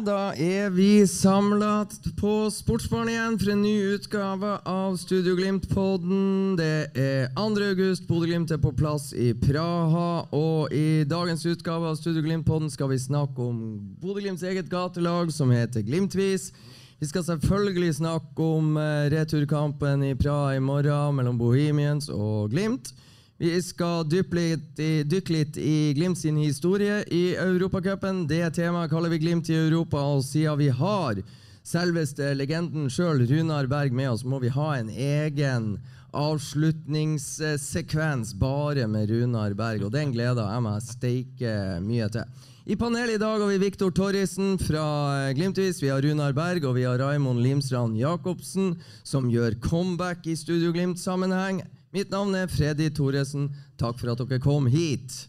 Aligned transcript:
Da 0.00 0.32
er 0.32 0.70
vi 0.72 1.06
samla 1.06 1.84
på 2.16 2.32
Sportsbarn 2.52 3.08
igjen 3.10 3.34
for 3.40 3.52
en 3.52 3.60
ny 3.60 3.74
utgave 3.94 4.52
av 4.68 4.94
Studio 4.96 5.34
Glimt-podden. 5.36 6.56
Det 6.56 6.88
er 6.96 7.26
2. 7.36 7.44
august, 7.66 8.06
Bodø-Glimt 8.08 8.52
er 8.54 8.60
på 8.62 8.72
plass 8.76 9.10
i 9.12 9.34
Praha. 9.36 10.24
Og 10.36 10.72
i 10.72 11.04
dagens 11.08 11.44
utgave 11.44 11.90
av 11.90 11.98
Studio 12.00 12.24
Glimt-podden 12.24 12.72
skal 12.72 12.88
vi 12.94 13.00
snakke 13.02 13.44
om 13.44 13.60
Bodø-Glimts 14.00 14.46
eget 14.48 14.70
gatelag, 14.72 15.34
som 15.36 15.52
heter 15.52 15.84
Glimtvis. 15.84 16.48
Vi 17.00 17.08
skal 17.10 17.26
selvfølgelig 17.26 17.98
snakke 18.00 18.48
om 18.56 18.76
eh, 18.80 19.10
returkampen 19.12 20.06
i 20.08 20.14
Praha 20.16 20.56
i 20.56 20.64
morgen 20.64 21.20
mellom 21.20 21.40
Bohemians 21.40 22.08
og 22.08 22.54
Glimt. 22.54 22.94
Vi 23.40 23.54
skal 23.64 24.02
dykke 24.04 24.36
litt, 24.36 24.76
dykke 25.08 25.32
litt 25.32 25.56
i 25.56 25.96
Glimt 25.96 26.20
sin 26.20 26.36
historie 26.36 27.00
i 27.08 27.32
Europacupen. 27.40 28.28
Det 28.28 28.52
temaet 28.58 28.90
kaller 28.92 29.08
vi 29.08 29.16
Glimt 29.22 29.48
i 29.48 29.56
Europa, 29.56 29.96
og 29.96 30.20
siden 30.26 30.58
vi 30.60 30.68
har 30.68 31.16
selveste 31.64 32.34
legenden 32.36 32.90
sjøl, 32.92 33.24
Runar 33.30 33.64
Berg, 33.70 33.92
med 33.96 34.10
oss, 34.10 34.24
må 34.28 34.38
vi 34.44 34.50
ha 34.52 34.76
en 34.76 34.90
egen 34.92 35.80
avslutningssekvens 36.12 38.36
bare 38.36 38.84
med 38.84 39.08
Runar 39.08 39.56
Berg, 39.56 39.88
og 39.88 39.96
den 39.96 40.12
gleder 40.12 40.44
jeg 40.44 40.60
meg 40.68 40.84
steike 40.84 41.80
mye 41.80 42.12
til. 42.12 42.28
I 42.68 42.76
panelet 42.76 43.16
i 43.16 43.24
dag 43.24 43.40
har 43.40 43.48
vi 43.48 43.64
Viktor 43.64 43.88
Torrisen 43.88 44.60
fra 44.60 45.32
Glimtvis, 45.32 45.80
vi 45.80 45.88
har 45.88 46.04
Runar 46.04 46.36
Berg 46.36 46.60
og 46.68 46.76
vi 46.76 46.84
har 46.84 47.00
Raimond 47.00 47.40
Limstrand 47.40 47.96
Jacobsen, 47.96 48.76
som 49.00 49.32
gjør 49.32 49.56
comeback 49.64 50.28
i 50.28 50.36
Studio 50.36 50.76
Glimt-sammenheng. 50.76 51.64
Mitt 51.90 52.10
navn 52.10 52.36
er 52.38 52.46
Freddy 52.46 52.86
Thoresen. 52.94 53.48
Takk 53.74 53.96
for 53.98 54.12
at 54.12 54.20
dere 54.22 54.38
kom 54.38 54.68
hit. 54.70 55.24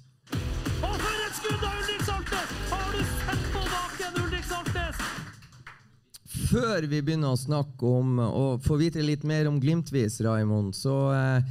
Og 0.85 0.91
for 0.93 1.23
et 1.25 1.39
skudd 1.39 1.63
av 1.65 1.79
Ulrik 1.79 2.03
Saltnes! 2.05 2.51
Har 2.69 2.91
du 2.93 2.99
sett 3.01 3.47
på 3.49 3.63
baken, 3.65 4.19
Ulrik 4.21 4.45
Saltnes? 4.45 4.99
Før 6.51 6.85
vi 6.91 6.99
begynner 7.01 7.33
å 7.33 7.41
snakke 7.41 7.95
om 7.97 8.21
og 8.27 8.61
få 8.61 8.77
vite 8.77 9.01
litt 9.01 9.25
mer 9.25 9.49
om 9.49 9.57
Glimtvis, 9.63 10.19
Raimond, 10.21 10.77
så 10.77 10.99
eh, 11.17 11.49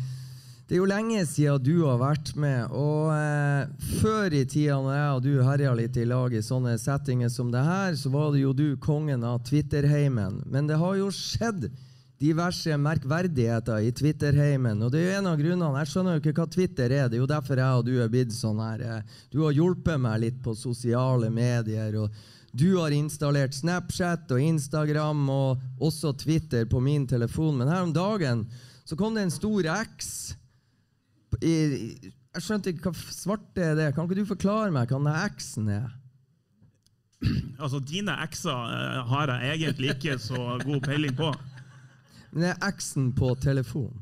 det 0.71 0.79
er 0.79 0.83
jo 0.85 0.87
lenge 0.87 1.27
siden 1.27 1.67
du 1.67 1.75
har 1.89 1.99
vært 1.99 2.31
med. 2.39 2.71
Og 2.71 3.11
eh, 3.11 3.91
før 3.99 4.31
i 4.31 4.47
tida, 4.47 4.79
når 4.79 4.95
jeg 5.01 5.13
og 5.17 5.27
du 5.27 5.33
herja 5.43 5.75
litt 5.75 5.99
i 5.99 6.07
lag 6.07 6.39
i 6.39 6.47
sånne 6.53 6.79
settinger 6.79 7.35
som 7.35 7.51
det 7.51 7.67
her, 7.67 7.99
så 7.99 8.15
var 8.15 8.31
det 8.31 8.47
jo 8.47 8.55
du 8.55 8.69
kongen 8.79 9.27
av 9.27 9.43
Twitterheimen. 9.51 10.45
Men 10.47 10.71
det 10.71 10.79
har 10.79 11.03
jo 11.03 11.11
skjedd 11.11 11.73
diverse 12.21 12.77
merkverdigheter 12.77 13.81
i 13.87 13.93
Twitterheimen. 13.97 14.83
Og 14.85 14.91
det 14.93 15.01
er 15.01 15.07
jo 15.15 15.19
en 15.23 15.31
av 15.31 15.39
grunnene. 15.41 15.79
Jeg 15.81 15.91
skjønner 15.93 16.19
jo 16.19 16.21
ikke 16.25 16.35
hva 16.37 16.49
Twitter 16.53 16.93
er. 16.93 17.07
Det 17.09 17.17
er 17.17 17.23
jo 17.23 17.31
derfor 17.31 17.63
jeg 17.63 17.79
og 17.81 17.87
du 17.87 17.95
er 18.05 18.11
blitt 18.13 18.35
sånn 18.37 18.61
her. 18.61 18.83
eh, 18.85 19.17
Du 19.33 19.41
har 19.47 19.57
hjulpet 19.57 20.01
meg 20.01 20.21
litt 20.21 20.43
på 20.45 20.55
sosiale 20.57 21.31
medier. 21.33 21.97
og 22.03 22.11
du 22.53 22.77
har 22.81 22.91
installert 22.91 23.55
Snapchat 23.55 24.33
og 24.35 24.41
Instagram 24.43 25.29
og 25.31 25.61
også 25.81 26.11
Twitter 26.19 26.65
på 26.67 26.81
min 26.83 27.07
telefon. 27.07 27.57
Men 27.57 27.69
her 27.69 27.83
om 27.87 27.93
dagen 27.95 28.45
så 28.85 28.97
kom 28.99 29.15
det 29.15 29.23
en 29.23 29.31
stor 29.31 29.63
X. 29.87 30.35
Jeg 31.41 32.11
skjønte 32.43 32.73
ikke 32.75 32.91
hva 32.91 32.95
svarte 33.15 33.63
er 33.63 33.77
det. 33.79 33.95
Kan 33.95 34.09
ikke 34.09 34.19
du 34.19 34.27
forklare 34.27 34.73
meg 34.75 34.91
hva 34.91 34.99
den 34.99 35.31
X-en 35.37 35.69
er? 35.79 35.89
Altså, 37.61 37.79
dine 37.85 38.15
ekser 38.25 38.51
eh, 38.73 39.01
har 39.13 39.29
jeg 39.29 39.59
egentlig 39.61 39.91
ikke 39.95 40.15
så 40.19 40.59
god 40.65 40.81
peiling 40.87 41.13
på. 41.19 41.31
Men 42.31 42.45
det 42.45 42.53
er 42.53 42.71
X-en 42.71 43.11
på 43.17 43.33
telefon. 43.43 43.95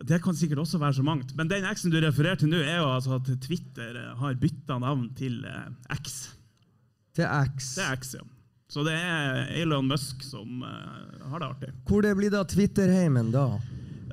Det 0.00 0.20
kan 0.24 0.36
sikkert 0.36 0.62
også 0.62 0.78
være 0.80 0.96
så 0.96 1.04
mangt. 1.04 1.34
Men 1.36 1.50
den 1.50 1.66
X-en 1.68 1.92
du 1.92 1.98
refererer 2.00 2.38
til 2.40 2.48
nå, 2.52 2.60
er 2.64 2.80
jo 2.80 2.88
altså 2.94 3.18
at 3.18 3.28
Twitter 3.44 3.98
eh, 4.00 4.12
har 4.16 4.38
bytta 4.40 4.78
navn 4.80 5.10
til 5.18 5.42
eh, 5.44 5.96
X. 5.98 6.30
Til 7.16 7.26
X. 7.26 7.74
Er 7.78 7.98
X, 7.98 8.14
ja. 8.16 8.24
Så 8.70 8.84
det 8.86 8.94
er 8.94 9.48
Elon 9.58 9.88
Musk 9.90 10.22
som 10.22 10.62
eh, 10.62 11.28
har 11.28 11.42
det 11.42 11.50
artig. 11.50 11.72
Hvor 11.88 12.06
det 12.06 12.14
blir 12.16 12.32
da 12.32 12.44
Twitterheimen 12.48 13.32
da? 13.34 13.46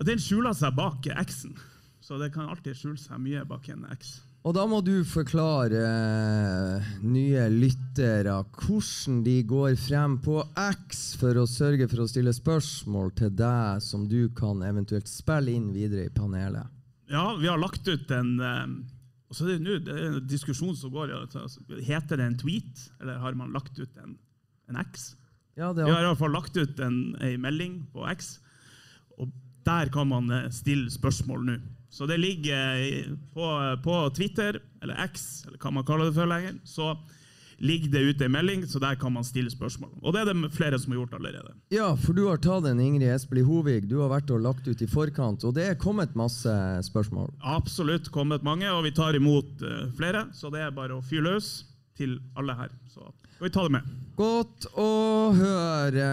Den 0.05 0.19
skjuler 0.21 0.53
seg 0.57 0.75
bak 0.77 1.07
X-en, 1.23 1.55
så 2.03 2.19
det 2.21 2.33
kan 2.33 2.49
alltid 2.49 2.75
skjule 2.77 2.99
seg 3.01 3.21
mye 3.21 3.45
bak 3.49 3.69
en 3.73 3.85
X. 3.95 4.17
Og 4.47 4.53
da 4.55 4.63
må 4.63 4.77
du 4.79 5.01
forklare 5.03 5.79
eh, 5.83 6.91
nye 7.03 7.47
lyttere 7.51 8.37
hvordan 8.55 9.17
de 9.25 9.41
går 9.43 9.73
frem 9.81 10.13
på 10.23 10.37
X 10.55 11.01
for 11.19 11.35
å 11.35 11.43
sørge 11.51 11.89
for 11.91 12.05
å 12.05 12.07
stille 12.07 12.31
spørsmål 12.31 13.11
til 13.19 13.33
deg 13.35 13.83
som 13.83 14.05
du 14.07 14.29
kan 14.37 14.63
eventuelt 14.63 15.11
spille 15.11 15.51
inn 15.51 15.73
videre 15.75 16.07
i 16.07 16.13
panelet. 16.15 16.71
Ja, 17.11 17.33
vi 17.35 17.51
har 17.51 17.59
lagt 17.59 17.91
ut 17.91 18.13
en 18.15 18.31
eh, 18.39 18.63
og 19.27 19.35
så 19.35 19.43
er 19.43 19.57
det 19.57 19.65
nu, 19.65 19.73
det 19.83 19.91
er 19.91 20.05
en 20.07 20.27
diskusjon 20.31 20.75
som 20.79 20.93
går. 20.93 21.11
altså, 21.11 21.59
Heter 21.83 22.15
det 22.15 22.29
en 22.29 22.39
tweet, 22.39 22.85
eller 23.01 23.19
har 23.19 23.35
man 23.35 23.51
lagt 23.51 23.75
ut 23.75 23.99
en, 23.99 24.15
en 24.71 24.79
X? 24.85 25.09
Ja, 25.59 25.73
det 25.75 25.83
Vi 25.83 25.91
har 25.91 26.05
i 26.05 26.07
hvert 26.07 26.21
fall 26.21 26.35
lagt 26.37 26.55
ut 26.55 26.79
en, 26.79 27.01
en 27.19 27.41
melding 27.43 27.81
på 27.91 28.07
X, 28.13 28.37
og 29.19 29.33
der 29.67 29.91
kan 29.91 30.07
man 30.07 30.31
eh, 30.31 30.47
stille 30.55 30.87
spørsmål 30.93 31.43
nå. 31.49 31.57
Så 31.89 32.05
det 32.09 32.17
ligger 32.19 33.13
på, 33.33 33.45
på 33.83 33.99
Twitter, 34.15 34.59
eller 34.83 35.05
X, 35.07 35.45
eller 35.47 35.57
hva 35.61 35.71
man 35.71 35.85
kaller 35.87 36.09
det 36.09 36.17
for 36.17 36.29
lenger, 36.29 36.57
så 36.67 36.91
ligger 37.57 37.89
det 37.89 38.01
ute 38.11 38.25
en 38.27 38.31
melding, 38.35 38.65
så 38.69 38.79
der 38.79 38.95
kan 39.01 39.13
man 39.13 39.25
stille 39.25 39.49
spørsmål. 39.49 39.89
Og 40.03 40.13
det 40.13 40.21
er 40.21 40.29
det 40.29 40.51
flere 40.53 40.77
som 40.79 40.91
har 40.93 40.99
gjort 40.99 41.15
allerede. 41.17 41.55
ja, 41.73 41.87
for 41.97 42.13
du 42.13 42.27
har 42.27 42.37
tatt 42.37 42.67
en 42.69 42.79
Ingrid 42.83 43.09
Espelid 43.09 43.47
Hovig. 43.47 43.87
Du 43.89 43.97
har 44.03 44.11
vært 44.11 44.29
og 44.35 44.43
lagt 44.45 44.67
ut 44.67 44.81
i 44.83 44.89
forkant, 44.89 45.43
og 45.47 45.55
det 45.57 45.65
er 45.65 45.79
kommet 45.81 46.13
masse 46.15 46.53
spørsmål. 46.85 47.31
Absolutt 47.41 48.11
kommet 48.13 48.45
mange, 48.45 48.69
og 48.69 48.83
vi 48.85 48.93
tar 48.93 49.17
imot 49.17 49.63
eh, 49.65 49.87
flere, 49.97 50.27
så 50.37 50.53
det 50.53 50.61
er 50.67 50.75
bare 50.75 50.99
å 50.99 51.01
fyre 51.01 51.31
løs 51.31 51.49
til 51.97 52.19
alle 52.37 52.53
her. 52.59 52.69
Så 52.93 53.09
skal 53.37 53.45
vi 53.45 53.53
ta 53.53 53.63
det 53.67 53.73
med. 53.75 53.89
Godt 54.17 54.65
å 54.81 54.91
høre. 55.37 56.05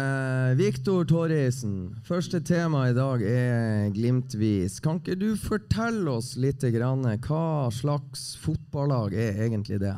Viktor 0.58 1.06
Torrisen, 1.08 1.94
første 2.04 2.42
tema 2.44 2.82
i 2.90 2.96
dag 2.96 3.22
er 3.24 3.86
Glimtvis. 3.94 4.76
Kan 4.84 4.98
ikke 5.00 5.16
du 5.16 5.30
fortelle 5.40 6.18
oss 6.18 6.34
litt 6.36 6.60
grann, 6.74 7.06
hva 7.24 7.70
slags 7.72 8.34
fotballag 8.42 9.16
er 9.16 9.40
egentlig 9.46 9.78
det? 9.80 9.94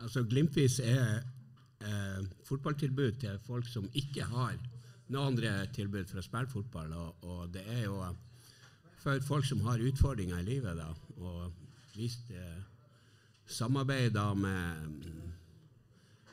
Altså, 0.00 0.24
Glimtvis 0.24 0.78
er 0.80 1.18
eh, 1.84 2.22
fotballtilbud 2.48 3.20
til 3.20 3.36
folk 3.44 3.68
som 3.68 3.84
ikke 3.92 4.30
har 4.32 4.56
noen 5.12 5.34
andre 5.34 5.52
tilbud 5.76 6.08
for 6.08 6.22
å 6.22 6.24
spille 6.24 6.48
fotball. 6.54 6.96
Og, 6.96 7.28
og 7.28 7.52
det 7.52 7.66
er 7.68 7.84
jo 7.84 8.00
for 9.02 9.28
folk 9.28 9.44
som 9.44 9.60
har 9.68 9.84
utfordringer 9.92 10.40
i 10.40 10.48
livet, 10.54 10.80
da, 10.80 10.88
og 11.20 11.52
hvis 11.98 12.16
eh, 12.32 12.64
samarbeider 13.60 14.32
med 14.40 15.31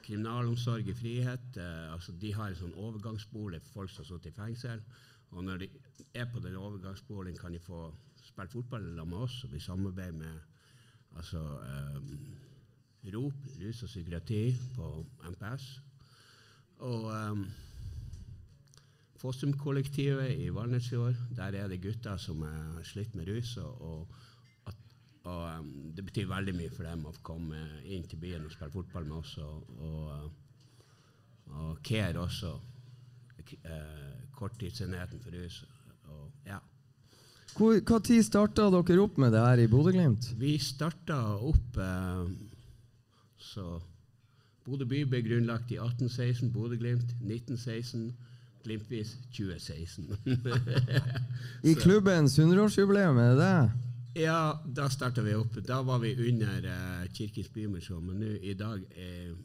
kriminalomsorg 0.10 0.90
i 0.90 0.98
frihet. 0.98 1.58
Eh, 1.62 1.94
altså, 1.94 2.16
de 2.22 2.34
har 2.34 2.50
en 2.50 2.58
sånn 2.58 2.76
overgangsbolig 2.78 3.62
for 3.68 3.82
folk 3.82 3.94
som 3.94 4.04
har 4.04 4.10
sittet 4.10 4.34
i 4.34 4.40
fengsel. 4.42 4.84
Og 5.30 5.46
når 5.46 5.64
de 5.64 5.70
er 6.18 6.26
på 6.32 6.42
den 6.42 6.58
overgangsboligen, 6.58 7.38
kan 7.38 7.54
de 7.54 7.62
få 7.62 7.92
spilt 8.26 8.56
fotball 8.56 8.88
sammen 8.88 9.14
med 9.14 9.26
oss. 9.28 9.44
Og 9.46 9.54
vi 9.54 9.62
samarbeider 9.62 10.18
med 10.18 11.20
altså, 11.20 11.44
eh, 11.70 13.14
ROP, 13.14 13.46
rus 13.62 13.84
og 13.86 13.92
psykiatri, 13.92 14.44
på 14.76 14.90
MPS. 15.30 15.70
Og 16.80 17.10
um, 17.12 17.46
Fossum-kollektivet 19.20 20.32
i 20.40 20.50
år, 20.50 21.16
der 21.36 21.56
er 21.60 21.68
det 21.68 21.82
gutter 21.84 22.18
som 22.18 22.42
har 22.42 22.84
slitt 22.84 23.16
med 23.16 23.28
rus. 23.28 23.58
Og, 23.58 23.82
og, 23.82 24.08
og 25.30 25.60
um, 25.60 25.72
det 25.96 26.06
betyr 26.08 26.30
veldig 26.30 26.56
mye 26.58 26.74
for 26.74 26.88
dem 26.90 27.06
å 27.06 27.14
komme 27.26 27.60
inn 27.86 28.06
til 28.10 28.22
byen 28.22 28.48
og 28.48 28.54
spille 28.54 28.74
fotball 28.74 29.08
med 29.10 29.18
oss. 29.22 29.36
Og, 29.44 29.74
og, 29.80 30.02
uh, 30.14 30.50
og 31.60 31.80
Care 31.86 32.20
også, 32.22 32.54
eh, 33.66 34.18
korttidsenheten 34.38 35.22
for 35.24 35.34
rus. 35.34 35.64
Og, 36.10 36.28
ja. 36.46 36.60
Hvor, 37.58 37.80
hva 37.82 38.00
tid 38.06 38.24
starta 38.26 38.70
dere 38.70 39.02
opp 39.02 39.18
med 39.22 39.34
det 39.34 39.42
her 39.42 39.64
i 39.64 39.68
Bodø-Glimt? 39.72 40.32
Vi 40.40 40.54
starta 40.62 41.18
opp 41.50 41.80
eh, 41.82 42.30
så 43.50 43.80
Bodø 44.68 44.86
by 44.86 45.04
ble 45.10 45.24
grunnlagt 45.26 45.72
i 45.74 45.80
1816, 45.82 46.52
Bodø-Glimt 46.54 47.16
1916, 47.24 48.12
Glimtvis 48.64 49.16
2016. 49.34 50.12
I 51.70 51.74
klubbens 51.80 52.36
100-årsjubileum, 52.38 53.18
er 53.18 53.32
det 53.34 53.46
det? 53.48 53.89
Ja, 54.14 54.62
da 54.66 54.90
starta 54.90 55.22
vi 55.22 55.36
opp. 55.36 55.60
Da 55.68 55.82
var 55.86 56.00
vi 56.00 56.16
under 56.30 56.66
eh, 56.66 57.06
Kirkens 57.14 57.52
Bymisjon, 57.54 58.06
men 58.06 58.20
nå 58.24 58.34
i 58.42 58.56
dag, 58.58 58.82
eh, 58.96 59.36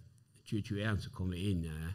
2021, 0.51 1.05
så 1.05 1.11
kom 1.15 1.31
vi 1.35 1.51
inn 1.51 1.65
eh, 1.65 1.93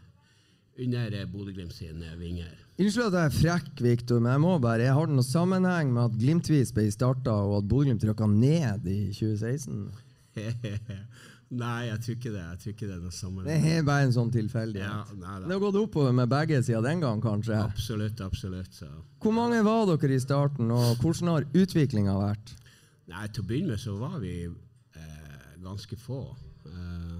under 0.84 1.12
eh, 1.20 1.26
Bodø-Glimt 1.30 1.74
sine 1.74 2.14
vinger. 2.18 2.52
Unnskyld 2.80 3.10
at 3.10 3.16
jeg 3.18 3.28
er 3.28 3.34
frekk, 3.36 3.72
Viktor, 3.84 4.20
men 4.22 4.32
jeg 4.36 4.42
må 4.44 4.54
bare, 4.62 4.86
jeg 4.86 4.96
har 4.96 5.08
det 5.08 5.16
noen 5.18 5.26
sammenheng 5.26 5.90
med 5.92 6.06
at 6.06 6.20
Glimtvis 6.20 6.72
ble 6.76 6.86
starta, 6.94 7.34
og 7.46 7.58
at 7.60 7.68
Bodø-Glimt 7.70 8.06
rykka 8.08 8.28
ned 8.30 8.86
i 8.88 9.00
2016? 9.12 9.90
nei, 11.62 11.80
jeg 11.90 11.98
tror 12.04 12.16
ikke 12.16 12.32
det. 12.32 12.44
Jeg 12.46 12.62
tror 12.62 12.74
ikke 12.74 12.86
det 12.88 12.94
er 12.94 13.02
noe 13.02 13.16
sammenheng. 13.16 13.66
Det 13.66 13.74
er 13.76 13.84
bare 13.90 14.06
en 14.06 14.16
sånn 14.16 14.32
tilfeldighet. 14.32 14.86
Ja, 14.86 15.18
nei 15.18 15.34
Det 15.44 15.52
har 15.52 15.64
gått 15.66 15.80
oppover 15.82 16.16
med 16.16 16.30
begge 16.32 16.62
siden 16.64 16.86
den 16.86 17.04
gang, 17.04 17.20
kanskje. 17.24 17.58
Absolutt, 17.60 18.22
absolutt. 18.24 18.72
Så. 18.78 18.88
Hvor 19.20 19.36
mange 19.36 19.60
var 19.66 19.84
dere 19.90 20.16
i 20.16 20.22
starten, 20.22 20.72
og 20.72 21.02
hvordan 21.02 21.34
har 21.34 21.50
utviklinga 21.50 22.16
vært? 22.22 22.56
Nei, 23.10 23.26
Til 23.34 23.42
å 23.42 23.48
begynne 23.48 23.74
med 23.74 23.82
så 23.82 23.96
var 23.98 24.18
vi 24.22 24.34
eh, 24.46 25.46
ganske 25.62 25.96
få. 25.98 26.20
Eh, 26.70 27.16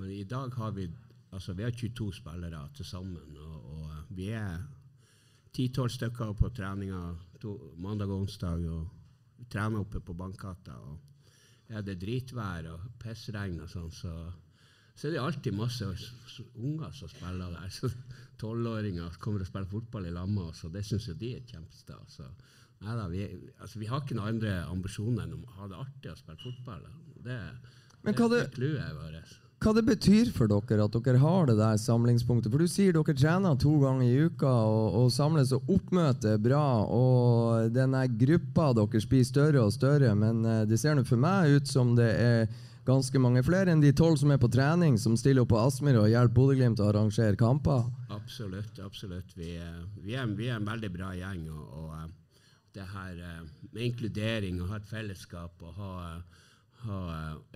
men 0.00 0.12
i 0.12 0.24
dag 0.24 0.54
har 0.56 0.72
vi 0.76 0.86
altså 1.32 1.54
vi 1.56 1.64
har 1.66 1.74
22 1.76 2.12
spillere 2.16 2.62
til 2.76 2.88
sammen. 2.88 3.36
Og, 3.36 3.66
og 3.74 3.90
eh, 3.90 4.06
vi 4.16 4.30
er 4.36 4.62
10-12 5.52 5.96
stykker 5.98 6.32
på 6.38 6.52
treninga 6.56 7.02
mandag 7.76 8.08
og 8.08 8.24
onsdag. 8.24 8.64
Og 8.72 9.36
vi 9.36 9.48
trener 9.52 9.84
oppe 9.84 10.00
på 10.00 10.16
Bankgata. 10.16 10.78
Og 10.80 11.72
er 11.72 11.84
det 11.84 12.00
dritvær 12.00 12.70
og 12.72 12.88
pissregn 13.00 13.60
og 13.64 13.68
sånn, 13.72 13.92
så, 13.92 14.14
så 14.94 15.08
er 15.08 15.14
det 15.14 15.20
alltid 15.22 15.56
masse 15.56 15.86
unger 16.56 16.96
som 16.96 17.12
spiller 17.12 17.52
der. 17.52 17.68
Så 17.72 17.92
Tolvåringer 18.40 19.20
kommer 19.22 19.44
og 19.44 19.48
spiller 19.48 19.70
fotball 19.70 20.08
i 20.08 20.16
oss, 20.16 20.64
og 20.66 20.72
det 20.74 20.82
syns 20.88 21.06
jo 21.08 21.14
de 21.20 21.36
er 21.36 21.46
kjempestas. 21.46 22.18
Så 22.82 22.88
Neida, 22.88 23.06
vi, 23.08 23.26
altså, 23.62 23.78
vi 23.78 23.86
har 23.86 24.00
ikke 24.02 24.16
noen 24.18 24.32
andre 24.34 24.56
ambisjoner 24.66 25.22
enn 25.28 25.36
å 25.38 25.54
ha 25.60 25.68
det 25.70 25.78
artig 25.78 26.10
å 26.10 26.16
spille 26.18 26.38
fotball. 26.42 26.82
Det, 27.22 27.38
Men 28.02 28.14
hva 28.18 28.28
det, 28.32 28.40
det- 28.58 29.12
det. 29.12 29.22
Hva 29.62 29.72
det 29.76 29.84
betyr 29.86 30.32
for 30.34 30.48
dere 30.50 30.82
at 30.88 30.96
dere 31.04 31.18
har 31.22 31.46
det 31.46 31.54
der 31.56 31.76
samlingspunktet? 31.78 32.50
For 32.50 32.58
du 32.58 32.66
sier 32.66 32.92
dere 32.96 33.14
trener 33.14 33.54
to 33.62 33.76
ganger 33.78 34.02
i 34.02 34.24
uka 34.26 34.50
og, 34.50 34.94
og 35.04 35.12
samles, 35.14 35.52
og 35.54 35.62
oppmøtet 35.70 36.32
er 36.32 36.38
bra. 36.42 36.82
Og 36.90 37.70
denne 37.70 38.00
gruppa 38.18 38.72
deres 38.74 39.06
blir 39.06 39.22
større 39.22 39.62
og 39.62 39.70
større, 39.72 40.16
men 40.18 40.42
eh, 40.44 40.64
det 40.66 40.80
ser 40.82 40.96
nå 40.98 41.04
for 41.06 41.16
meg 41.22 41.54
ut 41.60 41.70
som 41.70 41.94
det 41.94 42.10
er 42.18 42.48
ganske 42.84 43.14
mange 43.22 43.44
flere 43.46 43.70
enn 43.70 43.80
de 43.80 43.92
tolv 43.94 44.18
som 44.18 44.32
er 44.34 44.38
på 44.42 44.50
trening, 44.50 44.98
som 44.98 45.14
stiller 45.14 45.44
opp 45.46 45.52
på 45.54 45.60
Aspmyr 45.62 46.00
og 46.02 46.10
hjelper 46.10 46.34
Bodø-Glimt 46.34 46.82
å 46.82 46.88
arrangere 46.90 47.38
kamper. 47.38 47.84
Absolutt. 48.10 48.80
absolutt. 48.82 49.30
Vi, 49.38 49.54
er- 49.62 49.86
vi, 50.02 50.16
er, 50.18 50.26
vi 50.26 50.50
er 50.50 50.56
en 50.58 50.66
veldig 50.66 50.90
bra 50.98 51.12
gjeng. 51.14 51.46
Og, 51.54 51.62
og 51.84 51.94
eh, 52.00 52.10
det 52.74 52.86
her 52.92 53.18
eh, 53.20 53.42
med 53.72 53.82
inkludering 53.88 54.60
og 54.62 54.72
ha 54.72 54.80
et 54.80 54.88
fellesskap 54.88 55.62
og 55.62 55.74
ha, 55.78 55.92
ha 56.86 57.00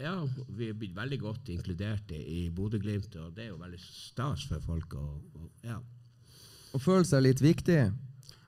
Ja, 0.00 0.14
vi 0.48 0.70
er 0.70 0.78
blitt 0.78 0.96
veldig 0.96 1.20
godt 1.22 1.52
inkludert 1.54 2.12
i, 2.14 2.48
Bodø-Glimt, 2.54 3.16
og 3.20 3.32
det 3.36 3.46
er 3.46 3.52
jo 3.52 3.60
veldig 3.62 3.80
stas 3.82 4.46
for 4.50 4.62
folk. 4.64 4.94
Og, 4.94 5.38
og, 5.40 5.48
ja. 5.66 5.80
Og 6.76 6.82
føle 6.82 7.06
seg 7.08 7.24
litt 7.24 7.42
viktig. 7.42 7.80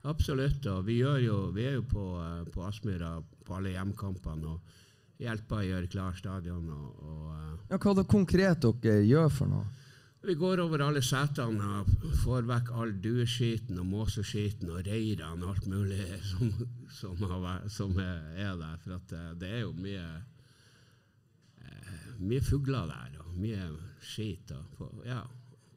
Absolutt. 0.08 0.66
og 0.66 0.84
Vi, 0.86 1.00
jo, 1.02 1.38
vi 1.54 1.66
er 1.66 1.78
jo 1.78 1.86
på, 1.88 2.04
eh, 2.22 2.44
på 2.52 2.64
Aspmyra 2.68 3.16
på 3.44 3.56
alle 3.58 3.74
hjemkampene 3.74 4.54
og 4.54 4.76
hjelper 5.18 5.62
å 5.62 5.66
gjøre 5.66 5.90
klar 5.90 6.16
stadion. 6.18 6.68
Og, 6.70 7.02
og, 7.02 7.26
eh, 7.34 7.52
Ja, 7.72 7.80
hva 7.82 7.94
det 7.98 8.08
konkret 8.10 8.64
dere 8.64 9.02
gjør 9.04 9.32
for 9.40 9.50
noe? 9.56 9.66
Vi 10.26 10.34
går 10.34 10.58
over 10.64 10.82
alle 10.82 11.00
setene 11.04 11.64
og 11.82 11.90
får 12.24 12.42
vekk 12.48 12.72
all 12.74 12.92
dueskitten 13.04 13.78
og 13.78 13.86
måseskitten 13.86 14.70
og 14.74 14.82
reirene 14.88 15.44
og 15.46 15.52
alt 15.54 15.66
mulig 15.70 16.06
som, 16.26 16.50
som, 16.90 17.16
har, 17.22 17.38
vært- 17.44 17.70
som 17.70 17.94
er 18.02 18.34
er 18.36 18.56
der. 18.58 18.76
For 18.82 18.98
eh, 19.16 19.30
det 19.38 19.48
er 19.48 19.60
jo 19.62 19.72
mye 19.78 20.06
eh, 21.62 21.98
mye 22.18 22.40
fugler 22.44 22.90
der, 22.90 23.18
og 23.22 23.36
mye 23.38 23.68
skit. 24.02 24.52
Og, 24.80 25.02
ja. 25.06 25.22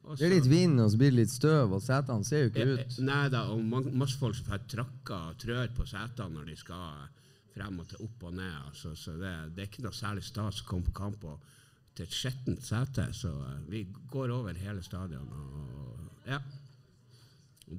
Også, 0.03 0.17
Det 0.23 0.27
er 0.31 0.35
litt 0.39 0.49
vind, 0.49 0.79
og 0.81 0.89
så 0.91 0.97
blir 0.97 1.11
det 1.13 1.19
litt 1.21 1.33
støv, 1.35 1.75
og 1.77 1.81
setene 1.85 2.25
ser 2.25 2.45
jo 2.47 2.49
ikke 2.51 2.65
Eh, 2.65 2.73
ut. 2.81 2.99
Nei 3.05 3.23
da, 3.29 3.43
og 3.53 3.61
masse 3.93 4.17
folk 4.17 4.35
som 4.35 4.49
får 4.49 4.65
tråkka 4.73 5.19
og 5.29 5.37
trør 5.43 5.69
på 5.77 5.85
setene 5.85 6.33
når 6.39 6.49
de 6.49 6.55
skal 6.57 7.07
frem 7.53 7.79
og 7.83 7.87
til 7.91 8.01
opp 8.07 8.23
og 8.23 8.33
ned. 8.33 8.55
Altså, 8.71 8.95
så 8.97 9.13
det, 9.21 9.33
det 9.55 9.61
er 9.61 9.69
ikke 9.69 9.83
noe 9.85 9.93
særlig 9.93 10.23
stas 10.25 10.63
å 10.63 10.67
komme 10.71 10.87
på 10.89 10.97
kamp 10.97 11.23
og, 11.29 11.39
til 11.95 12.07
et 12.07 12.15
skjettent 12.15 12.65
sete. 12.65 13.09
Så 13.15 13.31
eh, 13.31 13.61
vi 13.71 13.85
går 14.11 14.33
over 14.33 14.57
hele 14.57 14.83
stadion 14.85 15.29
og 15.29 16.29
ja. 16.29 16.41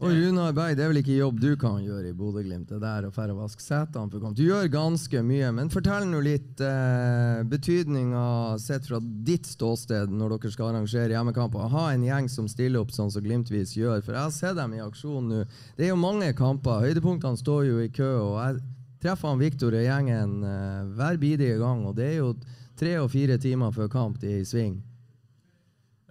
Og 0.01 0.09
Runar 0.09 0.55
Berg, 0.57 0.73
det 0.79 0.87
er 0.87 0.89
vel 0.89 1.01
ikke 1.03 1.19
jobb 1.19 1.41
du 1.43 1.51
kan 1.61 1.83
gjøre 1.85 2.09
i 2.09 2.15
Bodø-Glimt? 2.17 2.71
Det 2.71 2.79
der 2.81 3.05
å 3.05 3.11
færre 3.13 3.35
vaske 3.37 3.61
setene 3.61 4.09
for 4.09 4.23
kamp. 4.25 4.39
Du 4.39 4.47
gjør 4.47 4.71
ganske 4.73 5.21
mye, 5.27 5.51
men 5.53 5.69
fortell 5.73 6.07
nå 6.09 6.23
litt 6.25 6.63
eh, 6.65 7.43
betydninga 7.45 8.23
sett 8.63 8.89
fra 8.89 9.03
ditt 9.03 9.51
ståsted 9.51 10.15
når 10.15 10.39
dere 10.39 10.53
skal 10.55 10.71
arrangere 10.71 11.13
hjemmekamper. 11.13 11.69
Ha 11.75 11.85
en 11.93 12.07
gjeng 12.09 12.31
som 12.33 12.49
stiller 12.49 12.81
opp 12.81 12.95
sånn 12.97 13.13
som 13.13 13.25
Glimtvis 13.27 13.77
gjør. 13.77 14.01
For 14.07 14.17
jeg 14.17 14.37
sett 14.39 14.57
dem 14.57 14.79
i 14.79 14.81
aksjon 14.81 15.29
nå. 15.29 15.43
Det 15.77 15.85
er 15.85 15.93
jo 15.93 16.01
mange 16.01 16.33
kamper. 16.41 16.87
Høydepunktene 16.87 17.43
står 17.43 17.69
jo 17.69 17.85
i 17.85 17.93
kø. 17.93 18.13
og 18.31 18.39
jeg 18.47 18.63
treffer 19.05 19.29
han 19.29 19.45
Viktor 19.45 19.77
og 19.77 19.87
gjengen 19.91 20.35
eh, 20.47 20.83
hver 20.97 21.21
bidige 21.21 21.61
gang, 21.61 21.85
og 21.85 21.99
det 22.01 22.15
er 22.15 22.19
jo 22.23 22.33
tre 22.79 22.97
og 23.01 23.11
fire 23.13 23.39
timer 23.39 23.75
før 23.75 23.91
kamp 23.93 24.23
i 24.25 24.41
sving. 24.49 24.81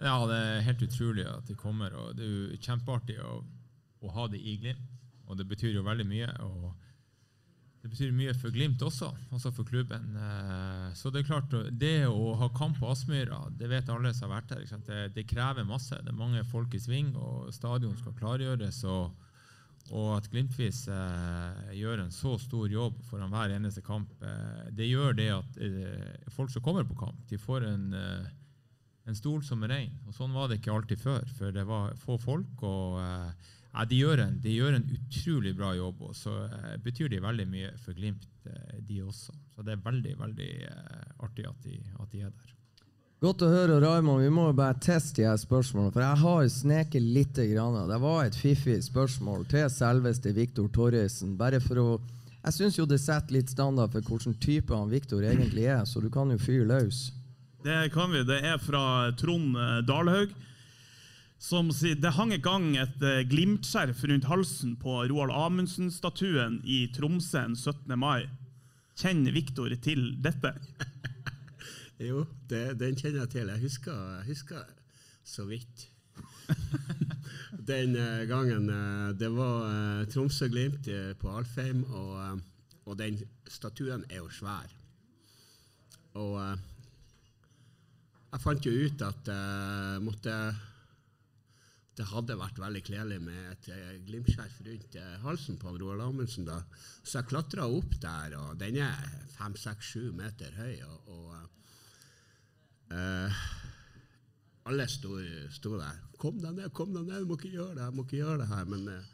Ja, 0.02 0.16
det 0.26 0.36
er 0.36 0.64
helt 0.66 0.82
utrolig 0.82 1.26
at 1.30 1.46
de 1.46 1.54
kommer, 1.54 1.94
og 1.94 2.16
det 2.18 2.26
er 2.26 2.30
jo 2.32 2.62
kjempeartig 2.64 3.20
å, 3.22 3.36
å 4.02 4.14
ha 4.16 4.28
det 4.32 4.40
i 4.42 4.56
Glimt. 4.58 4.88
Og 5.30 5.38
det 5.38 5.46
betyr 5.48 5.76
jo 5.76 5.84
veldig 5.86 6.04
mye. 6.10 6.26
og 6.42 6.72
Det 7.82 7.90
betyr 7.92 8.10
mye 8.14 8.34
for 8.34 8.50
Glimt 8.54 8.82
også, 8.82 9.12
også 9.32 9.52
for 9.54 9.64
klubben. 9.64 10.16
Eh, 10.18 10.88
Så 10.98 11.10
det 11.10 11.22
er 11.22 11.28
klart, 11.30 11.54
det 11.78 12.06
å 12.08 12.34
ha 12.36 12.48
kamp 12.52 12.80
på 12.80 12.90
Aspmyra, 12.90 13.44
det 13.58 13.70
vet 13.70 13.88
alle 13.88 14.12
som 14.14 14.30
har 14.30 14.40
vært 14.42 14.50
der. 14.56 14.82
Det, 14.86 15.00
det 15.14 15.28
krever 15.30 15.64
masse. 15.64 15.94
Det 16.02 16.10
er 16.10 16.18
mange 16.18 16.42
folk 16.44 16.74
i 16.74 16.82
sving, 16.82 17.14
og 17.16 17.52
stadion 17.54 17.96
skal 17.96 18.18
klargjøres. 18.18 18.82
og 18.84 19.14
og 19.90 20.12
at 20.16 20.28
Glimtvis 20.30 20.84
eh, 20.92 21.72
gjør 21.76 22.04
en 22.04 22.12
så 22.14 22.36
stor 22.40 22.70
jobb 22.70 23.00
foran 23.08 23.32
hver 23.32 23.56
eneste 23.56 23.82
kamp, 23.84 24.12
eh, 24.22 24.68
det 24.76 24.88
gjør 24.88 25.16
det 25.18 25.28
at 25.34 25.58
eh, 25.58 26.28
folk 26.32 26.52
som 26.52 26.64
kommer 26.64 26.86
på 26.88 26.96
kamp, 27.00 27.18
de 27.28 27.40
får 27.40 27.66
en, 27.68 27.88
eh, 27.98 28.30
en 29.10 29.18
stol 29.18 29.42
som 29.44 29.64
er 29.66 29.74
ren. 29.74 29.98
Og 30.06 30.16
sånn 30.16 30.36
var 30.36 30.48
det 30.48 30.60
ikke 30.60 30.76
alltid 30.76 31.02
før, 31.02 31.26
for 31.36 31.56
det 31.56 31.66
var 31.68 31.98
få 31.98 32.16
folk. 32.22 32.62
og 32.62 33.02
eh, 33.02 33.50
de, 33.90 33.98
gjør 33.98 34.24
en, 34.28 34.38
de 34.44 34.54
gjør 34.54 34.78
en 34.78 34.88
utrolig 34.96 35.56
bra 35.58 35.74
jobb, 35.76 36.06
og 36.08 36.16
så 36.16 36.38
eh, 36.46 36.78
betyr 36.84 37.12
de 37.12 37.22
veldig 37.24 37.48
mye 37.50 37.74
for 37.82 37.98
Glimt, 37.98 38.28
de 38.82 39.02
også. 39.04 39.34
Så 39.54 39.62
det 39.62 39.76
er 39.76 39.84
veldig, 39.84 40.16
veldig 40.18 40.50
artig 41.22 41.44
at 41.46 41.62
de, 41.62 41.76
at 42.00 42.10
de 42.10 42.24
er 42.26 42.32
der. 42.34 42.61
Godt 43.22 43.44
å 43.46 43.48
høre, 43.52 43.76
Raymond. 43.78 44.18
Vi 44.24 44.30
må 44.34 44.48
jo 44.48 44.54
bare 44.58 44.74
teste 44.82 45.20
de 45.20 45.28
her 45.28 45.36
spørsmålene. 45.38 45.92
For 45.94 46.02
jeg 46.02 46.18
har 46.24 46.48
sneket 46.50 47.04
litt. 47.06 47.38
Grann. 47.52 47.76
Det 47.86 47.98
var 48.02 48.24
et 48.26 48.34
fiffig 48.34 48.80
spørsmål 48.82 49.44
til 49.50 49.68
selveste 49.70 50.32
Viktor 50.34 50.66
Torrisen. 50.74 51.36
Bare 51.38 51.60
for 51.62 51.78
å 51.78 51.86
Jeg 52.42 52.56
syns 52.56 52.78
jo 52.80 52.86
det 52.90 52.98
setter 52.98 53.36
litt 53.36 53.52
standard 53.52 53.92
for 53.92 54.02
hvilken 54.02 54.34
type 54.42 54.74
han 54.74 54.90
Viktor 54.90 55.22
egentlig 55.22 55.68
er, 55.70 55.84
så 55.86 56.00
du 56.02 56.08
kan 56.10 56.32
jo 56.34 56.40
fyre 56.42 56.66
løs. 56.66 57.12
Det 57.62 57.92
kan 57.94 58.10
vi. 58.10 58.24
Det 58.26 58.40
er 58.42 58.58
fra 58.58 59.12
Trond 59.14 59.54
eh, 59.54 59.76
Dalhaug. 59.86 60.34
Som 61.38 61.70
sier 61.70 61.94
det 62.02 62.16
hang 62.18 62.34
i 62.34 62.42
gang 62.42 62.72
et 62.74 63.06
glimtskjerf 63.30 64.02
rundt 64.10 64.26
halsen 64.26 64.74
på 64.82 65.04
Roald 65.12 65.30
Amundsen-statuen 65.30 66.58
i 66.66 66.88
Tromsø 66.90 67.46
den 67.46 67.54
17. 67.54 67.94
mai. 67.94 68.26
Kjenner 68.98 69.38
Viktor 69.38 69.70
til 69.78 70.10
dette? 70.18 70.56
Jo, 72.02 72.24
det, 72.50 72.80
den 72.80 72.96
kjenner 72.98 73.22
jeg 73.22 73.30
til. 73.30 73.50
Jeg 73.52 73.62
husker, 73.62 73.98
jeg 74.18 74.24
husker 74.32 74.70
så 75.24 75.44
vidt. 75.46 75.84
den 77.72 77.94
eh, 77.96 78.24
gangen 78.26 78.66
eh, 78.74 79.12
det 79.18 79.30
var 79.30 79.68
eh, 79.68 80.08
Tromsø-Glimt 80.10 80.90
på 81.20 81.30
Alfheim, 81.30 81.84
og, 81.94 82.42
og 82.86 82.98
den 82.98 83.20
statuen 83.46 84.02
er 84.10 84.18
jo 84.18 84.32
svær. 84.34 84.74
Og 86.18 86.34
jeg 88.32 88.42
fant 88.42 88.66
jo 88.66 88.74
ut 88.82 89.06
at 89.06 89.30
jeg 89.32 90.02
måtte 90.04 90.34
det 91.96 92.06
hadde 92.08 92.36
vært 92.40 92.58
veldig 92.60 92.80
kledelig 92.84 93.18
med 93.20 93.48
et 93.52 93.66
Glimt-skjerf 94.08 94.58
rundt 94.66 94.94
halsen 95.22 95.58
på 95.60 95.74
Roald 95.76 96.02
Amundsen. 96.04 96.48
da. 96.48 96.58
Så 97.04 97.20
jeg 97.20 97.28
klatra 97.30 97.68
opp 97.68 97.96
der, 98.00 98.36
og 98.40 98.56
den 98.60 98.80
er 98.80 98.96
fem, 99.36 99.56
seks, 99.60 99.92
sju 99.92 100.12
meter 100.16 100.56
høy. 100.56 100.80
og, 100.88 101.12
og 101.12 101.61
eh, 102.92 103.42
alle 104.70 104.86
sto, 104.88 105.16
sto 105.50 105.76
der. 105.78 105.98
'Kom 106.18 106.38
deg 106.38 106.54
ned, 106.54 106.70
kom 106.72 106.92
deg 106.94 107.08
ned, 107.08 107.24
du 107.24 107.30
må 107.32 107.38
ikke 107.38 107.50
gjøre 107.56 107.74
det 107.74 107.82
her.' 107.82 107.96
må 107.96 108.04
ikke 108.06 108.20
gjøre 108.20 108.38
det 108.44 108.50
her. 108.52 108.64
Men 108.70 108.88
eh, 108.88 109.08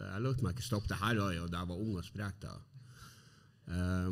Jeg 0.00 0.22
lot 0.24 0.42
meg 0.42 0.54
ikke 0.54 0.64
stoppe. 0.64 0.88
Det 0.88 0.96
her 0.96 1.18
var 1.20 1.32
jo 1.36 1.46
da 1.46 1.58
jeg 1.60 1.68
var 1.68 1.80
ung 1.80 1.96
og 2.00 2.04
sprek. 2.04 2.36
da. 2.40 2.54
Eh, 3.68 4.10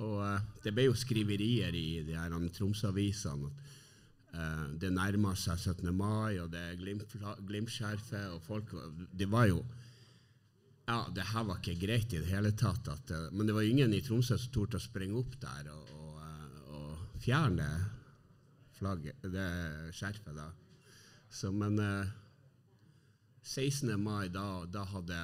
og 0.00 0.16
eh, 0.24 0.48
det 0.64 0.72
ble 0.74 0.86
jo 0.88 0.96
skriverier 0.96 1.74
i 1.76 2.02
de 2.06 2.16
her 2.16 2.34
Tromsø-avisene 2.56 3.50
eh, 4.34 4.66
det 4.80 4.92
nærma 4.94 5.34
seg 5.36 5.58
17. 5.58 5.90
mai, 5.94 6.38
og 6.40 6.50
det 6.50 6.60
er 6.60 6.78
Glimt- 6.80 7.16
Glimt-skjerfet, 7.46 8.30
og 8.34 8.42
folk 8.42 8.74
Det 9.12 9.30
var 9.30 9.46
jo 9.50 9.64
ja, 10.90 11.04
det 11.14 11.22
her 11.22 11.44
var 11.46 11.60
ikke 11.60 11.86
greit 11.86 12.12
i 12.16 12.18
det 12.18 12.26
hele 12.32 12.50
tatt. 12.58 12.88
At, 12.88 13.10
eh, 13.14 13.28
men 13.32 13.46
det 13.46 13.54
var 13.54 13.62
ingen 13.62 13.92
i 13.94 14.00
Tromsø 14.02 14.38
som 14.38 14.52
torde 14.52 14.78
å 14.80 14.82
springe 14.82 15.18
opp 15.20 15.36
der 15.42 15.70
og, 15.70 15.90
og, 15.94 16.74
og 16.74 17.20
fjerne 17.22 17.68
flagget, 18.80 19.20
det 19.30 19.46
skjerfet. 19.96 20.34
da. 20.36 20.48
Så, 21.30 21.52
men 21.54 21.78
eh, 21.78 22.10
16. 23.46 23.94
mai, 24.00 24.28
da, 24.34 24.64
da 24.66 24.82
hadde 24.90 25.18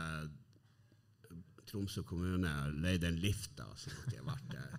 Tromsø 1.66 2.04
kommune 2.06 2.50
leid 2.78 3.02
en 3.08 3.16
lift, 3.18 3.50
da, 3.58 3.66
så 3.76 3.90
at 3.90 4.12
de 4.14 4.20
vært 4.26 4.52
eh, 4.54 4.76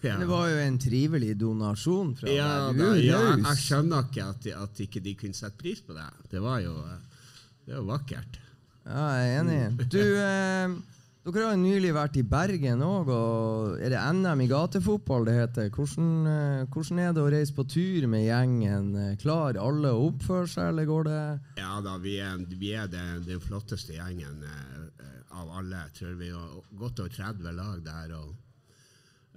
ja. 0.06 0.14
Det 0.20 0.28
var 0.30 0.46
jo 0.52 0.60
en 0.62 0.78
trivelig 0.80 1.32
donasjon 1.40 2.12
fra 2.20 2.30
Ja, 2.30 2.50
deg. 2.70 2.78
da, 2.78 2.90
ja, 3.02 3.18
jeg 3.40 3.58
skjønner 3.64 4.06
ikke 4.06 4.28
at, 4.30 4.46
at 4.62 4.80
ikke 4.86 5.02
de 5.04 5.16
kunne 5.18 5.36
sette 5.36 5.58
pris 5.60 5.82
på 5.84 5.96
det. 5.96 6.06
Det 6.30 6.40
var 6.44 6.62
jo, 6.64 6.76
eh, 6.86 7.26
det 7.66 7.74
var 7.80 7.88
vakkert. 7.96 8.38
Ja, 8.86 9.02
jeg 9.18 9.34
er 9.34 9.40
enig. 9.42 9.88
Du, 9.92 10.00
eh, 10.22 10.78
dere 11.20 11.44
har 11.44 11.52
jo 11.52 11.60
nylig 11.60 11.90
vært 11.92 12.16
i 12.16 12.24
Bergen 12.24 12.80
òg, 12.80 13.10
og 13.12 13.82
er 13.84 13.92
det 13.92 14.00
NM 14.16 14.40
i 14.40 14.48
gatefotball 14.48 15.26
det 15.28 15.34
heter? 15.36 15.68
Hvordan, 15.74 16.12
eh, 16.30 16.62
hvordan 16.72 17.00
er 17.02 17.12
det 17.12 17.20
å 17.20 17.32
reise 17.34 17.56
på 17.56 17.66
tur 17.68 18.06
med 18.08 18.24
gjengen? 18.24 18.94
Eh, 18.96 19.16
Klarer 19.20 19.60
alle 19.60 19.92
å 19.92 20.06
oppføre 20.08 20.48
seg, 20.48 20.70
eller 20.72 20.88
går 20.88 21.04
det 21.10 21.20
Ja 21.60 21.74
da, 21.84 21.98
vi 22.00 22.16
er, 22.24 22.40
vi 22.56 22.72
er 22.72 22.88
den, 22.88 23.20
den 23.26 23.42
flotteste 23.44 23.98
gjengen 23.98 24.46
eh, 24.48 25.10
av 25.36 25.50
alle. 25.60 25.82
Tror 25.96 26.16
vi 26.16 26.30
har 26.32 26.56
godt 26.80 27.04
over 27.04 27.12
30 27.12 27.52
lag 27.56 27.84
der. 27.84 28.16
Og, 28.16 28.32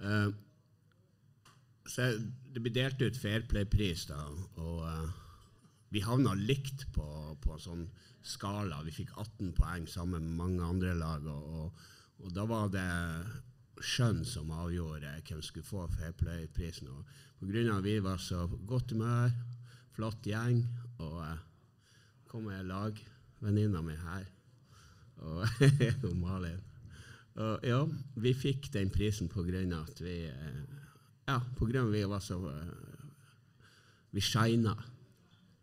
uh, 0.04 0.30
så 1.86 2.08
det 2.54 2.62
blir 2.62 2.74
delt 2.74 3.02
ut 3.02 3.20
Fairplay-pris, 3.20 4.06
da. 4.10 4.24
Og 4.56 4.80
uh, 4.82 5.06
vi 5.94 6.02
havna 6.04 6.34
likt 6.38 6.88
på, 6.96 7.06
på 7.44 7.60
sånn 7.62 7.86
skala. 8.24 8.82
Vi 8.86 8.94
fikk 8.94 9.14
18 9.16 9.52
poeng 9.56 9.88
sammen 9.90 10.24
med 10.24 10.38
mange 10.38 10.64
andre 10.64 10.94
lag. 10.98 11.26
Og, 11.30 11.58
og, 11.60 11.88
og 12.24 12.34
da 12.34 12.46
var 12.48 12.70
det 12.72 12.88
skjønn 13.84 14.22
som 14.26 14.52
avgjorde 14.54 15.12
hvem 15.20 15.40
som 15.40 15.48
skulle 15.48 15.66
få. 15.66 15.86
Pga. 15.88 16.12
grunn 17.50 17.72
av 17.72 17.80
at 17.82 17.88
vi 17.88 17.98
var 18.00 18.20
så 18.22 18.46
godt 18.66 18.94
humør, 18.94 19.34
flott 19.94 20.26
gjeng, 20.26 20.62
og 21.02 21.18
eh, 21.26 21.42
kom 22.30 22.46
med 22.48 22.66
lagvenninna 22.70 23.82
mi 23.84 23.96
her, 23.98 24.24
og 25.20 25.44
og 26.08 26.16
Malin. 26.16 26.62
Og 27.34 27.66
ja, 27.66 27.80
vi 28.22 28.30
fikk 28.38 28.70
den 28.72 28.92
prisen 28.94 29.28
av 29.34 29.82
at 29.82 30.00
vi 30.00 30.24
eh, 30.30 30.64
Ja, 31.26 31.40
pga. 31.56 31.84
vi 31.90 32.04
var 32.04 32.20
så 32.20 32.38
eh, 32.50 32.68
Vi 34.12 34.20
shina. 34.20 34.74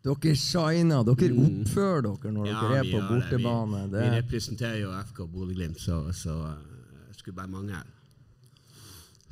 Dere 0.02 0.34
shiner, 0.34 1.04
dere 1.06 1.28
oppfører 1.38 2.02
dere 2.08 2.32
når 2.34 2.48
dere 2.50 2.78
er 2.80 2.88
på 2.90 3.02
bortebane. 3.06 3.82
Vi, 3.84 3.90
Det, 3.92 4.04
vi 4.04 4.16
representerer 4.16 4.80
jo 4.80 4.94
FK 5.12 5.20
Bodø-Glimt, 5.30 5.78
så, 5.80 6.00
så 6.12 6.34
uh, 6.42 7.12
skulle 7.14 7.36
bare 7.36 7.52
mangle. 7.52 7.82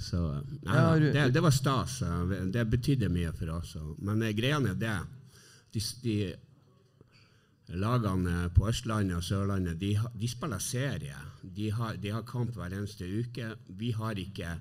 Så 0.00 0.20
eh, 0.32 0.52
nei, 0.64 0.76
Ja, 0.76 0.84
det, 0.98 1.24
det 1.34 1.42
var 1.42 1.50
stas. 1.52 1.98
eh, 2.02 2.36
Det 2.54 2.62
betydde 2.70 3.10
mye 3.12 3.32
for 3.36 3.50
oss. 3.58 3.74
Men 3.98 4.22
greia 4.36 4.60
er 4.62 4.78
det 4.78 4.94
de, 5.74 5.82
de 6.04 6.20
Lagene 7.70 8.48
på 8.54 8.66
Østlandet 8.66 9.14
og 9.14 9.22
Sørlandet 9.22 9.76
de, 9.78 9.92
de 10.18 10.28
spiller 10.28 10.58
serie. 10.58 11.18
De 11.42 11.68
har, 11.70 11.94
de 12.02 12.10
har 12.10 12.24
kamp 12.26 12.50
hver 12.56 12.72
eneste 12.74 13.06
uke. 13.06 13.52
Vi 13.78 13.92
har 13.94 14.18
ikke 14.18 14.56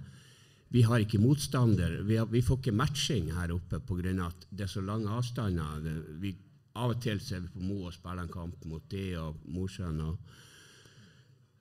vi 0.69 0.83
har 0.85 1.01
ikke 1.01 1.21
motstander. 1.21 2.01
Vi, 2.05 2.15
har, 2.19 2.27
vi 2.29 2.41
får 2.45 2.59
ikke 2.61 2.75
matching 2.77 3.31
her 3.33 3.53
oppe 3.55 3.79
pga. 3.81 4.13
at 4.27 4.45
det 4.51 4.67
er 4.67 4.71
så 4.71 4.81
lange 4.81 5.09
avstander. 5.09 5.81
Vi, 6.21 6.35
av 6.75 6.93
og 6.93 7.01
til 7.01 7.19
så 7.19 7.35
er 7.35 7.45
vi 7.45 7.53
på 7.55 7.65
Mo 7.65 7.85
og 7.87 7.93
spiller 7.93 8.23
en 8.23 8.31
kamp 8.33 8.65
mot 8.65 8.83
de 8.91 9.17
og 9.17 9.35
Mosjøen. 9.45 10.01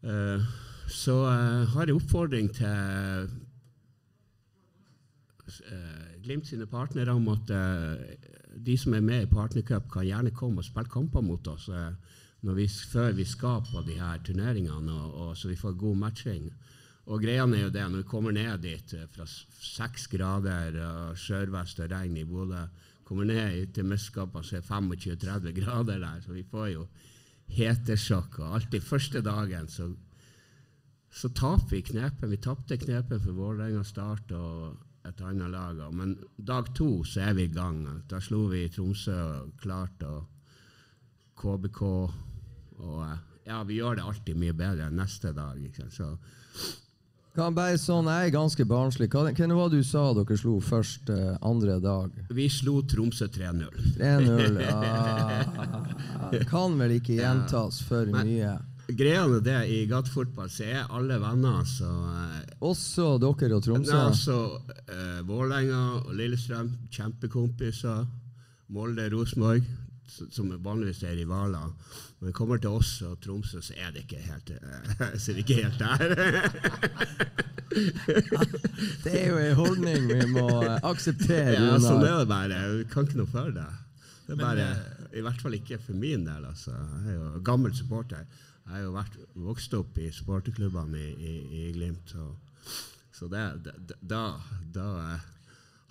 Eh, 0.02 0.40
så 0.88 1.14
uh, 1.24 1.64
har 1.72 1.86
jeg 1.86 1.96
oppfordring 1.96 2.52
til 2.54 3.28
uh, 5.64 6.06
Glimt 6.22 6.46
sine 6.46 6.66
partnere 6.66 7.12
om 7.16 7.28
at 7.32 7.50
de 8.58 8.76
som 8.76 8.94
er 8.94 9.00
med 9.00 9.22
i 9.24 9.30
Partnercup, 9.30 9.90
kan 9.92 10.04
gjerne 10.04 10.30
komme 10.34 10.60
og 10.60 10.64
spille 10.66 10.90
kamper 10.92 11.20
mot 11.24 11.46
oss 11.48 11.68
vi, 12.42 12.66
før 12.68 13.12
vi 13.12 13.24
skal 13.24 13.62
på 13.66 13.82
de 13.86 13.96
her 13.98 14.18
turneringene, 14.24 14.92
og, 14.92 15.14
og, 15.14 15.36
så 15.36 15.48
vi 15.48 15.56
får 15.56 15.78
god 15.78 15.96
matching. 15.96 16.50
Og 17.08 17.22
greia 17.22 17.46
er 17.46 17.62
jo 17.62 17.72
det, 17.72 17.84
når 17.88 18.02
vi 18.02 18.08
kommer 18.10 18.34
ned 18.36 18.64
dit 18.64 18.94
eh, 18.94 19.06
fra 19.08 19.24
seks 19.28 20.08
grader 20.12 20.76
og 20.84 21.20
sørvest 21.20 21.80
og 21.80 21.92
regn 21.92 22.18
i 22.20 22.26
Bodø, 22.28 22.66
kommer 23.08 23.24
ned 23.24 23.72
til 23.72 23.86
Muskapa, 23.88 24.42
så 24.44 24.58
er 24.58 24.60
det 24.60 24.68
25-30 24.68 25.54
grader 25.56 26.02
der, 26.02 26.20
så 26.20 26.34
vi 26.36 26.44
får 26.44 26.66
jo 26.74 26.84
hetesjokk. 27.56 28.42
Og 28.44 28.58
alltid 28.58 28.84
første 28.84 29.24
dagen 29.24 29.70
så 29.72 29.88
så 31.10 31.30
taper 31.32 31.70
vi 31.70 31.82
knepen. 31.82 32.30
Vi 32.30 32.36
tapte 32.36 32.76
knepen 32.76 33.20
for 33.22 33.32
Vålerenga 33.32 33.84
Start 33.86 34.32
og 34.36 35.08
et 35.08 35.20
annet 35.24 35.50
lag. 35.50 35.80
Men 35.94 36.16
dag 36.36 36.68
to 36.76 37.02
så 37.08 37.30
er 37.30 37.38
vi 37.38 37.46
i 37.48 37.52
gang. 37.52 37.80
Da 38.10 38.20
slo 38.20 38.44
vi 38.52 38.66
Tromsø 38.68 39.16
Klart 39.62 40.04
og 40.04 40.26
KBK. 41.40 41.82
Og 42.78 43.00
eh, 43.06 43.24
ja, 43.48 43.62
vi 43.64 43.80
gjør 43.80 43.98
det 43.98 44.04
alltid 44.04 44.38
mye 44.38 44.56
bedre 44.56 44.90
enn 44.90 45.00
neste 45.00 45.32
dag. 45.32 45.64
Sant? 45.78 45.96
Så 45.96 46.12
kan 47.36 47.54
bare 47.54 47.76
sånn, 47.78 48.06
Jeg 48.10 48.28
er 48.30 48.34
ganske 48.34 48.64
barnslig. 48.66 49.08
Hva 49.12 49.28
hvem 49.32 49.54
var 49.56 49.68
det 49.70 49.78
du 49.82 49.86
sa 49.86 50.12
dere 50.14 50.36
slo 50.38 50.58
først 50.60 51.10
eh, 51.10 51.36
andre 51.42 51.78
dag? 51.80 52.10
vi 52.30 52.48
slo 52.48 52.80
Tromsø 52.82 53.28
3-0. 53.28 53.68
3-0. 53.98 54.58
Ah, 54.72 56.32
kan 56.50 56.78
vel 56.78 56.96
ikke 56.98 57.18
gjentas 57.20 57.82
for 57.82 58.06
Men- 58.06 58.26
mye. 58.26 58.58
Greia 58.88 59.26
er 59.28 59.40
det, 59.44 59.56
i 59.68 59.86
gatefotball 59.86 60.48
så 60.48 60.64
er 60.64 60.86
alle 60.96 61.18
venner, 61.20 61.60
så 61.68 61.88
eh, 62.08 62.54
Også 62.64 63.18
dere 63.20 63.54
og 63.58 63.62
Tromsø. 63.66 63.92
Nei, 63.92 64.06
altså, 64.08 64.60
eh, 64.88 65.20
Vålerenga 65.28 65.82
og 66.06 66.14
Lillestrøm, 66.16 66.70
kjempekompiser. 66.90 68.06
Molde, 68.70 69.10
Rosenborg, 69.12 69.62
som 70.08 70.50
vanligvis 70.64 71.02
er 71.06 71.16
rivaler. 71.18 71.72
Når 72.18 72.30
det 72.30 72.34
kommer 72.34 72.60
til 72.62 72.74
oss 72.78 73.02
og 73.06 73.18
Tromsø, 73.22 73.60
så 73.62 73.76
er 73.78 73.92
det 73.94 74.06
ikke 74.06 74.22
helt, 74.24 74.52
så 75.20 75.32
er 75.32 75.38
det 75.38 75.44
ikke 75.44 75.62
helt 75.62 75.78
der. 75.78 75.98
Det 79.04 79.12
er 79.12 79.28
jo 79.28 79.38
en 79.38 79.54
holdning 79.58 80.06
vi 80.08 80.24
må 80.32 80.46
akseptere. 80.88 81.54
ja, 81.54 81.76
sånn 81.82 82.02
er 82.02 82.22
det 82.22 82.28
bare. 82.30 82.60
Vi 82.78 82.86
kan 82.90 83.06
ikke 83.06 83.20
noe 83.20 83.30
for 83.30 83.52
det. 83.54 83.66
Det 84.26 84.34
er 84.34 84.40
bare, 84.40 84.66
eh, 84.72 85.18
I 85.20 85.24
hvert 85.24 85.40
fall 85.44 85.56
ikke 85.56 85.78
for 85.82 85.96
min 85.96 86.26
del. 86.26 86.44
Altså. 86.48 86.74
Jeg 86.74 87.14
er 87.14 87.18
jo 87.18 87.42
gammel 87.44 87.74
supporter. 87.76 88.24
Jeg 88.64 88.74
har 88.74 88.84
jo 88.84 88.92
vært, 88.96 89.16
vokst 89.48 89.74
opp 89.78 89.98
i 90.00 90.10
supporterklubbene 90.12 91.00
i, 91.00 91.12
i, 91.16 91.34
i 91.60 91.72
Glimt. 91.76 92.12
Så, 92.12 92.28
så 93.14 93.28
det, 93.32 93.44
det, 93.64 93.96
da, 94.00 94.24
da 94.74 94.88
eh, 95.04 95.28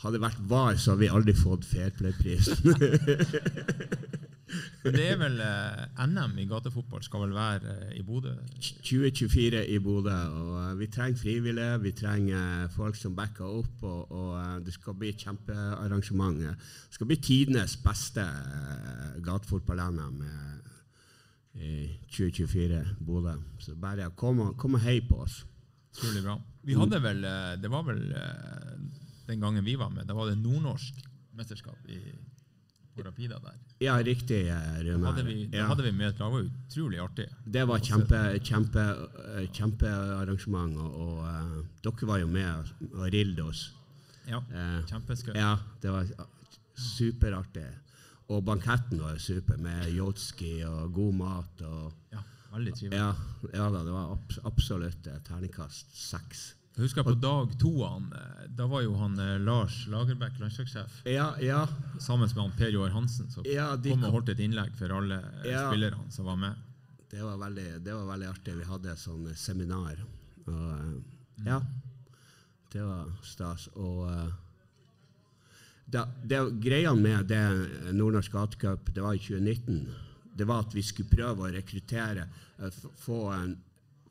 Hadde 0.04 0.22
vært 0.22 0.42
VAR, 0.50 0.78
så 0.78 0.94
hadde 0.94 1.06
vi 1.06 1.14
aldri 1.14 1.34
fått 1.38 1.66
Fairplay-prisen. 1.66 2.58
Men 4.84 4.96
det 4.96 5.06
er 5.12 5.18
vel 5.20 5.40
eh, 5.44 6.06
NM 6.08 6.38
i 6.40 6.46
gatefotball 6.48 7.04
skal 7.04 7.26
vel 7.26 7.34
være 7.36 7.74
eh, 7.74 7.96
i 8.00 8.04
Bodø? 8.06 8.32
2024 8.62 9.64
i 9.74 9.80
Bodø. 9.84 10.16
og 10.16 10.54
eh, 10.62 10.78
Vi 10.80 10.88
trenger 10.94 11.20
frivillige, 11.20 11.80
vi 11.84 11.92
trenger 11.98 12.38
eh, 12.38 12.70
folk 12.72 12.96
som 12.96 13.16
backer 13.18 13.50
opp. 13.60 13.84
Og, 13.84 14.12
og 14.12 14.30
eh, 14.40 14.54
det 14.66 14.76
skal 14.78 14.96
bli 15.00 15.12
et 15.12 15.26
kjempearrangement. 15.26 16.40
Det 16.46 17.00
skal 17.00 17.12
bli 17.12 17.20
tidenes 17.20 17.76
beste 17.84 18.24
uh, 18.24 19.18
gatefotball-NM 19.26 20.24
eh, 20.30 20.56
i 21.58 21.74
2024 22.08 22.84
Bodø. 23.04 23.36
Så 23.60 23.76
bare 23.76 24.12
kom 24.16 24.46
og, 24.46 24.56
kom 24.62 24.80
og 24.80 24.86
hei 24.88 25.02
på 25.04 25.20
oss. 25.26 25.42
Utrolig 25.98 26.24
bra. 26.24 26.38
Vi 26.68 26.76
hadde 26.78 27.02
vel, 27.04 27.24
eh, 27.26 27.54
Det 27.62 27.72
var 27.72 27.84
vel 27.88 28.02
eh, 28.12 28.74
den 29.28 29.40
gangen 29.44 29.64
vi 29.66 29.76
var 29.76 29.90
med, 29.94 30.08
da 30.08 30.14
var 30.18 30.30
det 30.32 30.38
nordnorsk 30.40 31.04
mesterskap 31.38 31.78
i, 31.92 32.00
på 32.96 33.04
Rapida 33.06 33.38
der. 33.40 33.58
Ja, 33.84 33.98
riktig, 34.02 34.40
Rune. 34.82 35.04
Da 35.04 35.12
hadde 35.12 35.24
vi, 35.28 35.46
da 35.52 35.58
Ja. 35.58 35.66
hadde 35.70 35.84
vi 35.84 35.92
med 35.92 36.08
et 36.10 36.20
lag. 36.20 36.32
Det 36.32 36.38
var 36.38 36.48
utrolig 36.68 37.00
artig. 37.04 37.28
Det 37.46 37.66
var 37.68 37.80
kjempe, 37.80 38.22
kjempe, 38.42 38.86
eh, 39.36 39.48
kjempearrangement, 39.54 40.78
og, 40.78 40.96
og 40.96 41.28
eh, 41.28 41.66
dere 41.84 42.08
var 42.10 42.20
jo 42.24 42.28
med 42.28 42.72
og 42.94 43.12
rilde 43.14 43.44
oss. 43.44 43.68
Ja, 44.28 44.42
Eh, 44.52 44.82
Kjempeskøy. 44.90 45.36
Ja, 45.38 45.58
det 45.82 45.92
var 45.94 46.08
superartig. 46.76 47.68
Og 48.30 48.42
banketten 48.44 49.00
var 49.00 49.14
jo 49.16 49.20
super, 49.24 49.58
med 49.58 49.88
yotski 49.96 50.64
og 50.68 50.92
god 50.94 51.14
mat. 51.16 51.62
Og, 51.64 51.94
Ja, 52.12 52.20
veldig 52.52 52.74
trivelig. 52.76 52.98
ja, 52.98 53.14
ja 53.54 53.70
det 53.84 53.94
var 53.94 54.12
abs 54.18 54.40
absolutt 54.44 55.08
eh, 55.08 55.20
terningkast 55.24 55.96
seks. 55.96 56.54
Jeg 56.78 56.84
husker 56.86 57.02
på 57.08 57.16
dag 57.18 57.56
to, 57.58 57.72
han, 57.90 58.04
eh, 58.14 58.44
da 58.54 58.68
var 58.70 58.84
jo 58.86 58.92
han 59.00 59.16
eh, 59.20 59.40
Lars 59.42 59.80
Lagerbäck 59.90 60.36
landslagssjef 60.38 61.00
Ja, 61.10 61.32
ja, 61.42 61.64
sammen 61.98 62.30
med 62.30 62.38
han 62.44 62.54
Per 62.60 62.70
Joar 62.70 62.94
Hansen, 62.94 63.32
som 63.34 63.48
Ja, 63.50 63.72
kom 63.82 64.04
og 64.06 64.14
holdt 64.20 64.30
et 64.36 64.44
innlegg 64.46 64.76
for 64.78 64.94
alle 64.94 65.18
eh, 65.42 65.50
Ja. 65.56 65.64
spillerne 65.72 66.12
som 66.14 66.30
var 66.30 66.38
med. 66.38 66.56
det, 67.10 67.24
var 67.24 67.38
veldig, 67.42 67.84
det 67.84 67.94
var 67.96 68.06
veldig 68.12 68.28
artig. 68.30 68.54
Vi 68.60 68.68
hadde 68.70 68.92
et 68.92 69.00
sånn 69.02 69.26
seminar. 69.36 69.98
Og 70.46 71.46
ja, 71.48 71.62
det 72.74 72.84
var 72.84 73.10
stas. 73.24 73.70
Og 73.74 74.06
da, 75.88 76.04
det, 76.24 76.42
greia 76.62 76.94
med 76.94 77.26
det 77.32 77.42
Nordnorsk 77.96 78.32
gatecup, 78.36 78.94
det 78.94 79.02
var 79.02 79.16
i 79.16 79.24
2019, 79.24 79.88
det 80.38 80.46
var 80.46 80.66
at 80.68 80.76
vi 80.76 80.84
skulle 80.84 81.10
prøve 81.10 81.48
å 81.48 81.54
rekruttere, 81.56 82.28
få, 83.02 83.32
en, 83.34 83.56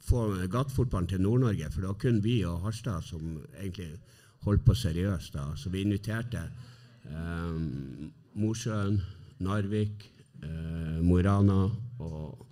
få 0.06 0.22
gatefotballen 0.52 1.08
til 1.10 1.22
Nord-Norge. 1.24 1.70
For 1.72 1.82
det 1.82 1.90
var 1.90 2.00
kun 2.02 2.22
vi 2.24 2.38
og 2.46 2.62
Harstad 2.66 3.04
som 3.06 3.38
egentlig 3.58 3.92
holdt 4.46 4.64
på 4.66 4.74
seriøst. 4.74 5.34
da. 5.34 5.46
Så 5.56 5.70
vi 5.70 5.82
inviterte 5.82 6.42
eh, 7.10 7.62
Mosjøen, 8.38 9.00
Narvik, 9.42 10.10
eh, 10.42 10.98
Mo 11.02 11.18
i 11.18 11.24
Rana 11.26 11.62
og, 11.98 12.46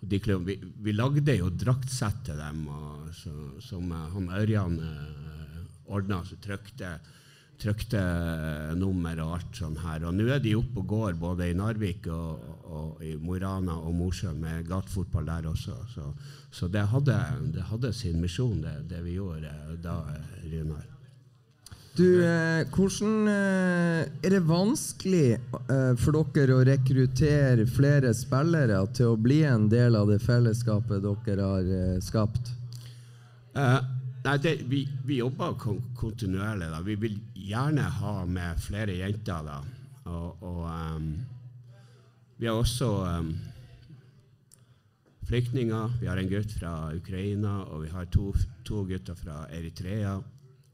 og 0.00 0.08
de 0.10 0.20
klubbene. 0.22 0.46
Vi, 0.52 0.72
vi 0.84 0.94
lagde 0.94 1.38
jo 1.38 1.50
draktsett 1.50 2.24
til 2.28 2.38
dem, 2.38 2.66
og, 2.68 3.08
så, 3.16 3.34
som 3.64 3.90
eh, 3.92 4.10
han 4.14 4.28
Ørjan 4.42 4.78
eh, 4.82 5.62
ordna, 5.88 6.22
så 6.24 6.36
trykte 6.42 6.98
trykte 7.58 8.00
nummer 8.78 9.18
og 9.24 9.38
alt 9.38 9.56
sånn 9.58 9.78
her. 9.82 10.04
Og 10.06 10.14
nå 10.14 10.28
er 10.30 10.42
de 10.42 10.54
oppe 10.58 10.82
og 10.82 10.92
går 10.92 11.16
både 11.18 11.48
i 11.50 11.56
Narvik 11.58 12.06
og, 12.14 12.44
og 12.68 13.02
i 13.04 13.16
Mo 13.18 13.34
i 13.34 13.42
Rana 13.42 13.74
og 13.80 13.96
Mosjøen 13.98 14.38
med 14.42 14.68
gatefotball 14.68 15.26
der 15.26 15.48
også. 15.50 15.74
Så, 15.94 16.12
så 16.54 16.70
det, 16.70 16.86
hadde, 16.92 17.16
det 17.54 17.66
hadde 17.70 17.92
sin 17.96 18.22
misjon, 18.22 18.60
det, 18.62 18.76
det 18.92 19.02
vi 19.06 19.18
gjorde 19.18 19.50
da, 19.82 19.98
eh, 20.14 20.46
Runar. 20.52 20.86
Du, 21.98 22.22
eh, 22.22 22.62
hvordan 22.70 23.26
eh, 23.26 24.04
Er 24.22 24.30
det 24.30 24.44
vanskelig 24.46 25.34
eh, 25.34 25.94
for 25.98 26.14
dere 26.30 26.60
å 26.60 26.66
rekruttere 26.68 27.66
flere 27.66 28.12
spillere 28.14 28.84
til 28.94 29.16
å 29.16 29.18
bli 29.18 29.40
en 29.48 29.66
del 29.72 29.98
av 29.98 30.06
det 30.12 30.20
fellesskapet 30.22 31.02
dere 31.02 31.48
har 31.56 31.72
eh, 31.74 31.96
skapt? 32.04 32.52
Eh, 33.58 33.80
nei, 34.28 34.38
det, 34.44 34.54
vi, 34.68 34.82
vi 35.08 35.18
jobber 35.22 35.56
kontinuerlig. 35.96 36.68
Da. 36.72 36.80
Vi 36.84 36.96
vil 37.00 37.18
gjerne 37.48 37.86
ha 38.00 38.14
med 38.28 38.60
flere 38.60 38.96
jenter. 38.98 39.46
Da. 39.46 39.60
Og, 40.08 40.42
og 40.44 40.64
um, 40.68 41.06
vi 42.36 42.48
har 42.48 42.58
også 42.58 42.90
um, 43.08 43.32
flyktninger. 45.28 45.96
Vi 46.02 46.10
har 46.10 46.20
en 46.20 46.30
gutt 46.30 46.52
fra 46.58 46.74
Ukraina, 46.96 47.62
og 47.68 47.86
vi 47.86 47.92
har 47.94 48.10
to, 48.12 48.34
to 48.68 48.84
gutter 48.88 49.16
fra 49.18 49.46
Eritrea. 49.54 50.18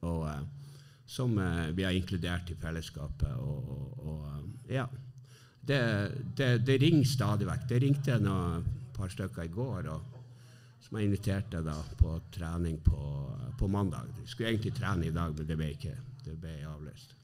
Og, 0.05 0.27
uh, 0.27 0.43
som 1.07 1.37
uh, 1.39 1.71
vi 1.77 1.87
har 1.87 1.95
inkludert 1.95 2.51
i 2.51 2.59
fellesskapet. 2.59 3.39
Og, 3.39 3.71
og, 3.71 4.09
og 4.09 4.27
eh, 4.29 4.79
ja. 4.81 4.89
Det, 5.65 5.79
det, 6.37 6.49
det 6.67 6.81
ringer 6.83 7.07
stadig 7.09 7.47
vekk. 7.49 7.63
Det 7.71 7.79
ringte 7.81 8.19
et 8.19 8.75
par 8.93 9.09
stykker 9.09 9.47
i 9.47 9.53
går. 9.55 9.89
og 9.95 10.14
som 10.85 10.99
jeg 10.99 11.09
inviterte 11.09 11.63
da 11.65 11.77
på 11.99 12.19
trening 12.35 12.79
på, 12.85 13.01
på 13.59 13.69
mandag. 13.69 14.11
De 14.19 14.29
skulle 14.29 14.53
egentlig 14.53 14.75
trene 14.77 15.09
i 15.09 15.15
dag, 15.15 15.35
men 15.37 15.49
det 15.49 15.59
ble 15.59 15.73
ikke 15.75 15.97
det 16.25 16.37
ble 16.41 16.55
avlyst. 16.69 17.15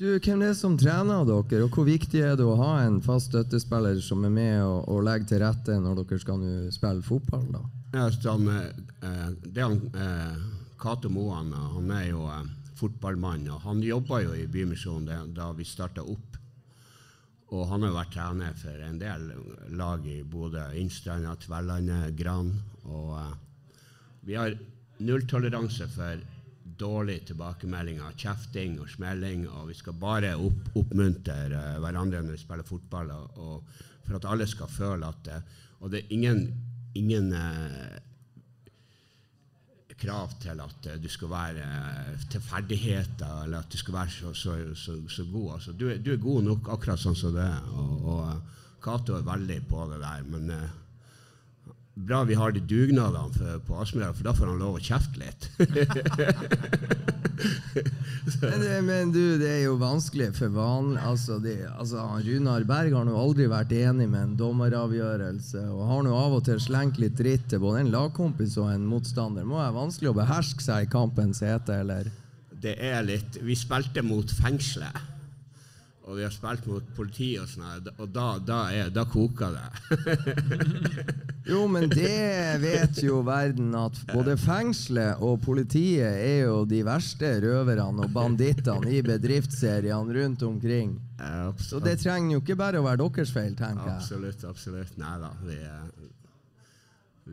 Du, 0.00 0.06
Hvem 0.16 0.40
er 0.40 0.54
det 0.54 0.56
som 0.56 0.78
trener 0.80 1.26
dere, 1.28 1.64
og 1.66 1.74
hvor 1.76 1.84
viktig 1.84 2.22
er 2.24 2.38
det 2.38 2.46
å 2.48 2.56
ha 2.56 2.70
en 2.86 3.02
fast 3.04 3.28
støttespiller 3.28 3.98
som 4.00 4.24
er 4.24 4.32
med 4.32 4.62
og, 4.64 4.86
og 4.88 5.02
legger 5.04 5.28
til 5.28 5.42
rette 5.44 5.76
når 5.76 6.00
dere 6.00 6.20
skal 6.22 6.46
spille 6.72 7.04
fotball? 7.04 7.44
da? 7.52 7.60
Ja, 7.92 8.06
som, 8.14 8.48
eh, 8.48 9.28
det 9.44 9.60
han, 9.60 9.76
eh, 9.92 10.40
Kato 10.80 11.10
Moan 11.12 11.52
han 11.52 11.92
er 11.92 12.06
jo 12.08 12.24
eh, 12.32 12.48
fotballmann, 12.80 13.44
og 13.52 13.60
han 13.66 13.82
jobba 13.84 14.22
jo 14.24 14.34
i 14.38 14.48
Bymisjonen 14.48 15.34
da 15.36 15.50
vi 15.52 15.68
starta 15.68 16.06
opp. 16.06 16.38
Og 17.50 17.66
han 17.66 17.82
har 17.82 17.96
vært 17.96 18.14
trener 18.14 18.54
for 18.56 18.82
en 18.86 18.98
del 19.00 19.24
lag 19.76 20.04
i 20.06 20.20
Bodø. 20.22 20.62
Innstranda, 20.78 21.34
Tverlandet, 21.42 22.14
Gran. 22.16 22.52
Og 22.88 23.14
uh, 23.16 23.32
vi 24.26 24.36
har 24.38 24.56
nulltoleranse 25.00 25.88
for 25.92 26.20
dårlige 26.80 27.30
tilbakemeldinger, 27.30 28.16
kjefting 28.16 28.78
og 28.80 28.88
smelling. 28.92 29.46
Og 29.48 29.70
vi 29.70 29.78
skal 29.78 29.96
bare 30.00 30.34
opp, 30.36 30.72
oppmuntre 30.80 31.38
uh, 31.52 31.78
hverandre 31.82 32.22
når 32.24 32.36
vi 32.36 32.44
spiller 32.44 32.68
fotball, 32.68 33.12
og, 33.16 33.40
og 33.40 33.88
for 34.06 34.18
at 34.18 34.28
alle 34.32 34.46
skal 34.50 34.70
føle 34.70 35.06
at 35.06 35.34
Og 35.80 35.90
det 35.90 36.00
er 36.00 36.12
ingen, 36.12 36.40
ingen 36.94 37.32
eh, 37.32 38.00
krav 40.00 40.32
til 40.42 40.60
at 40.60 40.88
du 41.02 41.08
skal 41.08 41.30
være 41.30 41.68
til 42.30 42.40
ferdigheter, 42.40 43.44
eller 43.44 43.58
at 43.58 43.72
du 43.72 43.78
skal 43.78 43.94
være 43.94 44.10
så, 44.10 44.34
så, 44.34 44.56
så, 44.74 44.96
så 45.08 45.24
god. 45.32 45.54
Altså, 45.54 45.72
du, 45.72 45.88
du 46.04 46.12
er 46.12 46.20
god 46.20 46.42
nok 46.42 46.68
akkurat 46.74 47.00
sånn 47.00 47.16
som 47.16 47.32
du 47.36 47.40
er. 47.40 47.70
Og, 47.72 48.04
og 48.12 48.82
Cato 48.84 49.16
er 49.16 49.26
veldig 49.26 49.60
på 49.68 49.86
det 49.92 50.00
der. 50.02 50.26
Men 50.28 50.50
eh, 50.56 50.76
bra 52.06 52.22
vi 52.28 52.36
har 52.38 52.52
de 52.54 52.62
dugnadene 52.64 53.58
på 53.66 53.78
Aspmyra, 53.82 54.12
for 54.16 54.28
da 54.28 54.34
får 54.36 54.50
han 54.50 54.62
lov 54.62 54.78
å 54.78 54.84
kjefte 54.84 55.20
litt. 55.22 55.50
Men, 58.40 58.62
men 58.84 59.12
du, 59.14 59.38
det 59.40 59.48
er 59.48 59.62
jo 59.62 59.78
vanskelig 59.80 60.26
for 60.36 60.52
vanlig 60.52 61.00
altså, 61.08 61.38
det, 61.40 61.54
altså, 61.70 62.02
Runar 62.20 62.66
Berg 62.68 62.92
har 62.92 63.06
nå 63.08 63.14
aldri 63.16 63.46
vært 63.48 63.72
enig 63.72 64.10
med 64.12 64.20
en 64.20 64.34
dommeravgjørelse, 64.36 65.62
og 65.72 65.88
har 65.88 66.04
nå 66.04 66.12
av 66.16 66.36
og 66.36 66.44
til 66.44 66.60
slengt 66.60 67.00
litt 67.00 67.16
dritt 67.16 67.48
til 67.50 67.62
både 67.64 67.80
en 67.84 67.92
lagkompis 67.94 68.58
og 68.60 68.68
en 68.74 68.84
motstander. 68.88 69.48
Må 69.48 69.56
være 69.62 69.76
vanskelig 69.78 70.12
å 70.12 70.18
beherske 70.20 70.66
seg 70.66 70.84
i 70.84 70.92
kampens 70.92 71.40
hete, 71.44 71.80
eller? 71.80 72.12
det 72.60 72.76
er 72.84 73.00
litt 73.06 73.40
Vi 73.44 73.56
spilte 73.58 74.04
mot 74.04 74.36
fengselet. 74.40 75.08
Og 76.10 76.16
vi 76.18 76.24
har 76.26 76.32
spilt 76.34 76.64
mot 76.66 76.86
politiet, 76.96 77.44
og 77.44 77.50
sånn, 77.52 77.90
og 78.02 78.08
da, 78.10 78.26
da, 78.42 78.60
er, 78.74 78.88
da 78.90 79.04
koker 79.06 79.54
det. 79.54 79.68
Jo, 81.50 81.64
men 81.70 81.88
det 81.90 82.60
vet 82.62 82.98
jo 83.02 83.22
verden 83.26 83.72
at 83.78 83.96
både 84.12 84.36
fengselet 84.38 85.22
og 85.24 85.40
politiet 85.42 86.06
er 86.20 86.44
jo 86.44 86.60
de 86.68 86.82
verste 86.86 87.30
røverne 87.42 88.04
og 88.04 88.12
bandittene 88.14 88.92
i 88.92 89.00
bedriftsseriene 89.02 90.14
rundt 90.18 90.44
omkring. 90.46 90.92
Så 91.58 91.80
det 91.82 91.96
trenger 92.02 92.36
jo 92.36 92.42
ikke 92.44 92.58
bare 92.60 92.80
å 92.80 92.86
være 92.86 93.02
deres 93.02 93.32
feil, 93.34 93.56
tenker 93.58 93.88
jeg. 93.88 93.96
Absolutt, 93.96 94.44
absolutt. 94.46 94.94
Nei 95.00 95.16
da. 95.24 95.32
Vi, 95.48 95.58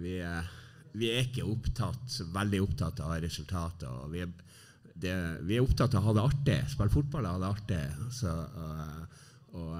vi, 0.01 0.15
vi 0.97 1.11
er 1.13 1.27
ikke 1.27 1.45
opptatt, 1.47 2.19
veldig 2.33 2.63
opptatt 2.63 3.03
av 3.05 3.17
resultater. 3.23 3.91
Og 3.91 4.15
vi, 4.15 4.23
er, 4.25 4.33
det, 5.01 5.15
vi 5.45 5.57
er 5.57 5.65
opptatt 5.65 5.95
av 5.95 6.03
å 6.03 6.09
ha 6.09 6.15
det 6.17 6.25
artig. 6.31 6.57
Spille 6.71 6.93
fotball 6.93 7.27
og 7.27 7.35
ha 7.35 7.41
det 7.43 7.51
artig. 7.51 7.83
Så, 8.13 8.33
og, 8.33 9.19
og, 9.57 9.75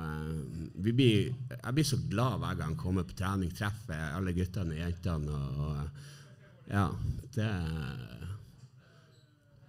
vi 0.84 0.94
blir, 0.94 1.32
jeg 1.56 1.76
blir 1.78 1.88
så 1.88 2.00
glad 2.10 2.42
hver 2.44 2.60
gang 2.60 2.76
jeg 2.76 2.82
kommer 2.82 3.08
på 3.08 3.18
trening, 3.18 3.52
treffer 3.56 4.14
alle 4.18 4.36
guttene 4.38 4.76
og 4.76 4.82
jentene. 4.84 5.42
Og, 5.42 5.66
og, 5.66 6.06
ja, 6.68 6.88
det 7.38 7.50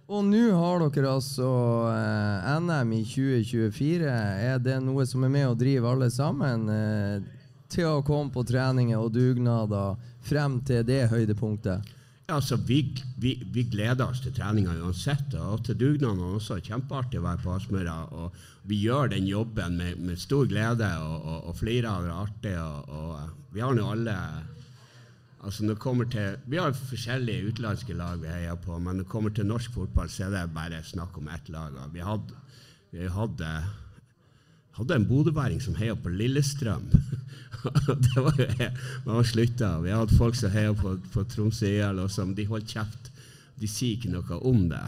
Og 0.09 0.25
nå 0.25 0.45
har 0.57 0.81
dere 0.83 1.11
altså 1.13 1.49
eh, 1.93 2.55
NM 2.59 2.95
i 2.97 3.03
2024. 3.07 4.15
Er 4.49 4.57
det 4.63 4.79
noe 4.83 5.05
som 5.07 5.23
er 5.25 5.33
med 5.33 5.51
å 5.51 5.57
drive 5.57 5.89
alle 5.89 6.09
sammen 6.13 6.65
eh, 6.73 7.21
til 7.69 7.87
å 7.87 8.03
komme 8.05 8.33
på 8.33 8.43
treninger 8.49 8.97
og 8.97 9.13
dugnader 9.13 9.97
frem 10.25 10.59
til 10.65 10.83
det 10.85 11.05
høydepunktet? 11.13 11.95
Altså, 12.29 12.59
vi, 12.61 12.83
vi, 13.17 13.33
vi 13.53 13.63
gleder 13.71 14.05
oss 14.05 14.21
til 14.21 14.33
treninga 14.35 14.75
uansett, 14.83 15.33
og 15.39 15.63
til 15.65 15.77
dugnadene 15.79 16.27
er 16.27 16.37
også 16.37 16.59
kjempeartig 16.61 17.19
å 17.19 17.25
være 17.25 17.41
på 17.41 17.55
Aspmyra. 17.55 17.95
Og 18.13 18.37
vi 18.69 18.83
gjør 18.83 19.11
den 19.15 19.27
jobben 19.29 19.79
med, 19.79 19.97
med 20.05 20.21
stor 20.21 20.45
glede 20.49 20.89
og, 21.01 21.17
og, 21.19 21.49
og 21.49 21.57
flirer 21.57 21.89
av 21.89 22.05
det 22.05 22.15
artig. 22.15 22.55
Og, 22.61 22.95
og 23.01 23.53
vi 23.55 23.65
har 23.65 23.75
nå 23.75 23.89
alle 23.95 24.15
altså 25.39 25.63
når 25.63 25.77
det 25.77 25.81
kommer 25.81 26.09
til, 26.11 26.37
Vi 26.51 26.57
har 26.59 26.73
forskjellige 26.75 27.51
utenlandske 27.51 27.95
lag 27.95 28.19
vi 28.19 28.27
heier 28.27 28.57
på, 28.59 28.77
men 28.77 28.99
når 28.99 29.05
det 29.05 29.11
kommer 29.11 29.35
til 29.35 29.47
norsk 29.47 29.73
fotball, 29.73 30.09
så 30.11 30.27
er 30.27 30.33
det 30.35 30.55
bare 30.55 30.83
snakk 30.83 31.17
om 31.17 31.29
ett 31.31 31.49
lag. 31.49 31.77
Og 31.79 31.93
vi 31.93 32.03
hadde, 32.03 32.41
vi 32.91 33.07
hadde 33.07 33.53
hadde 34.77 34.95
en 34.95 35.07
bodøværing 35.09 35.61
som 35.63 35.75
heia 35.79 35.95
på 35.95 36.11
Lillestrøm. 36.13 36.87
det 38.05 38.23
var 38.23 38.37
jo 38.39 38.47
Man 39.05 39.15
var 39.15 39.27
slutta. 39.27 39.73
Vi 39.83 39.91
hadde 39.91 40.17
folk 40.17 40.35
som 40.39 40.53
heia 40.53 40.73
på, 40.73 40.95
på 41.13 41.25
Tromsø 41.27 41.67
IL, 41.67 41.99
og 41.99 42.11
som 42.11 42.35
de 42.35 42.47
holdt 42.47 42.75
kjeft. 42.77 43.11
De 43.59 43.67
sier 43.67 43.97
ikke 43.97 44.11
noe 44.13 44.39
om 44.47 44.67
det. 44.71 44.85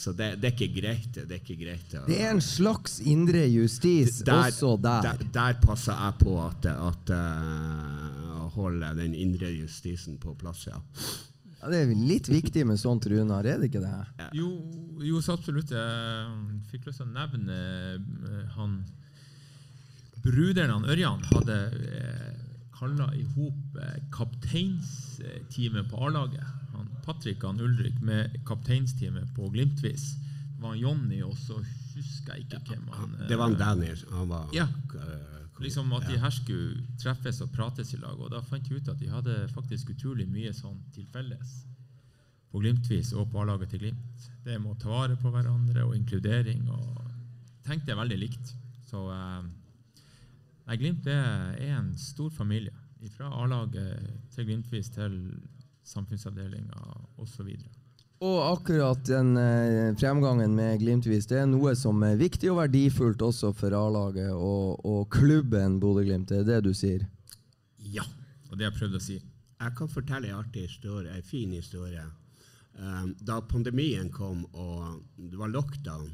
Så 0.00 0.14
det, 0.16 0.30
det 0.40 0.48
er 0.48 0.54
ikke 0.56 0.80
greit. 0.80 1.14
Det 1.14 1.36
er 1.36 1.40
ikke 1.42 1.58
greit. 1.60 1.94
Det 2.06 2.18
er 2.22 2.30
en 2.32 2.42
slags 2.42 3.00
indre 3.04 3.44
justis 3.52 4.22
også 4.24 4.76
der. 4.80 5.10
Der, 5.10 5.24
der 5.34 5.58
passer 5.60 5.92
jeg 5.92 6.16
på 6.22 6.38
at, 6.40 6.68
at 6.72 7.12
uh, 7.12 8.38
å 8.40 8.46
holde 8.54 8.94
den 8.96 9.14
indre 9.14 9.50
justisen 9.52 10.16
på 10.22 10.32
plass, 10.40 10.66
ja. 10.70 10.80
Ja, 11.60 11.68
det 11.68 11.82
er 11.82 11.90
litt 11.92 12.28
viktig 12.32 12.62
med 12.66 12.80
sånt, 12.80 13.04
Runar, 13.10 13.44
er 13.44 13.60
det 13.60 13.68
ikke 13.68 13.82
det? 13.84 14.30
Jo, 14.38 14.48
jo 15.04 15.20
så 15.20 15.34
absolutt. 15.36 15.72
Jeg 15.76 16.60
fikk 16.70 16.86
lyst 16.88 17.02
til 17.02 17.08
å 17.10 17.12
nevne 17.12 17.58
eh, 18.00 18.46
han 18.56 18.78
Bruderen 20.24 20.72
han 20.72 20.88
Ørjan 20.92 21.22
hadde 21.30 21.56
eh, 21.80 22.40
kalla 22.76 23.06
i 23.16 23.22
hop 23.36 23.76
eh, 23.80 23.98
kapteinsteamet 24.12 25.88
på 25.90 26.00
A-laget. 26.06 26.44
Han 26.74 26.88
Patrick 27.04 27.44
og 27.44 27.54
han 27.54 27.62
Ulrik 27.64 28.00
med 28.04 28.36
kapteinsteamet 28.48 29.32
på 29.36 29.48
Glimtvis. 29.52 30.10
Det 30.56 30.60
var 30.64 30.74
han 30.74 30.82
Jonny, 30.82 31.22
og 31.24 31.36
så 31.40 31.56
husker 31.60 32.36
jeg 32.36 32.46
ikke 32.48 32.60
hvem 32.70 32.88
han 32.96 33.16
eh, 33.20 33.28
Det 33.28 33.40
var 33.40 33.48
han 33.52 33.60
Daniel. 33.60 34.04
Han 34.16 34.28
var 34.32 34.48
Ja. 34.56 34.68
Liksom 35.60 35.92
at 35.96 36.06
de 36.08 36.18
her 36.20 36.32
skulle 36.34 36.84
treffes 37.00 37.40
og 37.44 37.52
prates 37.54 37.94
i 37.94 38.00
lag. 38.00 38.18
Og 38.18 38.30
da 38.32 38.40
fant 38.44 38.66
jeg 38.68 38.80
ut 38.80 38.88
at 38.92 39.00
de 39.00 39.10
hadde 39.10 39.36
faktisk 39.54 39.92
utrolig 39.94 40.28
mye 40.30 40.52
sånn 40.56 40.80
til 40.94 41.06
felles 41.12 41.60
på 42.50 42.58
Glimt-vis 42.58 43.12
og 43.14 43.28
på 43.30 43.42
A-laget 43.42 43.70
til 43.70 43.84
Glimt. 43.84 44.28
Det 44.44 44.58
med 44.58 44.72
å 44.72 44.80
ta 44.80 44.90
vare 44.90 45.16
på 45.20 45.30
hverandre 45.30 45.84
og 45.86 45.94
inkludering. 45.96 46.66
og 46.68 47.10
tenkte 47.66 47.94
er 47.94 48.00
veldig 48.00 48.18
likt. 48.18 48.54
Så 48.88 49.04
eh, 49.14 49.42
nei, 50.66 50.78
Glimt 50.80 51.06
er, 51.06 51.54
er 51.54 51.76
en 51.78 51.92
stor 51.98 52.30
familie. 52.34 52.74
Fra 53.14 53.30
A-laget 53.42 54.32
til 54.34 54.48
Glimt-vis 54.48 54.90
til 54.96 55.20
samfunnsavdelinga 55.86 56.80
osv. 57.22 57.54
Og 58.20 58.38
akkurat 58.44 59.00
den 59.08 59.32
eh, 59.40 59.94
fremgangen 59.96 60.52
med 60.52 60.82
Glimt-vis, 60.82 61.24
det 61.30 61.38
er 61.40 61.46
noe 61.48 61.72
som 61.78 62.02
er 62.04 62.18
viktig 62.20 62.50
og 62.52 62.58
verdifullt 62.58 63.22
også 63.24 63.54
for 63.56 63.72
A-laget 63.72 64.34
og, 64.34 64.82
og 64.84 65.06
klubben 65.14 65.78
Bodø-Glimt. 65.80 66.28
Det 66.28 66.42
er 66.42 66.48
det 66.50 66.58
du 66.68 66.74
sier? 66.76 67.06
Ja. 67.80 68.04
Og 68.50 68.58
det 68.58 68.66
jeg 68.66 68.76
prøvde 68.76 69.00
å 69.00 69.04
si. 69.04 69.16
Jeg 69.60 69.76
kan 69.78 69.88
fortelle 69.88 70.28
en 70.28 70.40
artig 70.42 70.66
historie, 70.66 71.14
en 71.14 71.24
fin 71.24 71.52
historie. 71.56 72.04
Um, 72.76 73.12
da 73.24 73.40
pandemien 73.44 74.08
kom 74.12 74.44
og 74.52 75.00
det 75.16 75.36
var 75.40 75.50
lockdown, 75.52 76.06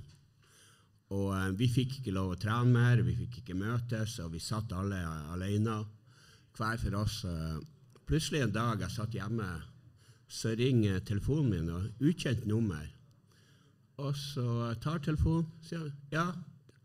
og 1.14 1.28
um, 1.30 1.54
vi 1.58 1.68
fikk 1.70 2.00
ikke 2.00 2.14
lov 2.14 2.34
å 2.34 2.38
trene 2.40 2.72
mer, 2.74 3.02
vi 3.06 3.14
fikk 3.18 3.40
ikke 3.42 3.58
møtes, 3.58 4.16
og 4.24 4.32
vi 4.34 4.42
satt 4.42 4.74
alle 4.74 4.98
alene, 5.34 5.78
hver 6.56 6.78
for 6.82 6.98
oss. 7.02 7.20
Uh, 7.26 7.58
plutselig 8.06 8.46
en 8.46 8.54
dag 8.54 8.82
jeg 8.82 8.94
satt 8.94 9.14
hjemme, 9.14 9.46
så 10.28 10.54
ringer 10.58 11.00
telefonen 11.06 11.50
min, 11.50 11.70
og 11.70 12.02
ukjent 12.02 12.46
nummer. 12.46 12.84
Og 14.02 14.16
så 14.18 14.74
tar 14.82 15.00
telefonen 15.04 15.46
og 15.46 15.64
sier 15.64 15.88
ja, 16.12 16.26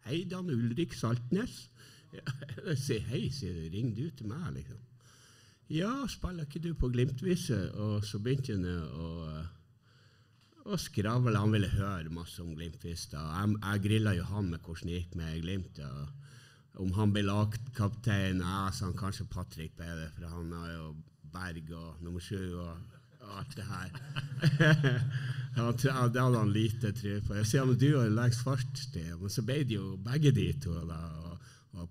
hei, 0.08 0.23
Dan 0.30 0.51
Ulrik 0.54 0.93
Saltnes. 0.95 1.67
Jeg 2.67 2.77
sier 2.80 3.04
hei, 3.10 3.25
sier 3.34 3.56
du. 3.58 3.67
Ringer 3.73 3.97
du 3.97 4.15
til 4.15 4.32
meg, 4.32 4.47
liksom? 4.60 4.80
Ja, 5.71 5.91
spiller 6.12 6.47
ikke 6.47 6.60
du 6.63 6.73
på 6.75 6.89
Glimtvise? 6.91 7.58
Og 7.80 8.06
så 8.08 8.19
begynte 8.19 8.58
han 8.58 8.65
å, 8.67 9.10
å 10.67 10.80
skravle. 10.80 11.38
Han 11.39 11.56
ville 11.56 11.71
høre 11.71 12.12
masse 12.12 12.43
om 12.43 12.51
Glimtvis. 12.58 13.08
Jeg, 13.13 13.54
jeg 13.56 13.84
grilla 13.86 14.15
jo 14.17 14.27
han 14.34 14.49
med 14.51 14.65
hvordan 14.65 14.91
det 14.91 14.97
gikk 14.99 15.15
med 15.19 15.38
Glimt. 15.45 15.80
Og 15.88 16.84
om 16.84 16.91
han 16.95 17.15
ble 17.15 17.23
lagkaptein, 17.27 18.43
jeg 18.43 18.75
sa 18.75 18.88
han 18.88 18.99
kanskje 18.99 19.30
Patrick 19.32 19.75
bedre, 19.80 20.10
for 20.15 20.27
han 20.32 20.51
har 20.60 20.73
jo 20.75 20.91
Berg 21.32 21.71
og 21.75 22.04
nummer 22.04 22.23
sju 22.23 22.58
og, 22.60 22.75
og 22.75 23.00
alt 23.27 23.55
det 23.57 23.67
her. 23.67 23.89
det 25.81 25.93
hadde 25.93 26.38
han 26.38 26.53
lite 26.53 26.93
tro 26.95 27.17
på. 27.27 27.38
Jeg 27.39 27.49
sier 27.49 27.71
at 27.73 27.81
du 27.81 27.89
har 27.97 28.13
lengst 28.13 28.45
fartstid. 28.47 29.13
Men 29.19 29.34
så 29.34 29.43
ble 29.45 29.62
det 29.67 29.77
jo 29.77 29.95
begge 30.01 30.34
de 30.36 30.47
to. 30.63 30.75
da, 30.89 30.99
og, 31.25 31.51
og 31.77 31.89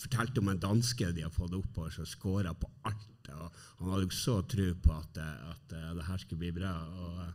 fortalte 0.00 0.42
om 0.42 0.52
en 0.52 0.62
danske 0.62 1.12
de 1.16 1.26
har 1.26 1.34
fått 1.34 1.56
oppover, 1.58 1.92
som 1.94 2.08
skåra 2.08 2.54
på 2.54 2.70
alt. 2.88 3.06
Og 3.30 3.60
han 3.80 3.92
hadde 3.92 4.08
jo 4.08 4.16
så 4.16 4.40
tro 4.48 4.72
på 4.82 4.96
at, 4.96 5.20
at, 5.20 5.76
at 5.76 5.96
det 5.98 6.08
her 6.08 6.22
skulle 6.22 6.44
bli 6.46 6.54
bra. 6.60 6.74
Og, 6.80 7.28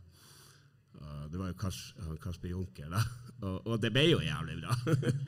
det 1.30 1.38
var 1.38 1.50
jo 1.50 1.58
Kas, 1.60 1.78
Kasper 2.22 2.52
Junker, 2.52 2.90
da. 2.90 3.02
Og, 3.44 3.66
og, 3.68 3.74
det 3.82 3.90
ble 3.92 4.06
jo 4.08 4.20
jævlig 4.24 4.54
bra. 4.62 4.72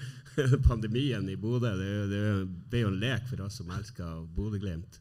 Pandemien 0.68 1.26
i 1.28 1.34
Bodø 1.36 1.74
det, 1.76 1.90
det, 2.08 2.20
ble 2.72 2.80
jo 2.80 2.88
en 2.88 2.96
lek 3.02 3.26
for 3.28 3.42
oss 3.44 3.58
som 3.60 3.68
elsker 3.76 4.22
Bodø-Glimt. 4.32 4.96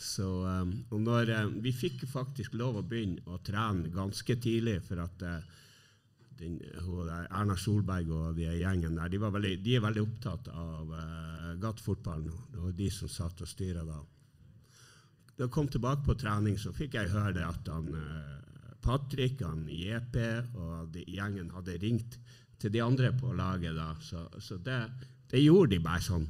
Så, 0.00 0.26
um, 0.48 0.72
og 0.88 1.00
når, 1.04 1.30
um, 1.44 1.56
vi 1.60 1.72
fikk 1.76 2.06
faktisk 2.08 2.54
lov 2.56 2.78
å 2.80 2.84
begynne 2.86 3.20
å 3.28 3.40
trene 3.44 3.90
ganske 3.92 4.36
tidlig, 4.40 4.78
for 4.86 5.02
at 5.04 5.24
uh, 5.28 5.58
den, 6.40 6.56
Erna 6.80 7.56
Solberg 7.60 8.08
og 8.16 8.38
de 8.38 8.48
gjengen 8.48 8.96
der, 8.96 9.12
de, 9.12 9.20
veldig, 9.20 9.52
de 9.60 9.76
er 9.76 9.84
veldig 9.84 10.06
opptatt 10.06 10.48
av 10.54 10.94
uh, 10.94 11.52
gatefotballen. 11.60 12.32
Det 12.52 12.64
var 12.64 12.78
de 12.80 12.88
som 12.94 13.12
satt 13.12 13.44
og 13.44 13.50
styra 13.50 13.84
da. 13.84 14.00
Da 15.36 15.46
jeg 15.46 15.52
kom 15.52 15.68
tilbake 15.72 16.04
på 16.08 16.16
trening, 16.20 16.56
så 16.60 16.72
fikk 16.76 16.96
jeg 16.96 17.12
høre 17.12 17.44
at 17.44 17.68
han, 17.68 17.92
uh, 17.92 18.74
Patrick, 18.80 19.44
han 19.44 19.66
JP 19.68 20.16
og 20.56 20.94
de, 20.96 21.04
gjengen 21.12 21.52
hadde 21.58 21.76
ringt 21.84 22.16
til 22.60 22.72
de 22.72 22.80
andre 22.84 23.12
på 23.16 23.32
laget. 23.36 23.76
da, 23.76 23.92
Så, 24.00 24.24
så 24.40 24.56
det, 24.56 24.80
det, 25.28 25.44
gjorde 25.44 25.74
de 25.74 25.84
bare 25.84 26.04
sånn. 26.04 26.28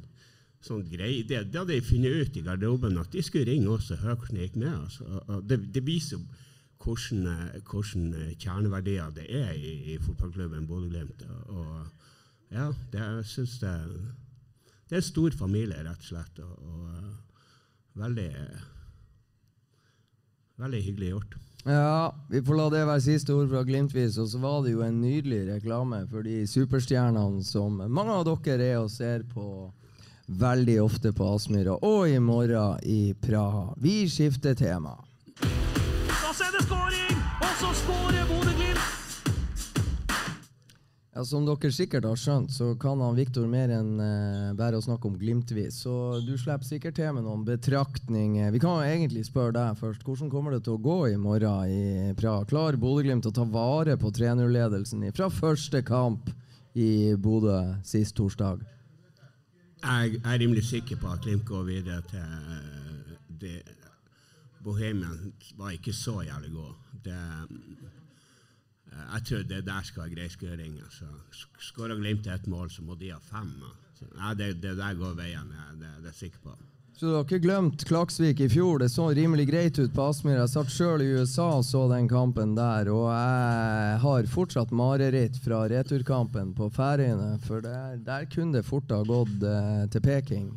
Sånn 0.65 0.85
grei. 0.89 1.23
Det, 1.27 1.43
det, 1.51 1.59
hadde 1.59 1.77
jeg 1.77 1.87
funnet 1.87 2.21
ut 2.21 2.37
i 2.37 2.45
garderoben, 2.45 2.99
at 3.01 3.11
de 3.13 3.23
skulle 3.25 3.49
ringe 3.49 3.69
oss 3.73 3.91
og 3.93 4.03
høre 4.03 4.17
hvordan 4.19 4.39
det 4.39 4.47
gikk 4.47 4.61
med 4.61 4.77
oss. 4.77 5.01
Det, 5.49 5.59
det 5.75 5.83
viser 5.85 6.21
hvordan, 6.81 8.15
kjerneverdier 8.41 9.11
det 9.15 9.27
er 9.29 9.51
i, 9.53 9.73
i 9.93 9.99
fotballklubben 10.01 10.67
Bodø-Glimt. 10.69 11.25
Ja, 12.51 12.71
det, 12.91 12.99
jeg 12.99 13.27
syns 13.31 13.59
det, 13.61 13.75
det 14.89 14.97
er 14.97 15.03
en 15.03 15.07
stor 15.07 15.37
familie, 15.39 15.83
rett 15.85 16.03
og 16.03 16.09
slett. 16.09 16.41
Og, 16.43 16.55
og 16.67 18.01
veldig, 18.01 18.31
veldig 20.61 20.83
hyggelig 20.87 21.13
gjort. 21.13 21.37
Ja, 21.61 22.09
vi 22.29 22.41
får 22.41 22.57
la 22.57 22.65
det 22.73 22.81
være 22.89 23.03
siste 23.05 23.35
ord 23.37 23.51
fra 23.51 23.61
Glimtvis. 23.65 24.17
Og 24.21 24.31
så 24.31 24.41
var 24.41 24.63
det 24.65 24.73
jo 24.73 24.81
en 24.85 25.01
nydelig 25.01 25.43
reklame 25.51 26.01
for 26.09 26.25
de 26.25 26.41
superstjernene 26.49 27.43
som 27.45 27.77
mange 27.85 28.15
av 28.17 28.25
dere 28.25 28.71
er 28.73 28.79
og 28.81 28.89
ser 28.93 29.23
på 29.29 29.45
veldig 30.39 30.81
ofte 30.81 31.11
på 31.13 31.27
Aspmyra, 31.35 31.77
og 31.83 32.09
i 32.09 32.19
morgen 32.19 32.79
i 32.83 33.13
Praha. 33.21 33.73
Vi 33.77 34.05
skifter 34.09 34.55
tema. 34.55 34.97
Da 35.41 36.31
er 36.31 36.55
det 36.55 36.63
skåring! 36.65 37.21
Og 37.41 37.53
så 37.59 37.71
skårer 37.81 38.27
Bodø-Glimt! 38.29 38.87
Ja, 41.11 41.25
Som 41.27 41.43
dere 41.43 41.71
sikkert 41.75 42.07
har 42.07 42.15
skjønt, 42.15 42.53
så 42.55 42.69
kan 42.79 43.01
han 43.03 43.17
Viktor 43.17 43.43
mer 43.51 43.73
enn 43.75 43.97
uh, 43.99 44.53
bare 44.55 44.79
å 44.79 44.83
snakke 44.83 45.09
om 45.09 45.17
Glimtvis. 45.19 45.81
Så 45.83 45.95
du 46.23 46.37
slipper 46.39 46.63
sikkert 46.63 46.95
til 46.95 47.11
med 47.17 47.27
noen 47.27 47.43
betraktninger. 47.47 48.53
Vi 48.55 48.61
kan 48.63 48.79
jo 48.79 48.87
egentlig 48.87 49.25
spørre 49.27 49.57
deg 49.57 49.79
først. 49.81 50.05
Hvordan 50.07 50.31
kommer 50.31 50.55
det 50.55 50.63
til 50.63 50.77
å 50.77 50.81
gå 50.81 50.99
i 51.11 51.17
morgen 51.19 51.67
i 51.67 52.13
Praha? 52.15 52.47
Klarer 52.47 52.79
Bodø-Glimt 52.79 53.27
å 53.27 53.35
ta 53.35 53.43
vare 53.43 53.99
på 53.99 54.13
3-0-ledelsen 54.15 55.03
fra 55.11 55.27
første 55.27 55.83
kamp 55.83 56.31
i 56.79 57.17
Bodø 57.19 57.59
sist 57.83 58.15
torsdag? 58.15 58.63
Jeg 59.81 60.21
er 60.23 60.39
rimelig 60.39 60.63
sikker 60.63 60.97
på 61.01 61.11
at 61.11 61.21
Glimt 61.21 61.45
går 61.45 61.63
videre 61.63 62.01
til 62.01 62.19
uh, 62.19 63.15
det 63.41 63.61
Bohemian 64.63 65.33
var 65.57 65.69
ikke 65.73 65.93
så 65.93 66.21
jævlig 66.21 66.51
god. 66.51 66.73
Det, 67.05 67.17
jeg 69.13 69.23
tror 69.25 69.37
det 69.49 69.65
der 69.65 69.81
skal 69.83 70.03
være 70.03 70.15
grei 70.15 70.29
skåring. 70.29 70.79
Altså. 70.83 71.05
Skårer 71.59 71.95
Glimt 71.95 72.27
ett 72.27 72.47
mål, 72.47 72.69
så 72.69 72.81
må 72.81 72.95
de 72.95 73.11
ha 73.11 73.17
fem. 73.17 73.53
Altså. 73.63 74.05
Ja, 74.17 74.33
det, 74.33 74.61
det, 74.63 74.77
der 74.77 74.93
går 74.93 75.13
veien, 75.17 75.49
det, 75.49 75.79
det 75.79 75.87
er 75.87 76.11
jeg 76.11 76.19
sikker 76.19 76.39
på. 76.43 76.57
Så 77.01 77.07
du 77.07 77.15
har 77.15 77.23
ikke 77.25 77.41
glemt 77.41 77.81
Klaksvik 77.89 78.43
i 78.45 78.47
fjor? 78.53 78.77
Det 78.77 78.87
så 78.93 79.07
rimelig 79.17 79.47
greit 79.49 79.77
ut 79.81 79.89
på 79.89 80.03
Aspmyr. 80.05 80.35
Jeg 80.37 80.51
satt 80.51 80.69
sjøl 80.69 81.01
i 81.01 81.07
USA 81.17 81.47
og 81.55 81.63
så 81.65 81.87
den 81.89 82.05
kampen 82.05 82.51
der, 82.53 82.91
og 82.93 83.07
jeg 83.09 83.95
har 84.03 84.27
fortsatt 84.29 84.69
mareritt 84.69 85.39
fra 85.41 85.63
returkampen 85.71 86.51
på 86.53 86.67
Færøyene, 86.75 87.39
for 87.47 87.65
der, 87.65 87.95
der 88.05 88.27
kunne 88.29 88.59
det 88.59 88.67
fort 88.67 88.93
ha 88.93 88.99
gått 89.01 89.41
eh, 89.41 89.87
til 89.89 90.05
Peking 90.05 90.51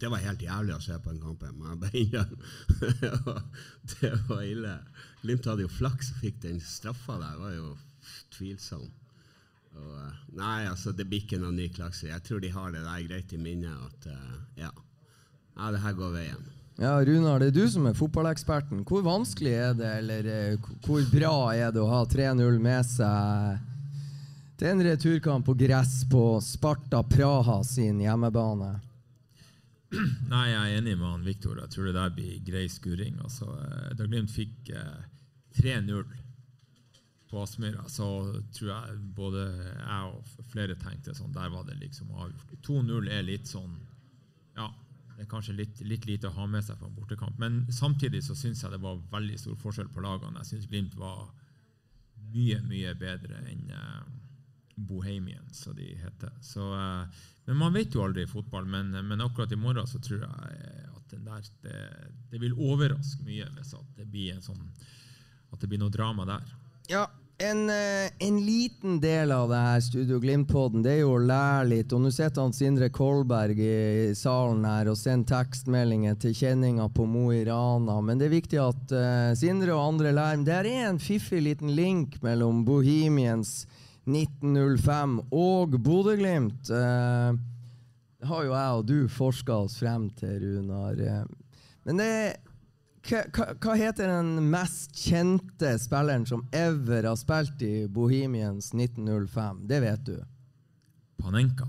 det 0.00 0.08
var 0.12 0.20
helt 0.24 0.44
jævlig 0.44 0.76
å 0.76 0.82
se 0.84 0.94
på 1.00 1.12
den 1.12 1.20
kampen. 1.20 1.64
det 3.94 4.12
var 4.28 4.44
ille. 4.44 4.76
Glimt 5.20 5.48
hadde 5.48 5.64
jo 5.64 5.72
flaks 5.72 6.12
og 6.12 6.22
fikk 6.26 6.38
den 6.44 6.60
straffa 6.64 7.18
der. 7.20 7.34
Det 7.36 7.42
var 7.46 7.56
jo 7.56 7.72
tvilsom. 8.36 8.84
Og, 9.80 9.98
nei, 10.36 10.60
altså, 10.68 10.92
det 10.96 11.08
blir 11.08 11.24
ikke 11.24 11.40
noen 11.40 11.56
ny 11.60 11.68
Klaksvik. 11.72 12.12
Jeg 12.12 12.24
tror 12.28 12.40
de 12.44 12.52
har 12.52 12.72
det 12.76 12.84
der 12.84 13.04
greit 13.08 13.36
i 13.36 13.40
minnet 13.40 13.76
at 13.76 14.08
uh, 14.12 14.38
ja. 14.60 14.72
Ja, 15.60 15.70
det 15.74 15.82
her 15.84 15.96
går 15.98 16.14
veien. 16.16 16.46
Ja, 16.80 16.94
Runar, 17.04 17.42
det 17.42 17.50
er 17.50 17.56
du 17.58 17.66
som 17.68 17.84
er 17.90 17.96
fotballeksperten. 17.96 18.84
Hvor 18.88 19.02
vanskelig 19.04 19.52
er 19.52 19.74
det, 19.76 19.90
eller 20.00 20.28
uh, 20.56 20.70
hvor 20.86 21.02
bra 21.12 21.34
er 21.52 21.74
det 21.76 21.82
å 21.82 21.90
ha 21.90 22.04
3-0 22.08 22.56
med 22.62 22.86
seg 22.88 23.66
til 24.60 24.70
en 24.70 24.84
returkamp 24.84 25.44
på 25.44 25.56
gress 25.60 25.98
på 26.08 26.24
Sparta 26.44 27.02
Praha 27.04 27.58
sin 27.68 28.00
hjemmebane? 28.00 28.72
Nei, 30.32 30.46
jeg 30.54 30.58
er 30.62 30.78
enig 30.78 30.96
med 30.96 31.06
han 31.08 31.28
Viktor. 31.28 31.60
Jeg 31.60 31.74
tror 31.74 31.90
det 31.90 31.94
der 31.98 32.16
blir 32.16 32.40
grei 32.48 32.64
skuring. 32.72 33.20
Altså, 33.20 33.52
da 33.98 34.08
Glimt 34.08 34.32
fikk 34.32 34.72
eh, 34.72 35.06
3-0 35.60 36.04
på 37.30 37.42
Aspmyra, 37.42 37.84
så 37.88 38.06
tror 38.56 38.70
jeg 38.72 39.00
både 39.14 39.44
jeg 39.52 40.06
og 40.10 40.46
flere 40.50 40.74
tenkte 40.80 41.12
sånn 41.14 41.34
Der 41.34 41.50
var 41.52 41.68
det 41.68 41.76
liksom 41.78 42.10
avgjort. 42.16 42.56
2-0 42.66 43.10
er 43.12 43.26
litt 43.26 43.46
sånn 43.46 43.76
Ja, 44.56 44.72
det 45.20 45.26
er 45.26 45.28
kanskje 45.28 45.52
litt, 45.52 45.80
litt, 45.84 46.06
lite 46.08 46.30
å 46.30 46.32
ha 46.32 46.46
med 46.48 46.64
seg 46.64 46.78
på 46.80 46.86
en 46.88 46.94
bortekamp. 46.96 47.36
Men 47.36 47.66
samtidig 47.76 48.22
så 48.24 48.32
syns 48.32 48.62
jeg 48.64 48.72
det 48.72 48.78
var 48.80 49.02
veldig 49.12 49.34
stor 49.36 49.58
forskjell 49.60 49.90
på 49.92 50.00
lagene. 50.00 50.40
Jeg 50.40 50.48
syns 50.48 50.68
Glimt 50.70 50.94
var 50.96 51.26
mye, 52.32 52.56
mye 52.64 52.94
bedre 52.96 53.42
enn 53.50 53.68
uh, 53.68 54.06
Bohemian, 54.80 55.44
som 55.52 55.76
de 55.76 55.90
heter. 56.00 56.32
Så 56.40 56.64
uh, 56.72 57.04
men 57.44 57.60
man 57.60 57.76
vet 57.76 57.92
jo 57.92 58.06
aldri 58.06 58.24
i 58.24 58.30
fotball. 58.30 58.64
Men, 58.64 58.96
men, 58.96 59.20
akkurat 59.20 59.52
i 59.52 59.60
morgen 59.60 59.92
så 59.92 60.00
tror 60.00 60.24
jeg 60.24 60.88
at 60.88 61.12
der, 61.12 61.52
det, 61.66 61.76
det, 62.32 62.40
vil 62.40 62.56
overraske 62.56 63.20
mye 63.28 63.52
hvis 63.58 63.76
det 64.00 64.08
blir, 64.08 64.40
sånn, 64.40 64.72
at 65.52 65.60
det 65.60 65.68
blir 65.68 65.84
noe 65.84 65.92
drama 65.92 66.24
der. 66.32 66.56
Ja, 66.88 67.04
En, 67.42 67.70
eh, 67.70 68.10
en 68.18 68.44
liten 68.44 69.00
del 69.00 69.32
av 69.32 69.48
det 69.48 69.56
her 69.56 69.80
Studio 69.80 70.18
Glimt-podden 70.20 70.82
Det 70.84 70.90
er 70.92 70.98
jo 71.00 71.14
å 71.14 71.22
lære 71.24 71.70
litt. 71.70 71.92
Og 71.96 72.02
nå 72.04 72.10
sitter 72.12 72.44
han 72.44 72.52
Sindre 72.52 72.90
Kolberg 72.92 73.56
i, 73.64 74.10
salen 74.12 74.66
her 74.68 74.90
og 74.92 74.98
sender 75.00 75.38
tekstmeldinger 75.38 76.18
til 76.20 76.34
kjenninga 76.36 76.90
på 76.92 77.06
Mo 77.08 77.30
i 77.32 77.40
Rana. 77.48 77.96
Men 78.04 78.20
det 78.20 78.28
er 78.28 78.34
viktig 78.34 78.60
at 78.60 78.92
uh, 78.92 79.32
Sindre 79.40 79.72
og 79.72 79.94
andre 79.94 80.12
lærer. 80.18 80.44
Der 80.44 80.68
er 80.68 80.90
en 80.90 81.00
fiffig 81.00 81.40
liten 81.46 81.72
link 81.72 82.18
mellom 82.20 82.60
Bohemians 82.68 83.62
1905 84.04 85.16
og 85.32 85.80
Bodø-Glimt. 85.80 86.68
Eh, 86.68 87.40
det 88.20 88.28
har 88.28 88.44
jo 88.44 88.52
jeg 88.52 88.76
og 88.76 88.86
du 88.88 88.96
forska 89.08 89.62
oss 89.64 89.80
frem 89.80 90.10
til, 90.20 90.44
Runar. 90.44 91.24
Men 91.88 92.04
det 92.04 92.12
hva, 92.12 92.49
hva, 93.08 93.74
heter 93.74 94.08
den 94.08 94.50
mest 94.50 94.96
kjente 94.96 95.72
spilleren 95.80 96.26
som 96.28 96.44
ever 96.52 97.08
har 97.08 97.16
spilt 97.16 97.62
i 97.62 97.88
Bohemians 97.88 98.74
1905? 98.74 99.66
Det 99.68 99.80
vet 99.80 100.04
du. 100.06 100.18
Panenka. 101.16 101.68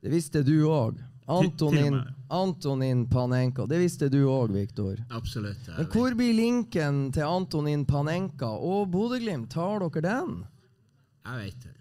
Det 0.00 0.10
visste 0.10 0.42
du 0.42 0.64
òg. 0.66 0.98
Antonin. 1.28 2.00
Antonin 2.28 3.08
Panenka. 3.10 3.66
Det 3.66 3.78
visste 3.78 4.08
du 4.08 4.22
òg, 4.24 4.52
Viktor. 4.52 4.96
Absolutt. 5.10 5.68
Men 5.76 5.88
hvor 5.92 6.14
blir 6.16 6.34
linken 6.34 7.00
til 7.12 7.26
Antonin 7.28 7.84
Panenka 7.86 8.48
og 8.48 8.88
Bodø-Glimt? 8.92 9.50
Tar 9.52 9.84
dere 9.84 10.04
den? 10.06 10.38
Jeg 11.28 11.42
vet 11.42 11.66
det. 11.66 11.74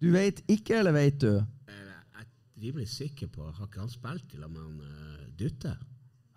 Du 0.00 0.08
vet 0.14 0.40
ikke, 0.48 0.78
eller 0.80 0.96
vet 0.96 1.20
du? 1.20 1.32
Jeg 1.68 2.22
er 2.22 2.28
rimelig 2.62 2.88
sikker 2.88 3.28
på 3.28 3.44
Har 3.50 3.66
ikke 3.66 3.82
han 3.82 3.92
spilt 3.92 4.32
i 4.32 4.40
lag 4.40 4.48
med 4.48 4.62
han 4.62 4.80
uh, 4.80 5.26
Dutte? 5.36 5.74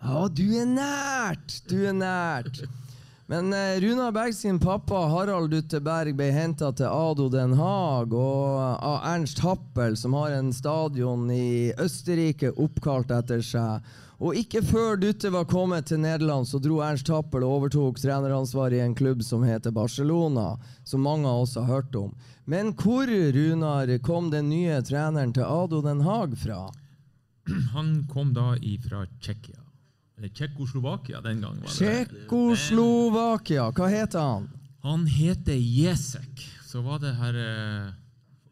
Ja, 0.04 0.26
du 0.28 0.44
er 0.52 0.66
nært! 0.68 1.62
Du 1.64 1.78
er 1.88 1.94
nært. 1.96 2.58
Men 3.26 3.46
eh, 3.56 3.78
Runa 3.80 4.10
Berg 4.12 4.34
sin 4.36 4.58
pappa 4.60 5.06
Harald 5.08 5.48
Dutte 5.54 5.78
Berg 5.80 6.12
ble 6.18 6.26
henta 6.28 6.68
til 6.76 6.90
Ado 6.92 7.30
Den 7.32 7.54
Haag 7.56 8.12
og, 8.12 8.58
eh, 8.60 8.84
av 8.84 8.98
Ernst 9.14 9.40
Happel, 9.40 9.96
som 9.96 10.12
har 10.18 10.36
en 10.36 10.52
stadion 10.52 11.24
i 11.32 11.72
Østerrike 11.80 12.52
oppkalt 12.52 13.14
etter 13.16 13.40
seg. 13.40 13.88
Og 14.20 14.36
ikke 14.42 14.60
før 14.68 15.00
Dutte 15.00 15.32
var 15.32 15.48
kommet 15.48 15.88
til 15.88 16.04
Nederland, 16.04 16.50
så 16.52 16.60
dro 16.60 16.82
Ernst 16.84 17.08
Happel 17.08 17.48
og 17.48 17.62
overtok 17.62 17.96
treneransvaret 18.04 18.76
i 18.76 18.84
en 18.84 18.94
klubb 19.00 19.24
som 19.24 19.48
heter 19.48 19.72
Barcelona, 19.72 20.58
som 20.84 21.08
mange 21.08 21.32
av 21.32 21.46
oss 21.46 21.56
har 21.56 21.68
hørt 21.70 21.96
om. 21.96 22.12
Men 22.44 22.74
hvor, 22.76 23.08
Runar, 23.08 23.88
kom 24.04 24.28
den 24.28 24.52
nye 24.52 24.84
treneren 24.84 25.32
til 25.32 25.48
Ado 25.48 25.80
Den 25.80 26.04
Haag 26.04 26.36
fra? 26.44 26.66
Han 27.72 28.02
kom 28.12 28.36
da 28.36 28.52
ifra 28.60 29.06
Tsjekkia. 29.16 29.63
Tsjekkoslovakia 30.22 31.20
den 31.20 31.40
gang. 31.42 31.58
var. 31.60 31.68
Tsjekkoslovakia, 31.68 33.70
hva 33.74 33.88
heter 33.90 34.20
han? 34.20 34.48
Han 34.84 35.06
heter 35.06 35.54
Jesek. 35.58 36.44
Så 36.64 36.82
var 36.82 36.98
det 37.02 37.14
her 37.16 37.34
eh, 37.34 37.92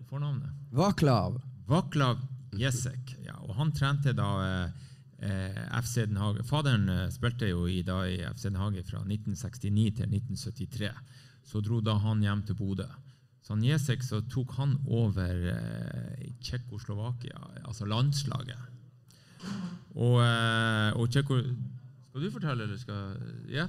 fornavnet. 0.09 0.51
Vaklav. 0.73 1.41
Vaklav 1.69 2.19
Jesek. 2.57 3.17
Ja, 3.27 3.37
og 3.47 3.55
han 3.59 3.73
trente 3.77 4.13
da 4.17 4.29
eh, 4.47 4.69
eh, 5.29 5.61
FC 5.83 5.95
Den 6.09 6.17
Hage. 6.17 6.43
Faderen 6.49 6.89
eh, 6.89 7.09
spilte 7.13 7.49
jo 7.51 7.67
i, 7.69 7.83
da, 7.87 8.03
i 8.09 8.19
FC 8.33 8.49
Den 8.51 8.57
Hage 8.61 8.83
fra 8.89 8.99
1969 9.05 9.93
til 10.01 10.09
1973. 10.09 10.91
Så 11.45 11.61
dro 11.61 11.81
da 11.85 11.99
han 12.01 12.23
hjem 12.23 12.43
til 12.49 12.57
Bodø. 12.59 12.89
Så 13.43 13.55
han 13.57 13.65
Jesek 13.67 14.03
så 14.07 14.21
tok 14.31 14.55
han 14.59 14.77
over 14.87 15.49
eh, 15.53 16.29
Tsjekkoslovakia, 16.41 17.39
altså 17.67 17.85
landslaget. 17.91 18.71
Og, 19.97 20.19
eh, 20.25 20.91
og 20.97 21.09
Tjekko... 21.13 21.39
Skal 22.13 22.25
du 22.25 22.31
fortelle, 22.33 22.67
eller 22.67 22.81
skal 22.81 23.17
Ja. 23.53 23.69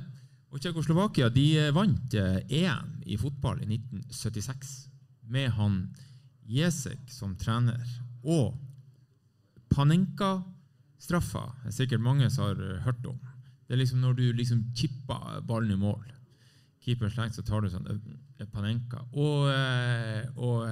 Og 0.53 0.62
Tsjekkoslovakia 0.62 1.31
de 1.33 1.45
eh, 1.57 1.73
vant 1.73 2.13
eh, 2.13 2.43
EM 2.62 2.99
i 3.09 3.17
fotball 3.17 3.63
i 3.63 3.67
1976 3.73 4.73
med 5.33 5.49
han 5.57 5.79
Jesek 6.45 7.09
som 7.09 7.33
trener. 7.39 7.81
Og 8.21 8.53
Panenka-straffa 9.73 11.47
er 11.65 11.73
sikkert 11.73 12.03
mange 12.05 12.29
som 12.29 12.51
har 12.51 12.83
hørt 12.86 13.07
om. 13.09 13.17
Det 13.65 13.73
er 13.73 13.81
liksom 13.81 14.03
når 14.03 14.19
du 14.19 14.25
liksom 14.38 14.67
chipper 14.77 15.41
ballen 15.47 15.73
i 15.73 15.79
mål. 15.79 16.03
Keeper 16.83 17.09
slengt, 17.09 17.33
så 17.33 17.41
tar 17.47 17.63
du 17.63 17.71
sånn 17.71 17.88
Panenka. 18.51 18.99
Og, 19.15 19.47
og 20.36 20.67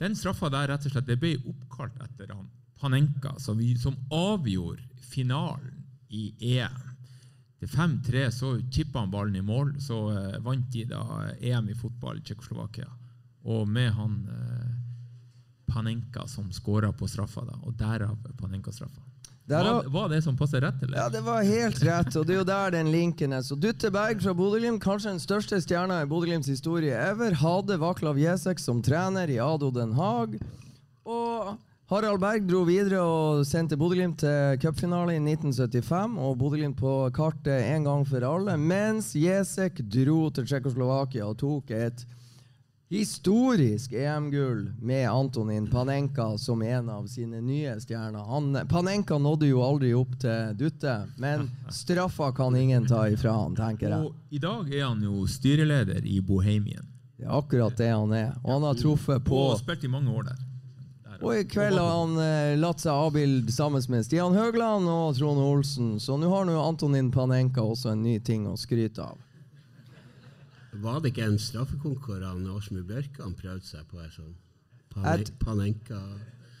den 0.00 0.14
straffa 0.16 0.48
der 0.54 0.70
rett 0.70 0.86
og 0.86 0.94
slett, 0.94 1.08
det 1.10 1.18
ble 1.20 1.34
oppkalt 1.50 1.98
etter 2.06 2.30
han 2.32 2.46
Panenka, 2.80 3.34
som, 3.38 3.58
vi, 3.58 3.74
som 3.78 3.96
avgjorde 4.10 4.82
finalen 5.10 5.84
i 6.08 6.56
EM. 6.56 6.82
Til 7.56 7.68
5-3 7.72 8.26
så 8.30 8.52
chippa 8.72 9.00
han 9.00 9.10
ballen 9.10 9.36
i 9.36 9.44
mål, 9.44 9.74
så 9.80 10.00
eh, 10.12 10.38
vant 10.44 10.68
de 10.72 10.84
da 10.90 11.02
EM 11.40 11.70
i 11.72 11.76
fotball 11.78 12.20
i 12.20 12.24
Tsjekkoslovakia. 12.24 12.88
Og 13.48 13.64
med 13.68 13.94
han 13.96 14.18
eh, 14.28 14.74
Panenka 15.72 16.26
som 16.28 16.52
skåra 16.52 16.92
på 16.92 17.08
straffa, 17.08 17.46
da, 17.48 17.56
og 17.62 17.74
derav 17.78 18.16
Panenka-straffa. 18.38 19.02
Var, 19.46 19.84
var 19.94 20.08
det 20.10 20.22
som 20.24 20.36
passer 20.36 20.60
rett, 20.60 20.80
eller? 20.82 20.98
Ja, 20.98 21.08
det 21.08 21.20
var 21.22 21.44
helt 21.46 21.82
rett, 21.86 22.16
og 22.18 22.24
det 22.26 22.34
er 22.34 22.40
jo 22.40 22.46
der 22.48 22.72
den 22.74 22.88
linken 22.90 23.32
er. 23.32 23.44
Så 23.46 23.54
Dutte 23.54 23.92
Berg 23.94 24.18
fra 24.24 24.34
Bodø-Glimt, 24.34 24.82
kanskje 24.82 25.12
den 25.12 25.22
største 25.22 25.60
stjerna 25.62 26.00
i 26.02 26.08
Bodø-Glimts 26.10 26.50
historie 26.50 26.96
ever, 26.98 27.36
hadde 27.38 27.78
Vaklav 27.78 28.18
Jesek 28.18 28.58
som 28.62 28.82
trener 28.82 29.30
i 29.30 29.38
Ado 29.42 29.70
Den 29.70 29.94
Haag. 29.94 30.34
Og 31.06 31.54
Harald 31.86 32.18
Berg 32.18 32.48
dro 32.48 32.64
videre 32.66 32.98
og 32.98 33.44
sendte 33.46 33.76
Bodø-Glimt 33.78 34.18
til 34.18 34.56
cupfinale 34.58 35.12
i 35.14 35.20
1975, 35.22 36.16
og 36.18 36.32
Bodø-Glimt 36.40 36.80
på 36.80 36.94
kartet 37.14 37.62
en 37.62 37.84
gang 37.86 38.00
for 38.10 38.26
alle, 38.26 38.56
mens 38.58 39.12
Jesek 39.14 39.78
dro 39.94 40.24
til 40.34 40.48
Tsjekkoslovakia 40.48 41.28
og 41.30 41.36
tok 41.38 41.70
et 41.76 42.02
historisk 42.90 43.94
EM-gull 43.94 44.64
med 44.82 45.06
Antonin 45.12 45.68
Panenka 45.70 46.26
som 46.42 46.64
en 46.66 46.90
av 46.90 47.06
sine 47.06 47.38
nye 47.38 47.76
stjerner. 47.78 48.26
Han, 48.32 48.50
Panenka 48.66 49.20
nådde 49.22 49.52
jo 49.52 49.62
aldri 49.62 49.92
opp 49.94 50.18
til 50.26 50.58
Dutte, 50.58 50.96
men 51.22 51.46
straffa 51.70 52.32
kan 52.34 52.58
ingen 52.58 52.90
ta 52.90 53.04
ifra 53.14 53.36
han, 53.44 53.54
tenker 53.54 53.94
jeg. 53.94 54.10
Og 54.10 54.34
i 54.34 54.42
dag 54.42 54.74
er 54.74 54.88
han 54.88 55.06
jo 55.06 55.22
styreleder 55.30 56.02
i 56.02 56.18
Bohemien. 56.18 56.90
Det 57.14 57.30
er 57.30 57.38
akkurat 57.38 57.78
det 57.78 57.94
han 57.94 58.10
er. 58.10 58.34
Og 58.42 58.56
han 58.56 58.68
har 58.72 58.82
truffet 58.82 59.22
på 59.30 59.44
Og 59.52 59.62
spilt 59.62 59.86
i 59.86 59.94
mange 59.94 60.10
år 60.10 60.32
der. 60.32 60.44
Og 61.22 61.32
i 61.38 61.44
kveld 61.48 61.78
har 61.80 61.92
han 61.92 62.16
eh, 62.20 62.56
latt 62.60 62.82
seg 62.82 62.92
avbilde 62.92 63.52
sammen 63.54 63.82
med 63.92 64.04
Stian 64.06 64.34
Høgland 64.36 64.88
og 64.90 65.16
Trond 65.18 65.40
Olsen, 65.40 65.94
så 66.02 66.18
nå 66.20 66.28
har 66.32 66.44
nå 66.48 66.56
Antonin 66.60 67.10
Panenka 67.14 67.64
også 67.64 67.92
en 67.94 68.02
ny 68.04 68.18
ting 68.20 68.44
å 68.50 68.56
skryte 68.60 69.02
av. 69.06 69.16
Var 70.76 71.00
det 71.00 71.14
ikke 71.14 71.24
en 71.30 71.38
straffekonkurran 71.40 72.42
Åsmund 72.52 72.84
Bjørkan 72.90 73.36
prøvde 73.38 73.64
seg 73.64 73.86
på? 73.88 74.02
sånn 74.12 74.34
Pane- 74.92 75.20
Et- 75.20 75.32
Panenka 75.40 76.02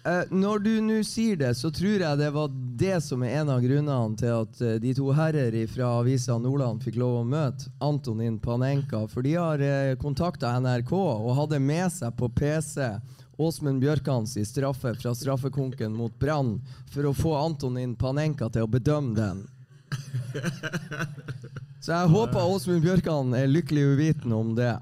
Eh, 0.06 0.22
når 0.30 0.60
du 0.62 0.68
nå 0.86 1.00
sier 1.02 1.34
det, 1.34 1.48
så 1.58 1.66
tror 1.74 1.98
jeg 1.98 2.18
det 2.20 2.28
var 2.30 2.46
det 2.78 3.00
som 3.02 3.24
er 3.26 3.40
en 3.40 3.48
av 3.50 3.58
grunnene 3.64 4.14
til 4.16 4.28
at 4.36 4.60
eh, 4.62 4.76
de 4.78 4.92
to 4.94 5.08
herrer 5.10 5.56
fra 5.66 5.88
Avisa 5.98 6.36
Nordland 6.38 6.78
fikk 6.84 6.94
lov 7.02 7.24
å 7.24 7.26
møte 7.26 7.66
Antonin 7.82 8.36
Panenka. 8.38 9.00
For 9.10 9.26
de 9.26 9.32
har 9.34 9.58
eh, 9.58 9.96
kontakta 9.98 10.52
NRK 10.62 10.92
og 10.94 11.32
hadde 11.40 11.58
med 11.58 11.90
seg 11.90 12.14
på 12.20 12.28
PC 12.38 12.86
Åsmund 13.36 13.80
Bjørkans 13.80 14.36
i 14.36 14.44
straffe 14.48 14.94
fra 14.96 15.12
straffekonken 15.14 15.92
mot 15.92 16.14
Brann 16.18 16.56
for 16.92 17.10
å 17.10 17.14
få 17.16 17.34
Antonin 17.36 17.92
Panenka 17.96 18.48
til 18.52 18.64
å 18.64 18.70
bedømme 18.70 19.16
den. 19.16 19.44
Så 21.84 21.92
jeg 21.92 22.12
håper 22.14 22.48
Åsmund 22.54 22.82
Bjørkan 22.82 23.34
er 23.36 23.50
lykkelig 23.50 23.84
uvitende 23.92 24.36
om 24.40 24.54
det. 24.56 24.72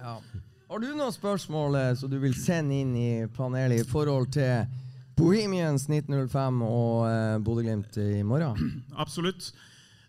Ja. 0.00 0.18
Har 0.68 0.82
du 0.82 0.90
noen 0.92 1.12
spørsmål 1.14 1.76
eh, 1.80 1.92
som 1.98 2.10
du 2.10 2.18
vil 2.22 2.36
sende 2.36 2.76
inn 2.82 2.94
i 2.98 3.26
panelet 3.32 3.82
i 3.82 3.88
forhold 3.88 4.32
til 4.34 4.66
Bohemians 5.16 5.88
1905 5.88 6.62
og 6.66 7.04
eh, 7.08 7.36
Bodø-Glimt 7.46 7.96
i 8.02 8.22
morgen? 8.26 8.82
Absolutt. 9.04 9.52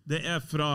Det 0.06 0.20
er 0.22 0.42
fra 0.46 0.70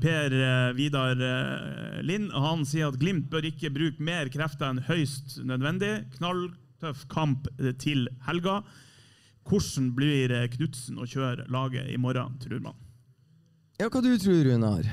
Per 0.00 0.32
eh, 0.32 0.70
Vidar 0.72 1.18
eh, 1.20 1.98
Lind. 2.06 2.30
og 2.32 2.46
Han 2.46 2.62
sier 2.68 2.88
at 2.88 2.96
Glimt 3.00 3.28
bør 3.32 3.44
ikke 3.50 3.72
bruke 3.74 4.00
mer 4.00 4.30
krefter 4.32 4.70
enn 4.72 4.80
høyst 4.86 5.36
nødvendig. 5.44 6.06
Knalltøff 6.16 7.04
kamp 7.12 7.50
til 7.82 8.08
helga. 8.24 8.62
Hvordan 9.50 9.90
blir 9.96 10.32
Knutsen 10.54 11.00
å 11.00 11.08
kjøre 11.08 11.48
laget 11.52 11.90
i 11.92 11.98
morgen, 12.00 12.38
tror 12.40 12.62
man? 12.64 12.78
Ja, 13.80 13.88
hva 13.88 14.00
du 14.04 14.10
tror 14.20 14.44
Runar? 14.46 14.88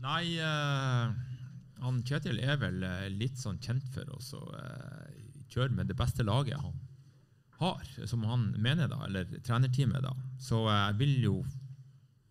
Nei, 0.00 0.24
uh, 0.40 1.10
han 1.84 2.04
Kjetil 2.06 2.40
er 2.40 2.60
vel 2.60 2.84
litt 3.16 3.40
sånn 3.40 3.58
kjent 3.60 3.88
for 3.92 4.08
å 4.12 4.20
uh, 4.20 5.08
kjøre 5.52 5.76
med 5.76 5.90
det 5.90 5.96
beste 5.98 6.24
laget 6.24 6.60
han 6.60 6.76
har, 7.60 7.88
som 8.08 8.24
han 8.24 8.50
mener, 8.56 8.88
da, 8.88 9.02
eller 9.06 9.28
trenerteamet. 9.44 10.02
da. 10.04 10.14
Så 10.40 10.62
jeg 10.64 10.98
vil 11.00 11.16
jo 11.24 11.34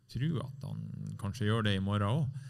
tro 0.09 0.29
at 0.41 0.63
han 0.65 1.17
kanskje 1.21 1.49
gjør 1.49 1.67
det 1.67 1.75
i 1.77 1.83
morgen 1.83 2.09
òg. 2.09 2.47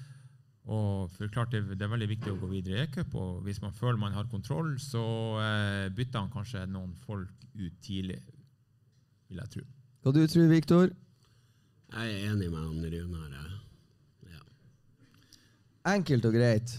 Og 0.70 1.10
for 1.16 1.32
klart 1.34 1.52
det, 1.52 1.64
det 1.80 1.86
er 1.86 1.92
veldig 1.92 2.08
viktig 2.12 2.32
å 2.32 2.38
gå 2.40 2.48
videre 2.52 2.78
i 2.78 2.84
e-cup, 2.86 3.16
og 3.18 3.40
hvis 3.46 3.62
man 3.64 3.74
føler 3.74 3.98
man 3.98 4.14
har 4.14 4.30
kontroll, 4.30 4.76
så 4.80 5.02
eh, 5.42 5.88
bytter 5.98 6.22
han 6.22 6.34
kanskje 6.34 6.68
noen 6.70 6.94
folk 7.08 7.48
ut 7.58 7.80
tidlig, 7.82 8.20
vil 9.32 9.42
jeg 9.42 9.54
tro. 9.56 9.64
Hva 10.06 10.14
du 10.16 10.22
tror 10.30 10.52
Viktor? 10.52 10.92
Jeg 11.90 12.14
er 12.14 12.30
enig 12.30 12.52
med 12.54 12.62
han 12.62 12.86
Runar. 12.94 13.50
Ja. 14.30 14.44
Enkelt 15.96 16.30
og 16.30 16.38
greit. 16.38 16.78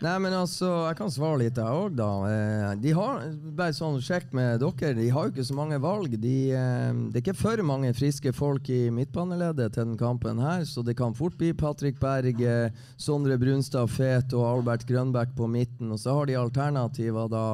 Nei, 0.00 0.14
men 0.16 0.32
altså, 0.32 0.68
Jeg 0.88 0.96
kan 0.96 1.10
svare 1.12 1.42
litt, 1.42 1.58
jeg 1.60 1.80
òg, 1.80 1.92
da. 1.98 2.08
Eh, 2.24 2.68
de 2.80 2.92
har, 2.96 3.24
bare 3.56 3.74
sånn 3.76 3.98
sjekk 4.00 4.30
med 4.36 4.62
dere, 4.62 4.94
de 4.96 5.08
har 5.12 5.26
jo 5.26 5.32
ikke 5.34 5.44
så 5.44 5.56
mange 5.58 5.76
valg. 5.82 6.14
De, 6.22 6.36
eh, 6.56 6.92
det 7.12 7.20
er 7.20 7.24
ikke 7.26 7.36
for 7.36 7.60
mange 7.68 7.92
friske 7.96 8.32
folk 8.32 8.70
i 8.72 8.86
midtbaneleddet 8.96 9.74
til 9.74 9.90
den 9.90 9.98
kampen 10.00 10.40
her, 10.40 10.64
så 10.64 10.80
det 10.86 10.96
kan 10.96 11.12
fort 11.16 11.36
bli 11.36 11.52
Patrick 11.52 12.00
Berg, 12.00 12.40
eh, 12.40 12.72
Sondre 12.96 13.36
Brunstad 13.40 13.92
Fet 13.92 14.32
og 14.32 14.46
Albert 14.48 14.86
Grønbæk 14.88 15.36
på 15.36 15.48
midten. 15.52 15.92
Og 15.92 16.00
så 16.00 16.16
har 16.16 16.30
de 16.30 16.38
alternativer 16.40 17.28
da 17.28 17.44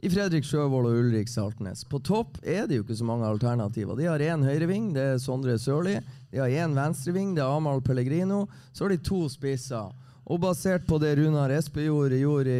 i 0.00 0.08
Fredrik 0.08 0.46
Sjøvold 0.46 0.92
og 0.92 1.00
Ulrik 1.02 1.28
Saltnes. 1.28 1.82
På 1.84 1.98
topp 1.98 2.38
er 2.46 2.68
det 2.70 2.78
jo 2.78 2.84
ikke 2.84 3.00
så 3.00 3.08
mange 3.08 3.26
alternativer. 3.26 3.98
De 3.98 4.06
har 4.06 4.22
én 4.22 4.46
høyreving, 4.46 4.92
det 4.94 5.08
er 5.16 5.18
Sondre 5.18 5.58
Sørli. 5.58 5.98
De 6.30 6.38
har 6.38 6.54
én 6.54 6.78
venstreving, 6.78 7.34
det 7.34 7.42
er 7.42 7.50
Amahl 7.50 7.82
Pellegrino. 7.82 8.44
Så 8.72 8.86
har 8.86 8.94
de 8.94 9.02
to 9.02 9.26
spisser. 9.28 9.90
Og 10.30 10.38
basert 10.38 10.84
på 10.86 11.00
det 11.02 11.16
Runar 11.18 11.50
Espejord 11.50 12.12
gjorde 12.14 12.52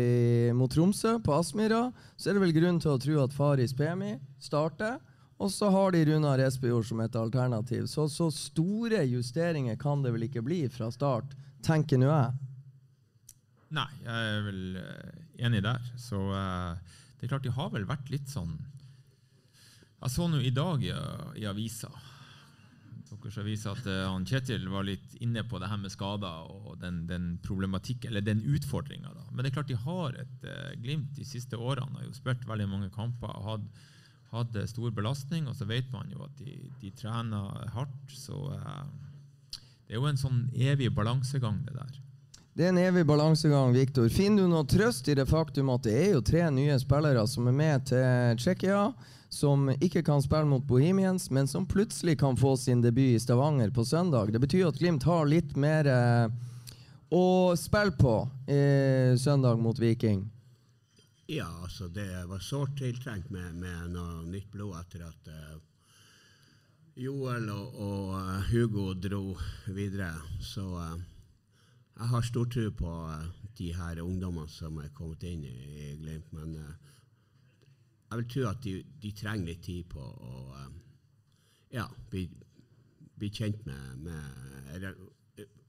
mot 0.59 0.73
Tromsø, 0.73 1.21
på 1.23 1.37
Aspmyra, 1.37 1.85
så 2.19 2.31
er 2.31 2.37
det 2.37 2.43
vel 2.43 2.55
grunn 2.57 2.81
til 2.83 2.97
å 2.97 2.99
tro 2.99 3.21
at 3.23 3.37
Faris 3.37 3.75
Pemi 3.79 4.17
starter. 4.43 4.99
Og 5.41 5.53
så 5.55 5.71
har 5.71 5.95
de 5.95 6.03
Runar 6.09 6.43
Espejord 6.43 6.89
som 6.89 7.01
et 7.01 7.15
alternativ. 7.17 7.87
Så, 7.87 8.09
så 8.11 8.27
store 8.35 9.05
justeringer 9.07 9.79
kan 9.81 10.03
det 10.03 10.11
vel 10.17 10.27
ikke 10.27 10.43
bli 10.45 10.65
fra 10.73 10.91
start, 10.91 11.37
tenker 11.65 12.01
nå 12.03 12.11
jeg. 12.11 12.35
Nei, 13.79 13.89
jeg 14.03 14.35
er 14.35 14.45
vel 14.49 14.61
uh, 14.83 15.15
enig 15.47 15.63
der. 15.63 15.87
Så 15.95 16.19
uh, 16.27 16.75
det 17.21 17.29
er 17.29 17.37
klart 17.37 17.47
de 17.47 17.55
har 17.55 17.71
vel 17.71 17.87
vært 17.87 18.11
litt 18.11 18.27
sånn 18.33 18.57
Jeg 20.01 20.11
så 20.11 20.27
nå 20.27 20.41
i 20.43 20.51
dag 20.51 20.83
i, 20.83 20.91
i 21.39 21.47
avisa 21.47 21.93
deres 23.25 23.67
at 23.69 23.87
uh, 23.87 24.09
han 24.13 24.27
Kjetil 24.29 24.67
var 24.73 24.87
litt 24.89 25.15
inne 25.21 25.45
på 25.47 25.61
det 25.61 25.69
her 25.71 25.81
med 25.81 25.93
skader 25.93 26.49
og 26.51 26.81
den, 26.81 27.05
den 27.11 27.31
problematikk, 27.45 28.07
eller 28.09 28.25
den 28.25 28.43
utfordringa. 28.43 29.13
Men 29.31 29.43
det 29.43 29.51
er 29.51 29.57
klart 29.59 29.71
de 29.71 29.79
har 29.79 30.17
et 30.21 30.49
uh, 30.49 30.73
glimt 30.81 31.13
de 31.17 31.27
siste 31.29 31.59
årene. 31.59 31.99
Har 31.99 32.09
jo 32.09 32.17
spilt 32.17 32.47
veldig 32.49 32.69
mange 32.71 32.91
kamper 32.95 33.33
og 33.37 33.49
hatt, 33.51 33.81
hatt 34.33 34.61
stor 34.71 34.91
belastning. 34.97 35.49
Og 35.51 35.59
så 35.59 35.69
vet 35.69 35.91
man 35.93 36.11
jo 36.13 36.25
at 36.25 36.37
de, 36.41 36.57
de 36.81 36.93
trener 36.97 37.71
hardt. 37.75 38.15
Så 38.15 38.39
uh, 38.55 38.85
det 39.87 39.97
er 39.97 40.01
jo 40.01 40.07
en 40.07 40.21
sånn 40.21 40.47
evig 40.55 40.93
balansegang, 40.95 41.65
det 41.67 41.77
der. 41.77 42.01
Det 42.55 42.67
er 42.67 42.73
en 42.73 42.83
evig 42.83 43.07
balansegang, 43.07 43.71
Viktor. 43.73 44.09
Finner 44.11 44.45
du 44.45 44.51
noe 44.51 44.67
trøst 44.69 45.07
i 45.09 45.15
det 45.17 45.25
faktum 45.31 45.71
at 45.71 45.87
det 45.87 45.95
er 45.97 46.13
jo 46.17 46.21
tre 46.27 46.43
nye 46.53 46.75
spillere 46.83 47.23
som 47.31 47.47
er 47.47 47.57
med 47.57 47.87
til 47.93 48.39
Tsjekkia? 48.41 48.83
Som 49.31 49.71
ikke 49.79 50.03
kan 50.03 50.23
spille 50.23 50.49
mot 50.51 50.65
Bohemians, 50.67 51.31
men 51.31 51.49
som 51.49 51.67
plutselig 51.67 52.19
kan 52.19 52.37
få 52.37 52.57
sin 52.59 52.83
debut 52.83 53.15
i 53.15 53.21
Stavanger 53.21 53.71
på 53.71 53.85
søndag. 53.85 54.33
Det 54.33 54.43
betyr 54.43 54.69
at 54.69 54.79
Glimt 54.79 55.07
har 55.07 55.31
litt 55.31 55.55
mer 55.57 55.87
eh, 55.87 56.27
å 57.15 57.55
spille 57.59 57.95
på 57.95 58.15
eh, 58.51 59.15
søndag 59.19 59.63
mot 59.63 59.79
Viking. 59.79 60.27
Ja, 61.31 61.47
altså 61.63 61.87
det 61.89 62.09
var 62.27 62.43
sårt 62.43 62.75
tiltrengt 62.79 63.31
med, 63.31 63.55
med 63.55 63.93
noe 63.95 64.25
nytt 64.27 64.51
blod 64.51 64.75
etter 64.81 65.05
at 65.07 65.29
uh, 65.31 65.61
Joel 66.99 67.47
og, 67.55 67.77
og 67.79 68.09
uh, 68.19 68.49
Hugo 68.51 68.89
dro 68.99 69.37
videre. 69.71 70.11
Så 70.43 70.65
uh, 70.75 70.97
jeg 72.01 72.11
har 72.11 72.27
stor 72.27 72.51
tro 72.51 72.67
på 72.75 72.97
de 73.61 73.71
her 73.79 74.03
ungdommene 74.03 74.51
som 74.51 74.83
er 74.83 74.91
kommet 74.91 75.23
inn 75.23 75.47
i, 75.47 75.55
i 75.55 75.93
Glimt. 76.03 76.35
men 76.35 76.59
jeg 78.11 78.19
vil 78.19 78.29
tro 78.29 78.47
at 78.51 78.63
de, 78.65 78.73
de, 79.03 79.11
trenger 79.15 79.47
litt 79.47 79.63
tid 79.63 79.85
på 79.91 80.03
å 80.03 80.39
um, 80.59 80.79
ja, 81.71 81.85
bli, 82.11 82.25
bli, 83.15 83.29
kjent 83.31 83.63
med, 83.69 84.01
med 84.03 84.81
re, 84.83 84.95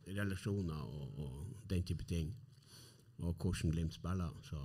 relasjoner 0.08 0.80
og, 0.82 1.19
og, 1.21 1.36
den 1.69 1.86
type 1.88 2.04
ting. 2.10 2.34
Og 3.21 3.36
hvordan 3.38 3.71
Glimt 3.71 3.93
spiller. 3.93 4.34
Så. 4.43 4.58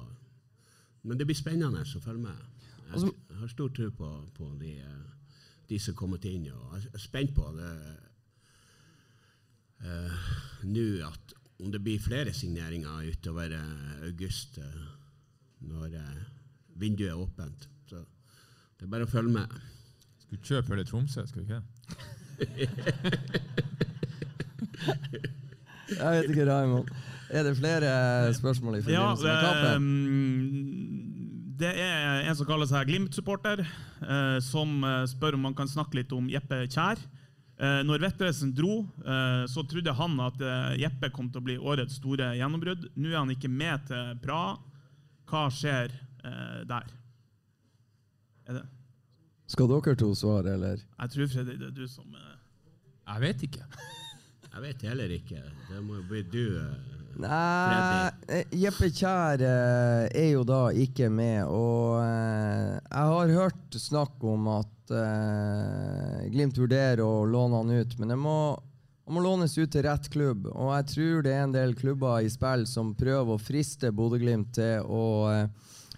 Men 1.05 1.21
det 1.21 1.27
blir 1.29 1.37
spennende 1.39 1.85
å 1.85 2.01
følge 2.01 2.25
med. 2.25 2.41
Jeg, 2.87 3.13
jeg 3.13 3.37
har 3.43 3.53
stor 3.53 3.69
tro 3.77 3.91
på, 3.95 4.09
på 4.35 4.49
de, 4.59 4.73
de, 5.69 5.79
som 5.79 5.93
er 5.93 5.99
kommet 6.01 6.25
inn. 6.31 6.49
Og 6.51 6.79
jeg 6.79 6.95
er 6.97 7.05
spent 7.05 7.35
på 7.37 7.51
det 7.59 7.75
uh, 9.85 10.33
nå 10.65 10.87
at 11.07 11.37
om 11.61 11.69
det 11.73 11.83
blir 11.85 12.01
flere 12.03 12.33
signeringer 12.37 13.13
utover 13.13 13.53
uh, 13.53 14.01
august, 14.09 14.59
uh, 14.59 14.89
når 15.69 16.01
vinduet 16.81 17.11
er 17.11 17.21
åpent. 17.21 17.69
Så 17.89 17.97
det 18.77 18.85
er 18.87 18.93
bare 18.93 19.07
å 19.07 19.11
følge 19.11 19.33
med. 19.39 19.49
Skal 20.23 20.35
vi 20.37 20.43
kjøpe 20.51 20.69
hele 20.75 20.89
Tromsø, 20.89 21.21
skal 21.27 21.41
vi 21.43 21.47
ikke? 21.47 21.63
Jeg 25.97 26.11
vet 26.17 26.31
ikke, 26.33 26.49
Raymond. 26.49 26.87
Er 27.31 27.43
det 27.47 27.59
flere 27.59 27.91
spørsmål 28.35 28.79
i 28.79 28.83
forbindelse 28.83 29.29
ja, 29.29 29.35
med 29.35 29.43
kampen? 29.47 29.75
Um, 29.77 29.83
det 31.59 31.73
er 31.81 32.29
en 32.29 32.37
som 32.37 32.47
kaller 32.49 32.67
seg 32.69 32.87
Glimt-supporter, 32.91 33.59
uh, 34.03 34.39
som 34.45 34.85
uh, 34.85 35.09
spør 35.09 35.35
om 35.39 35.43
man 35.49 35.57
kan 35.57 35.69
snakke 35.71 35.97
litt 36.01 36.13
om 36.15 36.31
Jeppe 36.31 36.57
Kjær. 36.67 36.99
Når 37.57 38.03
Vettelsen 38.03 38.51
dro, 38.53 38.85
så 39.49 39.63
trodde 39.65 39.89
han 39.97 40.21
at 40.21 40.37
Jeppe 40.77 41.09
kom 41.09 41.33
til 41.33 41.41
å 41.41 41.47
bli 41.47 41.57
årets 41.57 41.97
store 41.97 42.37
gjennombrudd. 42.37 42.93
Nå 43.01 43.09
er 43.09 43.17
han 43.17 43.33
ikke 43.33 43.49
med 43.49 43.81
til 43.89 44.13
Praha. 44.21 44.61
Hva 45.25 45.49
skjer 45.49 45.89
der? 46.67 46.95
Skal 49.47 49.71
dere 49.71 49.95
to 49.99 50.11
svare, 50.15 50.57
eller? 50.57 50.83
Jeg 50.83 51.13
tror 51.13 51.31
Fredrik, 51.31 51.61
det 51.61 51.71
er 51.71 51.77
du 51.77 51.87
som 51.91 52.15
eh... 52.19 52.35
Jeg 53.07 53.23
vet 53.23 53.43
ikke. 53.47 53.67
jeg 54.53 54.63
vet 54.65 54.85
heller 54.89 55.13
ikke. 55.15 55.43
Det 55.69 55.83
må 55.85 56.01
jo 56.01 56.07
bli 56.11 56.23
du. 56.27 56.45
Eh, 56.59 56.95
Nei, 57.23 58.11
eh, 58.29 58.57
Jeppe 58.59 58.91
Kjær 58.93 59.41
uh, 59.41 60.03
er 60.11 60.33
jo 60.35 60.43
da 60.45 60.67
ikke 60.75 61.07
med. 61.09 61.47
Og 61.47 62.03
jeg 62.03 63.13
har 63.13 63.37
hørt 63.39 63.79
snakk 63.81 64.27
om 64.27 64.51
at 64.59 64.73
Glimt 64.87 66.59
vurderer 66.61 67.01
å 67.03 67.25
låne 67.27 67.59
han 67.59 67.71
ut, 67.75 67.97
men 67.99 68.13
det 68.13 68.17
må, 68.23 68.35
han 69.03 69.17
må 69.17 69.23
lånes 69.25 69.57
ut 69.59 69.73
til 69.75 69.83
rett 69.83 70.07
klubb. 70.15 70.47
Og 70.53 70.71
jeg 70.77 70.87
tror 70.93 71.25
det 71.27 71.33
er 71.35 71.43
en 71.43 71.55
del 71.55 71.75
klubber 71.79 72.23
i 72.23 72.31
spill 72.31 72.63
som 72.71 72.93
prøver 72.99 73.35
å 73.35 73.43
friste 73.43 73.91
Bodø-Glimt 73.91 74.53
til 74.59 74.87
å 74.87 75.03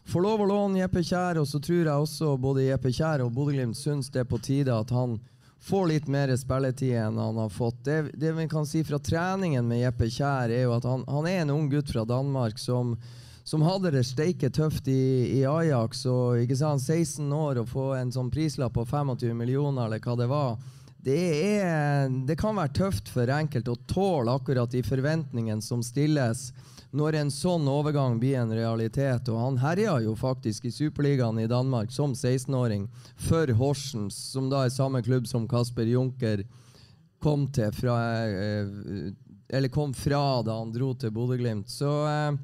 får 0.08 0.22
lov 0.24 0.40
å 0.40 0.46
låne 0.48 0.80
Jeppe 0.80 1.02
Kjær, 1.04 1.40
og 1.40 1.48
så 1.48 1.60
tror 1.60 1.82
jeg 1.82 2.04
også 2.04 2.36
både 2.40 2.68
Jeppe 2.68 2.92
Kjær 2.94 3.24
og 3.24 3.34
Bodø-Glimt 3.36 3.76
syns 3.76 4.08
det 4.12 4.22
er 4.22 4.30
på 4.30 4.40
tide 4.40 4.72
at 4.72 4.92
han 4.94 5.18
får 5.60 5.88
litt 5.90 6.08
mer 6.08 6.32
spilletid 6.38 6.94
enn 6.96 7.18
han 7.20 7.36
har 7.36 7.50
fått. 7.52 7.82
Det, 7.84 7.98
det, 8.14 8.32
vi 8.32 8.48
kan 8.48 8.66
si 8.66 8.84
fra 8.86 9.00
treningen 9.02 9.68
med 9.68 9.82
Jeppe 9.82 10.08
Kjær, 10.08 10.52
er 10.54 10.64
jo 10.64 10.76
at 10.76 10.86
han, 10.88 11.04
han 11.08 11.28
er 11.28 11.42
en 11.42 11.52
ung 11.52 11.68
gutt 11.68 11.92
fra 11.92 12.06
Danmark 12.08 12.60
som, 12.62 12.94
som 13.44 13.64
hadde 13.66 13.92
det 13.98 14.06
steike 14.06 14.50
tøft 14.54 14.88
i, 14.88 15.40
i, 15.40 15.42
Ajax. 15.44 16.06
og 16.08 16.40
ikke 16.44 16.56
sant, 16.56 16.84
16 16.86 17.28
år 17.34 17.62
og 17.64 17.70
få 17.74 17.90
en 17.98 18.14
sånn 18.14 18.32
prislapp 18.32 18.78
på 18.78 18.86
25 18.88 19.36
millioner, 19.36 19.86
eller 19.86 20.00
hva 20.00 20.16
det 20.16 20.30
var. 20.30 20.56
Det, 21.04 21.20
er, 21.60 22.08
det 22.26 22.38
kan 22.40 22.56
være 22.58 22.74
tøft 22.80 23.12
for 23.12 23.28
enkelte 23.30 23.74
å 23.74 23.82
tåle 23.90 24.34
akkurat 24.34 24.72
de 24.72 24.82
forventningene 24.86 25.62
som 25.64 25.84
stilles 25.84 26.48
når 26.90 27.18
en 27.20 27.30
sånn 27.32 27.68
overgang 27.68 28.16
blir 28.20 28.38
en 28.40 28.52
realitet. 28.54 29.28
Og 29.28 29.40
han 29.40 29.58
herja 29.60 29.98
jo 30.04 30.14
faktisk 30.16 30.68
i 30.68 30.72
Superligaen 30.72 31.40
i 31.42 31.48
Danmark 31.50 31.92
som 31.92 32.14
16-åring 32.14 32.88
for 33.28 33.50
Horsens, 33.60 34.16
som 34.32 34.48
da 34.50 34.64
er 34.64 34.74
samme 34.74 35.02
klubb 35.04 35.28
som 35.28 35.48
Kasper 35.48 35.88
Junker 35.90 36.44
kom 37.22 37.48
til 37.50 37.72
fra 37.74 37.96
eh, 38.24 38.68
Eller 39.48 39.72
kom 39.74 39.90
fra 39.96 40.40
da 40.46 40.60
han 40.60 40.72
dro 40.72 40.92
til 40.94 41.12
Bodø-Glimt. 41.12 41.70
Så 41.72 41.90
eh, 42.06 42.38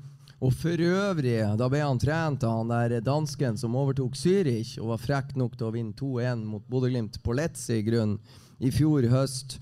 og 0.45 0.53
for 0.53 0.77
øvrig, 0.77 1.39
da 1.57 1.69
ble 1.73 1.81
han 1.81 2.01
trent 2.01 2.43
av 2.45 2.59
han 2.59 2.73
der 2.73 2.99
dansken 3.05 3.57
som 3.57 3.77
overtok 3.81 4.17
Zürich 4.19 4.75
og 4.81 4.91
var 4.91 5.01
frekk 5.01 5.31
nok 5.41 5.55
til 5.57 5.69
å 5.71 5.73
vinne 5.73 5.97
2-1 5.97 6.43
mot 6.45 6.67
Bodø-Glimt 6.69 7.17
på 7.25 7.37
Letzi 7.39 7.79
grunn 7.87 8.19
i 8.61 8.73
fjor 8.75 9.07
høst. 9.09 9.57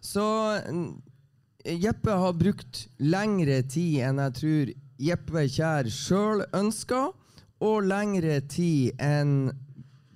Så 0.00 0.24
Jeppe 1.64 2.10
har 2.10 2.32
brukt 2.34 2.86
lengre 2.98 3.60
tid 3.62 4.00
enn 4.02 4.18
jeg 4.18 4.34
tror 4.38 4.70
Jeppe 5.02 5.44
Kjær 5.50 5.90
sjøl 5.90 6.44
ønska, 6.54 7.10
og 7.62 7.84
lengre 7.86 8.40
tid 8.50 8.98
enn 9.02 9.52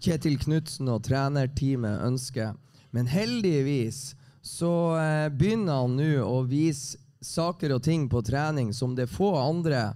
Kjetil 0.03 0.35
Knutsen 0.43 0.91
og 0.91 1.05
trenerteamet 1.07 2.03
ønsker. 2.07 2.57
Men 2.91 3.07
heldigvis 3.11 4.17
så 4.43 4.73
eh, 4.99 5.29
begynner 5.31 5.85
han 5.85 5.95
nå 5.99 6.11
å 6.27 6.41
vise 6.47 6.99
saker 7.23 7.77
og 7.77 7.85
ting 7.87 8.09
på 8.11 8.23
trening 8.27 8.73
som 8.75 8.95
det 8.95 9.07
er 9.07 9.15
få 9.15 9.33
andre 9.39 9.89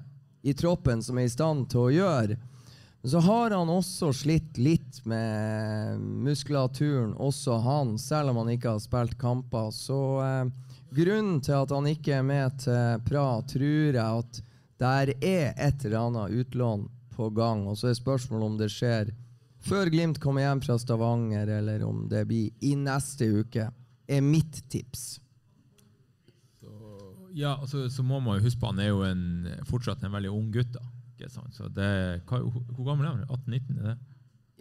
i 0.42 0.54
troppen 0.56 1.02
som 1.04 1.18
er 1.18 1.28
i 1.28 1.32
stand 1.32 1.68
til 1.70 1.84
å 1.84 1.92
gjøre. 1.94 2.38
Så 3.02 3.20
har 3.24 3.54
han 3.56 3.70
også 3.72 4.10
slitt 4.12 4.58
litt 4.60 4.98
med 5.08 6.00
muskulaturen, 6.26 7.14
også 7.16 7.56
han, 7.64 7.94
selv 7.98 8.32
om 8.32 8.42
han 8.42 8.50
ikke 8.52 8.74
har 8.74 8.82
spilt 8.82 9.16
kamper. 9.20 9.70
Så 9.72 10.00
eh, 10.24 10.50
Grunnen 10.90 11.40
til 11.44 11.54
at 11.54 11.70
han 11.74 11.86
ikke 11.86 12.16
er 12.18 12.26
med 12.26 12.56
til 12.64 13.02
Pra, 13.06 13.26
tror 13.46 13.94
jeg 13.94 14.00
at 14.00 14.40
der 14.80 15.12
er 15.20 15.52
et 15.54 15.84
eller 15.84 15.98
annet 16.00 16.38
utlån 16.40 16.86
på 17.14 17.28
gang. 17.36 17.66
Og 17.68 17.76
så 17.78 17.90
er 17.90 17.98
spørsmålet 17.98 18.46
om 18.46 18.56
det 18.58 18.70
skjer 18.72 19.12
før 19.60 19.90
Glimt 19.92 20.20
kommer 20.20 20.46
hjem 20.46 20.62
fra 20.64 20.78
Stavanger, 20.80 21.50
eller 21.60 21.82
om 21.84 22.06
det 22.08 22.24
blir 22.30 22.48
i 22.64 22.72
neste 22.80 23.28
uke, 23.42 23.66
er 24.08 24.22
mitt 24.24 24.62
tips. 24.72 25.20
Så 26.60 26.70
Ja, 27.36 27.58
altså, 27.60 27.88
så 27.92 28.02
må 28.02 28.22
man 28.24 28.38
jo 28.38 28.46
huske 28.48 28.60
på 28.62 28.72
han 28.72 28.80
er 28.80 28.88
jo 28.88 29.04
en, 29.06 29.50
fortsatt 29.68 30.02
en 30.02 30.16
veldig 30.16 30.32
ung 30.32 30.48
gutt. 30.54 30.72
da. 30.72 30.82
Så 31.52 31.68
det, 31.68 31.90
hva, 32.24 32.40
hvor 32.72 32.86
gammel 32.86 33.04
er 33.04 33.12
han? 33.12 33.26
18-19? 33.28 33.76
er 33.76 33.90
det? 33.90 33.98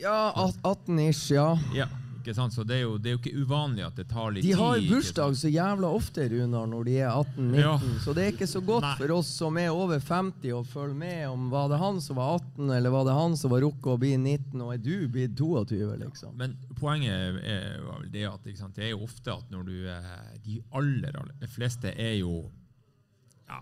Ja, 0.04 0.32
18-ish, 0.68 1.32
ja. 1.32 1.54
Ja, 1.76 1.88
ikke 2.20 2.36
sant? 2.38 2.54
Så 2.54 2.64
det 2.68 2.78
er, 2.78 2.84
jo, 2.86 2.98
det 3.02 3.12
er 3.12 3.16
jo 3.16 3.20
ikke 3.22 3.44
uvanlig 3.44 3.86
at 3.88 3.98
det 4.00 4.06
tar 4.12 4.34
litt 4.36 4.44
tid. 4.46 4.52
De 4.54 4.60
har 4.60 4.78
tid, 4.78 4.90
bursdag 4.92 5.38
så 5.40 5.52
jævla 5.52 5.92
ofte, 5.98 6.28
Runar, 6.32 6.68
når 6.70 6.88
de 6.90 6.96
er 7.00 7.10
18-19. 7.10 7.58
Ja. 7.60 7.74
Så 8.04 8.16
det 8.18 8.26
er 8.26 8.34
ikke 8.36 8.50
så 8.52 8.62
godt 8.66 8.86
Nei. 8.86 8.94
for 9.02 9.16
oss 9.18 9.32
som 9.42 9.60
er 9.62 9.72
over 9.74 10.04
50 10.04 10.56
å 10.58 10.62
følge 10.68 10.98
med 11.00 11.26
om 11.30 11.50
var 11.54 11.72
det 11.72 11.82
han 11.82 12.02
som 12.04 12.20
var 12.20 12.40
18, 12.40 12.70
eller 12.78 12.96
var 12.96 13.08
det 13.08 13.18
han 13.18 13.38
som 13.40 13.54
var 13.54 13.64
rukket 13.66 13.92
å 13.94 13.98
bli 14.02 14.14
19, 14.18 14.60
og 14.60 14.74
er 14.76 14.84
du 14.84 14.96
blitt 15.12 15.36
22, 15.40 15.82
liksom. 16.04 16.36
Men 16.40 16.56
poenget 16.80 17.42
er 17.44 17.82
vel 17.84 18.08
det 18.14 18.26
at 18.30 18.50
sant? 18.60 18.76
det 18.76 18.90
er 18.90 18.94
jo 18.94 19.04
ofte 19.08 19.34
at 19.34 19.52
når 19.52 19.68
du 19.68 19.76
er 19.90 20.10
De 20.46 20.60
aller, 20.76 21.16
aller 21.20 21.52
fleste 21.52 21.92
er 21.96 22.20
jo 22.20 22.44
ja, 23.50 23.62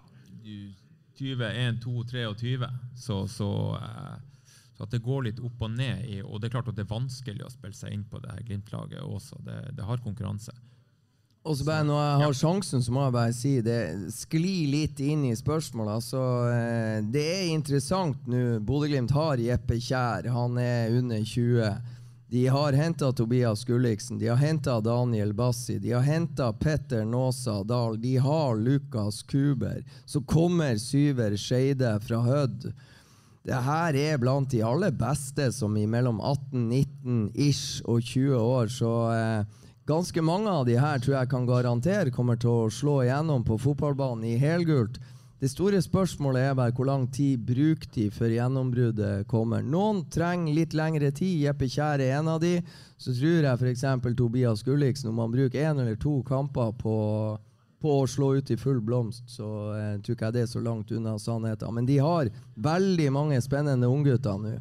20, 1.18 1.46
1, 1.50 1.80
2, 1.84 2.04
23. 2.12 2.70
Så, 2.96 3.28
så, 3.32 3.52
eh, 3.82 4.18
så 4.78 4.86
at 4.86 4.94
det 4.94 5.02
går 5.04 5.28
litt 5.28 5.40
opp 5.42 5.66
og 5.66 5.74
ned. 5.74 6.06
I, 6.06 6.22
og 6.22 6.40
det 6.40 6.50
er 6.50 6.58
klart 6.60 6.70
at 6.70 6.78
det 6.78 6.86
er 6.86 6.94
vanskelig 6.94 7.46
å 7.48 7.52
spille 7.52 7.78
seg 7.78 7.96
inn 7.96 8.06
på 8.06 8.22
det 8.22 8.30
her 8.30 8.46
Glimt-laget 8.46 9.02
også. 9.02 9.42
Det, 9.42 9.58
det 9.78 9.88
har 9.88 10.04
konkurranse. 10.06 10.54
Og 11.48 11.56
så 11.58 11.64
bare 11.64 11.84
Når 11.88 12.00
jeg 12.04 12.28
har 12.28 12.34
sjansen, 12.36 12.84
så 12.84 12.92
må 12.92 13.06
jeg 13.06 13.16
bare 13.16 13.34
si 13.36 13.54
det. 13.64 13.82
Skli 14.14 14.56
litt 14.68 15.00
inn 15.00 15.24
i 15.30 15.36
spørsmålet. 15.36 15.94
Altså, 15.96 16.24
eh, 16.52 16.98
det 17.08 17.24
er 17.24 17.52
interessant 17.54 18.28
nå. 18.28 18.60
Bodø-Glimt 18.68 19.14
har 19.16 19.40
Jeppe 19.40 19.80
Kjær. 19.80 20.28
Han 20.36 20.60
er 20.60 20.98
under 21.00 21.24
20. 21.24 21.96
De 22.30 22.44
har 22.52 22.76
henta 22.76 23.14
Tobias 23.16 23.64
Gulliksen, 23.64 24.18
de 24.20 24.28
har 24.28 24.36
henta 24.36 24.82
Daniel 24.84 25.32
Bassi, 25.34 25.78
de 25.80 25.94
har 25.96 26.04
henta 26.04 26.50
Petter 26.54 27.06
Nåsa 27.06 27.62
Dahl, 27.64 27.96
de 28.02 28.18
har 28.18 28.58
Lukas 28.60 29.22
Kuber. 29.24 29.86
Så 30.06 30.22
kommer 30.22 30.76
Syver 30.76 31.38
Skeide 31.40 31.94
fra 32.04 32.20
Hødd. 32.26 32.74
Det 33.48 33.56
her 33.64 33.96
er 33.96 34.18
blant 34.20 34.50
de 34.52 34.60
aller 34.60 34.92
beste 34.92 35.46
som 35.56 35.76
i 35.80 35.86
mellom 35.88 36.18
18, 36.20 36.66
19 36.68 37.20
ish 37.48 37.80
og 37.88 38.02
20 38.04 38.36
år. 38.36 38.68
Så 38.68 38.90
eh, 39.16 39.62
ganske 39.88 40.24
mange 40.26 40.52
av 40.52 40.66
de 40.68 40.76
her 40.76 41.00
tror 41.00 41.16
jeg 41.22 41.32
kan 41.32 41.48
garantere 41.48 42.12
kommer 42.12 42.36
til 42.36 42.52
å 42.52 42.74
slå 42.74 42.98
igjennom 43.06 43.46
på 43.48 43.56
fotballbanen 43.64 44.28
i 44.28 44.36
helgult. 44.42 45.00
Det 45.40 45.48
store 45.54 45.80
spørsmålet 45.86 46.50
er 46.50 46.58
bare 46.58 46.74
hvor 46.76 46.90
lang 46.90 47.06
tid 47.14 47.46
bruker 47.48 47.88
de 47.94 48.10
før 48.12 48.36
gjennombruddet 48.36 49.28
kommer. 49.32 49.64
Noen 49.64 50.04
trenger 50.12 50.58
litt 50.58 50.76
lengre 50.76 51.14
tid. 51.16 51.46
Jeppe 51.46 51.70
Kjær 51.72 52.04
er 52.04 52.18
en 52.18 52.34
av 52.34 52.42
de. 52.44 52.58
Så 53.00 53.16
tror 53.16 53.46
jeg 53.46 53.62
f.eks. 53.62 53.86
Tobias 54.18 54.66
Gulliksen, 54.66 55.14
om 55.14 55.22
han 55.24 55.32
bruker 55.32 55.70
én 55.70 55.80
eller 55.80 55.96
to 55.96 56.20
kamper 56.28 56.74
på 56.82 56.98
på 57.82 58.00
å 58.00 58.08
slå 58.10 58.32
ut 58.40 58.50
i 58.52 58.58
full 58.58 58.80
blomst, 58.82 59.28
så 59.30 59.48
eh, 59.78 59.92
tror 60.02 60.18
ikke 60.18 60.32
jeg 60.32 60.38
det 60.38 60.46
er 60.48 60.50
så 60.50 60.62
langt 60.64 60.92
unna 60.92 61.18
sannheten. 61.22 61.76
Men 61.76 61.86
de 61.86 62.00
har 62.02 62.32
veldig 62.56 63.12
mange 63.14 63.38
spennende 63.46 63.90
unggutter 63.92 64.42
nå. 64.42 64.56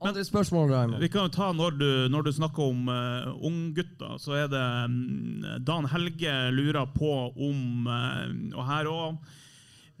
Andre 0.00 0.24
spørsmål, 0.24 0.70
Raymond? 0.72 1.02
Vi 1.02 1.10
kan 1.12 1.26
jo 1.28 1.32
ta 1.34 1.50
Når 1.52 1.74
du, 1.76 1.90
når 2.08 2.22
du 2.24 2.32
snakker 2.32 2.70
om 2.72 2.88
uh, 2.88 3.34
unggutter, 3.44 4.14
så 4.16 4.32
er 4.32 4.46
det 4.48 4.62
um, 4.88 5.44
Dan 5.60 5.88
Helge 5.92 6.32
lurer 6.56 6.88
på 6.94 7.10
om 7.28 7.84
uh, 7.84 8.24
Og 8.56 8.64
her 8.64 8.88
òg 8.88 9.18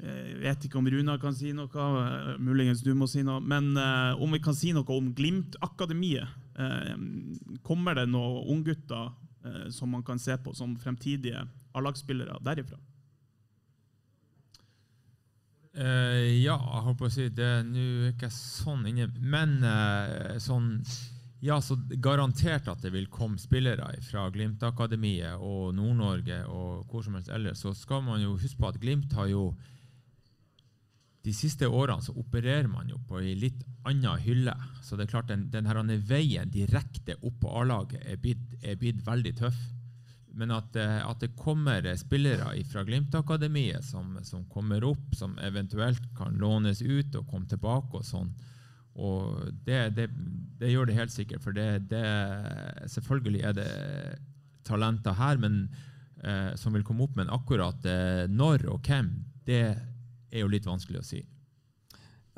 Jeg 0.00 0.38
vet 0.40 0.64
ikke 0.64 0.80
om 0.80 0.88
Runar 0.88 1.20
kan 1.20 1.36
si 1.36 1.52
noe, 1.52 1.68
eh, 1.68 2.38
muligens 2.40 2.80
du 2.80 2.94
må 2.96 3.04
si 3.04 3.20
noe. 3.20 3.42
Men 3.44 3.74
uh, 3.76 4.16
om 4.16 4.32
vi 4.32 4.40
kan 4.40 4.56
si 4.56 4.72
noe 4.72 4.88
om 4.96 5.10
Glimt-akademiet. 5.12 6.38
Uh, 6.56 6.96
kommer 7.60 7.98
det 8.00 8.06
noen 8.08 8.48
unggutter 8.54 9.10
uh, 9.12 9.66
som 9.68 9.92
man 9.92 10.00
kan 10.02 10.16
se 10.18 10.32
på 10.40 10.56
som 10.56 10.72
fremtidige 10.80 11.44
A-lagsspillere 11.76 12.38
derifra? 12.44 12.78
Uh, 15.70 16.26
ja, 16.42 16.56
jeg 16.58 16.82
holdt 16.84 16.98
på 16.98 17.06
å 17.06 17.14
si 17.14 17.28
det. 17.30 17.52
Nå 17.68 17.86
er 18.08 18.10
ikke 18.10 18.32
sånn 18.34 18.88
inne, 18.90 19.06
men 19.22 19.60
uh, 19.62 20.36
sånn 20.42 20.74
Ja, 21.40 21.56
så 21.64 21.78
garantert 22.04 22.66
at 22.68 22.82
det 22.84 22.90
vil 22.92 23.06
komme 23.08 23.40
spillere 23.40 23.86
fra 24.04 24.26
Glimt-akademiet 24.34 25.40
og 25.40 25.70
Nord-Norge 25.72 26.42
og 26.52 26.90
hvor 26.90 27.06
som 27.06 27.14
helst 27.16 27.30
ellers. 27.32 27.62
Så 27.62 27.72
skal 27.72 28.02
man 28.04 28.20
jo 28.20 28.34
huske 28.34 28.60
på 28.60 28.68
at 28.68 28.80
Glimt 28.82 29.14
har 29.16 29.30
jo 29.30 29.46
de 31.24 31.32
siste 31.36 31.68
årene 31.68 32.04
så 32.04 32.14
opererer 32.16 32.68
man 32.68 32.88
jo 32.88 32.98
på 33.08 33.20
ei 33.20 33.34
litt 33.38 33.62
anna 33.88 34.16
hylle. 34.20 34.54
Så 34.84 34.96
det 34.96 35.06
er 35.06 35.12
klart 35.14 35.32
den, 35.32 35.48
den 35.52 35.68
veien 36.08 36.52
direkte 36.52 37.16
opp 37.20 37.40
på 37.40 37.52
A-laget 37.60 38.04
er 38.04 38.76
blitt 38.80 39.04
veldig 39.06 39.34
tøff. 39.40 39.58
Men 40.40 40.54
at, 40.56 40.76
eh, 40.80 41.00
at 41.04 41.20
det 41.20 41.34
kommer 41.36 41.84
spillere 42.00 42.54
fra 42.70 42.84
Glimt-akademiet 42.88 43.84
som, 43.84 44.14
som 44.24 44.46
kommer 44.48 44.86
opp, 44.88 45.12
som 45.18 45.36
eventuelt 45.44 46.02
kan 46.16 46.38
lånes 46.40 46.80
ut 46.80 47.14
og 47.20 47.28
komme 47.28 47.50
tilbake 47.50 48.00
og 48.00 48.06
sånn, 48.08 48.32
og 49.00 49.52
det, 49.64 49.82
det, 49.96 50.08
det 50.60 50.72
gjør 50.72 50.88
det 50.88 50.96
helt 50.96 51.12
sikkert. 51.14 51.44
For 51.44 51.56
det, 51.56 51.86
det, 51.92 52.02
selvfølgelig 52.90 53.44
er 53.48 53.54
det 53.56 53.70
talenter 54.66 55.16
her 55.16 55.40
men, 55.40 55.62
eh, 56.24 56.52
som 56.60 56.74
vil 56.74 56.84
komme 56.86 57.06
opp, 57.06 57.14
men 57.16 57.32
akkurat 57.32 57.84
eh, 57.88 58.24
når 58.28 58.66
og 58.72 58.88
hvem, 58.88 59.12
det 59.46 59.62
er 59.70 60.42
jo 60.42 60.50
litt 60.52 60.68
vanskelig 60.68 61.00
å 61.00 61.06
si. 61.06 61.22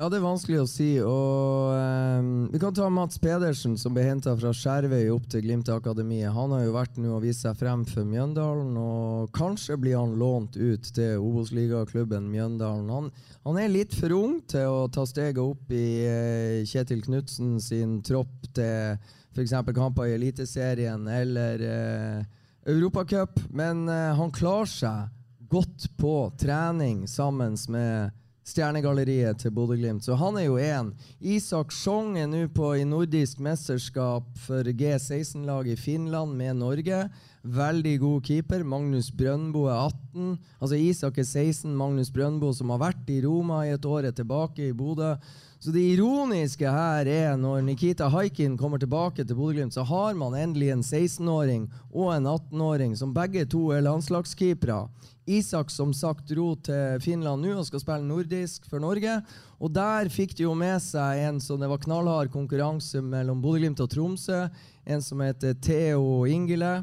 Ja, 0.01 0.07
det 0.09 0.17
er 0.17 0.23
vanskelig 0.23 0.57
å 0.57 0.67
si. 0.67 0.87
Og 1.05 1.73
ehm, 1.77 2.29
Vi 2.49 2.59
kan 2.61 2.73
ta 2.73 2.87
Mats 2.89 3.19
Pedersen, 3.21 3.75
som 3.77 3.93
ble 3.93 4.07
henta 4.07 4.33
fra 4.39 4.49
Skjervøy 4.57 5.11
opp 5.13 5.27
til 5.29 5.43
Glimt-akademiet. 5.45 6.33
Han 6.33 6.55
har 6.55 6.63
jo 6.65 6.73
vært 6.73 6.97
nå 6.97 7.11
og 7.13 7.21
vist 7.27 7.45
seg 7.45 7.59
frem 7.59 7.83
for 7.85 8.07
Mjøndalen, 8.09 8.73
og 8.79 9.29
kanskje 9.37 9.77
blir 9.77 9.99
han 9.99 10.15
lånt 10.17 10.57
ut 10.57 10.89
til 10.97 11.21
Obos-ligaklubben 11.21 12.25
Mjøndalen. 12.33 12.89
Han, 12.89 13.11
han 13.45 13.59
er 13.61 13.69
litt 13.69 13.93
for 13.93 14.15
ung 14.17 14.39
til 14.49 14.65
å 14.71 14.87
ta 14.93 15.05
steget 15.07 15.43
opp 15.43 15.69
i 15.77 15.85
eh, 16.09 16.63
Kjetil 16.65 17.05
Knutsen 17.05 17.59
sin 17.61 17.99
tropp 18.05 18.49
til 18.57 18.97
f.eks. 19.33 19.53
kamper 19.77 20.09
i 20.09 20.17
Eliteserien 20.17 21.05
eller 21.09 21.67
eh, 21.69 22.25
Europacup, 22.73 23.37
men 23.53 23.85
eh, 23.91 24.09
han 24.17 24.33
klarer 24.33 24.73
seg 24.73 25.47
godt 25.53 25.85
på 26.01 26.17
trening 26.41 27.05
sammen 27.05 27.59
med 27.69 28.22
Stjernegalleriet 28.43 29.39
til 29.39 29.53
Bodø-Glimt. 29.55 30.03
Så 30.03 30.17
han 30.19 30.35
er 30.35 30.49
jo 30.49 30.57
én. 30.59 30.89
Isak 31.23 31.71
Sjong 31.71 32.17
er 32.19 32.27
nå 32.27 32.41
på 32.51 32.73
i 32.75 32.83
nordisk 32.83 33.39
mesterskap 33.39 34.25
for 34.43 34.67
G16-laget 34.67 35.77
i 35.77 35.79
Finland 35.79 36.35
med 36.35 36.59
Norge. 36.59 37.05
Veldig 37.43 37.93
god 38.01 38.27
keeper. 38.27 38.65
Magnus 38.67 39.09
Brøndbo 39.15 39.65
er 39.71 39.87
18. 39.87 40.35
Altså 40.59 40.75
Isak 40.75 41.17
er 41.23 41.27
16. 41.27 41.71
Magnus 41.75 42.11
Brøndbo, 42.11 42.51
som 42.51 42.75
har 42.75 42.83
vært 42.83 43.09
i 43.15 43.21
Roma 43.23 43.63
i 43.63 43.71
et 43.77 43.87
år, 43.87 44.09
er 44.09 44.15
tilbake 44.15 44.67
i 44.67 44.75
Bodø. 44.75 45.15
Så 45.63 45.71
det 45.71 45.85
ironiske 45.93 46.67
her 46.67 47.07
er 47.07 47.37
når 47.39 47.61
Nikita 47.63 48.09
Haikin 48.11 48.57
kommer 48.59 48.81
tilbake 48.83 49.23
til 49.23 49.37
Bodø-Glimt, 49.39 49.71
så 49.71 49.87
har 49.87 50.19
man 50.19 50.35
endelig 50.35 50.73
en 50.73 50.83
16-åring 50.83 51.69
og 51.93 52.09
en 52.17 52.27
18-åring 52.27 52.97
som 52.99 53.15
begge 53.15 53.45
to 53.47 53.69
er 53.71 53.85
landslagskeepere. 53.87 54.89
Isak 55.29 55.71
som 55.71 55.93
sagt 55.95 56.27
dro 56.27 56.49
til 56.59 56.99
Finland 57.03 57.45
nå 57.45 57.53
og 57.55 57.67
skal 57.67 57.81
spille 57.83 58.07
nordisk 58.07 58.65
for 58.67 58.83
Norge. 58.83 59.15
Og 59.63 59.71
der 59.71 60.09
fikk 60.11 60.35
de 60.35 60.43
jo 60.43 60.55
med 60.57 60.81
seg 60.83 61.21
en 61.23 61.39
som 61.43 61.61
det 61.61 61.69
var 61.71 61.79
knallhard 61.83 62.31
konkurranse 62.33 62.99
mellom 62.99 63.39
Bodø-Glimt 63.43 63.79
og 63.83 63.91
Tromsø. 63.93 64.45
En 64.83 65.03
som 65.03 65.23
heter 65.23 65.55
Theo 65.63 66.25
Ingele. 66.27 66.81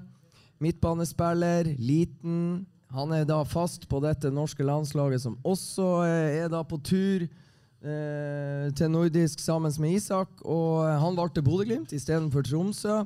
Midtbanespiller, 0.61 1.69
liten. 1.81 2.65
Han 2.93 3.13
er 3.17 3.27
da 3.29 3.43
fast 3.49 3.87
på 3.89 4.01
dette 4.03 4.33
norske 4.35 4.65
landslaget, 4.67 5.23
som 5.23 5.37
også 5.47 5.87
eh, 6.09 6.41
er 6.43 6.49
da 6.53 6.61
på 6.67 6.81
tur 6.85 7.23
eh, 7.25 8.67
til 8.77 8.91
nordisk 8.93 9.41
sammen 9.41 9.73
med 9.81 10.01
Isak. 10.01 10.33
Og 10.45 10.89
han 10.89 11.17
valgte 11.17 11.45
Bodø-Glimt 11.45 11.93
istedenfor 11.97 12.45
Tromsø. 12.49 13.03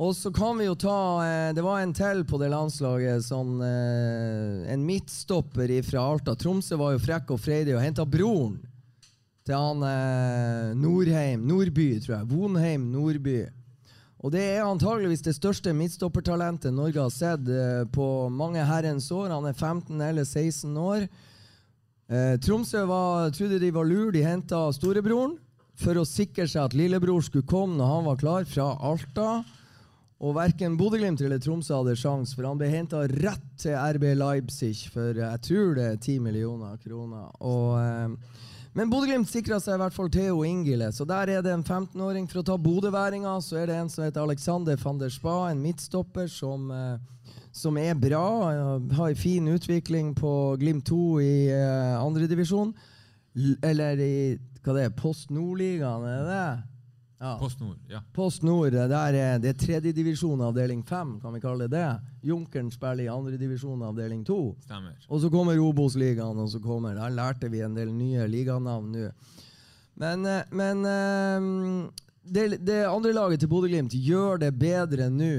Og 0.00 0.14
så 0.16 0.30
kan 0.32 0.56
vi 0.56 0.64
jo 0.64 0.74
ta 0.80 1.20
eh, 1.26 1.52
Det 1.52 1.60
var 1.64 1.82
en 1.82 1.92
til 1.92 2.22
på 2.24 2.38
det 2.40 2.48
landslaget. 2.48 3.20
Sånn, 3.26 3.60
en 3.60 4.84
midtstopper 4.86 5.74
fra 5.84 6.06
Alta. 6.14 6.32
Tromsø 6.40 6.78
var 6.80 6.94
jo 6.94 7.02
frekk 7.04 7.34
og 7.34 7.42
freidig 7.44 7.76
og 7.76 7.84
henta 7.84 8.06
broren 8.08 8.56
til 9.44 9.56
han 9.56 9.84
eh, 9.84 10.70
Nordheim 10.78 11.44
Nordby, 11.48 11.90
tror 12.00 12.16
jeg. 12.16 12.30
Vonheim 12.32 12.88
Nordby. 12.94 13.42
Og 14.20 14.32
det 14.32 14.46
er 14.54 14.64
antageligvis 14.64 15.24
det 15.24 15.36
største 15.36 15.72
midtstoppertalentet 15.76 16.72
Norge 16.76 17.00
har 17.00 17.12
sett 17.12 17.46
på 17.92 18.06
mange 18.28 18.60
herrens 18.68 19.06
år. 19.16 19.30
Han 19.32 19.48
er 19.48 19.56
15 19.56 19.96
eller 19.96 20.28
16 20.28 20.76
år. 20.76 21.06
Tromsø 22.44 22.82
var, 22.84 23.30
trodde 23.32 23.62
de 23.62 23.70
var 23.72 23.88
lur. 23.88 24.10
De 24.12 24.20
henta 24.20 24.66
storebroren 24.76 25.38
for 25.80 25.96
å 25.96 26.04
sikre 26.04 26.44
seg 26.44 26.66
at 26.66 26.76
lillebror 26.76 27.24
skulle 27.24 27.48
komme 27.48 27.80
når 27.80 27.94
han 27.94 28.06
var 28.10 28.20
klar, 28.20 28.44
fra 28.44 28.74
Alta. 28.76 29.30
Og 30.20 30.34
verken 30.36 30.74
Bodø-Glimt 30.76 31.22
eller 31.24 31.40
Tromsø 31.40 31.78
hadde 31.78 31.96
sjans, 31.96 32.34
for 32.36 32.44
han 32.44 32.58
ble 32.60 32.68
henta 32.68 33.06
rett 33.08 33.44
til 33.60 33.72
RB 33.72 34.10
Leipzig 34.20 34.74
for 34.92 35.16
jeg 35.16 35.42
tror 35.46 35.78
det 35.78 35.86
er 35.86 35.96
10 35.96 36.18
millioner 36.26 36.76
kroner. 36.82 37.30
Og, 37.40 37.78
eh, 37.80 38.48
Men 38.76 38.90
Bodø-Glimt 38.90 39.26
sikra 39.26 39.56
seg 39.58 39.74
i 39.74 39.80
hvert 39.80 39.94
fall 39.96 40.10
Theo 40.12 40.44
Ingile. 40.44 40.92
Så 40.92 41.06
der 41.08 41.26
er 41.26 41.42
det 41.42 41.50
en 41.50 41.64
15-åring. 41.64 42.28
For 42.30 42.38
å 42.38 42.44
ta 42.46 42.54
bodøværinga, 42.54 43.32
så 43.42 43.56
er 43.58 43.66
det 43.66 43.74
en 43.74 43.88
som 43.88 44.04
heter 44.04 44.22
Alexander 44.22 44.76
van 44.76 45.00
der 45.00 45.10
Spa, 45.10 45.48
en 45.50 45.62
midtstopper 45.62 46.28
som, 46.30 46.70
eh, 46.70 46.98
som 47.50 47.76
er 47.78 47.94
bra. 47.94 48.78
Har 48.92 49.08
en 49.08 49.16
fin 49.16 49.48
utvikling 49.48 50.14
på 50.14 50.56
Glimt 50.60 50.84
2 50.86 51.18
i 51.18 51.48
eh, 51.48 51.96
andredivisjon. 51.98 52.74
Eller 53.62 53.98
i 53.98 54.38
hva 54.62 54.76
det 54.76 54.84
er, 54.84 54.94
Post 54.94 55.30
Nordligaen, 55.30 56.04
er 56.04 56.20
det 56.20 56.28
det? 56.30 56.69
Ja. 57.20 57.34
Post 57.38 57.60
Nord, 57.60 57.76
ja. 57.88 58.00
Post 58.16 58.42
Nord, 58.42 58.72
det 58.72 58.96
er, 58.96 59.38
det 59.42 59.50
er 59.50 59.56
tredjedivisjon 59.60 60.40
avdeling 60.40 60.80
fem, 60.88 61.18
kan 61.20 61.34
vi 61.36 61.42
kalle 61.42 61.66
det 61.68 61.76
det. 61.76 62.12
Junkeren 62.24 62.70
spiller 62.72 63.04
i 63.04 63.10
andredivisjon 63.12 63.82
avdeling 63.84 64.22
to. 64.24 64.54
Stemmer. 64.64 64.94
Og 65.08 65.20
så 65.20 65.28
kommer 65.32 65.60
Obos-ligaen, 65.60 66.38
og 66.40 66.48
så 66.48 66.62
kommer 66.64 66.96
Der 66.96 67.12
lærte 67.12 67.50
vi 67.52 67.60
en 67.60 67.76
del 67.76 67.92
nye 67.92 68.24
liganavn 68.24 68.88
nå. 68.94 69.10
Men, 70.00 70.24
eh, 70.24 70.46
men 70.56 70.86
eh, 70.88 71.90
det, 72.24 72.46
det, 72.64 72.86
andre 72.88 73.12
laget 73.12 73.42
til 73.42 73.50
Bodø-Glimt 73.52 73.92
gjør 74.00 74.40
det 74.40 74.54
bedre 74.56 75.10
nå 75.12 75.34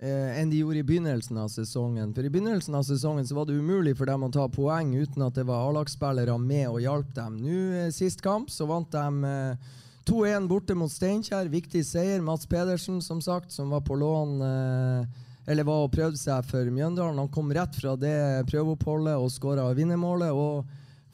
eh, 0.00 0.38
enn 0.38 0.48
de 0.48 0.62
gjorde 0.62 0.80
i 0.80 0.86
begynnelsen 0.86 1.40
av 1.42 1.50
sesongen. 1.52 2.14
For 2.16 2.24
I 2.24 2.30
begynnelsen 2.32 2.78
av 2.78 2.86
sesongen 2.88 3.28
så 3.28 3.36
var 3.36 3.50
det 3.50 3.58
umulig 3.58 3.98
for 3.98 4.08
dem 4.08 4.24
å 4.24 4.30
ta 4.32 4.46
poeng 4.48 4.94
uten 4.96 5.26
at 5.26 5.36
det 5.36 5.44
var 5.48 5.68
A-lagsspillere 5.68 6.38
med 6.40 6.70
og 6.70 6.80
hjalp 6.86 7.12
dem. 7.20 7.36
Nå, 7.44 7.58
eh, 7.82 7.92
Sist 7.92 8.24
kamp 8.24 8.48
så 8.48 8.64
vant 8.70 8.96
de 8.96 9.28
eh, 9.28 9.76
2-1 10.08 10.48
borte 10.48 10.74
mot 10.74 10.92
Steinkjer. 10.92 11.50
Viktig 11.52 11.84
seier. 11.86 12.20
Mats 12.24 12.46
Pedersen, 12.48 13.02
som 13.02 13.20
sagt, 13.20 13.52
som 13.52 13.70
var 13.70 13.80
på 13.84 13.96
lån 14.00 14.40
eh, 14.40 15.24
eller 15.48 15.64
var 15.64 15.84
og 15.84 15.92
prøvde 15.92 16.20
seg 16.20 16.44
for 16.48 16.68
Mjøndalen. 16.72 17.20
Han 17.20 17.32
kom 17.32 17.52
rett 17.52 17.76
fra 17.76 17.94
det 17.96 18.44
prøveoppholdet 18.50 19.16
og 19.16 19.32
skåra 19.32 19.68
vinnermålet. 19.76 20.32
Og 20.32 20.64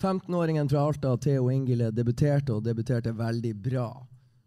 15-åringen 0.03 0.71
fra 0.71 0.87
Alta, 0.89 1.17
Theo 1.19 1.51
Ingile, 1.51 1.91
debuterte 1.95 2.55
og 2.55 2.65
debuterte 2.67 3.15
veldig 3.15 3.55
bra. 3.67 3.89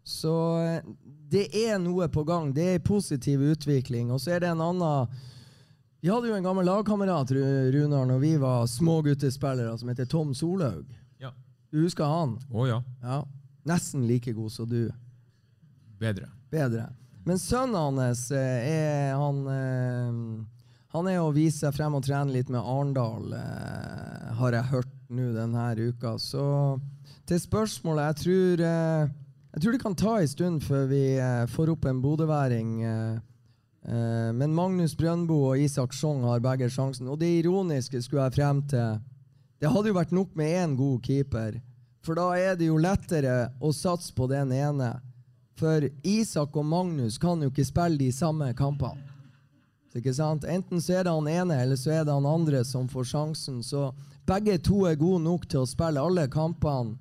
Så 0.08 0.34
eh, 0.64 0.92
det 1.28 1.48
er 1.52 1.76
noe 1.80 2.08
på 2.08 2.24
gang. 2.24 2.52
Det 2.56 2.64
er 2.64 2.78
en 2.78 2.86
positiv 2.88 3.44
utvikling. 3.52 4.12
Og 4.12 4.20
så 4.20 4.36
er 4.36 4.44
det 4.44 4.52
en 4.52 4.64
annen 4.64 5.18
Vi 6.00 6.08
hadde 6.08 6.30
jo 6.30 6.36
en 6.36 6.46
gammel 6.46 6.68
lagkamerat 6.68 7.32
Runar, 7.74 8.06
når 8.06 8.20
vi 8.22 8.36
var 8.40 8.68
småguttespillere, 8.70 9.76
som 9.78 9.88
heter 9.92 10.06
Tom 10.06 10.32
Solhaug. 10.34 10.86
Ja. 11.20 11.32
Du 11.72 11.82
husker 11.82 12.08
han? 12.08 12.38
Å 12.48 12.62
oh, 12.62 12.68
ja. 12.68 12.78
ja. 13.02 13.24
Nesten 13.68 14.06
like 14.08 14.32
god 14.32 14.52
som 14.52 14.68
du. 14.68 14.88
Bedre. 15.98 16.30
Bedre. 16.50 16.88
Men 17.28 17.40
sønnen 17.40 17.98
hans 18.00 18.30
eh, 18.32 18.68
er 18.72 19.16
han 19.18 19.40
eh, 19.52 20.20
Han 20.94 21.08
er 21.10 21.20
å 21.20 21.32
vise 21.36 21.60
seg 21.60 21.74
frem 21.76 21.98
og 21.98 22.06
trene 22.06 22.32
litt 22.32 22.48
med 22.48 22.64
Arendal, 22.64 23.34
eh, 23.36 24.30
har 24.38 24.56
jeg 24.56 24.70
hørt 24.70 24.94
nå 25.12 25.26
denne 25.34 25.66
uka. 25.76 26.14
Så 26.16 26.42
til 27.28 27.40
spørsmålet 27.40 28.06
Jeg 28.06 28.16
tror, 28.22 28.62
jeg 29.52 29.62
tror 29.62 29.74
det 29.74 29.82
kan 29.82 29.96
ta 29.96 30.14
en 30.16 30.30
stund 30.30 30.64
før 30.64 30.86
vi 30.88 31.02
får 31.52 31.72
opp 31.74 31.84
en 31.88 32.00
bodøværing. 32.00 32.72
Men 34.36 34.54
Magnus 34.56 34.94
Brøndbo 34.96 35.38
og 35.50 35.60
Isak 35.60 35.92
Sjong 35.96 36.24
har 36.28 36.44
begge 36.44 36.68
sjansen. 36.72 37.08
Og 37.08 37.20
det 37.20 37.30
ironiske 37.40 38.00
skulle 38.04 38.26
jeg 38.28 38.36
frem 38.36 38.62
til 38.68 39.00
Det 39.60 39.72
hadde 39.72 39.92
jo 39.92 39.96
vært 39.96 40.12
nok 40.16 40.36
med 40.36 40.56
én 40.56 40.76
god 40.76 41.00
keeper. 41.04 41.60
For 42.04 42.18
da 42.18 42.30
er 42.38 42.56
det 42.56 42.68
jo 42.70 42.78
lettere 42.80 43.50
å 43.60 43.72
satse 43.74 44.14
på 44.14 44.28
den 44.30 44.52
ene. 44.54 44.94
For 45.58 45.88
Isak 46.06 46.56
og 46.56 46.66
Magnus 46.66 47.18
kan 47.18 47.42
jo 47.42 47.50
ikke 47.50 47.66
spille 47.66 47.98
de 47.98 48.12
samme 48.14 48.52
kampene. 48.58 49.02
Ikke 49.98 50.12
sant? 50.14 50.44
Enten 50.44 50.82
så 50.84 50.98
er 50.98 51.06
det 51.06 51.14
han 51.14 51.28
ene 51.28 51.56
eller 51.64 51.78
så 51.78 51.90
er 51.96 52.04
det 52.06 52.14
han 52.14 52.28
andre 52.28 52.62
som 52.64 52.86
får 52.88 53.08
sjansen. 53.10 53.62
Så 53.66 53.88
begge 54.28 54.58
to 54.62 54.84
er 54.86 54.98
gode 55.00 55.24
nok 55.24 55.48
til 55.48 55.64
å 55.64 55.68
spille 55.68 56.02
alle 56.02 56.28
kampene 56.30 56.94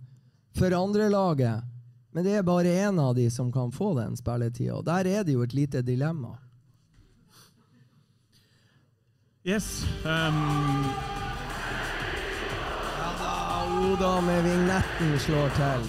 for 0.57 0.73
andrelaget. 0.73 1.67
Men 2.15 2.25
det 2.25 2.39
er 2.39 2.47
bare 2.47 2.73
én 2.87 2.97
av 2.97 3.13
de 3.15 3.27
som 3.29 3.51
kan 3.53 3.69
få 3.71 3.91
den 3.99 4.17
spilletida. 4.17 4.79
Der 4.81 5.11
er 5.19 5.27
det 5.27 5.35
jo 5.35 5.45
et 5.45 5.53
lite 5.53 5.83
dilemma. 5.85 6.37
Yes. 9.45 9.85
Um 10.03 11.26
Oda 13.87 14.21
med 14.21 14.43
vignetten 14.43 15.13
slår 15.19 15.53
til. 15.55 15.83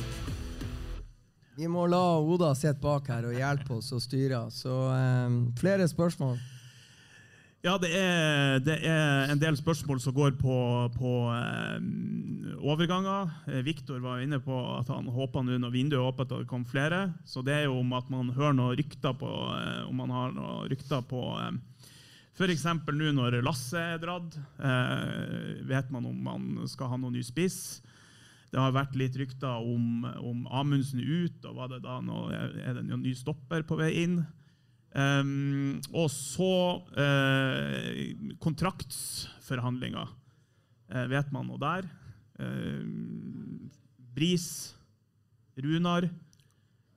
Vi 1.57 1.66
må 1.66 1.86
la 1.90 2.18
Oda 2.20 2.53
sitte 2.55 2.78
bak 2.82 3.09
her 3.11 3.26
og 3.26 3.34
hjelpe 3.34 3.78
oss 3.80 3.88
å 3.96 3.99
styre. 3.99 4.44
Så 4.55 4.70
um, 4.70 5.38
flere 5.59 5.88
spørsmål? 5.90 6.36
Ja, 7.64 7.74
det 7.82 7.90
er, 7.99 8.61
det 8.62 8.76
er, 8.86 9.32
en 9.32 9.40
del 9.42 9.59
spørsmål 9.59 9.99
som 10.05 10.14
går 10.14 10.36
på, 10.38 10.59
på 10.94 11.14
um, 11.32 11.88
overganger. 12.61 13.32
Eh, 13.51 13.64
Viktor 13.66 13.99
var 14.05 14.22
inne 14.22 14.38
på 14.44 14.61
at 14.76 14.92
han 14.94 15.11
håpa 15.11 15.42
nå 15.42 15.59
når 15.59 15.74
vinduet 15.74 16.12
åpent, 16.12 16.30
at 16.30 16.44
det 16.44 16.53
kom 16.53 16.68
flere. 16.68 17.09
Så 17.26 17.42
det 17.42 17.57
er 17.57 17.66
jo 17.66 17.80
om 17.80 17.99
at 17.99 18.12
man 18.14 18.30
hører 18.36 18.55
noen 18.61 18.78
rykter 18.78 19.16
på, 19.18 19.32
om 19.88 19.99
man 20.05 20.14
har 20.14 20.38
noen 20.38 20.70
rykter 20.70 21.03
på 21.11 21.24
um, 21.34 21.59
F.eks. 22.38 22.62
nå 22.94 23.11
når 23.16 23.40
Lasse 23.42 23.80
er 23.82 23.99
dratt, 23.99 24.36
eh, 24.62 25.57
vet 25.66 25.88
man 25.90 26.05
om 26.07 26.18
man 26.22 26.68
skal 26.70 26.92
ha 26.92 26.99
noen 27.01 27.16
ny 27.18 27.24
spiss. 27.26 27.80
Det 28.49 28.61
har 28.61 28.72
vært 28.72 28.96
litt 28.96 29.16
rykter 29.20 29.61
om, 29.61 30.07
om 30.24 30.46
Amundsen 30.57 31.03
ut, 31.03 31.44
og 31.44 31.59
var 31.59 31.68
det 31.72 31.82
da 31.84 31.99
nå 32.01 32.28
er 32.32 32.78
det 32.78 32.86
en 32.86 33.03
ny 33.03 33.12
stopper 33.16 33.66
på 33.68 33.76
vei 33.80 33.92
inn? 34.05 34.22
Um, 34.96 35.82
og 35.92 36.09
så 36.09 36.80
uh, 36.96 37.99
kontraktsforhandlinger. 38.40 40.09
uh, 40.94 41.05
vet 41.12 41.28
man 41.34 41.51
noe 41.51 41.61
der? 41.61 41.90
Uh, 42.40 42.88
Bris, 44.16 44.74
Runar 45.59 46.09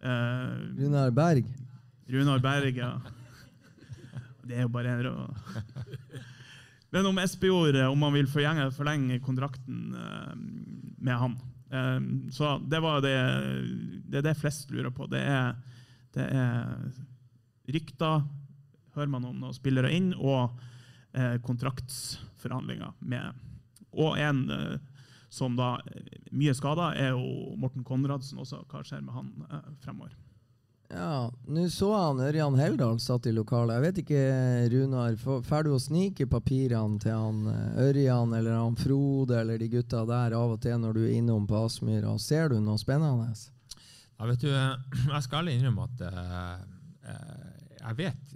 Runar 0.02 1.12
Berg. 1.14 1.45
Runar 2.10 2.39
Berg, 2.41 2.78
ja. 2.80 2.95
Det 4.41 4.56
er 4.58 4.64
jo 4.66 4.72
bare 4.74 4.95
en 4.95 5.04
Men 6.91 7.06
om 7.06 7.20
Espejord 7.22 7.78
om 7.86 8.02
han 8.08 8.16
vil 8.16 8.28
forlenge, 8.32 9.20
kontrakten 9.22 9.93
med 11.02 11.18
han. 11.20 11.38
Um, 11.72 12.32
så 12.32 12.58
det 12.68 12.82
var 12.84 13.02
det, 13.04 13.16
det 14.12 14.22
er 14.22 14.28
det 14.30 14.38
flest 14.39 14.72
lurer 14.74 14.91
på. 14.93 15.08
Det 15.12 15.22
er, 15.24 15.56
det 16.16 16.28
er 16.28 17.72
rykter, 17.72 18.26
hører 18.95 19.12
man 19.12 19.28
om 19.30 19.39
noen 19.39 19.56
spillere 19.56 19.91
inn, 19.95 20.12
og 20.18 20.52
uh, 21.18 21.38
kontraktsforhandlinger 21.45 22.95
med 22.99 23.47
Og 23.91 24.20
en 24.20 24.45
uh, 24.52 24.80
som 25.32 25.56
da 25.56 25.78
mye 26.36 26.54
skader, 26.56 26.97
er 26.99 27.14
jo 27.16 27.56
Morten 27.60 27.86
Konradsen 27.88 28.41
også. 28.43 28.66
Hva 28.68 28.84
skjer 28.84 29.04
med 29.06 29.16
han 29.16 29.32
fremover? 29.80 30.12
Ja, 30.94 31.32
Nå 31.48 31.70
så 31.70 31.94
han 31.96 32.20
Ørjan 32.20 32.58
Heldal 32.60 33.00
satt 33.00 33.26
i 33.30 33.32
lokalet. 33.32 33.78
Jeg 33.78 33.84
vet 33.86 34.00
ikke, 34.04 34.24
Runar, 34.74 35.16
får 35.20 35.64
du 35.64 35.72
å 35.76 35.80
snike 35.80 36.28
papirene 36.28 37.00
til 37.00 37.16
han 37.16 37.46
eh, 37.48 37.80
Ørjan 37.86 38.36
eller 38.36 38.58
han 38.60 38.76
Frode 38.80 39.39
eller 39.39 39.62
de 39.62 39.70
gutta 39.72 40.04
der 40.10 40.36
av 40.36 40.58
og 40.58 40.62
til 40.64 40.76
når 40.82 40.98
du 40.98 41.02
er 41.06 41.16
innom 41.16 41.48
på 41.48 41.64
Aspmyra? 41.64 42.18
Ser 42.20 42.52
du 42.52 42.60
noe 42.60 42.82
spennende? 42.82 43.30
Ja, 44.18 44.28
vet 44.28 44.44
du, 44.44 44.52
Jeg 45.16 45.24
skal 45.28 45.52
innrømme 45.54 45.88
at 45.88 46.06
uh, 46.12 46.82
jeg 47.82 47.98
vet 47.98 48.36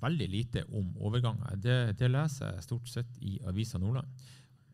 veldig 0.00 0.28
lite 0.32 0.64
om 0.76 0.94
overganger. 1.02 1.56
Det, 1.60 1.78
det 1.98 2.08
leser 2.08 2.54
jeg 2.54 2.64
stort 2.64 2.88
sett 2.88 3.18
i 3.20 3.36
Avisa 3.48 3.78
Nordland. 3.78 4.08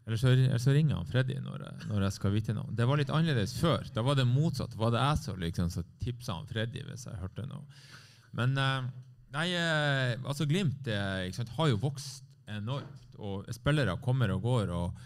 Eller 0.07 0.17
så, 0.17 0.29
eller 0.29 0.59
så, 0.63 0.71
ringer 0.71 1.01
han 1.01 1.09
Freddy 1.11 1.41
når 1.43 1.65
jeg, 1.65 1.87
når 1.91 2.05
jeg, 2.07 2.15
skal 2.15 2.35
vite 2.35 2.55
noe. 2.55 2.71
Det 2.79 2.87
var 2.87 3.01
litt 3.01 3.11
annerledes 3.11 3.57
før. 3.59 3.89
Da 3.95 4.05
var 4.07 4.15
det 4.15 4.29
motsatt. 4.31 4.77
var 4.79 4.93
det 4.95 5.03
jeg 5.03 5.19
som 5.25 5.41
liksom, 5.43 5.73
tipsa 6.03 6.37
han 6.37 6.47
Freddy 6.47 6.85
hvis 6.87 7.09
jeg 7.09 7.19
hørte 7.19 7.47
noe. 7.51 7.65
Men 8.39 8.55
uh, 8.55 8.87
nei, 9.35 9.49
uh, 9.59 10.15
altså 10.23 10.47
Glimt 10.47 10.87
sant, 11.35 11.51
har 11.59 11.73
jo 11.73 11.81
vokst 11.83 12.23
enormt. 12.47 13.19
og 13.19 13.51
Spillere 13.55 13.97
kommer 13.99 14.31
og 14.37 14.47
går. 14.47 14.71
og, 14.77 15.03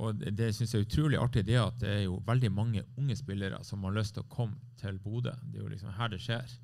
og 0.00 0.24
Det 0.24 0.48
syns 0.54 0.72
jeg 0.72 0.80
er 0.80 0.88
utrolig 0.88 1.20
artig 1.20 1.44
det 1.44 1.60
at 1.60 1.76
det 1.82 1.92
er 1.92 2.02
jo 2.06 2.16
veldig 2.24 2.52
mange 2.54 2.86
unge 2.96 3.18
spillere 3.18 3.60
som 3.68 3.84
har 3.84 3.98
lyst 3.98 4.16
til 4.16 4.24
å 4.24 4.32
komme 4.32 4.56
til 4.80 4.96
Bodø. 5.02 5.36
Det 5.44 5.60
er 5.60 5.66
jo 5.66 5.74
liksom 5.74 5.92
her 5.92 6.08
det 6.14 6.22
skjer. 6.24 6.56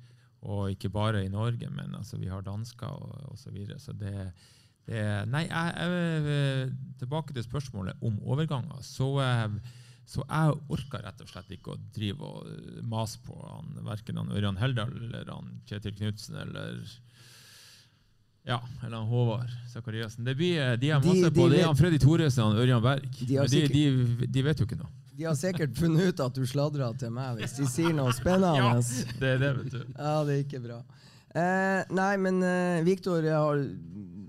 Og 0.43 0.73
ikke 0.73 0.89
bare 0.89 1.21
i 1.23 1.31
Norge, 1.31 1.69
men 1.69 1.93
altså, 1.95 2.17
vi 2.17 2.33
har 2.33 2.41
dansker 2.43 2.89
og 2.89 3.31
osv. 3.31 3.45
Så, 3.45 3.53
videre, 3.53 3.79
så 3.79 3.93
det 3.93 4.17
er 4.25 4.33
det, 4.87 5.03
nei, 5.31 5.45
jeg, 5.47 5.75
jeg, 5.79 6.73
tilbake 6.99 7.35
til 7.35 7.45
spørsmålet 7.45 8.03
om 8.03 8.19
overganger. 8.27 8.81
Så, 8.83 9.07
eh, 9.23 9.55
så 10.05 10.25
jeg 10.25 10.59
orka 10.75 10.99
rett 11.05 11.23
og 11.23 11.31
slett 11.31 11.53
ikke 11.55 11.75
å 11.75 11.79
drive 11.95 12.27
og 12.27 12.83
mase 12.91 13.21
på 13.23 13.37
han, 13.39 13.71
verken 13.87 14.19
han 14.19 14.33
Ørjan 14.35 14.59
Heldal 14.59 14.91
eller 15.07 15.31
han 15.31 15.59
Kjetil 15.69 15.95
Knutsen 15.99 16.39
eller 16.43 16.81
ja, 18.43 18.59
eller 18.83 18.97
han 18.97 19.07
Håvard 19.07 19.51
Sakariassen. 19.71 20.25
Det 20.27 20.35
blir, 20.35 20.59
eh, 20.59 20.73
de 20.79 20.89
har 20.91 20.99
masse 20.99 21.15
de, 21.15 21.29
de 21.29 21.39
på. 21.39 21.47
Det 21.53 21.61
er 21.61 21.69
han 21.69 21.79
Freddy 21.79 22.01
Thoresen 22.03 22.43
og 22.49 22.59
Ørjan 22.65 22.83
Berg. 22.83 23.07
De, 23.23 23.39
de, 23.47 23.85
de, 24.27 24.43
vet 24.43 24.59
jo 24.59 24.67
ikke 24.67 24.81
noe. 24.81 24.91
De 25.13 25.27
har 25.29 25.37
sikkert 25.37 25.77
funnet 25.77 26.09
ut 26.09 26.21
at 26.25 26.35
du 26.35 26.43
sladra 26.49 26.89
til 26.99 27.13
meg 27.13 27.37
hvis 27.39 27.55
de 27.59 27.69
sier 27.69 27.95
noe 27.95 28.11
spennende. 28.17 28.59
ja, 28.59 29.15
det 29.21 29.31
er 29.35 29.41
det, 29.45 29.53
vet 29.61 29.77
du. 29.77 29.81
Ja, 29.95 30.15
det 30.27 30.35
er 30.35 30.43
ikke 30.43 30.61
bra. 30.65 30.81
Eh, 31.33 31.93
nei, 31.95 32.11
men 32.21 32.43
eh, 32.45 32.83
Viktor, 32.85 33.23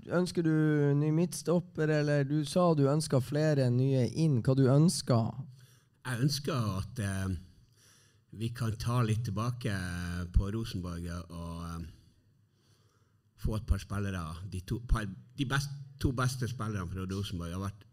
Ønsker 0.05 0.45
du 0.45 0.53
ny 0.99 1.09
midtstopper, 1.15 1.89
eller 1.89 2.27
du 2.29 2.43
sa 2.45 2.73
du 2.77 2.85
ønska 2.91 3.19
flere 3.25 3.71
nye 3.73 4.05
inn. 4.13 4.41
Hva 4.45 4.53
du 4.53 4.67
ønsker? 4.69 5.33
jeg 6.05 6.21
ønsker 6.21 6.67
at 6.79 7.01
eh, 7.01 7.33
vi 8.37 8.51
kan 8.53 8.75
ta 8.81 8.99
litt 9.05 9.23
tilbake 9.25 9.73
på 10.35 10.51
Rosenborg 10.53 11.07
og 11.15 11.63
eh, 11.65 11.87
få 13.41 13.57
et 13.57 13.67
par 13.69 13.81
spillere. 13.81 14.21
De, 14.51 14.61
to, 14.67 14.81
par, 14.89 15.07
de 15.07 15.49
best, 15.49 15.73
to 16.01 16.13
beste 16.15 16.49
spillerne 16.51 16.89
fra 16.91 17.07
Rosenborg 17.09 17.57
har 17.57 17.67
vært 17.69 17.83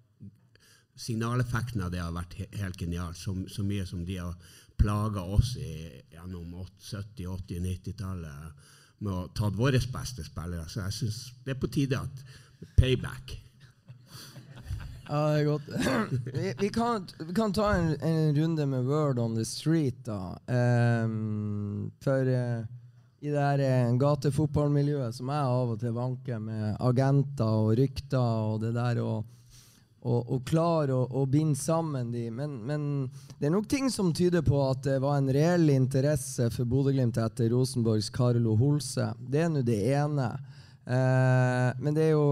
Signaleffekten 1.03 1.81
av 1.81 1.89
det 1.89 2.03
har 2.03 2.13
vært 2.13 2.35
he 2.37 2.45
helt 2.61 2.77
genial. 2.77 3.15
Så, 3.17 3.33
så, 3.49 3.63
mye 3.65 3.87
som 3.89 4.03
de 4.05 4.19
har 4.21 4.35
plaga 4.77 5.23
oss 5.25 5.55
i, 5.57 5.89
gjennom 6.13 6.51
70-, 6.61 7.25
80-, 7.33 7.63
90-tallet 7.65 8.67
med 9.03 9.13
å 9.13 9.29
ta 9.37 9.51
våre 9.53 9.81
beste 9.93 10.25
spillere. 10.27 10.67
Så 10.71 10.85
jeg 10.87 10.99
syns 10.99 11.23
det 11.45 11.57
er 11.57 11.63
på 11.63 11.71
tide 11.73 12.01
at 12.01 12.23
payback. 12.79 13.39
Ja, 15.09 15.23
det 15.29 15.41
er 15.41 15.49
godt. 15.49 15.67
Vi, 16.37 16.53
vi, 16.59 16.69
kan, 16.73 17.09
vi 17.19 17.35
kan, 17.37 17.53
ta 17.53 17.73
en, 17.75 17.91
en, 18.01 18.37
runde 18.37 18.67
med 18.67 18.87
Word 18.87 19.19
on 19.19 19.35
the 19.37 19.45
Street, 19.45 19.99
da. 20.07 20.39
Um, 20.47 21.91
for 22.01 22.23
uh, 22.23 22.63
i 23.21 23.29
det 23.29 23.43
her 23.43 23.61
uh, 23.61 23.99
gatefotballmiljøet 24.01 25.19
som 25.19 25.29
jeg 25.35 25.51
av 25.59 25.75
og 25.75 25.83
til 25.83 25.93
vanker 25.99 26.41
med 26.41 26.79
agenter 26.81 27.59
og 27.67 27.75
rykter 27.83 28.47
og 28.55 28.63
det 28.63 28.73
der 28.79 29.03
og, 29.03 29.27
og, 30.03 30.33
og 30.35 30.43
klare 30.49 30.95
å, 30.97 31.05
å, 31.07 31.25
binde 31.31 31.59
sammen 31.59 32.11
de. 32.13 32.27
Men, 32.35 32.57
men, 32.67 32.87
det 33.39 33.49
er 33.49 33.55
nok 33.55 33.69
ting 33.71 33.91
som 33.91 34.11
tyder 34.15 34.43
på 34.47 34.59
at 34.67 34.83
det 34.87 34.99
var 35.03 35.21
en 35.21 35.31
reell 35.33 35.71
interesse 35.71 36.49
for 36.55 36.69
Bodø-Glimt 36.69 37.21
etter 37.23 37.53
Rosenborgs 37.53 38.11
Carlo 38.15 38.57
Holse. 38.59 39.13
Det 39.19 39.45
er 39.45 39.53
nå 39.53 39.63
det 39.67 39.79
ene. 39.95 40.33
Eh, 40.83 41.69
men 41.79 41.95
det 41.95 42.09
er 42.09 42.15
jo 42.17 42.27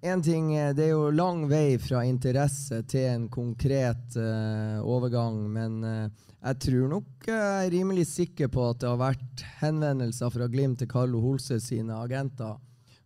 en 0.00 0.22
ting, 0.22 0.56
eh, 0.56 0.72
Det 0.74 0.84
er 0.84 0.94
jo 0.94 1.10
lang 1.10 1.48
vei 1.48 1.78
fra 1.78 2.04
interesse 2.06 2.82
til 2.88 3.08
en 3.10 3.28
konkret 3.28 4.16
eh, 4.16 4.78
overgang, 4.80 5.42
men 5.52 5.84
eh, 5.84 6.26
jeg 6.40 6.60
tror 6.64 6.88
nok 6.88 7.26
jeg 7.26 7.36
uh, 7.36 7.66
er 7.66 7.74
rimelig 7.74 8.06
sikker 8.14 8.48
på 8.48 8.70
at 8.70 8.78
det 8.80 8.88
har 8.88 8.96
vært 8.96 9.42
henvendelser 9.60 10.30
fra 10.32 10.46
Glimt 10.48 10.78
til 10.80 10.88
Carlo 10.88 11.20
Holse 11.20 11.58
sine 11.60 11.98
agenter. 12.00 12.56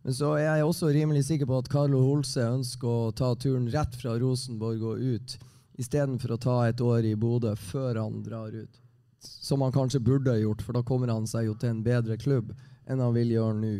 Men 0.05 0.13
så 0.13 0.35
er 0.37 0.43
jeg 0.45 0.65
også 0.67 0.91
rimelig 0.93 1.23
sikker 1.25 1.47
på 1.49 1.57
at 1.57 1.69
Carlo 1.71 1.97
Holse 2.05 2.43
ønsker 2.45 2.85
å 2.85 3.13
ta 3.17 3.31
turen 3.41 3.65
rett 3.73 3.95
fra 3.97 4.11
Rosenborg 4.21 4.83
og 4.85 5.01
ut, 5.01 5.33
istedenfor 5.81 6.35
å 6.35 6.41
ta 6.43 6.57
et 6.67 6.81
år 6.85 7.07
i 7.09 7.15
Bodø 7.17 7.55
før 7.57 7.97
han 8.03 8.19
drar 8.21 8.53
ut. 8.53 8.77
Som 9.25 9.65
han 9.65 9.73
kanskje 9.73 10.03
burde 10.05 10.37
gjort, 10.37 10.61
for 10.61 10.77
da 10.77 10.83
kommer 10.85 11.09
han 11.09 11.25
seg 11.25 11.49
jo 11.49 11.57
til 11.57 11.73
en 11.73 11.81
bedre 11.81 12.19
klubb 12.21 12.53
enn 12.85 13.01
han 13.01 13.17
vil 13.17 13.33
gjøre 13.33 13.57
nå. 13.63 13.73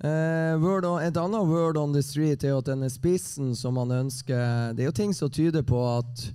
Uh, 0.00 0.56
on, 0.64 1.02
et 1.04 1.20
annet 1.20 1.52
word 1.52 1.76
on 1.76 1.92
the 1.92 2.00
street 2.06 2.46
er 2.46 2.56
at 2.56 2.70
denne 2.70 2.88
spissen 2.88 3.50
som 3.58 3.80
han 3.82 3.90
ønsker 3.90 4.76
Det 4.78 4.84
er 4.84 4.86
jo 4.86 4.94
ting 4.94 5.10
som 5.10 5.26
tyder 5.26 5.64
på 5.66 5.80
at 5.90 6.28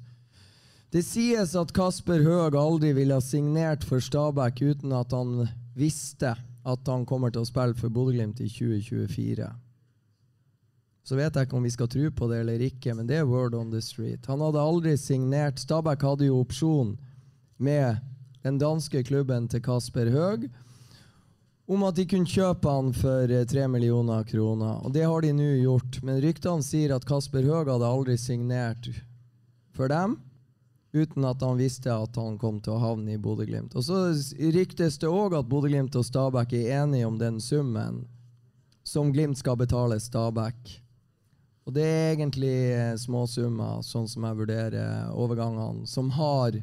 Det 0.92 1.00
sies 1.08 1.56
at 1.56 1.72
Kasper 1.72 2.26
Høeg 2.28 2.58
aldri 2.60 2.92
ville 2.92 3.16
ha 3.16 3.24
signert 3.24 3.88
for 3.88 4.04
Stabæk 4.04 4.60
uten 4.68 4.92
at 5.00 5.16
han 5.16 5.48
visste 5.80 6.36
at 6.64 6.88
han 6.88 7.06
kommer 7.06 7.32
til 7.32 7.44
å 7.44 7.50
spille 7.50 7.76
for 7.78 7.92
Bodø-Glimt 7.92 8.40
i 8.44 8.48
2024. 8.48 9.50
Så 11.04 11.18
vet 11.20 11.36
jeg 11.36 11.48
ikke 11.48 11.58
om 11.60 11.66
vi 11.68 11.74
skal 11.74 11.90
tro 11.92 12.10
på 12.16 12.28
det 12.32 12.40
eller 12.46 12.64
ikke, 12.64 12.94
men 12.96 13.08
det 13.10 13.20
er 13.20 13.28
word 13.28 13.56
on 13.60 13.74
the 13.74 13.82
street. 13.84 14.24
Han 14.32 14.44
hadde 14.44 14.62
aldri 14.64 14.96
signert. 14.98 15.60
Stabæk 15.60 16.06
hadde 16.08 16.30
jo 16.30 16.40
opsjon 16.40 16.96
med 17.60 18.00
den 18.44 18.60
danske 18.60 19.04
klubben 19.04 19.50
til 19.52 19.64
Kasper 19.64 20.12
Høeg 20.14 20.48
om 21.68 21.84
at 21.88 21.96
de 21.96 22.04
kunne 22.08 22.28
kjøpe 22.28 22.72
han 22.72 22.92
for 22.96 23.32
eh, 23.32 23.46
tre 23.48 23.68
millioner 23.72 24.26
kroner. 24.28 24.82
Og 24.84 24.92
det 24.96 25.06
har 25.08 25.24
de 25.24 25.32
nå 25.36 25.50
gjort. 25.62 26.02
Men 26.04 26.20
ryktene 26.24 26.66
sier 26.66 26.92
at 26.96 27.08
Kasper 27.08 27.46
Høeg 27.48 27.72
hadde 27.72 27.88
aldri 27.88 28.18
signert 28.20 28.90
for 29.76 29.92
dem 29.92 30.18
uten 30.94 31.26
at 31.26 31.42
han 31.42 31.58
visste 31.58 31.90
at 31.94 32.16
han 32.22 32.38
kom 32.38 32.60
til 32.62 32.76
å 32.76 32.82
havne 32.84 33.16
i 33.16 33.22
Bodø-Glimt. 33.22 33.74
Og 33.76 33.86
så 33.88 34.06
ryktes 34.54 35.00
det 35.02 35.10
òg 35.10 35.36
at 35.40 35.50
Bodø-Glimt 35.50 35.96
og 35.98 36.06
Stabæk 36.06 36.54
er 36.60 36.84
enige 36.84 37.10
om 37.10 37.18
den 37.18 37.42
summen 37.42 38.04
som 38.86 39.10
Glimt 39.14 39.40
skal 39.40 39.58
betale 39.58 39.98
Stabæk. 40.00 40.78
Og 41.66 41.74
det 41.74 41.84
er 41.88 42.14
egentlig 42.14 42.54
eh, 42.76 42.94
småsummer, 43.00 43.82
sånn 43.88 44.08
som 44.12 44.26
jeg 44.28 44.40
vurderer 44.42 45.12
overgangene, 45.16 45.88
som 45.88 46.12
har 46.14 46.60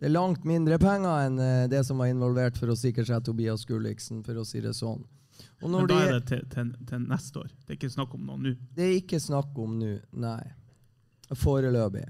det 0.00 0.08
er 0.08 0.14
langt 0.14 0.46
mindre 0.48 0.78
penger 0.80 1.26
enn 1.26 1.40
eh, 1.44 1.66
det 1.68 1.82
som 1.84 1.98
var 2.00 2.08
involvert 2.08 2.56
for 2.56 2.72
å 2.72 2.76
sikre 2.78 3.04
seg 3.04 3.24
Tobias 3.26 3.66
Gulliksen, 3.68 4.22
for 4.24 4.38
å 4.40 4.46
si 4.48 4.62
det 4.64 4.72
sånn. 4.78 5.02
Men 5.60 5.88
da 5.88 5.98
er 6.06 6.14
det 6.14 6.22
til, 6.30 6.46
til, 6.52 6.70
til, 6.88 7.02
neste 7.10 7.42
år? 7.42 7.50
Det 7.66 7.74
er 7.74 7.76
ikke 7.76 7.92
snakk 7.92 8.14
om 8.16 8.24
noe 8.24 8.40
nå? 8.40 8.54
Det 8.76 8.86
er 8.86 8.94
ikke 8.96 9.20
snakk 9.20 9.60
om 9.60 9.76
nå, 9.80 9.90
nei. 10.24 10.40
Foreløpig. 11.36 12.06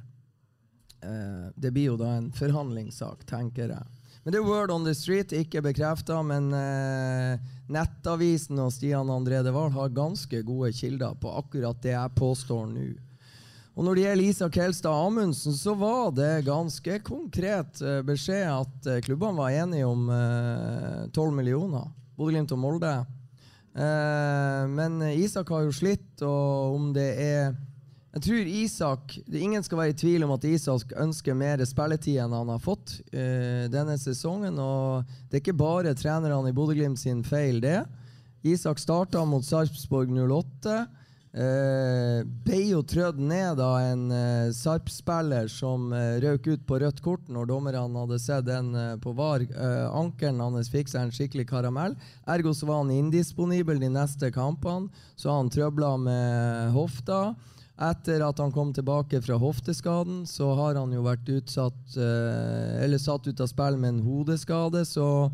Eh, 1.02 1.48
det 1.56 1.72
blir 1.72 1.92
jo 1.92 1.96
da 2.00 2.16
en 2.18 2.30
forhandlingssak, 2.36 3.24
tenker 3.28 3.72
jeg. 3.72 3.86
Men 4.22 4.34
det 4.34 4.40
er 4.40 4.48
word 4.48 4.72
on 4.74 4.84
the 4.84 4.92
street, 4.94 5.32
ikke 5.32 5.62
bekrefta, 5.64 6.18
men 6.26 6.50
eh, 6.52 7.38
Nettavisen 7.72 8.58
og 8.60 8.72
Stian 8.74 9.08
André 9.12 9.40
De 9.46 9.52
Wahl 9.54 9.72
har 9.72 9.94
ganske 9.96 10.42
gode 10.44 10.74
kilder 10.76 11.14
på 11.20 11.32
akkurat 11.40 11.80
det 11.80 11.94
jeg 11.94 12.18
påstår 12.18 12.66
nå. 12.68 12.90
Og 13.78 13.86
Når 13.86 13.96
det 13.96 14.02
gjelder 14.04 14.28
Isak 14.28 14.56
Kelstad 14.58 15.06
Amundsen, 15.06 15.54
så 15.56 15.72
var 15.78 16.10
det 16.12 16.44
ganske 16.44 16.98
konkret 17.06 17.80
eh, 17.80 18.02
beskjed 18.04 18.44
at 18.50 18.90
eh, 18.90 19.00
klubbene 19.06 19.40
var 19.40 19.56
enige 19.62 19.88
om 19.88 20.04
eh, 20.12 21.08
12 21.14 21.32
millioner. 21.38 21.88
Bodø-Glimt 22.18 22.52
og 22.52 22.60
Molde. 22.60 22.92
Eh, 23.72 24.62
men 24.68 25.00
Isak 25.14 25.48
har 25.54 25.64
jo 25.64 25.72
slitt, 25.72 26.12
og 26.20 26.76
om 26.76 26.90
det 26.92 27.08
er 27.24 27.54
Jeg 28.10 28.24
tror 28.24 28.48
Isak 28.50 29.12
Ingen 29.30 29.62
skal 29.62 29.78
være 29.78 29.94
i 29.94 29.98
tvil 30.02 30.24
om 30.26 30.34
at 30.34 30.46
Isak 30.48 30.94
ønsker 30.98 31.36
mer 31.38 31.62
spilletid 31.68 32.18
enn 32.18 32.34
han 32.34 32.50
har 32.50 32.62
fått 32.62 32.96
uh, 33.14 33.66
denne 33.70 33.94
sesongen. 34.02 34.58
Og 34.58 35.06
det 35.28 35.38
er 35.38 35.44
ikke 35.44 35.58
bare 35.60 35.94
trenerne 35.94 36.50
i 36.50 36.56
Bodø-Glimt 36.56 36.98
sin 36.98 37.22
feil, 37.26 37.60
det. 37.62 37.84
Isak 38.42 38.80
starta 38.82 39.22
mot 39.28 39.44
Sarpsborg 39.46 40.10
08. 40.10 40.80
Uh, 41.30 42.26
ble 42.42 42.58
jo 42.72 42.80
trødd 42.82 43.20
ned 43.22 43.60
av 43.62 43.76
en 43.84 44.00
uh, 44.10 44.50
Sarp-spiller 44.50 45.46
som 45.46 45.92
uh, 45.94 46.18
røk 46.24 46.48
ut 46.48 46.64
på 46.66 46.80
rødt 46.82 46.98
kort 47.04 47.30
når 47.30 47.46
dommerne 47.46 47.84
hadde 48.00 48.18
sett 48.18 48.48
den 48.48 48.72
uh, 48.74 48.96
på 48.98 49.14
VAR. 49.14 49.44
Uh, 49.54 49.86
ankelen 50.00 50.42
hans 50.42 50.72
fikk 50.72 50.90
seg 50.90 51.06
en 51.06 51.14
skikkelig 51.14 51.46
karamell. 51.52 51.94
Ergo 52.26 52.50
så 52.58 52.66
var 52.66 52.82
han 52.82 52.90
indisponibel 52.90 53.78
de 53.78 53.92
neste 53.94 54.32
kampene. 54.34 54.90
Så 55.14 55.30
han 55.30 55.52
trøbla 55.54 55.94
med 56.02 56.74
hofta. 56.74 57.20
Etter 57.80 58.20
at 58.26 58.40
han 58.42 58.52
kom 58.52 58.74
tilbake 58.76 59.22
fra 59.24 59.38
hofteskaden, 59.40 60.26
så 60.28 60.50
har 60.58 60.76
han 60.76 60.92
jo 60.92 61.00
vært 61.06 61.30
utsatt 61.32 61.96
Eller 61.96 63.00
satt 63.00 63.24
ut 63.24 63.40
av 63.40 63.48
spill 63.48 63.78
med 63.80 63.94
en 63.94 64.02
hodeskade. 64.04 64.84
så 64.84 65.30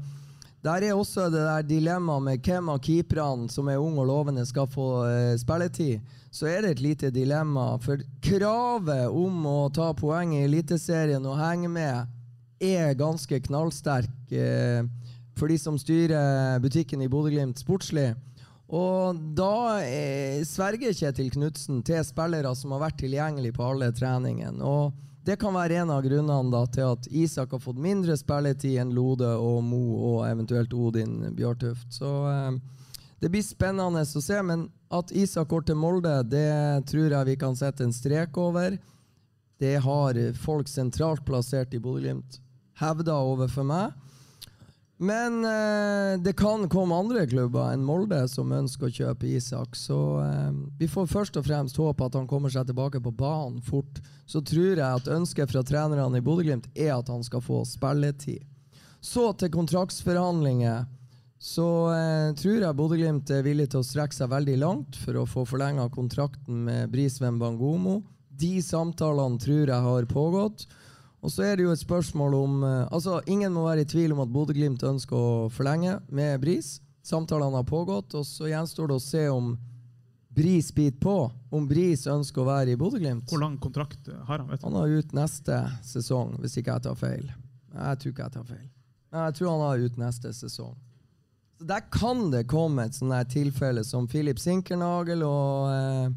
der 0.67 0.83
er 0.83 0.97
også 0.99 1.29
det 1.31 1.45
der 1.45 1.63
dilemmaet 1.63 2.25
med 2.27 2.43
hvem 2.43 2.71
av 2.73 2.81
keeperne 2.83 3.47
som 3.53 3.69
er 3.71 3.79
unge 3.79 4.03
og 4.03 4.09
lovende, 4.11 4.47
skal 4.47 4.67
få 4.67 4.89
uh, 5.07 5.37
spilletid. 5.39 6.03
Så 6.35 6.49
er 6.51 6.65
det 6.65 6.73
et 6.75 6.83
lite 6.83 7.11
dilemma. 7.15 7.77
For 7.85 8.03
kravet 8.25 9.07
om 9.07 9.47
å 9.47 9.71
ta 9.71 9.93
poeng 9.97 10.35
i 10.35 10.43
Eliteserien 10.49 11.25
og 11.29 11.39
henge 11.39 11.71
med 11.71 12.11
er 12.59 12.99
ganske 12.99 13.39
knallsterk 13.47 14.35
uh, 14.35 14.83
for 15.39 15.53
de 15.53 15.59
som 15.61 15.79
styrer 15.79 16.59
butikken 16.65 17.05
i 17.05 17.11
Bodø-Glimt 17.13 17.63
sportslig. 17.63 18.15
Og 18.67 19.19
da 19.39 19.79
eh, 19.87 20.43
sverger 20.47 20.95
Kjetil 20.97 21.31
Knutsen 21.31 21.83
til 21.87 22.03
spillere 22.07 22.51
som 22.59 22.75
har 22.75 22.89
vært 22.89 22.99
tilgjengelig 23.03 23.53
på 23.55 23.67
alle 23.67 23.93
treningene. 23.95 24.63
Og 24.67 24.97
det 25.27 25.39
kan 25.43 25.55
være 25.55 25.83
en 25.83 25.93
av 25.95 26.03
grunnene 26.07 26.53
da, 26.53 26.63
til 26.71 26.95
at 26.95 27.07
Isak 27.11 27.55
har 27.55 27.63
fått 27.63 27.79
mindre 27.83 28.17
spilletid 28.19 28.81
enn 28.83 28.95
Lode 28.95 29.29
og 29.39 29.61
Mo 29.67 29.85
og 30.13 30.19
eventuelt 30.29 30.75
Odin 30.75 31.21
Bjørtuft. 31.39 31.87
Så 31.95 32.11
eh, 32.31 32.59
det 33.23 33.31
blir 33.31 33.47
spennende 33.47 34.03
å 34.03 34.23
se. 34.23 34.41
Men 34.43 34.67
at 34.95 35.15
Isak 35.15 35.51
går 35.51 35.69
til 35.69 35.79
Molde, 35.79 36.19
det 36.27 36.51
tror 36.91 37.11
jeg 37.11 37.31
vi 37.31 37.39
kan 37.39 37.59
sette 37.59 37.87
en 37.87 37.95
strek 37.95 38.39
over. 38.39 38.79
Det 39.63 39.77
har 39.83 40.19
folk 40.43 40.69
sentralt 40.69 41.25
plassert 41.25 41.75
i 41.75 41.81
Bodø-Glimt 41.81 42.43
hevda 42.81 43.15
overfor 43.25 43.65
meg. 43.67 43.95
Men 44.97 45.45
eh, 45.45 46.19
det 46.21 46.33
kan 46.33 46.69
komme 46.73 46.97
andre 46.97 47.27
klubber 47.29 47.69
enn 47.75 47.85
Molde 47.85 48.23
som 48.33 48.53
ønsker 48.57 48.89
å 48.89 48.95
kjøpe 48.99 49.29
Isak. 49.29 49.77
Så 49.77 49.99
eh, 50.25 50.53
vi 50.81 50.89
får 50.89 51.11
først 51.11 51.37
og 51.37 51.45
fremst 51.45 51.77
håpe 51.81 52.07
at 52.07 52.17
han 52.17 52.29
kommer 52.31 52.53
seg 52.53 52.69
tilbake 52.71 53.03
på 53.05 53.13
banen 53.13 53.61
fort. 53.65 54.01
Så 54.25 54.41
tror 54.41 54.73
jeg 54.73 54.87
at 54.87 55.11
ønsket 55.13 55.53
fra 55.53 55.63
trenerne 55.67 56.17
i 56.21 56.25
Bodø-Glimt 56.25 56.71
er 56.73 56.95
at 56.97 57.13
han 57.13 57.25
skal 57.27 57.45
få 57.45 57.61
spilletid. 57.69 58.41
Så 59.05 59.29
til 59.37 59.53
kontraktsforhandlinger. 59.53 60.89
Så 61.37 61.69
eh, 61.93 62.33
tror 62.41 62.65
jeg 62.65 62.81
Bodø-Glimt 62.81 63.31
er 63.37 63.45
villig 63.45 63.69
til 63.75 63.85
å 63.85 63.87
strekke 63.87 64.17
seg 64.17 64.33
veldig 64.33 64.57
langt 64.65 64.97
for 65.03 65.21
å 65.21 65.29
få 65.29 65.45
forlenga 65.45 65.91
kontrakten 65.93 66.65
med 66.71 66.89
Brisveen 66.95 67.37
Bangomo. 67.43 68.01
De 68.33 68.57
samtalene 68.65 69.37
tror 69.45 69.69
jeg 69.69 69.89
har 69.91 70.09
pågått. 70.09 70.65
Og 71.25 71.33
så 71.33 71.47
er 71.47 71.57
det 71.57 71.67
jo 71.67 71.73
et 71.75 71.81
spørsmål 71.81 72.35
om 72.39 72.59
uh, 72.63 72.89
altså 72.93 73.21
Ingen 73.27 73.55
må 73.57 73.65
være 73.67 73.87
i 73.87 73.89
tvil 73.89 74.13
om 74.15 74.21
at 74.25 74.33
Bodø-Glimt 74.33 74.85
ønsker 74.87 75.17
å 75.17 75.49
forlenge 75.53 75.99
med 76.09 76.41
Bris. 76.43 76.77
Samtalene 77.07 77.61
har 77.61 77.67
pågått, 77.67 78.15
og 78.19 78.27
så 78.27 78.51
gjenstår 78.51 78.91
det 78.91 78.99
å 78.99 79.03
se 79.03 79.25
om 79.31 79.55
Bris 80.37 80.69
biter 80.75 80.99
på, 81.01 81.17
om 81.51 81.69
Bris 81.69 82.03
ønsker 82.13 82.43
å 82.43 82.49
være 82.51 82.75
i 82.75 82.79
Bodø-Glimt. 82.79 83.31
Hvor 83.31 83.41
lang 83.41 83.55
kontrakt 83.63 84.11
har 84.11 84.43
han? 84.43 84.51
vet 84.51 84.61
du? 84.61 84.67
Han 84.69 84.77
har 84.77 84.97
ut 84.99 85.15
neste 85.17 85.61
sesong, 85.87 86.35
hvis 86.43 86.59
ikke 86.61 86.75
jeg 86.75 86.85
tar 86.85 86.99
feil. 87.01 87.31
Jeg 87.73 88.01
tror 88.03 88.13
ikke 88.13 88.27
jeg 88.27 88.35
tar 88.35 88.51
feil. 88.51 88.67
Jeg 89.17 89.37
tror 89.39 89.51
han 89.55 89.65
har 89.65 89.87
ut 89.87 89.97
neste 90.03 90.33
sesong. 90.37 90.75
Så 91.57 91.65
Der 91.65 91.87
kan 91.89 92.27
det 92.35 92.45
komme 92.53 92.85
et 92.85 92.99
sånt 92.99 93.31
tilfelle 93.33 93.85
som 93.85 94.09
Philip 94.11 94.39
Sinkernagel 94.39 95.25
og 95.25 95.71
eh, 95.73 96.11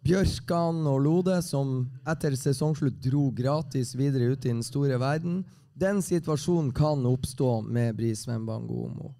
Bjørkan 0.00 0.80
og 0.88 1.02
Lode, 1.04 1.36
som 1.44 1.82
etter 2.08 2.32
sesongslutt 2.38 2.96
dro 3.04 3.26
gratis 3.36 3.92
videre 3.98 4.32
ut 4.32 4.46
i 4.46 4.48
den 4.48 4.62
store 4.64 4.96
verden. 5.00 5.42
Den 5.76 6.00
situasjonen 6.02 6.70
kan 6.72 7.04
oppstå 7.08 7.60
med 7.68 7.98
Brisveen 7.98 8.46
Bangomo. 8.48 9.12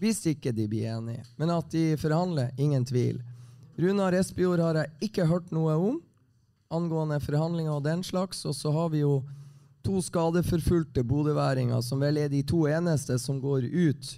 Hvis 0.00 0.22
ikke 0.32 0.52
de 0.52 0.66
blir 0.68 0.88
enige. 0.96 1.26
Men 1.36 1.52
at 1.52 1.68
de 1.72 1.98
forhandler, 2.00 2.50
ingen 2.56 2.84
tvil. 2.88 3.20
Runar 3.76 4.16
Espejord 4.16 4.62
har 4.64 4.80
jeg 4.80 5.10
ikke 5.10 5.28
hørt 5.28 5.52
noe 5.52 5.76
om 5.76 6.00
angående 6.72 7.20
forhandlinger 7.20 7.76
og 7.76 7.84
den 7.84 8.02
slags. 8.02 8.42
Og 8.48 8.56
så 8.56 8.72
har 8.72 8.90
vi 8.96 9.04
jo 9.04 9.20
to 9.84 10.00
skadeforfulgte 10.00 11.04
bodøværinger, 11.04 11.84
som 11.84 12.00
vel 12.00 12.18
er 12.22 12.32
de 12.32 12.40
to 12.48 12.64
eneste 12.70 13.18
som 13.20 13.40
går 13.42 13.68
ut 13.68 14.14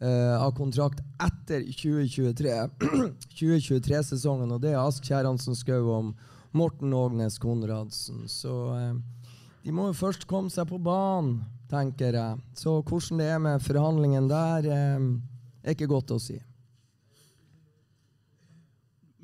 eh, 0.00 0.36
av 0.42 0.54
kontrakt 0.56 1.02
etter 1.22 1.66
2023 1.66 2.54
2023-sesongen. 3.40 4.52
Og 4.54 4.62
det 4.64 4.74
er 4.74 4.80
Ask 4.82 5.06
Kjerransen 5.06 5.58
Skau 5.58 5.90
og 5.94 6.12
Morten 6.56 6.94
Ågnes 6.96 7.38
Konradsen. 7.42 8.24
Så 8.32 8.54
uh, 8.72 8.96
de 9.64 9.74
må 9.74 9.90
jo 9.90 9.98
først 9.98 10.24
komme 10.30 10.52
seg 10.52 10.68
på 10.70 10.78
banen, 10.80 11.42
tenker 11.68 12.16
jeg. 12.16 12.42
Så 12.56 12.78
hvordan 12.80 13.20
det 13.20 13.30
er 13.34 13.40
med 13.42 13.64
forhandlingen 13.64 14.30
der, 14.30 14.70
uh, 14.70 15.08
er 15.66 15.76
ikke 15.76 15.90
godt 15.90 16.14
å 16.16 16.20
si. 16.22 16.38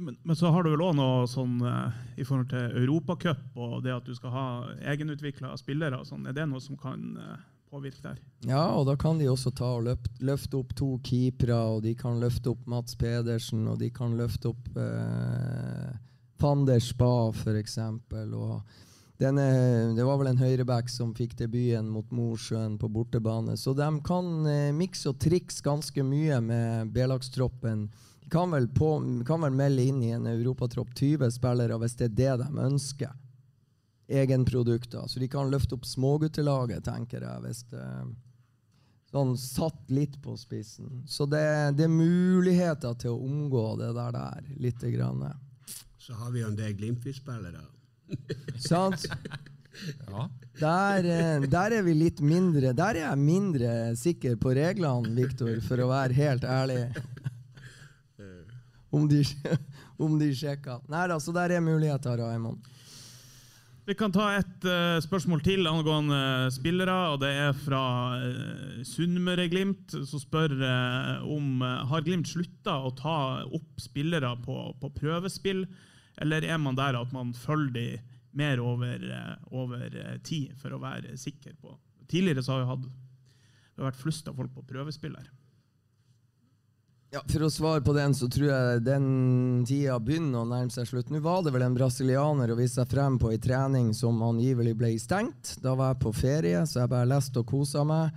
Men, 0.02 0.16
men 0.22 0.36
så 0.36 0.50
har 0.50 0.64
du 0.64 0.72
vel 0.72 0.82
òg 0.82 0.96
noe 0.98 1.26
sånn 1.30 1.60
eh, 1.68 1.98
i 2.18 2.24
forhold 2.26 2.48
til 2.50 2.78
Europacup 2.80 3.58
og 3.60 3.82
det 3.84 3.92
at 3.94 4.06
du 4.08 4.14
skal 4.16 4.34
ha 4.34 4.46
egenutvikla 4.92 5.52
spillere. 5.60 6.00
Sånn. 6.08 6.26
Er 6.26 6.34
det 6.36 6.48
noe 6.50 6.62
som 6.64 6.78
kan 6.80 7.04
eh, 7.20 7.44
påvirke 7.72 8.04
der? 8.04 8.20
Ja, 8.44 8.66
og 8.76 8.86
da 8.90 8.96
kan 9.00 9.18
de 9.20 9.30
også 9.30 9.52
ta 9.56 9.72
og 9.78 9.86
løft, 9.88 10.10
løfte 10.20 10.60
opp 10.60 10.74
to 10.76 10.94
keepere, 11.06 11.56
og 11.74 11.82
de 11.86 11.94
kan 11.98 12.20
løfte 12.20 12.52
opp 12.52 12.66
Mats 12.68 12.96
Pedersen, 12.98 13.64
og 13.70 13.80
de 13.80 13.88
kan 13.94 14.16
løfte 14.18 14.52
opp 14.52 14.72
eh, 14.76 15.92
Fander 16.42 16.82
Spa, 16.82 17.30
f.eks. 17.32 17.78
Denne, 19.22 19.44
det 19.94 20.04
var 20.04 20.18
vel 20.18 20.32
en 20.32 20.40
høyreback 20.40 20.88
som 20.90 21.12
fikk 21.14 21.36
debuten 21.38 21.90
mot 21.92 22.08
Mosjøen 22.10 22.74
på 22.80 22.90
bortebane. 22.90 23.54
Så 23.60 23.74
de 23.78 23.88
kan 24.04 24.30
eh, 24.50 24.72
mikse 24.74 25.12
og 25.12 25.20
trikse 25.22 25.62
ganske 25.64 26.04
mye 26.04 26.40
med 26.42 26.90
B-lagstroppen. 26.92 27.86
De 28.24 28.32
kan 28.32 28.50
vel, 28.52 28.66
på, 28.74 28.96
kan 29.28 29.44
vel 29.46 29.54
melde 29.54 29.86
inn 29.86 30.02
i 30.02 30.14
en 30.16 30.26
europatropp 30.32 30.92
20 30.98 31.30
spillere 31.38 31.78
hvis 31.78 31.98
det 32.00 32.10
er 32.10 32.16
det 32.18 32.32
de 32.42 32.66
ønsker. 32.66 33.14
Egenprodukter. 34.08 35.06
Så 35.08 35.22
de 35.22 35.28
kan 35.30 35.50
løfte 35.50 35.78
opp 35.78 35.86
småguttelaget, 35.86 36.84
tenker 36.84 37.24
jeg. 37.24 37.46
hvis 37.46 37.64
det 37.70 37.86
Sånn 39.12 39.34
satt 39.36 39.90
litt 39.92 40.14
på 40.24 40.32
spissen. 40.40 41.02
Så 41.04 41.26
det, 41.28 41.42
det 41.76 41.84
er 41.84 41.90
muligheter 41.92 42.94
til 42.96 43.12
å 43.12 43.20
omgå 43.20 43.64
det 43.76 43.90
der, 43.92 44.14
der 44.16 44.46
lite 44.56 44.88
grann. 44.94 45.26
Så 46.00 46.16
har 46.16 46.30
vi 46.32 46.40
jo 46.40 46.48
en 46.48 46.56
del 46.56 46.72
Glimt-spillere. 46.78 47.60
Sant? 48.70 49.04
Ja. 50.08 50.24
Der, 50.62 51.04
eh, 51.04 51.44
der 51.48 51.76
er 51.76 51.84
vi 51.86 51.94
litt 51.96 52.18
mindre 52.20 52.74
Der 52.76 52.98
er 52.98 53.06
jeg 53.06 53.20
mindre 53.20 53.70
sikker 53.96 54.34
på 54.40 54.52
reglene, 54.56 55.12
Viktor, 55.16 55.54
for 55.64 55.80
å 55.80 55.88
være 55.92 56.16
helt 56.16 56.48
ærlig. 56.48 56.84
Om 58.92 59.06
de, 59.08 59.22
om 59.96 60.18
de 60.20 60.26
sjekker. 60.36 60.82
Nei 60.92 61.06
da, 61.08 61.16
så 61.16 61.32
der 61.32 61.54
er 61.56 61.62
muligheter, 61.64 62.18
Raymond. 62.20 62.66
Vi 63.82 63.96
kan 63.98 64.12
ta 64.14 64.28
et 64.36 64.64
uh, 64.68 65.00
spørsmål 65.02 65.40
til 65.42 65.66
angående 65.66 66.46
spillere. 66.54 66.94
og 67.10 67.18
Det 67.24 67.32
er 67.34 67.56
fra 67.64 67.82
uh, 68.22 68.76
Sunnmøre-Glimt, 68.86 69.96
som 70.06 70.22
spør 70.22 70.54
uh, 70.60 71.24
om 71.26 71.64
uh, 71.64 71.82
har 71.90 72.04
Glimt 72.06 72.30
slutta 72.30 72.76
å 72.78 72.92
ta 72.94 73.16
opp 73.42 73.82
spillere 73.82 74.30
på, 74.44 74.54
på 74.78 74.92
prøvespill, 75.00 75.64
eller 76.22 76.46
er 76.46 76.62
man 76.62 76.78
der 76.78 77.00
at 77.00 77.10
man 77.10 77.34
følger 77.34 77.74
de 77.74 77.86
mer 78.38 78.62
over, 78.62 79.02
over 79.50 79.90
tid 80.24 80.54
for 80.56 80.72
å 80.72 80.80
være 80.80 81.18
sikker 81.20 81.52
på 81.60 81.74
Tidligere 82.08 82.42
så 82.44 82.54
har 82.54 82.62
vi 82.62 82.68
hatt, 82.70 82.86
det 82.86 83.82
har 83.82 83.90
vært 83.90 84.00
flust 84.00 84.26
av 84.28 84.36
folk 84.36 84.52
på 84.52 84.64
prøvespill 84.68 85.14
her. 85.16 85.28
Ja, 87.12 87.20
For 87.28 87.44
å 87.44 87.50
svare 87.52 87.82
på 87.84 87.92
den, 87.92 88.14
så 88.16 88.24
tror 88.32 88.46
jeg 88.48 88.84
den 88.86 89.06
tida 89.68 89.98
begynner 90.00 90.46
å 90.46 90.48
nærme 90.48 90.72
seg 90.72 90.86
slutt. 90.88 91.10
Nå 91.12 91.20
var 91.20 91.42
det 91.44 91.50
vel 91.52 91.66
en 91.66 91.74
brasilianer 91.76 92.48
å 92.48 92.56
vise 92.56 92.78
seg 92.78 92.88
frem 92.88 93.18
på 93.20 93.34
ei 93.34 93.40
trening 93.42 93.90
som 93.92 94.22
angivelig 94.24 94.72
ble 94.80 94.94
stengt. 94.96 95.58
Da 95.60 95.74
var 95.76 95.90
jeg 95.90 96.00
på 96.06 96.12
ferie, 96.16 96.62
så 96.64 96.80
jeg 96.80 96.90
bare 96.94 97.10
leste 97.10 97.42
og 97.42 97.50
kosa 97.50 97.82
meg. 97.84 98.14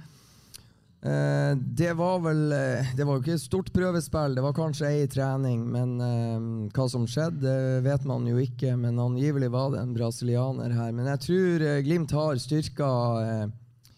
Eh, 1.04 1.58
det 1.78 1.91
var 2.00 2.22
vel 2.24 2.39
eh, 2.56 2.93
Det 2.98 3.06
var 3.06 3.20
jo 3.20 3.22
ikke 3.22 3.36
et 3.36 3.43
stort 3.43 3.68
prøvespill, 3.76 4.34
det 4.34 4.46
var 4.46 4.56
kanskje 4.56 4.88
ei 4.88 5.10
trening. 5.12 5.66
Men 5.74 5.91
eh, 6.06 6.46
hva 6.78 6.86
som 6.89 7.04
skjedde, 7.04 7.56
vet 7.84 8.08
man 8.08 8.24
jo 8.32 8.39
ikke. 8.39 8.78
Men 8.80 9.02
angivelig 9.04 9.50
var 9.54 9.74
det 9.74 9.82
en 9.84 9.91
brasilianer 9.98 10.72
her. 10.72 10.96
Men 10.96 11.12
jeg 11.12 11.24
tror 11.28 11.66
Glimt 11.84 12.16
har 12.16 12.39
styrka 12.39 12.93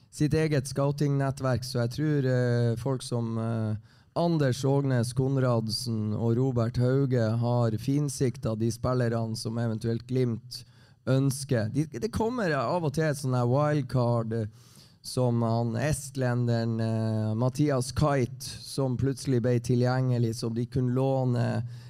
sitt 0.10 0.34
eget 0.34 0.66
scouting-nettverk, 0.66 1.62
så 1.62 1.84
jeg 1.84 1.94
tror 1.94 2.28
folk 2.82 3.06
som 3.06 3.38
Anders 4.18 4.64
Ågnes 4.66 5.14
Konradsen 5.14 6.14
og 6.16 6.38
Robert 6.40 6.78
Hauge 6.82 7.22
har 7.42 7.76
finsikta 7.78 8.56
de 8.58 8.72
spillerne 8.74 9.38
som 9.38 9.60
eventuelt 9.62 10.08
Glimt 10.10 10.64
ønsker. 11.06 11.70
De, 11.74 11.86
det 11.86 12.10
kommer 12.14 12.56
av 12.58 12.88
og 12.88 12.96
til 12.96 13.06
et 13.06 13.20
sånt 13.20 13.38
wildcard 13.52 14.34
som 15.08 15.42
han 15.46 15.76
estlenderen 15.80 16.80
eh, 16.84 17.36
Mathias 17.40 17.94
Kite, 17.96 18.44
som 18.44 18.98
plutselig 19.00 19.40
ble 19.46 19.56
tilgjengelig, 19.64 20.34
som 20.42 20.56
de 20.56 20.66
kunne 20.68 20.98
låne 20.98 21.46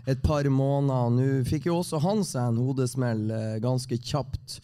et 0.05 0.21
par 0.21 0.45
måneder. 0.51 1.15
Nå 1.15 1.45
fikk 1.47 1.71
jo 1.71 1.80
også 1.80 2.03
han 2.03 2.21
seg 2.28 2.51
en 2.51 2.61
hodesmell 2.61 3.23
eh, 3.32 3.55
ganske 3.63 3.97
kjapt 3.97 4.59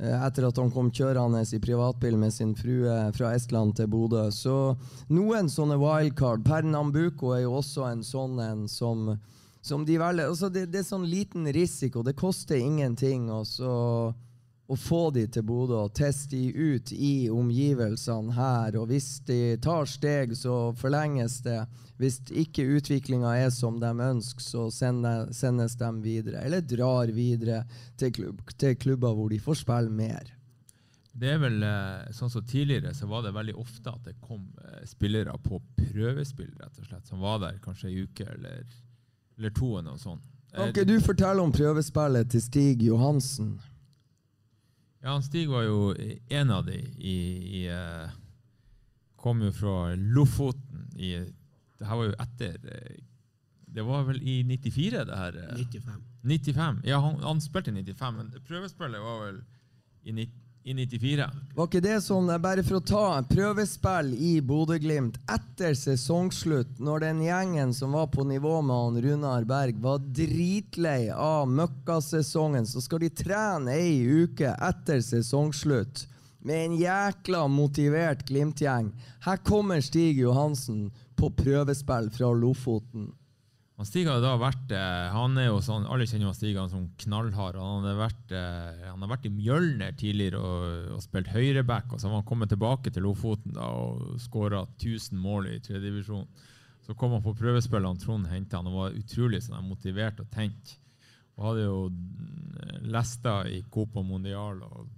etter 0.00 0.46
at 0.48 0.56
han 0.56 0.70
kom 0.72 0.88
kjørende 0.94 1.42
i 1.44 1.60
privatbil 1.60 2.16
med 2.20 2.32
sin 2.32 2.54
frue 2.56 2.94
fra 3.16 3.34
Estland 3.36 3.76
til 3.76 3.90
Bodø. 3.92 4.28
Så 4.32 4.74
noen 5.12 5.50
sånne 5.52 5.76
wildcard 5.80 6.44
Pernambuco 6.46 7.34
er 7.36 7.44
jo 7.44 7.58
også 7.60 7.84
en 7.90 8.04
sånn 8.06 8.40
en 8.40 8.64
som, 8.68 9.12
som 9.60 9.84
de 9.84 9.98
velger. 10.00 10.30
Altså 10.32 10.48
det, 10.48 10.70
det 10.72 10.80
er 10.82 10.88
sånn 10.88 11.08
liten 11.10 11.48
risiko. 11.52 12.04
Det 12.06 12.16
koster 12.16 12.56
ingenting. 12.56 13.28
Og 13.34 13.44
så 13.50 13.74
å 14.70 14.76
få 14.78 15.08
de 15.10 15.24
til 15.26 15.42
Bodø 15.46 15.80
og 15.80 15.94
teste 15.98 16.36
de 16.36 16.50
ut 16.54 16.92
i 16.94 17.28
omgivelsene 17.32 18.34
her. 18.36 18.76
Og 18.78 18.90
hvis 18.92 19.08
de 19.26 19.56
tar 19.62 19.88
steg, 19.90 20.36
så 20.38 20.70
forlenges 20.78 21.40
det. 21.42 21.58
Hvis 22.00 22.20
ikke 22.30 22.68
utviklinga 22.78 23.32
er 23.42 23.50
som 23.54 23.80
de 23.82 23.90
ønsker, 23.90 24.44
så 24.44 24.68
sendes 24.70 25.74
de 25.80 25.90
videre. 26.04 26.44
Eller 26.46 26.62
drar 26.62 27.10
videre 27.14 27.64
til, 27.98 28.12
klubb, 28.14 28.44
til 28.56 28.76
klubber 28.78 29.16
hvor 29.16 29.32
de 29.32 29.40
får 29.42 29.58
spille 29.64 29.90
mer. 29.90 30.30
Det 31.20 31.32
er 31.34 31.40
vel 31.42 31.58
eh, 31.66 32.12
sånn 32.14 32.30
som 32.30 32.44
Tidligere 32.46 32.94
så 32.94 33.08
var 33.10 33.24
det 33.26 33.34
veldig 33.34 33.56
ofte 33.58 33.90
at 33.90 34.04
det 34.06 34.14
kom 34.22 34.44
eh, 34.62 34.84
spillere 34.86 35.34
på 35.42 35.58
prøvespill, 35.80 36.52
rett 36.60 36.78
og 36.78 36.86
slett, 36.86 37.10
som 37.10 37.20
var 37.24 37.42
der 37.42 37.58
kanskje 37.64 37.90
ei 37.90 38.04
uke 38.06 38.28
eller, 38.30 38.62
eller 39.36 39.50
to. 39.58 39.72
eller 39.74 39.90
noe 39.90 40.00
sånt. 40.00 40.22
Kan 40.54 40.70
ikke 40.70 40.86
du 40.86 40.96
fortelle 41.02 41.42
om 41.42 41.50
prøvespillet 41.54 42.30
til 42.30 42.42
Stig 42.42 42.86
Johansen? 42.86 43.56
Ja, 45.02 45.14
Stig 45.24 45.48
var 45.48 45.62
jo 45.64 45.94
en 46.28 46.50
av 46.52 46.66
de 46.66 46.76
i, 46.98 47.14
i 47.60 47.66
eh, 47.72 48.10
Kom 49.20 49.40
jo 49.44 49.52
fra 49.52 49.94
Lofoten 49.96 50.90
i 50.96 51.14
Det 51.80 51.86
her 51.88 51.96
var 51.96 52.10
jo 52.10 52.16
etter 52.20 52.58
eh, 52.68 52.98
Det 53.64 53.84
var 53.86 54.04
vel 54.10 54.20
i 54.22 54.42
94, 54.44 55.04
det 55.08 55.16
her? 55.16 55.38
eh? 55.46 55.56
95. 55.56 56.02
95. 56.26 56.82
Ja, 56.84 56.98
han, 57.00 57.16
han 57.24 57.40
spilte 57.40 57.70
i 57.72 57.74
95, 57.80 58.16
men 58.18 58.32
prøvespillet 58.48 59.00
var 59.00 59.20
vel 59.24 59.40
i, 60.04 60.12
ni- 60.16 60.30
i 60.64 60.74
94. 60.74 61.24
Var 61.56 61.68
ikke 61.68 61.80
det 61.84 61.96
sånn, 62.04 62.28
bare 62.42 62.62
for 62.66 62.78
å 62.78 62.84
ta 62.84 63.04
en 63.16 63.28
prøvespill 63.28 64.12
i 64.12 64.32
Bodø-Glimt 64.44 65.16
etter 65.32 65.72
sesongslutt, 65.78 66.76
når 66.78 67.06
den 67.06 67.22
gjengen 67.24 67.72
som 67.76 67.96
var 67.96 68.10
på 68.12 68.26
nivå 68.28 68.58
med 68.60 68.76
han 68.76 69.00
Runar 69.06 69.48
Berg, 69.48 69.80
var 69.80 70.04
dritlei 70.04 71.08
av 71.14 71.48
møkkasesongen, 71.48 72.68
så 72.68 72.84
skal 72.84 73.04
de 73.04 73.12
trene 73.22 73.78
ei 73.80 74.24
uke 74.24 74.52
etter 74.52 75.00
sesongslutt 75.04 76.04
med 76.44 76.66
en 76.66 76.76
jækla 76.80 77.46
motivert 77.52 78.26
Glimt-gjeng. 78.28 78.92
Her 79.24 79.40
kommer 79.44 79.80
Stig 79.84 80.20
Johansen 80.20 80.88
på 81.16 81.28
prøvespill 81.36 82.08
fra 82.14 82.30
Lofoten. 82.32 83.10
Han 83.80 83.88
Stig 83.88 84.04
har 84.04 84.18
da 84.20 84.34
vært 84.36 84.72
eh, 84.76 85.06
han 85.08 85.38
er 85.40 85.46
jo 85.46 85.60
sånn, 85.64 85.86
Alle 85.88 86.04
kjenner 86.04 86.26
jo 86.26 86.34
Stig 86.36 86.52
han 86.52 86.66
er 86.68 86.72
sånn 86.74 86.90
knallhard. 87.00 87.56
Han 87.56 87.86
har 87.88 87.94
vært, 87.96 88.32
eh, 88.36 88.82
han 88.84 89.06
vært 89.08 89.24
i 89.24 89.30
Mjølner 89.32 89.94
tidligere 89.96 90.36
og, 90.36 90.88
og 90.98 91.00
spilt 91.00 91.30
høyreback. 91.32 91.86
og 91.88 91.96
Så 91.96 92.10
har 92.10 92.18
han 92.18 92.26
kommet 92.28 92.52
tilbake 92.52 92.92
til 92.92 93.06
Lofoten 93.08 93.54
da, 93.56 93.70
og 93.72 94.18
skåra 94.20 94.66
1000 94.74 95.16
mål 95.16 95.48
i 95.54 95.54
tredjedivisjon. 95.64 96.26
Så 96.84 96.92
kom 97.00 97.14
han 97.16 97.24
på 97.24 97.32
prøvespillet, 97.38 98.02
Trond 98.04 98.28
hentet 98.28 98.58
han 98.58 98.68
og 98.68 98.76
var 98.82 98.98
utrolig 99.00 99.40
sånn, 99.46 99.64
motivert 99.64 100.20
og 100.20 100.28
tent. 100.34 100.74
Og 101.38 101.46
hadde 101.48 101.64
jo 101.64 101.78
mm, 101.88 102.90
lesta 102.92 103.38
i 103.48 103.62
Copa 103.72 104.04
Mondial. 104.04 104.60
og 104.60 104.90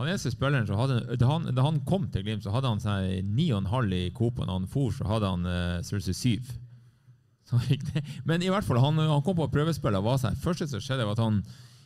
han 0.00 0.08
eneste 0.08 0.32
spilleren 0.34 0.66
som 0.66 0.80
hadde, 0.80 0.98
da, 1.14 1.28
han, 1.28 1.46
da 1.54 1.62
han 1.62 1.78
kom 1.86 2.10
til 2.10 2.26
Glimt, 2.26 2.42
så 2.42 2.56
hadde 2.56 2.74
han 2.74 2.82
seg 2.82 3.22
9,5 3.22 3.94
i 4.00 4.10
Copa. 4.18 4.48
Når 4.48 4.58
han 4.64 4.68
for, 4.74 4.90
så 4.98 5.06
hadde 5.06 5.30
han 5.30 5.46
uh, 5.46 5.78
størrelse 5.86 6.16
7. 6.16 6.50
Men 8.28 8.44
i 8.44 8.50
hvert 8.52 8.66
fall, 8.66 8.80
han, 8.82 8.98
han 8.98 9.24
kom 9.26 9.38
på 9.38 9.48
prøvespillet. 9.52 10.04
Var 10.04 10.22
sånn, 10.22 10.38
første 10.42 10.68
som 10.70 10.82
skjedde, 10.82 11.06
var 11.08 11.18
at 11.18 11.24
han 11.24 11.42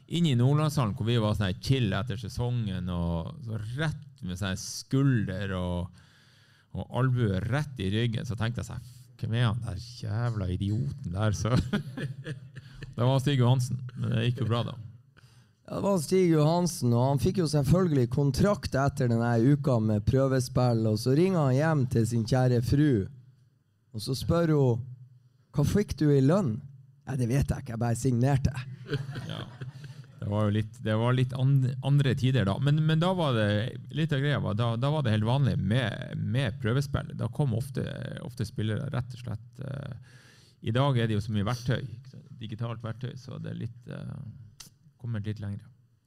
inn 0.07 0.27
i 0.29 0.37
Nordlandshallen, 0.37 0.95
hvor 0.97 1.09
vi 1.09 1.21
var 1.21 1.37
sånn 1.39 1.61
chill 1.65 1.93
etter 1.97 2.21
sesongen, 2.21 2.89
og 2.93 3.33
så 3.47 3.61
rett 3.79 4.25
med 4.25 4.41
sånn 4.41 4.59
skulder 4.61 5.55
og, 5.59 6.03
og 6.77 6.99
albue 7.01 7.41
rett 7.49 7.81
i 7.81 7.91
ryggen, 7.93 8.27
så 8.29 8.37
tenkte 8.39 8.63
jeg 8.63 8.73
sånn 8.73 8.93
Hvem 9.21 9.37
er 9.39 9.45
han 9.47 9.61
der 9.65 9.77
jævla 10.03 10.49
idioten 10.53 11.15
der? 11.15 11.37
Så 11.39 11.55
det 12.97 13.07
var 13.07 13.21
Stig 13.23 13.39
Johansen. 13.41 13.79
Men 13.95 14.11
det 14.11 14.25
gikk 14.27 14.43
jo 14.43 14.49
bra, 14.51 14.65
da. 14.67 14.75
Ja, 15.65 15.79
det 15.79 15.85
var 15.87 16.01
Stig 16.03 16.33
Johansen, 16.35 16.93
og 16.93 17.07
han 17.07 17.23
fikk 17.23 17.39
jo 17.41 17.47
selvfølgelig 17.49 18.11
kontrakt 18.13 18.75
etter 18.77 19.09
denne 19.09 19.31
uka 19.41 19.79
med 19.81 20.05
prøvespill. 20.05 20.83
og 20.91 20.99
Så 21.01 21.15
ringer 21.17 21.47
han 21.47 21.57
hjem 21.57 21.87
til 21.95 22.09
sin 22.11 22.27
kjære 22.29 22.61
fru, 22.67 22.91
og 23.95 24.05
så 24.05 24.19
spør 24.19 24.53
hun 24.53 24.83
hva 25.55 25.65
fikk 25.67 25.97
du 26.01 26.09
i 26.13 26.23
lønn. 26.25 26.57
Nei, 27.05 27.17
det 27.21 27.29
vet 27.29 27.51
jeg 27.51 27.65
ikke, 27.65 27.75
jeg 27.75 27.83
bare 27.83 28.01
signerte. 28.01 28.55
Ja. 29.29 29.45
Det 30.25 30.31
var 30.31 30.47
jo 30.47 30.53
litt, 30.55 30.77
det 30.81 30.95
var 30.97 31.13
litt 31.13 31.33
andre 31.37 32.15
tider 32.17 32.47
da. 32.49 32.55
Men, 32.65 32.79
men, 32.89 32.97
da 33.03 33.11
var 33.13 33.35
det 33.37 33.49
litt 33.93 34.13
av 34.17 34.23
greia, 34.23 34.39
da, 34.57 34.71
da 34.81 34.91
var 34.95 35.05
det 35.05 35.13
helt 35.13 35.29
vanlig 35.29 35.59
med, 35.61 36.15
med 36.17 36.57
prøvespill. 36.63 37.11
Da 37.21 37.29
kom 37.29 37.53
ofte, 37.59 37.85
ofte, 38.25 38.47
spillere 38.49 38.89
rett 38.95 39.19
og 39.19 39.21
slett 39.21 39.61
uh, 39.61 40.15
I 40.65 40.73
dag 40.73 40.97
er 40.97 41.11
det 41.11 41.19
jo 41.19 41.25
så 41.27 41.35
mye 41.35 41.45
verktøy, 41.45 41.85
digitalt 42.41 42.81
verktøy, 42.81 43.13
så 43.21 43.37
det 43.37 43.53
er 43.53 43.61
litt 43.67 43.93
uh, 43.93 44.17
kommet 44.97 45.29
litt 45.29 45.45
lenger. 45.45 45.61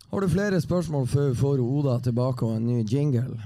Har 0.10 0.26
du 0.26 0.34
flere 0.34 0.64
spørsmål 0.66 1.06
før 1.12 1.30
vi 1.30 1.40
får 1.44 1.62
Oda 1.62 2.00
tilbake 2.10 2.48
og 2.48 2.58
en 2.58 2.68
ny 2.72 2.82
jingle? 2.90 3.38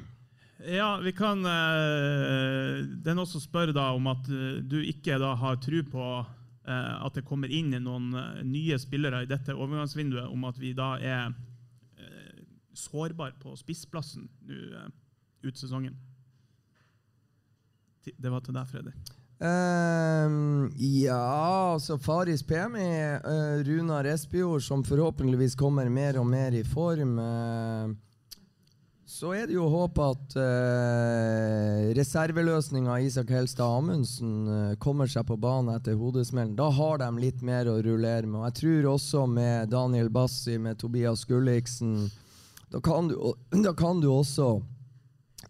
Ja, 0.68 0.97
vi 1.01 1.12
kan 1.12 1.41
uh, 1.45 2.82
Den 3.05 3.22
også 3.22 3.41
spør 3.41 3.72
da 3.74 3.91
om 3.95 4.09
at 4.12 4.28
uh, 4.30 4.59
du 4.62 4.78
ikke 4.82 5.18
da 5.22 5.34
har 5.39 5.57
tro 5.64 5.82
på 5.89 6.07
uh, 6.22 7.05
at 7.05 7.18
det 7.18 7.26
kommer 7.26 7.51
inn 7.51 7.74
noen 7.82 8.12
nye 8.45 8.78
spillere 8.82 9.24
i 9.24 9.30
dette 9.30 9.55
overgangsvinduet, 9.55 10.30
om 10.30 10.45
at 10.49 10.59
vi 10.62 10.76
da 10.78 10.95
er 10.99 11.32
sårbare 12.82 13.36
på 13.41 13.51
spissplassen 13.59 14.30
nå 14.47 14.86
ut 15.43 15.57
sesongen. 15.59 15.97
Det 18.05 18.32
var 18.32 18.41
til 18.45 18.55
deg, 18.55 18.70
Freddy. 18.70 18.93
Um, 19.41 20.70
ja, 20.78 21.18
altså 21.74 21.97
Faris 21.97 22.43
Pemi, 22.45 22.86
uh, 23.26 23.62
Runar 23.66 24.05
Espejord, 24.05 24.62
som 24.62 24.84
forhåpentligvis 24.86 25.57
kommer 25.57 25.89
mer 25.89 26.20
og 26.22 26.28
mer 26.30 26.53
i 26.53 26.62
form. 26.64 27.18
Uh, 27.18 28.11
så 29.22 29.36
er 29.38 29.43
det 29.45 29.53
jo 29.53 29.67
håp 29.69 29.99
at 30.01 30.34
uh, 30.34 31.89
reserveløsninga 31.93 32.95
Isak 33.05 33.30
Helstad 33.30 33.69
Amundsen 33.69 34.47
uh, 34.49 34.72
kommer 34.82 35.05
seg 35.11 35.28
på 35.30 35.36
banen 35.38 35.76
etter 35.76 35.93
hodesmellen. 35.99 36.55
Da 36.57 36.72
har 36.74 36.97
de 37.03 37.09
litt 37.22 37.43
mer 37.45 37.69
å 37.69 37.76
rullere 37.86 38.26
med. 38.26 38.39
Og 38.39 38.47
jeg 38.47 38.55
tror 38.57 38.88
også 38.95 39.28
med 39.30 39.69
Daniel 39.69 40.09
Bassi, 40.09 40.57
med 40.57 40.80
Tobias 40.82 41.28
Gulliksen 41.30 42.07
Da 42.74 42.82
kan 42.82 43.11
du, 43.11 43.15
da 43.67 43.76
kan 43.78 44.01
du 44.01 44.09
også 44.09 44.55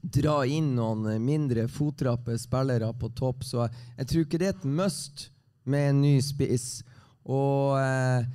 dra 0.02 0.42
inn 0.44 0.74
noen 0.76 1.08
mindre 1.24 1.70
fotrappe 1.72 2.36
spillere 2.44 2.92
på 3.00 3.14
topp. 3.16 3.48
Så 3.48 3.64
jeg, 3.64 3.86
jeg, 4.02 4.12
tror 4.12 4.28
ikke 4.28 4.42
det 4.42 4.50
er 4.50 4.58
et 4.58 4.72
must 4.82 5.30
med 5.64 5.94
en 5.94 6.04
ny 6.10 6.18
spiss. 6.20 6.82
Og 7.24 7.80
eh, 7.80 8.28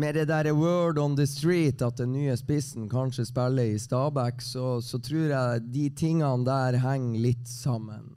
med 0.00 0.16
det 0.16 0.28
der 0.30 0.50
word 0.56 0.98
on 0.98 1.16
the 1.16 1.26
street 1.28 1.82
at 1.84 2.00
den 2.00 2.14
nye 2.16 2.36
spissen 2.38 2.88
kanskje 2.88 3.26
spiller 3.28 3.74
i 3.74 3.78
Stabæk, 3.78 4.40
så, 4.42 4.78
så 4.80 4.98
tror 4.98 5.32
jeg 5.34 5.66
de 5.74 5.88
tingene 5.92 6.46
der 6.46 6.78
henger 6.80 7.26
litt 7.28 7.48
sammen. 7.48 8.14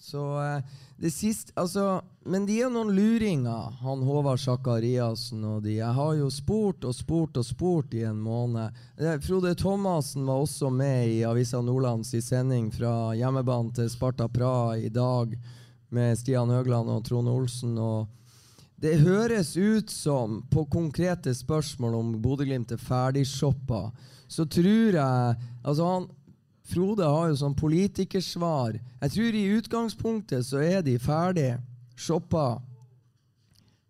Så 0.00 0.24
eh, 0.42 0.78
det 1.00 1.12
siste 1.12 1.52
Altså 1.60 2.00
men 2.28 2.44
de 2.44 2.58
er 2.60 2.68
noen 2.68 2.90
luringer, 2.92 3.70
han 3.80 4.02
Håvard 4.04 4.42
Sakariassen 4.42 5.40
og 5.48 5.62
de. 5.64 5.78
Jeg 5.78 5.96
har 5.96 6.10
jo 6.18 6.26
spurt 6.28 6.84
og 6.84 6.92
spurt 6.92 7.38
og 7.40 7.46
spurt 7.48 7.94
i 7.96 8.02
en 8.04 8.20
måned. 8.20 8.76
Eh, 9.00 9.16
Frode 9.24 9.54
Thomassen 9.56 10.28
var 10.28 10.42
også 10.44 10.68
med 10.68 11.08
i 11.08 11.22
Avisa 11.24 11.62
Nordlands 11.64 12.12
i 12.12 12.20
sending 12.20 12.68
fra 12.76 13.14
hjemmebane 13.16 13.72
til 13.72 13.88
Sparta 13.88 14.28
Praha 14.28 14.76
i 14.76 14.92
dag 14.92 15.32
med 15.88 16.20
Stian 16.20 16.52
Høgland 16.52 16.92
og 16.92 17.06
Trond 17.08 17.32
Olsen. 17.32 17.78
og 17.78 18.19
det 18.80 19.02
høres 19.02 19.56
ut 19.56 19.90
som, 19.92 20.40
på 20.48 20.64
konkrete 20.72 21.34
spørsmål 21.36 21.98
om 21.98 22.14
Bodø-Glimt 22.22 22.72
er 22.72 22.80
ferdigshoppa, 22.80 23.90
så 24.30 24.46
tror 24.48 24.96
jeg 24.96 25.36
altså 25.62 25.90
han, 25.90 26.08
Frode 26.70 27.02
har 27.02 27.32
jo 27.32 27.38
sånn 27.40 27.56
politikersvar. 27.58 28.76
Jeg 29.02 29.12
tror 29.16 29.36
i 29.36 29.46
utgangspunktet 29.56 30.46
så 30.46 30.60
er 30.62 30.84
de 30.86 31.00
ferdig 31.02 31.48
shoppa. 31.98 32.60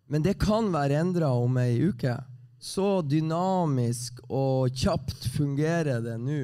Men 0.09 0.25
det 0.25 0.39
kan 0.41 0.71
være 0.73 0.97
endra 1.03 1.29
om 1.37 1.59
ei 1.61 1.77
uke. 1.91 2.15
Så 2.57 3.03
dynamisk 3.05 4.17
og 4.27 4.73
kjapt 4.73 5.29
fungerer 5.35 6.01
det 6.01 6.17
nå 6.21 6.41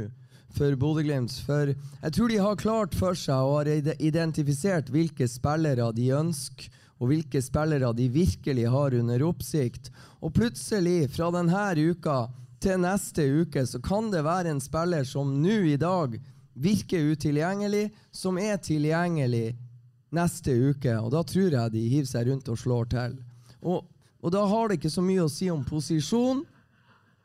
for 0.54 0.78
Bodø-Glimt. 0.78 1.34
For 1.46 1.74
jeg 1.74 2.14
tror 2.14 2.32
de 2.32 2.40
har 2.42 2.62
klart 2.62 2.96
for 2.98 3.18
seg 3.18 3.50
og 3.50 3.60
har 3.64 3.98
identifisert 3.98 4.94
hvilke 4.94 5.26
spillere 5.30 5.90
de 5.98 6.12
ønsker, 6.22 6.70
og 6.98 7.12
hvilke 7.12 7.42
spillere 7.44 7.92
de 7.94 8.08
virkelig 8.10 8.68
har 8.74 8.96
under 8.98 9.24
oppsikt. 9.28 9.92
Og 10.22 10.34
plutselig, 10.34 11.10
fra 11.14 11.30
denne 11.36 11.92
uka 11.92 12.18
til 12.64 12.82
neste 12.82 13.26
uke, 13.44 13.66
så 13.70 13.82
kan 13.84 14.10
det 14.12 14.26
være 14.26 14.54
en 14.54 14.64
spiller 14.64 15.06
som 15.06 15.36
nå 15.42 15.62
i 15.74 15.78
dag 15.78 16.18
virker 16.58 17.14
utilgjengelig, 17.14 17.92
som 18.12 18.38
er 18.42 18.58
tilgjengelig 18.58 19.56
neste 20.10 20.54
uke. 20.72 20.98
Og 20.98 21.12
da 21.14 21.24
tror 21.24 21.54
jeg 21.54 21.74
de 21.74 21.88
hiver 21.92 22.10
seg 22.10 22.32
rundt 22.32 22.50
og 22.50 22.60
slår 22.60 22.90
til. 22.94 23.18
Og, 23.62 23.86
og 24.24 24.34
da 24.34 24.46
har 24.50 24.70
det 24.70 24.80
ikke 24.80 24.94
så 24.94 25.06
mye 25.06 25.26
å 25.28 25.32
si 25.32 25.52
om 25.54 25.66
posisjon. 25.68 26.46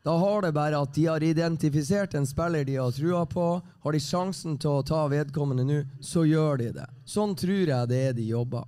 Da 0.03 0.17
har 0.19 0.43
det 0.43 0.51
bare 0.51 0.81
at 0.83 0.93
de 0.93 1.05
har 1.07 1.23
identifisert 1.23 2.13
en 2.19 2.27
spiller 2.27 2.65
de 2.67 2.75
har 2.75 2.91
trua 2.91 3.23
på. 3.25 3.47
Har 3.85 3.95
de 3.95 4.01
sjansen 4.03 4.57
til 4.59 4.81
å 4.81 4.85
ta 4.85 5.05
vedkommende 5.09 5.65
nå, 5.65 5.81
så 6.03 6.27
gjør 6.27 6.59
de 6.59 6.71
det. 6.75 6.87
Sånn 7.07 7.37
tror 7.39 7.63
jeg 7.71 7.89
det 7.89 8.01
er 8.09 8.17
de 8.17 8.27
jobber. 8.27 8.67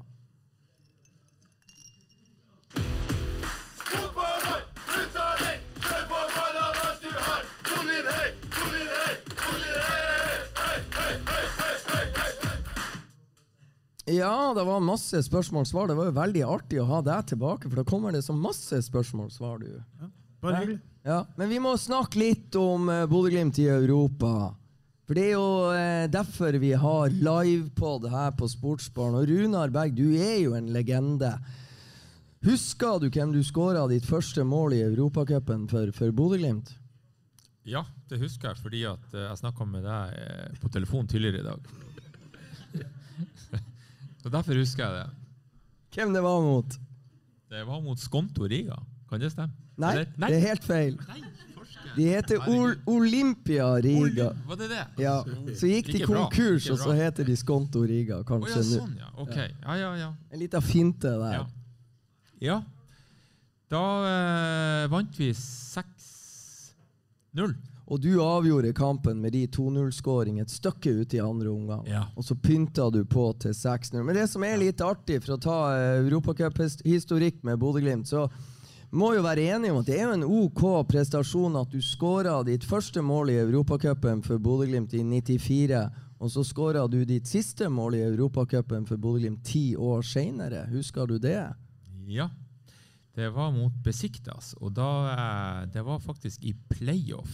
Ja, 14.16 14.54
det 14.56 14.64
var 14.68 14.84
masse 14.84 15.20
spørsmål-svar. 15.26 15.90
Det 15.90 15.96
var 15.98 16.10
jo 16.10 16.16
veldig 16.16 16.44
artig 16.48 16.82
å 16.82 16.90
ha 16.90 17.02
deg 17.06 17.32
tilbake, 17.32 17.70
for 17.70 17.82
da 17.82 17.88
kommer 17.88 18.16
det 18.16 18.24
så 18.26 18.36
masse 18.36 18.80
spørsmål-svar, 18.88 19.64
du. 19.64 19.80
Ja, 20.02 20.12
bare 20.44 20.62
hyggelig. 20.62 20.82
Ja, 21.06 21.20
men 21.38 21.52
vi 21.52 21.60
må 21.62 21.76
snakke 21.78 22.18
litt 22.18 22.56
om 22.58 22.88
uh, 22.90 23.04
Bodø-Glimt 23.06 23.60
i 23.62 23.68
Europa. 23.70 24.56
For 25.06 25.14
det 25.14 25.28
er 25.28 25.36
jo 25.36 25.50
uh, 25.70 26.06
derfor 26.10 26.58
vi 26.58 26.72
har 26.82 27.14
livepod 27.14 28.08
her 28.10 28.32
på 28.34 28.50
Sportsbarn. 28.50 29.20
Og 29.20 29.30
Runar 29.30 29.70
Berg, 29.74 29.94
du 29.94 30.16
er 30.18 30.40
jo 30.42 30.56
en 30.58 30.72
legende. 30.74 31.30
Husker 32.46 32.98
du 33.04 33.12
hvem 33.12 33.36
du 33.36 33.44
skåra 33.46 33.86
ditt 33.92 34.08
første 34.10 34.42
mål 34.42 34.74
i 34.80 34.82
Europacupen 34.88 35.70
for, 35.70 35.94
for 35.94 36.10
Bodø-Glimt? 36.10 36.74
Ja, 37.70 37.86
det 38.10 38.22
husker 38.22 38.54
jeg 38.56 38.64
fordi 38.64 38.84
at 38.90 39.14
uh, 39.14 39.28
jeg 39.28 39.44
snakka 39.44 39.70
med 39.70 39.86
deg 39.86 40.58
på 40.64 40.74
telefon 40.74 41.06
tidligere 41.06 41.44
i 41.44 41.50
dag. 41.52 41.70
Så 44.26 44.32
Derfor 44.34 44.58
husker 44.58 44.82
jeg 44.82 44.90
det. 44.98 45.06
Hvem 45.94 46.10
det 46.16 46.22
var 46.26 46.40
mot? 46.42 46.66
Det 47.50 47.60
var 47.68 47.82
mot 47.82 48.00
Skonto 48.02 48.48
Riga. 48.50 48.76
Kan 49.06 49.20
det 49.22 49.30
stemme? 49.32 49.54
Nei, 49.78 50.06
Nei, 50.18 50.30
det 50.32 50.38
er 50.40 50.46
helt 50.48 50.64
feil. 50.66 50.98
De 51.96 52.04
heter 52.10 52.38
Ol 52.50 52.76
Olympia 52.90 53.68
Riga. 53.86 54.32
Var 54.48 54.56
det 54.64 54.70
det? 54.72 54.86
Ja, 55.04 55.24
Så 55.54 55.68
gikk 55.70 55.92
de 55.94 56.00
konkurs, 56.10 56.70
og 56.74 56.78
så 56.82 56.92
heter 56.98 57.24
de 57.28 57.36
Skonto 57.38 57.84
Riga 57.86 58.24
kanskje 58.26 58.56
nå. 58.56 58.62
Oh, 58.64 58.66
ja, 58.66 58.72
sånn, 58.82 58.98
ja. 59.04 59.10
Okay. 59.28 59.50
Ja, 59.62 59.74
ja, 59.84 59.92
ja. 60.02 60.10
En 60.34 60.40
liten 60.42 60.62
finte 60.66 61.12
der. 61.22 61.34
Ja. 61.38 61.46
ja. 62.50 62.58
Da 63.70 63.84
eh, 64.10 64.90
vant 64.90 65.14
vi 65.22 65.30
6-0. 65.38 67.54
Og 67.86 68.02
du 68.02 68.16
avgjorde 68.22 68.74
kampen 68.74 69.20
med 69.22 69.36
de 69.36 69.44
2-0-skåring 69.54 70.40
et 70.42 70.50
stykke 70.50 70.90
ut 71.02 71.14
i 71.14 71.22
andre 71.22 71.52
omgang. 71.52 71.86
Ja. 71.86 72.08
Og 72.18 72.26
så 72.26 72.34
pynta 72.36 72.88
du 72.90 73.04
på 73.06 73.28
til 73.42 73.54
6-0. 73.54 74.02
Men 74.02 74.18
det 74.18 74.26
som 74.32 74.44
er 74.44 74.58
litt 74.58 74.82
artig, 74.82 75.20
for 75.22 75.36
å 75.36 75.42
ta 75.42 75.58
uh, 75.70 76.00
europacuphistorikk 76.02 77.44
med 77.46 77.60
Bodø-Glimt, 77.62 78.10
så 78.10 78.26
må 78.96 79.12
jo 79.14 79.26
være 79.26 79.50
enige 79.54 79.74
om 79.74 79.84
at 79.84 79.90
det 79.90 80.00
er 80.00 80.08
jo 80.08 80.16
en 80.16 80.26
OK 80.26 80.64
prestasjon 80.90 81.60
at 81.60 81.74
du 81.74 81.82
skåra 81.84 82.40
ditt 82.48 82.66
første 82.66 83.04
mål 83.06 83.34
i 83.34 83.38
Europacupen 83.44 84.24
for 84.26 84.42
Bodø-Glimt 84.42 84.96
i 84.98 85.04
94, 85.04 85.84
Og 86.26 86.32
så 86.32 86.46
skåra 86.48 86.88
du 86.88 87.04
ditt 87.06 87.28
siste 87.28 87.68
mål 87.70 87.98
i 88.00 88.02
Europacupen 88.06 88.88
for 88.88 88.98
Bodø-Glimt 88.98 89.44
ti 89.46 89.76
år 89.76 90.02
seinere. 90.02 90.64
Husker 90.72 91.06
du 91.06 91.20
det? 91.20 91.44
Ja. 92.08 92.30
Det 93.16 93.30
var 93.30 93.52
mot 93.52 93.76
Besiktas, 93.84 94.56
og 94.60 94.74
da, 94.76 94.90
eh, 95.12 95.68
det 95.72 95.86
var 95.86 96.00
faktisk 96.00 96.44
i 96.44 96.56
playoff 96.72 97.32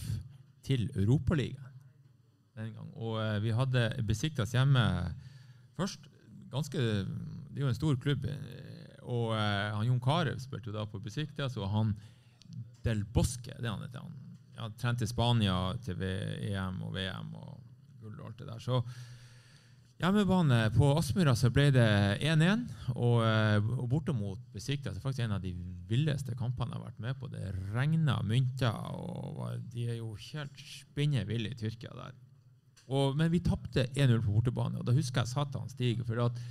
til 0.62 0.88
Europaligaen 0.94 1.72
den 2.56 2.72
gang. 2.76 2.88
Og 3.00 3.18
eh, 3.22 3.38
vi 3.44 3.54
hadde 3.56 3.86
Besiktas 4.06 4.54
hjemme 4.56 4.82
først. 5.78 6.08
Ganske, 6.52 6.78
det 6.78 7.60
er 7.60 7.64
jo 7.64 7.70
en 7.70 7.78
stor 7.78 7.96
klubb. 8.00 8.26
eh, 8.28 8.98
Og 9.02 9.32
eh, 9.36 9.70
han 9.72 9.86
Jon 9.88 10.02
Carew 10.02 10.38
spilte 10.40 10.70
jo 10.70 10.76
da 10.76 10.84
på 10.88 11.00
Besiktas, 11.02 11.56
og 11.56 11.70
han 11.72 11.94
Del 12.84 13.04
Bosque, 13.04 13.54
det 13.58 13.70
han 13.70 13.82
heter 13.84 14.02
han. 14.02 14.18
Ja, 14.56 14.68
trente 14.78 15.06
Spania 15.08 15.56
til 15.82 16.02
EM 16.02 16.82
og 16.84 16.94
VM 16.94 17.32
og 17.38 17.60
gull 18.02 18.18
og 18.20 18.28
alt 18.28 18.42
det 18.42 18.48
der. 18.50 18.60
Så 18.62 18.82
Hjemmebane 20.02 20.64
på 20.74 20.88
Aspmyra 20.98 21.30
så 21.38 21.46
ble 21.54 21.68
det 21.70 21.82
1-1, 22.26 22.64
og, 22.96 23.20
eh, 23.22 23.68
og 23.76 23.84
borte 23.86 24.10
mot 24.10 24.40
Besikta 24.50 24.90
er 24.90 24.96
faktisk 24.98 25.22
en 25.22 25.36
av 25.36 25.44
de 25.44 25.52
villeste 25.86 26.34
kampene 26.34 26.74
jeg 26.74 26.80
har 26.80 26.88
vært 26.88 27.04
med 27.04 27.20
på. 27.20 27.28
Det 27.30 27.52
regna 27.70 28.16
mynter, 28.26 28.74
og 28.98 29.62
de 29.70 29.84
er 29.92 30.00
jo 30.00 30.16
helt 30.16 30.58
spinne 30.58 31.22
ville 31.28 31.52
i 31.52 31.60
Tyrkia 31.60 31.94
der. 31.94 32.16
Og, 32.88 33.14
men 33.14 33.30
vi 33.30 33.44
tapte 33.46 33.86
1-0 33.94 34.18
på 34.24 34.34
bortebane, 34.40 34.80
og 34.80 34.90
da 34.90 34.96
husker 34.96 35.22
jeg 35.22 35.30
Satan 35.36 35.70
Stig. 35.70 36.02
for 36.02 36.18
at 36.26 36.42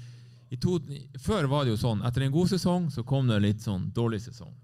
to, 0.63 0.79
Før 1.19 1.51
var 1.51 1.67
det 1.67 1.75
jo 1.75 1.83
sånn 1.83 2.07
etter 2.07 2.23
en 2.23 2.31
god 2.31 2.55
sesong 2.55 2.87
så 2.87 3.03
kom 3.03 3.27
det 3.27 3.35
en 3.35 3.47
litt 3.49 3.67
sånn 3.67 3.91
dårlig 3.91 4.21
sesong. 4.29 4.55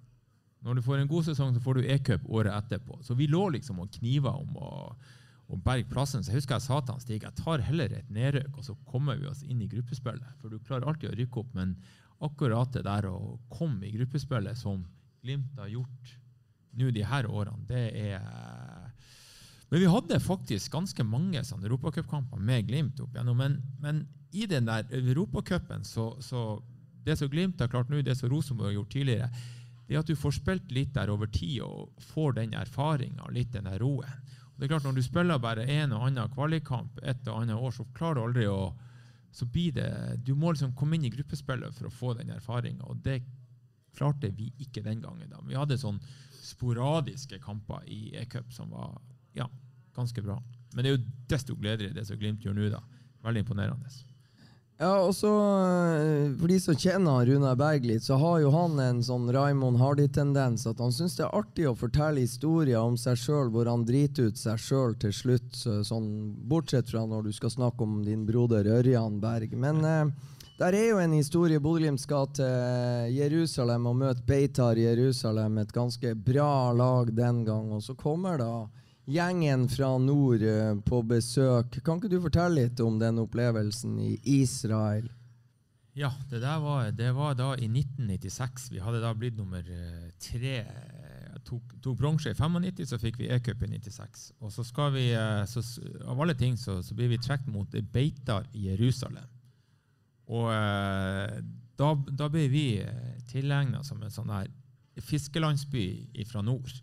Når 0.63 0.79
du 0.79 0.87
får 0.87 1.01
en 1.01 1.11
god 1.11 1.27
sesong, 1.27 1.51
så 1.53 1.59
får 1.59 1.75
du 1.75 1.91
e-cup 1.91 2.23
året 2.23 2.55
etterpå. 2.55 3.01
Så 3.03 3.19
vi 3.19 3.27
lå 3.27 3.49
liksom 3.51 3.83
og 3.83 3.91
kniva 3.99 4.31
om 4.31 4.55
å, 4.55 4.95
å 5.47 5.57
berge 5.63 5.87
plassen. 5.91 6.23
Så 6.23 6.33
jeg 6.33 6.41
husker 6.41 6.57
jeg 6.57 6.67
sa 6.67 6.81
til 6.81 6.95
han 6.95 7.03
Stig 7.03 7.23
jeg 7.23 7.39
tar 7.39 7.63
heller 7.63 7.93
et 7.95 8.11
nedrykk, 8.13 8.59
og 8.59 8.67
så 8.67 8.75
kommer 8.87 9.19
vi 9.19 9.29
oss 9.29 9.45
inn 9.47 9.61
i 9.63 9.69
gruppespillet. 9.71 10.37
For 10.41 10.51
du 10.51 10.59
klarer 10.59 10.89
alltid 10.89 11.11
å 11.11 11.17
rykke 11.17 11.41
opp, 11.43 11.53
men 11.57 11.75
akkurat 12.23 12.73
det 12.73 12.83
der 12.87 13.09
å 13.09 13.37
komme 13.53 13.87
i 13.87 13.93
gruppespillet, 13.95 14.59
som 14.59 14.85
Glimt 15.23 15.57
har 15.59 15.67
gjort 15.71 16.11
nå 16.77 16.91
de 16.93 17.03
her 17.09 17.25
årene, 17.25 17.65
det 17.67 17.87
er 17.97 18.21
Men 19.67 19.81
vi 19.81 19.89
hadde 19.91 20.19
faktisk 20.23 20.71
ganske 20.71 21.03
mange 21.03 21.41
sånne 21.43 21.67
europacupkamper 21.67 22.39
med 22.39 22.69
Glimt 22.69 23.01
opp 23.03 23.15
igjennom. 23.15 23.35
Men, 23.41 23.57
men 23.83 24.05
i 24.31 24.45
den 24.47 24.67
der 24.69 24.85
europacupen, 24.95 25.83
så, 25.83 26.13
så 26.23 26.61
det 27.03 27.17
som 27.19 27.27
Glimt 27.31 27.59
har 27.59 27.71
klart 27.71 27.89
nå, 27.91 27.99
det 28.01 28.15
som 28.15 28.29
Rosenborg 28.31 28.69
har 28.69 28.77
gjort 28.77 28.93
tidligere, 28.93 29.29
det 29.87 29.95
er 29.95 30.03
at 30.03 30.07
du 30.07 30.15
får 30.19 30.37
spilt 30.37 30.71
litt 30.75 30.93
der 30.95 31.11
over 31.11 31.27
tid 31.31 31.61
og 31.63 31.91
får 32.13 32.37
den 32.39 32.55
erfaringa 32.59 33.25
og 33.27 33.35
litt 33.35 33.53
den 33.55 33.67
der 33.67 33.79
roen. 33.83 34.07
Det 34.57 34.65
er 34.65 34.73
klart 34.73 34.83
Når 34.87 34.97
du 34.97 35.03
spiller 35.05 35.39
bare 35.39 35.67
en 35.69 35.93
og 35.93 36.07
annen 36.07 36.31
kvalikkamp 36.33 36.99
et 37.03 37.27
og 37.27 37.41
annet 37.43 37.55
år, 37.55 37.71
så 37.75 37.85
klarer 37.93 38.19
du 38.19 38.23
aldri 38.25 38.47
å 38.49 38.73
så 39.37 39.45
blir 39.45 39.71
det, 39.75 40.23
Du 40.23 40.33
må 40.35 40.51
liksom 40.51 40.73
komme 40.73 40.95
inn 40.95 41.05
i 41.05 41.13
gruppespillet 41.13 41.75
for 41.75 41.89
å 41.89 41.93
få 41.93 42.13
den 42.17 42.31
erfaringa, 42.33 42.87
og 42.89 43.03
det 43.05 43.19
klarte 43.93 44.31
vi 44.33 44.51
ikke 44.63 44.81
den 44.81 45.01
gangen. 45.01 45.29
da. 45.29 45.41
Vi 45.45 45.57
hadde 45.57 45.77
sånn 45.77 45.99
sporadiske 46.41 47.39
kamper 47.43 47.83
i 47.85 48.15
e-cup 48.17 48.53
som 48.53 48.71
var 48.73 48.95
ja, 49.37 49.45
ganske 49.93 50.21
bra. 50.23 50.37
Men 50.73 50.83
det 50.83 50.89
er 50.89 50.97
jo 50.97 51.05
desto 51.29 51.55
gledeligere 51.55 51.99
det 51.99 52.05
som 52.07 52.17
Glimt 52.17 52.45
gjør 52.45 52.55
nå. 52.57 52.69
da. 52.73 52.81
Veldig 53.25 53.43
imponerende. 53.43 53.91
Ja, 54.77 54.99
og 55.01 55.15
så 55.17 55.29
eh, 55.97 56.33
For 56.37 56.51
de 56.51 56.59
som 56.61 56.77
kjenner 56.77 57.25
Runar 57.25 57.55
Berg 57.57 57.85
litt, 57.89 58.05
så 58.05 58.19
har 58.21 58.43
jo 58.43 58.51
han 58.53 58.77
en 58.81 58.99
sånn 59.01 59.25
Raymond 59.33 59.79
Hardy-tendens. 59.81 60.67
At 60.69 60.83
han 60.83 60.93
syns 60.93 61.17
det 61.17 61.25
er 61.25 61.33
artig 61.33 61.65
å 61.65 61.73
fortelle 61.77 62.21
historier 62.21 62.77
om 62.83 62.97
seg 62.99 63.17
sjøl 63.17 63.49
hvor 63.53 63.69
han 63.69 63.87
driter 63.87 64.29
ut 64.29 64.37
seg 64.37 64.61
sjøl 64.61 64.93
til 65.01 65.15
slutt. 65.17 65.57
Sånn, 65.57 66.11
bortsett 66.45 66.93
fra 66.93 67.07
når 67.09 67.25
du 67.25 67.33
skal 67.33 67.55
snakke 67.55 67.87
om 67.87 68.03
din 68.05 68.27
broder 68.29 68.69
Ørjan 68.77 69.17
Berg. 69.23 69.57
Men 69.57 69.81
eh, 69.81 70.13
der 70.61 70.77
er 70.77 70.87
jo 70.91 71.01
en 71.01 71.17
historie. 71.17 71.61
Bodø-Glimt 71.61 72.01
skal 72.01 72.29
til 72.37 73.17
Jerusalem 73.17 73.89
og 73.89 73.97
møte 73.97 74.25
Beitar 74.29 74.77
Jerusalem. 74.77 75.57
Et 75.57 75.73
ganske 75.73 76.13
bra 76.21 76.69
lag 76.77 77.09
den 77.17 77.41
gang. 77.49 77.73
Og 77.73 77.81
så 77.85 77.97
kommer 77.97 78.37
da 78.41 78.51
gjengen 79.07 79.67
fra 79.71 79.93
nord 80.01 80.43
eh, 80.43 80.73
på 80.85 81.01
besøk. 81.07 81.79
Kan 81.85 82.01
ikke 82.01 82.11
du 82.11 82.19
fortelle 82.23 82.65
litt 82.65 82.81
om 82.83 82.99
den 82.99 83.21
opplevelsen 83.23 83.95
i 84.03 84.17
Israel? 84.37 85.07
Ja, 85.97 86.11
det 86.29 86.43
der 86.43 86.59
var, 86.61 86.91
det 86.93 87.09
var 87.15 87.33
da 87.33 87.53
i 87.55 87.65
1996. 87.65 88.67
Vi 88.71 88.83
hadde 88.83 89.01
da 89.01 89.15
blitt 89.17 89.37
nummer 89.39 89.63
eh, 89.63 90.09
tre. 90.21 90.59
Jeg 90.61 91.43
Tok, 91.47 91.77
tok 91.79 91.95
bronse 91.95 92.33
i 92.33 92.35
95, 92.35 92.81
så 92.89 92.97
fikk 92.99 93.21
vi 93.21 93.29
e-cup 93.31 93.61
i 93.63 93.69
96. 93.71 94.25
Og 94.43 94.51
så 94.51 94.65
skal 94.67 94.91
vi, 94.93 95.05
eh, 95.15 95.45
så, 95.47 95.63
av 96.03 96.19
alle 96.21 96.35
ting 96.37 96.57
så, 96.59 96.81
så 96.83 96.97
blir 96.97 97.07
vi 97.13 97.21
trukket 97.23 97.47
mot 97.49 97.77
Beitar 97.93 98.49
i 98.51 98.67
Jerusalem. 98.67 99.29
Og 100.27 100.51
eh, 100.51 101.37
da, 101.79 101.93
da 102.19 102.27
ble 102.33 102.45
vi 102.51 102.65
tilegna 103.31 103.79
som 103.87 104.03
en 104.03 104.11
sånn 104.11 104.33
her 104.33 104.51
fiskelandsby 105.07 105.87
fra 106.27 106.43
nord. 106.43 106.73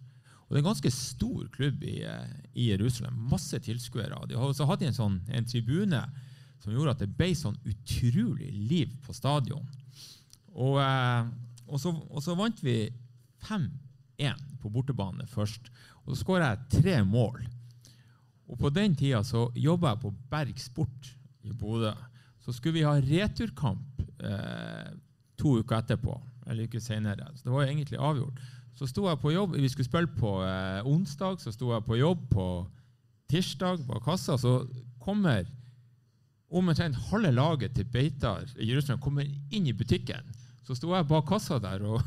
Det 0.55 0.61
er 0.61 0.63
en 0.63 0.69
ganske 0.71 0.91
stor 0.95 1.49
klubb 1.51 1.81
i, 1.83 1.97
eh, 2.07 2.35
i 2.55 2.69
Jerusalem. 2.71 3.17
Masse 3.33 3.59
tilskuere. 3.59 4.21
De 4.29 4.37
har- 4.39 4.47
også 4.53 4.67
hadde 4.71 4.87
en, 4.87 4.95
sånn, 4.95 5.17
en 5.29 5.45
tribune 5.45 5.99
som 6.63 6.73
gjorde 6.73 6.91
at 6.95 6.99
det 7.03 7.09
ble 7.17 7.33
sånn 7.35 7.57
utrolig 7.67 8.53
liv 8.53 8.93
på 9.03 9.13
stadion. 9.13 9.67
Og, 10.55 10.79
eh, 10.79 11.27
og, 11.67 11.81
så, 11.83 11.91
og 11.91 12.23
så 12.23 12.37
vant 12.39 12.61
vi 12.63 12.89
5-1 13.43 14.39
på 14.63 14.71
bortebane 14.71 15.27
først. 15.27 15.73
Og 16.07 16.15
så 16.15 16.23
skåra 16.23 16.53
jeg 16.55 16.83
tre 16.85 16.97
mål. 17.03 17.43
Og 18.47 18.59
på 18.61 18.71
den 18.73 18.95
tida 18.95 19.25
så 19.27 19.49
jobba 19.59 19.97
jeg 19.97 20.03
på 20.05 20.15
Berg 20.31 20.59
Sport 20.63 21.11
i 21.43 21.51
Bodø. 21.51 21.91
Så 22.45 22.53
skulle 22.55 22.79
vi 22.79 22.87
ha 22.87 22.95
returkamp 23.01 24.05
eh, 24.23 24.93
to 25.37 25.59
uker 25.59 25.81
etterpå, 25.83 26.15
eller 26.47 26.69
uker 26.69 26.79
senere. 26.79 27.27
Så 27.35 27.43
det 27.49 27.53
var 27.57 27.67
egentlig 27.67 27.99
avgjort. 27.99 28.39
Så 28.75 28.89
sto 28.91 29.07
jeg 29.07 29.21
på 29.23 29.33
jobb, 29.33 29.55
Vi 29.55 29.69
skulle 29.71 29.87
spille 29.87 30.11
på 30.19 30.39
eh, 30.43 30.87
onsdag, 30.87 31.41
så 31.41 31.53
sto 31.55 31.71
jeg 31.73 31.87
på 31.87 31.99
jobb 31.99 32.25
på 32.31 32.47
tirsdag 33.31 33.85
på 33.87 34.01
kassa. 34.05 34.39
Så 34.39 34.65
kommer 34.99 35.47
omtrent 36.55 36.99
halve 37.11 37.31
laget 37.35 37.75
til 37.75 37.87
Beitar 37.91 38.47
i 38.59 38.69
Jerusalem 38.69 39.01
kommer 39.03 39.27
inn 39.27 39.67
i 39.67 39.75
butikken. 39.75 40.27
Så 40.65 40.77
sto 40.79 40.95
jeg 40.95 41.07
bak 41.09 41.27
kassa 41.29 41.59
der, 41.63 41.83
og, 41.87 42.03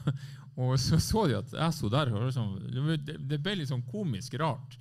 og 0.57 0.75
så 0.81 0.99
så 0.99 1.27
de 1.29 1.37
at 1.39 1.53
jeg 1.53 1.77
sto 1.77 1.91
der. 1.93 2.11
Og 2.13 2.27
liksom, 2.29 2.57
det, 3.05 3.17
det 3.29 3.41
ble 3.43 3.59
litt 3.59 3.71
sånn 3.71 3.85
komisk 3.91 4.37
rart. 4.41 4.77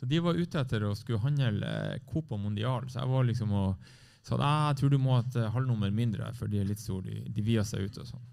Så 0.00 0.08
de 0.08 0.20
var 0.24 0.38
ute 0.38 0.60
etter 0.60 0.84
å 0.88 0.94
skulle 0.96 1.20
handle 1.20 1.66
eh, 1.66 2.00
Copa 2.08 2.38
Mondial. 2.40 2.88
Så 2.88 3.02
jeg 3.02 3.12
var 3.12 3.26
liksom 3.28 3.52
og 3.52 3.90
sa 4.24 4.36
at 4.36 4.44
jeg 4.44 4.80
tror 4.80 4.92
du 4.92 5.00
må 5.00 5.16
ha 5.16 5.24
et 5.24 5.40
eh, 5.40 5.52
halvnummer 5.52 5.92
mindre, 5.92 6.32
for 6.36 6.50
de 6.50 6.60
er 6.60 6.68
litt 6.68 6.80
store. 6.80 7.08
De, 7.08 7.32
de 7.32 7.44
vier 7.44 7.64
seg 7.68 7.84
ut 7.84 8.00
og 8.00 8.08
sånn. 8.08 8.28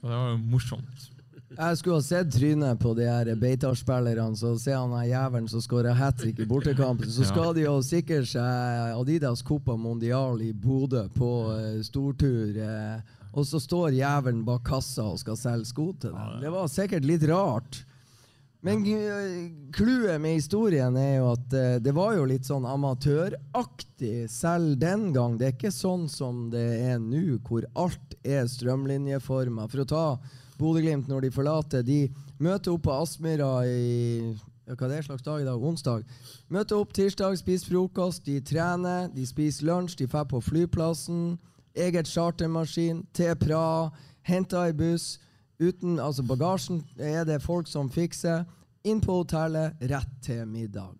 Så 0.00 0.06
det 0.06 0.14
var 0.16 0.30
jo 0.32 0.38
morsomt. 0.40 1.08
Jeg 1.50 1.78
skulle 1.80 1.96
ha 1.98 2.02
sett 2.04 2.28
trynet 2.30 2.78
på 2.78 2.92
de 2.94 3.08
her 3.10 3.28
Beitar-spillerne. 3.34 4.36
Så 4.38 4.52
ser 4.62 4.76
han 4.78 5.08
jævelen 5.08 5.48
som 5.50 5.62
skårer 5.62 5.96
hat 5.98 6.20
trick 6.20 6.38
i 6.38 6.46
bortekampen. 6.46 7.10
Så 7.10 7.26
skal 7.26 7.54
de 7.56 7.64
jo 7.64 7.74
sikre 7.82 8.22
seg 8.28 8.94
Adidas 8.94 9.42
Copa 9.42 9.74
Mondial 9.74 10.38
i 10.46 10.52
Bodø 10.54 11.08
på 11.16 11.30
uh, 11.50 11.80
stortur. 11.82 12.54
Uh, 12.54 13.00
og 13.34 13.46
så 13.46 13.58
står 13.62 13.96
jævelen 13.98 14.44
bak 14.46 14.62
kassa 14.66 15.08
og 15.10 15.18
skal 15.22 15.38
selge 15.38 15.72
sko 15.72 15.90
til 15.98 16.14
dem. 16.14 16.36
Det 16.42 16.52
var 16.54 16.70
sikkert 16.70 17.08
litt 17.08 17.26
rart. 17.30 17.80
Men 18.62 18.84
eh, 18.84 19.48
clouet 19.72 20.20
med 20.20 20.36
historien 20.36 20.96
er 21.00 21.14
jo 21.16 21.30
at 21.32 21.54
uh, 21.56 21.78
det 21.82 21.94
var 21.96 22.12
jo 22.14 22.28
litt 22.30 22.46
sånn 22.46 22.68
amatøraktig 22.68 24.28
selv 24.30 24.76
den 24.78 25.08
gang. 25.16 25.34
Det 25.40 25.48
er 25.48 25.56
ikke 25.56 25.74
sånn 25.74 26.06
som 26.12 26.46
det 26.52 26.68
er 26.92 27.02
nå, 27.02 27.40
hvor 27.48 27.66
alt 27.74 28.14
er 28.22 28.46
strømlinjeforma. 28.46 29.66
For 29.72 29.82
å 29.82 29.88
ta 29.88 30.04
Bodø-Glimt 30.60 31.08
når 31.08 31.24
de 31.24 31.30
forlater 31.34 31.82
De 31.86 32.00
møter 32.38 32.74
opp 32.74 32.84
på 32.84 32.94
Aspmyra 33.00 33.52
i 33.64 34.36
hva 34.70 34.86
det 34.86 35.00
er 35.00 35.02
slags 35.02 35.24
dag 35.26 35.40
i 35.42 35.46
dag? 35.46 35.58
Onsdag. 35.58 36.04
Møter 36.48 36.78
opp 36.78 36.92
tirsdag, 36.94 37.34
spiser 37.40 37.72
frokost, 37.72 38.22
de 38.26 38.36
trener, 38.40 39.08
de 39.10 39.24
spiser 39.26 39.66
lunsj, 39.66 39.96
de 39.98 40.06
drar 40.06 40.28
på 40.30 40.38
flyplassen. 40.46 41.40
Eget 41.74 42.06
chartermaskin 42.06 43.02
til 43.14 43.34
Praha, 43.40 43.90
henter 44.22 44.70
i 44.70 44.76
buss. 44.76 45.18
Uten, 45.60 45.98
altså 45.98 46.22
Bagasjen 46.22 46.84
er 46.98 47.24
det 47.26 47.42
folk 47.42 47.66
som 47.66 47.90
fikser. 47.90 48.44
Inn 48.86 49.02
på 49.02 49.20
hotellet, 49.24 49.74
rett 49.90 50.12
til 50.22 50.46
middag. 50.46 50.94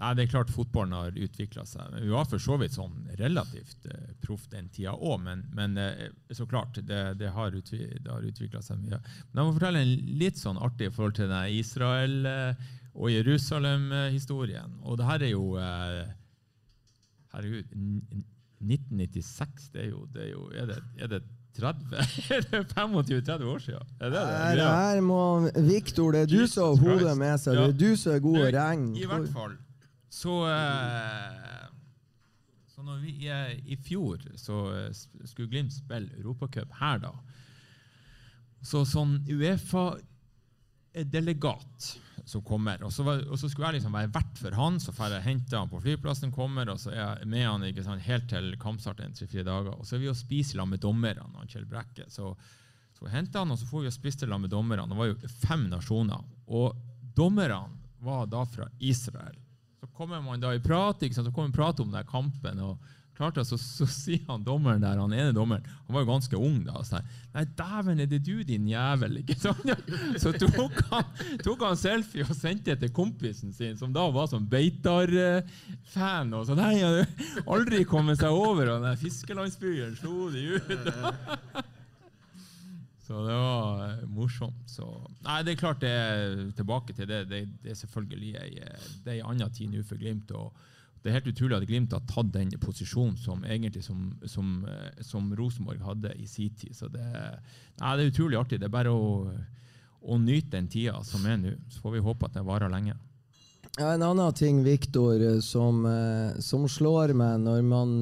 Nei, 0.00 0.14
det 0.16 0.24
er 0.24 0.30
klart 0.32 0.48
Fotballen 0.52 0.94
har 0.96 1.12
utvikla 1.12 1.66
seg. 1.68 1.92
Vi 2.00 2.08
var 2.08 2.24
for 2.30 2.40
så 2.40 2.56
vidt 2.60 2.72
sånn 2.72 2.94
relativt 3.20 3.84
eh, 3.90 4.14
proff 4.24 4.46
den 4.48 4.70
tida 4.72 4.94
òg, 4.96 5.18
men, 5.26 5.42
men 5.56 5.76
eh, 5.76 6.06
så 6.32 6.46
klart, 6.48 6.78
det, 6.88 7.00
det 7.20 7.32
har, 7.34 7.52
utvi, 7.52 7.82
har 8.06 8.24
utvikla 8.24 8.62
seg 8.64 8.80
mye. 8.80 8.96
Men 9.30 9.42
jeg 9.42 9.48
må 9.50 9.56
fortelle 9.58 9.82
en 9.84 9.92
litt 10.22 10.40
sånn 10.40 10.60
artig 10.64 10.88
i 10.88 10.94
forhold 10.94 11.18
til 11.20 11.28
den 11.28 11.52
Israel 11.58 12.16
eh, 12.32 12.64
og 12.94 13.12
Jerusalem-historien. 13.12 14.78
Og 14.88 14.96
det 15.02 15.10
her 15.10 15.26
er 15.28 15.34
jo 15.34 15.44
eh, 15.60 16.16
Herregud, 17.30 17.76
1996, 18.64 19.68
det 19.74 19.84
er 19.84 19.90
jo, 19.92 20.06
det 20.12 20.24
er, 20.24 20.32
jo 20.32 20.48
er, 20.50 20.66
det, 20.72 20.80
er 21.04 21.12
det 21.12 21.20
30? 21.60 21.96
er 22.34 22.46
det 22.48 22.60
25-30 22.72 23.44
år 23.52 23.62
siden? 23.68 23.96
Er 24.00 24.10
det 24.10 24.16
det? 24.16 24.26
Her, 24.40 24.56
Ja. 24.64 24.68
her 24.80 25.00
må 25.04 25.20
Viktor, 25.68 26.12
det 26.16 26.24
er 26.24 26.30
du 26.32 26.46
som 26.50 26.72
har 26.72 26.84
hodet 26.88 27.16
med 27.20 27.40
seg. 27.42 27.58
Det 27.60 27.68
er 27.68 27.76
du 27.84 27.90
som 28.00 28.16
er 28.16 28.22
god 28.24 28.40
å 28.46 28.54
regne. 28.56 28.94
I 28.96 29.08
hvert 29.10 29.28
fall 29.34 29.58
så 30.10 30.50
eh, 30.50 31.66
Så 32.66 32.82
når 32.82 32.96
vi, 33.04 33.30
i, 33.70 33.76
fjor 33.76 34.18
så 34.40 34.74
eh, 34.74 34.92
skulle 35.24 35.48
Glimt 35.52 35.72
spille 35.72 36.16
Europacup 36.18 36.72
her, 36.80 36.98
da. 37.02 37.12
Så 38.60 38.84
sånn 38.88 39.26
Uefa-delegat 39.30 42.00
som 42.24 42.42
kommer, 42.44 42.82
og 42.84 42.92
så, 42.92 43.04
var, 43.06 43.22
og 43.30 43.38
så 43.40 43.48
skulle 43.48 43.70
jeg 43.70 43.78
liksom 43.78 43.94
være 43.96 44.10
vert 44.12 44.38
for 44.38 44.56
han, 44.56 44.78
så 44.82 44.92
får 44.94 45.16
jeg 45.16 45.26
hente 45.26 45.56
han 45.56 45.70
på 45.70 45.80
flyplassen, 45.82 46.32
kommer, 46.34 46.68
og 46.72 46.80
så 46.80 46.92
er 46.92 47.00
jeg 47.00 47.28
med 47.32 47.46
han 47.46 47.66
ikke 47.68 47.84
sant, 47.86 48.04
helt 48.04 48.28
til 48.30 48.52
kampstart 48.60 49.00
en 49.04 49.16
tre-fire 49.16 49.46
dager. 49.46 49.76
Og 49.76 49.88
så 49.88 49.96
er 49.96 50.04
vi 50.04 50.10
og 50.12 50.18
spiser 50.18 50.58
sammen 50.58 50.76
med 50.76 50.84
dommerne, 50.84 51.28
han 51.38 51.50
Kjell 51.50 51.68
Brekke. 51.70 52.08
Så, 52.12 52.32
så 52.98 53.12
henter 53.12 53.42
han, 53.42 53.54
og 53.54 53.60
så 53.60 53.68
får 53.70 53.86
vi 53.86 53.92
og 53.92 53.96
spise 53.96 54.24
sammen 54.24 54.46
med 54.46 54.52
dommerne. 54.52 54.88
Det 54.90 55.00
var 55.00 55.10
jo 55.10 55.34
fem 55.46 55.66
nasjoner. 55.72 56.26
Og 56.52 56.76
dommerne 57.16 57.62
var 58.04 58.28
da 58.32 58.44
fra 58.48 58.68
Israel. 58.78 59.38
Så 59.80 59.88
kommer 59.96 60.20
man 60.20 60.40
da 60.42 60.52
i 60.54 60.60
prat, 60.62 61.02
ikke 61.02 61.16
sant? 61.16 61.28
så 61.28 61.32
kommer 61.32 61.52
vi 61.52 61.56
prat 61.56 61.80
om 61.80 61.92
den 61.92 62.08
kampen. 62.08 62.60
og 62.60 62.78
klart 63.20 63.36
det, 63.36 63.44
så, 63.44 63.58
så 63.60 63.86
sier 64.02 64.24
han 64.28 64.44
dommeren 64.44 64.82
der, 64.82 65.00
han 65.00 65.12
ene 65.12 65.34
dommeren, 65.36 65.66
han 65.86 65.96
var 65.96 66.04
jo 66.04 66.10
ganske 66.10 66.40
ung 66.40 66.60
da, 66.64 66.78
og 66.80 66.86
sier 66.88 67.04
nei 67.34 67.44
dæven 67.58 68.00
er 68.02 68.08
det 68.10 68.22
du 68.26 68.40
din 68.46 68.68
jævel, 68.70 69.18
ikke 69.22 69.36
sant? 69.38 69.72
Så 70.22 70.32
tok 70.40 70.80
han, 70.90 71.10
tok 71.44 71.66
han 71.68 71.80
selfie 71.80 72.24
og 72.26 72.36
sendte 72.36 72.72
det 72.72 72.86
til 72.86 72.94
kompisen 72.96 73.54
sin, 73.56 73.76
som 73.80 73.92
da 73.94 74.06
var 74.14 74.30
sånn 74.30 74.48
Beitar-fan, 74.50 76.32
og 76.36 76.48
så 76.48 76.56
nei, 76.58 76.72
han 76.80 77.00
hadde 77.00 77.42
aldri 77.44 77.84
kommet 77.88 78.22
seg 78.22 78.32
over, 78.32 78.76
og 78.76 78.88
den 78.88 79.00
fiskelandsbyen 79.00 79.98
slo 80.00 80.30
de 80.32 80.46
ut. 80.56 81.70
Så 83.10 83.24
det 83.26 83.34
var 83.34 83.80
eh, 83.88 84.02
morsomt. 84.06 84.70
Så, 84.70 84.86
nei, 85.26 85.40
det 85.42 85.56
er 85.56 85.62
klart 85.64 85.80
det 85.82 85.90
er 85.90 86.44
tilbake 86.54 86.94
til 86.94 87.08
det. 87.10 87.24
Det, 87.26 87.40
det 87.64 87.72
er 87.72 87.78
selvfølgelig 87.80 88.36
ei, 88.38 88.50
eh, 88.62 89.16
annen 89.26 89.50
tid 89.50 89.72
nå 89.72 89.82
for 89.82 89.98
Glimt. 89.98 90.30
og 90.30 90.54
det 91.02 91.10
er 91.10 91.16
helt 91.16 91.32
utrolig 91.32 91.56
at 91.56 91.66
Glimt 91.66 91.96
har 91.96 92.04
tatt 92.06 92.30
den 92.30 92.52
posisjonen 92.62 93.16
som 93.18 93.42
egentlig 93.42 93.82
som, 93.82 94.12
som, 94.30 94.52
eh, 94.62 95.02
som 95.02 95.26
Rosenborg 95.34 95.82
hadde 95.82 96.14
i 96.22 96.28
sin 96.30 96.54
tid. 96.54 96.76
Så 96.78 96.86
det, 96.86 97.02
nei, 97.80 97.96
det 97.98 98.06
er 98.06 98.12
utrolig 98.12 98.38
artig. 98.38 98.60
Det 98.62 98.70
er 98.70 98.76
bare 98.78 98.94
å, 98.94 99.26
å 100.06 100.20
nyte 100.22 100.54
den 100.54 100.70
tida 100.70 101.02
som 101.02 101.26
er 101.26 101.42
nå. 101.42 101.56
Så 101.66 101.82
får 101.82 101.98
vi 101.98 102.06
håpe 102.06 102.30
at 102.30 102.38
det 102.38 102.46
varer 102.46 102.70
lenge. 102.70 102.94
Ja, 103.78 103.92
en 103.92 104.02
annen 104.02 104.32
ting, 104.34 104.62
Viktor, 104.62 105.20
eh, 105.20 105.38
som, 105.40 105.86
eh, 105.86 106.40
som 106.40 106.68
slår 106.68 107.12
meg 107.14 107.40
når 107.40 107.62
man 107.62 107.92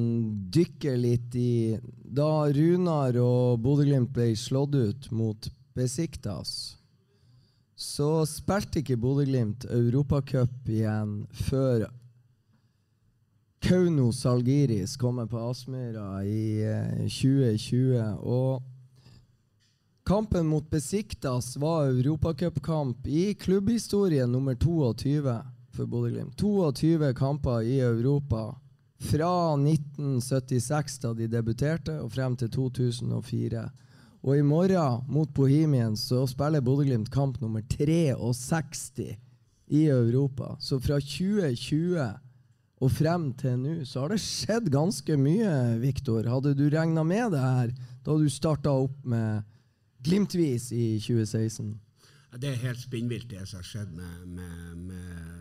dykker 0.51 0.97
litt 0.97 1.35
i 1.35 1.77
Da 2.03 2.49
Runar 2.49 3.13
og 3.21 3.59
Bodø-Glimt 3.61 4.09
ble 4.13 4.31
slått 4.35 4.73
ut 4.75 5.11
mot 5.11 5.49
Besiktas, 5.77 6.75
så 7.77 8.25
spilte 8.25 8.81
ikke 8.81 8.97
Bodø-Glimt 8.97 9.67
Europacup 9.69 10.67
igjen 10.73 11.21
før 11.45 11.85
Kauno 13.61 14.09
Salgiris 14.11 14.97
kommer 14.97 15.29
på 15.29 15.37
Aspmyra 15.51 16.23
i 16.25 16.65
eh, 16.65 17.05
2020. 17.05 18.17
Og 18.25 18.63
kampen 20.03 20.49
mot 20.49 20.65
Besiktas 20.69 21.53
var 21.61 21.93
europacupkamp 21.93 23.07
i 23.07 23.33
klubbhistorien 23.37 24.31
nummer 24.31 24.57
22 24.57 25.37
for 25.79 25.87
Bodø-Glimt. 25.87 26.35
22 26.37 27.13
kamper 27.15 27.63
i 27.63 27.79
Europa 27.79 28.49
fra 28.99 29.55
1976, 29.55 30.99
da 31.05 31.13
de 31.15 31.29
debuterte, 31.31 31.99
og 32.03 32.11
frem 32.11 32.35
til 32.39 32.51
2004. 32.51 33.63
Og 34.27 34.35
i 34.35 34.43
morgen, 34.43 35.05
mot 35.07 35.31
Bohemien, 35.33 35.95
så 35.95 36.25
spiller 36.27 36.63
Bodø-Glimt 36.63 37.11
kamp 37.13 37.39
nummer 37.41 37.63
63 37.71 39.15
i 39.69 39.85
Europa. 39.87 40.57
Så 40.59 40.81
fra 40.83 40.99
2020 40.99 42.09
og 42.79 42.91
frem 42.95 43.31
til 43.35 43.57
nå 43.59 43.73
så 43.87 44.05
har 44.05 44.13
det 44.13 44.21
skjedd 44.23 44.69
ganske 44.71 45.15
mye, 45.19 45.79
Viktor. 45.81 46.27
Hadde 46.31 46.55
du 46.55 46.67
regna 46.71 47.03
med 47.03 47.35
det 47.35 47.43
her 47.43 47.73
da 48.05 48.15
du 48.15 48.27
starta 48.31 48.71
opp 48.71 48.95
med 49.03 49.43
Glimtvis 50.03 50.71
i 50.71 50.95
2016? 51.03 51.73
Det 52.39 52.51
er 52.51 52.61
helt 52.61 52.79
spinnvilt, 52.79 53.29
det 53.31 53.47
som 53.49 53.59
har 53.59 53.67
skjedd 53.67 53.91
med, 53.95 54.27
med, 54.37 54.75
med 54.91 55.38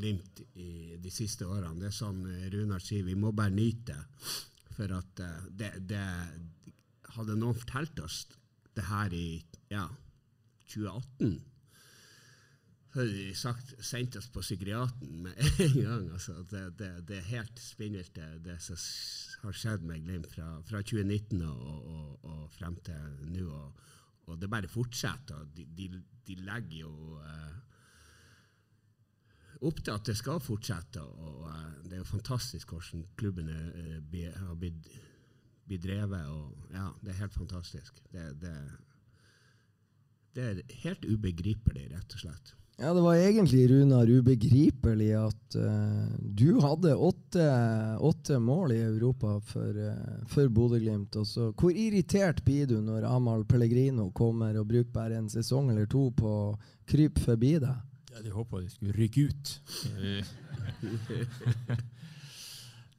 Glimt 0.00 0.40
i 0.56 0.96
de 1.00 1.12
siste 1.12 1.46
årene. 1.48 1.78
Det 1.80 1.90
er 1.90 1.96
sånn 1.96 2.24
eh, 2.30 2.48
Runar 2.54 2.82
sier, 2.82 3.04
vi 3.06 3.18
må 3.18 3.34
bare 3.36 3.54
nyte. 3.54 3.98
For 4.76 4.96
at 4.96 5.22
eh, 5.24 5.46
det, 5.62 5.74
det 5.90 6.06
Hadde 7.10 7.34
noen 7.34 7.56
fortalt 7.58 7.98
oss 8.04 8.20
det 8.78 8.84
her 8.86 9.10
i 9.10 9.40
ja, 9.72 9.82
2018 10.70 11.32
så 12.90 12.98
hadde 12.98 13.12
de 13.14 13.34
sagt, 13.38 13.74
sendt 13.86 14.16
oss 14.18 14.26
på 14.34 14.42
psykiaten 14.42 15.20
med 15.22 15.36
en 15.64 15.76
gang. 15.76 16.06
Altså, 16.10 16.40
det, 16.50 16.62
det, 16.80 16.88
det 17.06 17.20
er 17.20 17.28
helt 17.36 17.62
spinnvilt, 17.62 18.16
det, 18.16 18.40
det 18.42 18.56
som 18.64 18.80
har 19.44 19.54
skjedd 19.54 19.84
med 19.86 20.02
Glimt 20.02 20.26
fra, 20.32 20.48
fra 20.66 20.80
2019 20.82 21.44
og, 21.46 21.60
og, 21.94 22.24
og 22.26 22.40
frem 22.56 22.74
til 22.86 23.28
nå. 23.30 23.46
Og, 23.46 23.86
og 24.26 24.40
det 24.42 24.50
bare 24.50 24.70
fortsetter. 24.70 25.46
De, 25.54 25.68
de, 25.78 25.86
de 26.26 26.38
legger 26.42 26.80
jo 26.80 27.20
eh, 27.22 27.69
opp 29.60 29.80
til 29.84 29.94
at 29.94 30.08
det 30.08 30.16
skal 30.18 30.40
fortsette. 30.42 31.02
og 31.02 31.48
eh, 31.50 31.72
Det 31.84 31.96
er 31.96 32.02
jo 32.02 32.12
fantastisk 32.12 32.74
hvordan 32.74 33.06
klubben 33.20 33.50
eh, 33.50 34.30
har 34.36 34.54
blitt, 34.54 34.88
blitt 35.68 35.84
drevet. 35.84 36.26
og 36.26 36.72
ja, 36.74 36.88
Det 37.02 37.12
er 37.12 37.22
helt 37.24 37.36
fantastisk. 37.36 38.00
Det, 38.12 38.30
det, 38.40 38.54
det 40.36 40.48
er 40.48 40.64
helt 40.84 41.04
ubegripelig, 41.04 41.90
rett 41.92 42.16
og 42.16 42.26
slett. 42.26 42.56
Ja, 42.80 42.94
det 42.96 43.02
var 43.04 43.14
egentlig, 43.14 43.66
Runar, 43.68 44.08
ubegripelig 44.08 45.10
at 45.12 45.56
uh, 45.60 46.06
du 46.24 46.62
hadde 46.64 46.94
åtte, 46.96 47.48
åtte 48.00 48.38
mål 48.40 48.72
i 48.72 48.78
Europa 48.80 49.34
for, 49.44 49.76
uh, 49.76 50.22
for 50.32 50.48
Bodø-Glimt. 50.48 51.18
Hvor 51.60 51.76
irritert 51.76 52.40
blir 52.46 52.70
du 52.70 52.78
når 52.80 53.04
Amahl 53.04 53.44
Pellegrino 53.44 54.08
kommer 54.16 54.56
og 54.56 54.70
bruker 54.72 54.94
bare 54.94 55.20
en 55.20 55.28
sesong 55.28 55.68
eller 55.74 55.90
to 55.92 56.06
på 56.16 56.32
å 56.32 56.56
krype 56.88 57.20
forbi 57.20 57.58
deg? 57.60 57.89
Jeg 58.10 58.18
hadde 58.18 58.32
håpa 58.34 58.58
de 58.60 58.70
skulle 58.72 58.94
rykke 58.96 59.28
ut. 59.30 59.50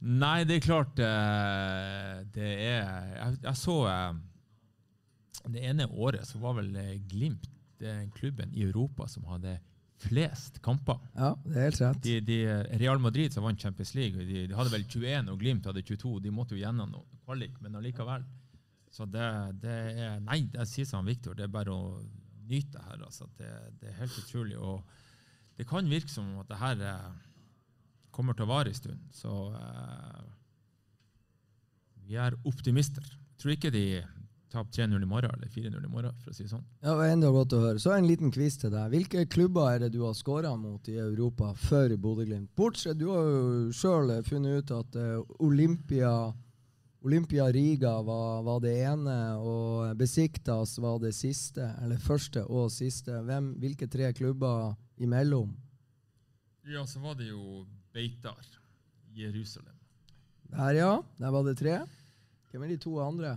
Nei, 0.02 0.44
det 0.48 0.54
er 0.56 0.64
klart 0.64 0.98
eh, 0.98 2.14
Det 2.34 2.48
er 2.48 2.80
Jeg, 2.82 3.36
jeg 3.44 3.56
så 3.60 3.76
eh, 3.86 4.14
Det 5.54 5.62
ene 5.68 5.86
året 5.92 6.26
så 6.26 6.38
var 6.42 6.52
vel 6.58 6.70
eh, 6.80 6.96
Glimt 7.10 7.46
den 7.82 8.10
klubben 8.14 8.50
i 8.54 8.62
Europa 8.62 9.08
som 9.10 9.24
hadde 9.26 9.56
flest 10.02 10.60
kamper. 10.62 10.98
Ja, 11.16 11.32
det 11.42 11.56
er 11.56 11.64
helt 11.66 11.80
rett. 11.80 12.04
De, 12.04 12.20
de, 12.22 12.36
Real 12.78 13.00
Madrid 13.02 13.34
som 13.34 13.42
vant 13.42 13.58
Champions 13.58 13.90
League, 13.98 14.22
de, 14.22 14.46
de 14.46 14.54
hadde 14.54 14.70
vel 14.70 14.84
21, 14.86 15.26
og 15.32 15.40
Glimt 15.40 15.66
hadde 15.66 15.82
22. 15.82 16.20
De 16.22 16.30
måtte 16.30 16.54
jo 16.54 16.62
gjennom 16.62 16.92
noe 16.94 17.02
kvalik, 17.24 17.58
men 17.58 17.74
allikevel. 17.80 18.22
Så 18.94 19.02
det, 19.10 19.26
det 19.64 19.74
er 19.98 20.22
Nei, 20.22 20.44
det 20.52 20.62
sier 20.70 20.86
som 20.86 21.10
Viktor, 21.10 21.34
det 21.34 21.48
er 21.48 21.54
bare 21.54 21.74
å 21.74 21.98
nyte 22.52 22.76
det 22.76 22.84
her. 22.86 23.00
Altså. 23.06 23.26
Det, 23.38 23.48
det 23.80 23.90
er 23.90 23.98
helt 24.04 24.18
utrolig. 24.22 24.58
Og 24.62 25.01
det 25.58 25.68
kan 25.68 25.90
virke 25.90 26.10
som 26.10 26.30
at 26.40 26.48
det 26.50 26.60
her 26.60 26.86
eh, 26.88 27.12
kommer 28.12 28.36
til 28.36 28.46
å 28.46 28.52
vare 28.52 28.72
en 28.72 28.78
stund. 28.78 29.04
Så 29.14 29.32
eh, 29.56 30.24
vi 32.08 32.18
er 32.20 32.36
optimister. 32.48 33.04
Jeg 33.04 33.40
tror 33.42 33.56
ikke 33.56 33.72
de 33.74 33.86
taper 34.52 34.84
3-0 34.84 35.02
i 35.02 35.08
morgen 35.08 35.32
eller 35.32 35.48
4-0 35.48 35.86
i 35.86 35.90
morgen, 35.90 36.16
for 36.20 36.32
å 36.32 36.36
si 36.36 36.44
det 36.44 36.52
sånn. 36.52 36.64
Ja, 36.84 36.94
enda 37.08 37.30
godt 37.32 37.54
å 37.56 37.62
høre. 37.62 37.80
Så 37.80 37.94
en 37.94 38.08
liten 38.08 38.32
quiz 38.34 38.58
til 38.60 38.72
deg. 38.74 38.92
Hvilke 38.92 39.24
klubber 39.32 39.70
er 39.72 39.84
det 39.84 39.92
du 39.94 40.02
har 40.04 40.16
skåra 40.18 40.52
mot 40.60 40.88
i 40.92 40.98
Europa 41.00 41.52
før 41.56 41.96
Bodø-Glimt? 41.96 42.52
Bortsett, 42.58 42.98
Du 43.00 43.08
har 43.10 43.24
jo 43.24 43.72
sjøl 43.74 44.12
funnet 44.28 44.62
ut 44.62 44.74
at 44.76 44.98
eh, 45.00 45.18
Olympia, 45.46 46.12
Olympia 47.02 47.48
Riga 47.54 47.96
var, 48.06 48.42
var 48.46 48.60
det 48.62 48.76
ene, 48.84 49.18
og 49.40 49.96
Besiktas 49.98 50.76
var 50.82 51.00
det 51.02 51.14
siste. 51.16 51.72
Eller 51.82 52.02
første 52.02 52.44
og 52.44 52.70
siste. 52.74 53.22
Hvem, 53.24 53.54
hvilke 53.62 53.88
tre 53.90 54.12
klubber 54.12 54.76
imellom? 55.06 55.52
Ja, 56.70 56.84
så 56.86 57.00
var 57.02 57.16
det 57.18 57.28
jo 57.30 57.64
Beitar, 57.92 58.38
Jerusalem. 59.16 59.76
Der, 60.52 60.74
ja. 60.78 60.92
Der 61.18 61.30
var 61.34 61.44
det 61.46 61.56
tre. 61.58 61.78
Hvem 62.52 62.62
er 62.66 62.72
de 62.74 62.76
to 62.80 62.92
andre? 63.02 63.34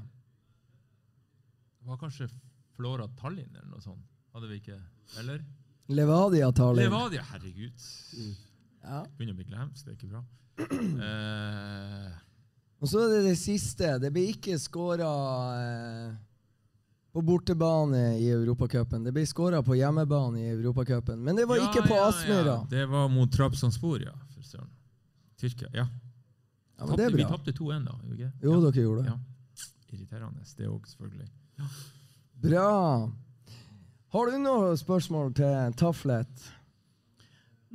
Det 1.79 1.87
var 1.89 1.97
kanskje 2.01 2.27
Flora 2.75 3.07
Tallinn 3.19 3.53
eller 3.55 3.69
noe 3.71 3.83
sånt? 3.83 4.03
Hadde 4.35 4.49
vi 4.51 4.57
ikke? 4.59 4.77
Eller? 5.21 5.43
Levadia 5.95 6.49
Tallinn. 6.55 6.89
Levadia, 6.89 7.23
herregud. 7.31 7.85
Ja. 8.83 9.03
Begynner 9.15 9.35
å 9.35 9.39
bli 9.39 9.47
glemt, 9.47 9.81
det 9.85 9.93
er 9.93 9.97
ikke 9.99 10.13
bra. 10.13 10.23
Eh, 11.05 12.11
Og 12.83 12.89
så 12.91 12.99
er 13.05 13.11
det 13.15 13.21
det 13.29 13.37
siste. 13.39 13.93
Det 14.03 14.11
blir 14.13 14.29
ikke 14.33 14.57
skåra 14.61 15.09
eh, 15.59 16.15
på 17.15 17.21
bortebane 17.21 18.17
i 18.19 18.29
Europacupen. 18.29 19.03
Det 19.03 19.11
ble 19.15 19.21
skåra 19.23 19.61
på 19.63 19.75
hjemmebane 19.79 20.41
i 20.41 20.49
Europacupen. 20.51 21.21
Men 21.23 21.37
det 21.39 21.45
var 21.47 21.61
ja, 21.61 21.69
ikke 21.69 21.85
på 21.87 21.95
ja, 21.95 22.09
Aspmyra. 22.09 22.55
Ja. 22.57 22.65
Det 22.69 22.85
var 22.91 23.07
mot 23.07 23.31
Trabzonspor, 23.31 24.01
ja. 24.03 24.11
Tyrkia, 25.39 25.69
ja. 25.71 25.85
Ja, 26.77 26.85
men 26.85 26.97
det 26.97 27.05
er 27.05 27.09
Tapte- 27.09 27.17
vi 27.17 27.23
tapte 27.23 27.53
2-1, 27.55 27.85
da, 27.85 27.95
ikke? 28.11 28.31
Jo, 28.43 28.57
dere 28.65 28.83
gjorde 28.83 29.05
det. 29.05 29.13
Ja. 29.13 29.63
Irriterende, 29.95 30.43
det 30.57 30.67
òg, 30.67 30.89
selvfølgelig. 30.91 31.29
Bra. 32.43 32.67
Har 34.17 34.31
du 34.31 34.37
noen 34.43 34.77
spørsmål 34.83 35.31
til 35.39 35.79
Taflet? 35.79 36.49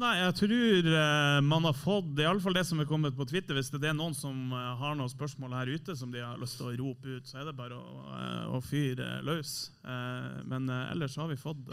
Nei, 0.01 0.15
jeg 0.17 0.33
tror 0.39 0.87
eh, 0.97 1.39
man 1.45 1.67
har 1.69 1.75
fått 1.77 2.21
i 2.23 2.25
alle 2.25 2.41
fall 2.41 2.55
det 2.57 2.63
som 2.65 2.79
er 2.81 2.89
kommet 2.89 3.13
på 3.19 3.27
Twitter. 3.29 3.59
Hvis 3.59 3.69
det 3.75 3.85
er 3.85 3.97
noen 3.97 4.15
som 4.17 4.55
eh, 4.57 4.71
har 4.81 4.95
noen 4.97 5.13
spørsmål 5.13 5.53
her 5.59 5.73
ute 5.75 5.97
som 5.99 6.13
de 6.15 6.23
har 6.25 6.41
lyst 6.41 6.57
til 6.57 6.71
å 6.71 6.77
rope 6.79 7.19
ut, 7.19 7.29
så 7.29 7.43
er 7.43 7.51
det 7.51 7.57
bare 7.59 7.77
å, 7.77 8.01
eh, 8.17 8.47
å 8.57 8.63
fyre 8.65 9.19
løs. 9.27 9.55
Men 10.49 10.73
ellers 10.73 11.19
har 11.21 11.29
vi 11.29 11.41
fått 11.41 11.69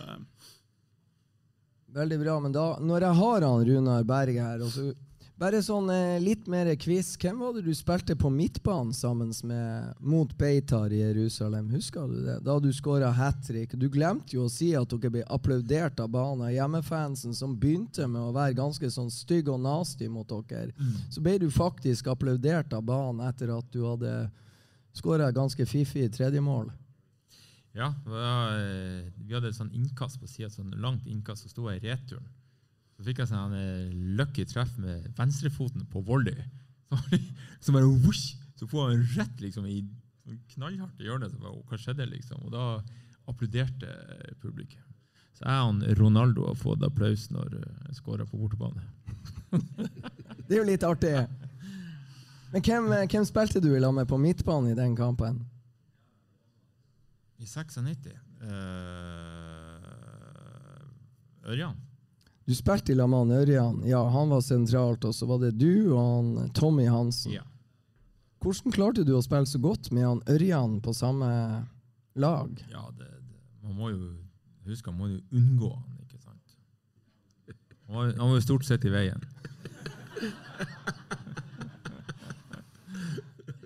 Veldig 1.95 2.17
bra. 2.19 2.33
Men 2.43 2.51
da, 2.51 2.65
når 2.83 3.05
jeg 3.05 3.17
har 3.21 3.45
han 3.47 3.61
Runar 3.69 4.07
Berg 4.07 4.39
her 4.43 4.63
og 4.65 4.73
så 4.73 4.89
Bare 5.37 5.59
sånn 5.61 5.85
eh, 5.93 6.15
litt 6.17 6.47
mer 6.49 6.65
quiz. 6.81 7.11
Hvem 7.21 7.43
var 7.43 7.51
det 7.53 7.61
du 7.67 7.73
spilte 7.77 8.15
på 8.17 8.31
midtbanen 8.33 8.89
sammen 8.95 9.29
med 9.45 9.99
mot 10.01 10.31
Beitar 10.37 10.89
i 10.89 11.03
Jerusalem? 11.03 11.67
Husker 11.75 12.07
du 12.09 12.23
det? 12.25 12.39
Da 12.47 12.55
du 12.57 12.71
skåra 12.73 13.11
hat 13.13 13.43
trick. 13.45 13.75
Du 13.77 13.85
glemte 13.93 14.33
jo 14.33 14.47
å 14.47 14.49
si 14.49 14.71
at 14.73 14.89
dere 14.89 15.11
ble 15.13 15.21
applaudert 15.29 16.01
av 16.01 16.09
banen. 16.15 16.49
Hjemmefansen 16.55 17.37
som 17.37 17.53
begynte 17.53 18.07
med 18.09 18.23
å 18.23 18.33
være 18.33 18.57
ganske 18.57 18.89
sånn 18.89 19.13
stygg 19.13 19.51
og 19.53 19.61
nasty 19.61 20.09
mot 20.09 20.33
dere. 20.49 20.73
Så 21.13 21.21
ble 21.21 21.37
du 21.37 21.51
faktisk 21.53 22.09
applaudert 22.09 22.73
av 22.73 22.87
banen 22.89 23.21
etter 23.29 23.53
at 23.53 23.69
du 23.69 23.83
hadde 23.85 24.15
skåra 24.97 25.29
ganske 25.31 25.69
fiffig 25.69 26.09
tredjemål. 26.17 26.73
Ja, 27.77 27.93
var, 28.09 28.57
eh, 28.57 29.05
vi 29.21 29.37
hadde 29.37 29.53
et 29.53 29.55
sånn 29.55 29.69
innkast 29.69 30.17
på 30.17 30.25
sida, 30.25 30.49
sånn 30.49 30.73
langt 30.81 31.05
innkast, 31.05 31.45
så 31.45 31.53
sto 31.53 31.69
jeg 31.69 31.83
i 31.83 31.91
returen. 31.91 32.25
Så 32.97 33.05
fikk 33.05 33.21
jeg 33.21 33.29
sånn 33.29 33.53
eh, 33.53 33.93
lucky 34.17 34.45
treff 34.49 34.73
med 34.81 35.05
venstrefoten 35.17 35.85
på 35.91 36.01
volley. 36.05 36.37
Så, 36.87 37.19
så 37.67 37.73
bare 37.73 37.87
whoosh, 37.89 38.37
så 38.55 38.67
får 38.69 38.83
han 38.85 39.01
rett 39.17 39.41
liksom 39.41 39.65
i 39.67 39.81
knallhardt 40.53 41.01
hjørne. 41.03 41.27
Så 41.27 41.39
bare, 41.41 41.57
hva 41.67 41.79
skjedde, 41.81 42.05
liksom? 42.07 42.45
Og 42.47 42.53
da 42.53 42.67
applauderte 43.27 43.89
publikum. 44.39 44.85
Så 45.37 45.45
jeg 45.45 45.65
og 45.67 45.99
Ronaldo 45.99 46.47
har 46.47 46.55
fått 46.57 46.85
applaus 46.85 47.27
når 47.33 47.57
eh, 47.59 47.81
jeg 47.89 47.99
skåra 47.99 48.25
på 48.29 48.39
bortebane. 48.39 48.85
Det 50.47 50.55
er 50.55 50.61
jo 50.61 50.69
litt 50.69 50.85
artig. 50.87 51.13
Men 52.53 52.63
hvem, 52.63 52.87
eh, 52.95 53.07
hvem 53.11 53.27
spilte 53.27 53.61
du 53.61 53.69
i 53.75 53.81
lag 53.83 53.93
med 53.93 54.07
på 54.09 54.17
midtbanen 54.21 54.71
i 54.71 54.77
den 54.79 54.95
kampen? 54.97 55.43
I 57.37 57.45
96 57.45 58.15
Uh, 58.37 59.81
Ørjan. 61.49 61.73
Du 62.47 62.55
spilte 62.55 62.93
i 62.93 62.95
lag 62.95 63.09
med 63.11 63.19
han 63.25 63.31
Ørjan. 63.41 63.81
Ja, 63.83 64.05
han 64.07 64.29
var 64.31 64.41
sentralt. 64.41 65.03
Og 65.03 65.15
så 65.15 65.27
var 65.27 65.41
det 65.41 65.57
du 65.59 65.91
og 65.91 65.99
han 65.99 66.51
Tommy 66.55 66.85
Hansen. 66.87 67.33
Ja. 67.35 67.43
Hvordan 68.39 68.71
klarte 68.71 69.03
du 69.03 69.11
å 69.17 69.23
spille 69.25 69.49
så 69.49 69.59
godt 69.59 69.89
med 69.91 70.07
han 70.07 70.21
Ørjan 70.31 70.77
på 70.85 70.93
samme 70.95 71.27
lag? 72.15 72.61
Ja, 72.71 72.85
det, 72.95 73.09
det, 73.09 73.41
man 73.65 73.75
må 73.75 73.91
jo 73.91 74.13
huske 74.67 74.91
man 74.93 74.99
må 74.99 75.09
jo 75.11 75.19
unngå 75.35 75.73
han, 75.73 75.99
ikke 76.05 76.21
sant? 76.21 76.55
Han 77.87 77.99
var, 77.99 78.13
han 78.15 78.23
var 78.29 78.35
jo 78.37 78.45
stort 78.47 78.67
sett 78.67 78.87
i 78.87 78.93
veien. 78.95 79.27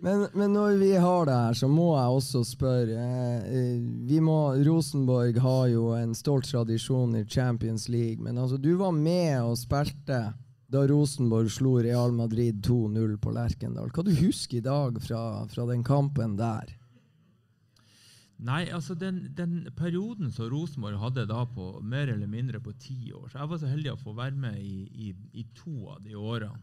Men, 0.02 0.24
men 0.34 0.54
når 0.54 0.80
vi 0.82 0.96
har 0.98 1.26
det 1.30 1.34
her, 1.38 1.58
så 1.58 1.68
må 1.70 1.92
jeg 1.94 2.14
også 2.18 2.40
spørre. 2.50 2.98
Eh, 2.98 3.50
eh, 3.54 3.82
vi 4.10 4.18
må, 4.24 4.38
Rosenborg 4.66 5.38
har 5.44 5.68
jo 5.70 5.92
en 5.94 6.16
stolt 6.18 6.50
tradisjon 6.50 7.14
i 7.20 7.26
Champions 7.30 7.86
League. 7.90 8.18
Men 8.24 8.42
altså, 8.42 8.58
du 8.58 8.74
var 8.80 8.96
med 8.98 9.38
og 9.44 9.60
spilte 9.62 10.24
da 10.72 10.84
Rosenborg 10.90 11.52
slo 11.54 11.76
Real 11.84 12.16
Madrid 12.18 12.64
2-0 12.66 13.18
på 13.22 13.34
Lerkendal. 13.36 13.92
Hva 13.94 14.06
du 14.08 14.14
husker 14.24 14.58
i 14.58 14.66
dag 14.66 14.98
fra, 15.06 15.24
fra 15.52 15.66
den 15.70 15.84
kampen 15.86 16.34
der? 16.40 16.74
Nei, 18.42 18.64
altså 18.74 18.96
den, 18.98 19.28
den 19.38 19.68
perioden 19.78 20.32
som 20.34 20.50
Rosenborg 20.50 20.98
hadde 20.98 21.28
da 21.30 21.44
på 21.46 21.76
mer 21.86 22.10
eller 22.10 22.26
mindre 22.26 22.58
på 22.64 22.74
ti 22.74 23.12
år 23.14 23.28
så 23.30 23.38
Jeg 23.38 23.52
var 23.52 23.60
så 23.62 23.70
heldig 23.70 23.92
å 23.94 24.00
få 24.02 24.16
være 24.18 24.34
med 24.48 24.58
i, 24.58 24.88
i, 24.90 25.12
i 25.38 25.46
to 25.54 25.92
av 25.94 26.02
de 26.02 26.18
årene. 26.18 26.58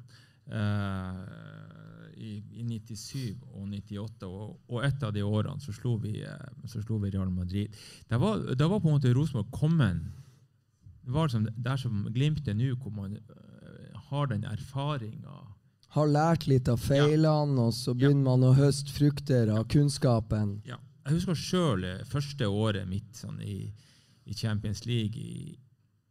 Eh, 0.48 1.87
i, 2.18 2.38
I 2.60 2.64
97 2.66 3.36
og 3.54 3.66
98, 3.70 4.26
og, 4.28 4.56
og 4.68 4.86
et 4.86 5.04
av 5.06 5.12
de 5.14 5.24
årene 5.24 5.62
så 5.62 5.74
slo 5.74 5.96
vi, 6.02 6.18
eh, 6.26 6.48
så 6.68 6.82
slo 6.82 6.98
vi 7.02 7.12
Real 7.14 7.30
Madrid. 7.32 7.74
Det 8.08 8.20
var, 8.20 8.42
det 8.54 8.70
var 8.70 8.80
på 8.82 8.90
en 8.90 8.98
måte 8.98 9.12
Rosenborg 9.14 9.52
kommet 9.54 10.02
Det 11.04 11.14
var 11.14 11.28
liksom 11.28 11.46
der 11.56 11.76
som 11.80 12.08
Glimt 12.12 12.48
er 12.48 12.56
nå, 12.58 12.74
hvor 12.82 12.92
man 12.94 13.16
eh, 13.16 14.00
har 14.10 14.26
den 14.26 14.44
erfaringa 14.44 15.38
Har 15.96 16.10
lært 16.10 16.46
litt 16.46 16.68
av 16.68 16.82
feilene, 16.82 17.68
og 17.68 17.72
så 17.74 17.94
begynner 17.94 18.26
man 18.26 18.44
å 18.44 18.52
høste 18.56 18.92
frukter 18.92 19.48
av 19.48 19.64
kunnskapen. 19.72 20.58
Ja. 20.68 20.76
Jeg 21.06 21.16
husker 21.16 21.38
sjøl 21.40 21.86
første 22.04 22.44
året 22.52 22.84
mitt 22.88 23.16
sånn, 23.16 23.40
i, 23.40 23.70
i 24.28 24.36
Champions 24.36 24.84
League 24.84 25.16
i, 25.16 25.54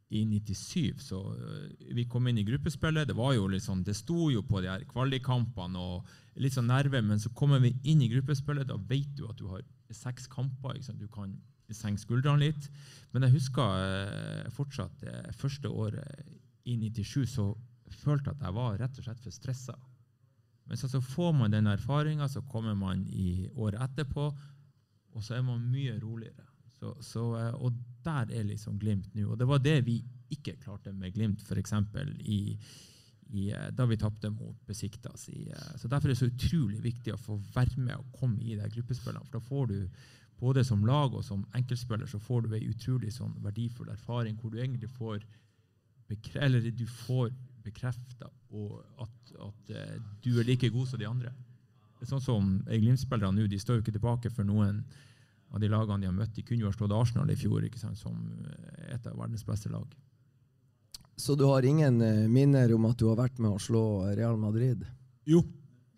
i 0.10 0.24
97. 0.26 1.02
Så 1.04 1.20
øh, 1.36 1.96
vi 1.96 2.06
kom 2.08 2.28
inn 2.28 2.40
i 2.40 2.46
gruppespillet. 2.48 3.10
Det 3.10 3.16
var 3.18 3.34
jo 3.36 3.48
liksom, 3.52 3.84
det 3.84 3.96
sto 3.98 4.30
jo 4.32 4.44
på 4.48 4.62
de 4.64 4.72
her 4.72 4.86
kvalikkampene 4.88 5.82
og 5.82 6.40
litt 6.40 6.56
sånn 6.56 6.70
nerver, 6.72 7.04
men 7.04 7.20
så 7.20 7.32
kommer 7.36 7.60
vi 7.64 7.74
inn 7.84 8.02
i 8.06 8.10
gruppespillet. 8.12 8.70
Da 8.70 8.78
vet 8.90 9.12
du 9.18 9.26
at 9.28 9.40
du 9.40 9.48
har 9.52 9.66
seks 9.92 10.28
kamper. 10.32 10.80
Du 10.96 11.08
kan 11.12 11.36
senke 11.76 12.02
skuldrene 12.02 12.48
litt. 12.48 12.70
Men 13.12 13.28
jeg 13.28 13.36
husker 13.36 13.84
eh, 13.84 14.50
fortsatt 14.56 15.04
det 15.04 15.36
første 15.36 15.72
året 15.72 16.24
i 16.68 16.78
97 16.80 17.28
så 17.32 17.52
følte 18.04 18.32
jeg 18.32 18.38
at 18.38 18.48
jeg 18.48 18.58
var 18.58 18.80
rett 18.82 19.00
og 19.00 19.08
slett 19.08 19.24
for 19.24 19.36
stressa. 19.36 19.76
Men 20.68 20.80
så, 20.80 20.90
så 20.92 21.00
får 21.04 21.32
man 21.36 21.54
den 21.54 21.70
erfaringa, 21.72 22.28
så 22.28 22.44
kommer 22.52 22.76
man 22.76 23.06
i 23.08 23.48
året 23.56 23.80
etterpå, 23.86 24.28
og 25.16 25.24
så 25.24 25.38
er 25.38 25.46
man 25.48 25.64
mye 25.72 25.96
roligere. 26.02 26.44
Så, 26.80 26.94
så, 27.02 27.24
eh, 27.40 27.56
og 27.56 27.74
der 28.06 28.30
er 28.34 28.46
liksom 28.46 28.78
Glimt 28.80 29.16
nå. 29.16 29.32
Og 29.32 29.40
det 29.40 29.48
var 29.50 29.62
det 29.64 29.80
vi 29.88 29.98
ikke 30.34 30.58
klarte 30.62 30.94
med 30.94 31.16
Glimt, 31.16 31.42
f.eks. 31.42 31.74
I, 32.20 32.42
i, 33.34 33.50
eh, 33.52 33.70
da 33.74 33.88
vi 33.90 33.98
tapte 33.98 34.30
mot 34.30 34.60
Besiktas. 34.68 35.28
I, 35.30 35.50
eh, 35.50 35.74
så 35.78 35.88
Derfor 35.88 36.08
er 36.08 36.14
det 36.14 36.22
så 36.22 36.30
utrolig 36.30 36.84
viktig 36.84 37.16
å 37.16 37.22
få 37.22 37.40
være 37.56 37.82
med 37.82 37.96
og 37.98 38.14
komme 38.20 38.44
i 38.44 38.60
de 38.60 38.70
gruppespillene. 38.76 39.26
For 39.26 39.40
da 39.40 39.44
får 39.48 39.68
du, 39.74 40.06
både 40.38 40.64
som 40.68 40.86
lag 40.86 41.16
og 41.18 41.26
som 41.26 41.46
enkeltspiller, 41.58 42.06
så 42.06 42.22
får 42.22 42.46
du 42.46 42.56
ei 42.56 42.70
utrolig 42.70 43.12
sånn 43.16 43.34
verdifull 43.42 43.90
erfaring 43.90 44.38
hvor 44.38 44.54
du 44.54 44.62
egentlig 44.62 44.92
får 44.94 45.26
bekre 46.08 46.46
eller 46.46 46.70
du 46.72 46.86
får 46.88 47.34
bekrefta 47.66 48.30
at, 49.04 49.32
at 49.44 49.72
du 50.24 50.38
er 50.38 50.46
like 50.48 50.70
god 50.72 50.88
som 50.88 51.02
de 51.02 51.10
andre. 51.10 51.34
Sånn 52.06 52.22
som 52.22 52.54
Glimt-spillerne 52.70 53.42
nå, 53.42 53.48
de 53.50 53.60
står 53.60 53.80
jo 53.80 53.84
ikke 53.84 53.96
tilbake 53.98 54.30
for 54.32 54.48
noen 54.48 54.86
av 55.52 55.62
de 55.64 55.70
lagene 55.72 56.04
de 56.04 56.10
har 56.10 56.18
møtt. 56.18 56.36
De 56.36 56.44
kunne 56.44 56.66
jo 56.66 56.72
ha 56.72 56.76
slått 56.76 56.96
Arsenal 56.96 57.32
i 57.32 57.38
fjor 57.40 57.64
ikke 57.64 57.80
sant, 57.80 58.00
som 58.00 58.18
et 58.88 59.08
av 59.08 59.16
verdens 59.18 59.46
beste 59.48 59.72
lag. 59.72 59.88
Så 61.18 61.36
du 61.36 61.48
har 61.50 61.66
ingen 61.66 62.02
eh, 62.02 62.28
minner 62.30 62.74
om 62.76 62.86
at 62.86 63.00
du 63.00 63.08
har 63.10 63.18
vært 63.18 63.40
med 63.42 63.56
å 63.56 63.62
slå 63.62 63.84
Real 64.14 64.38
Madrid? 64.38 64.84
Jo. 65.26 65.42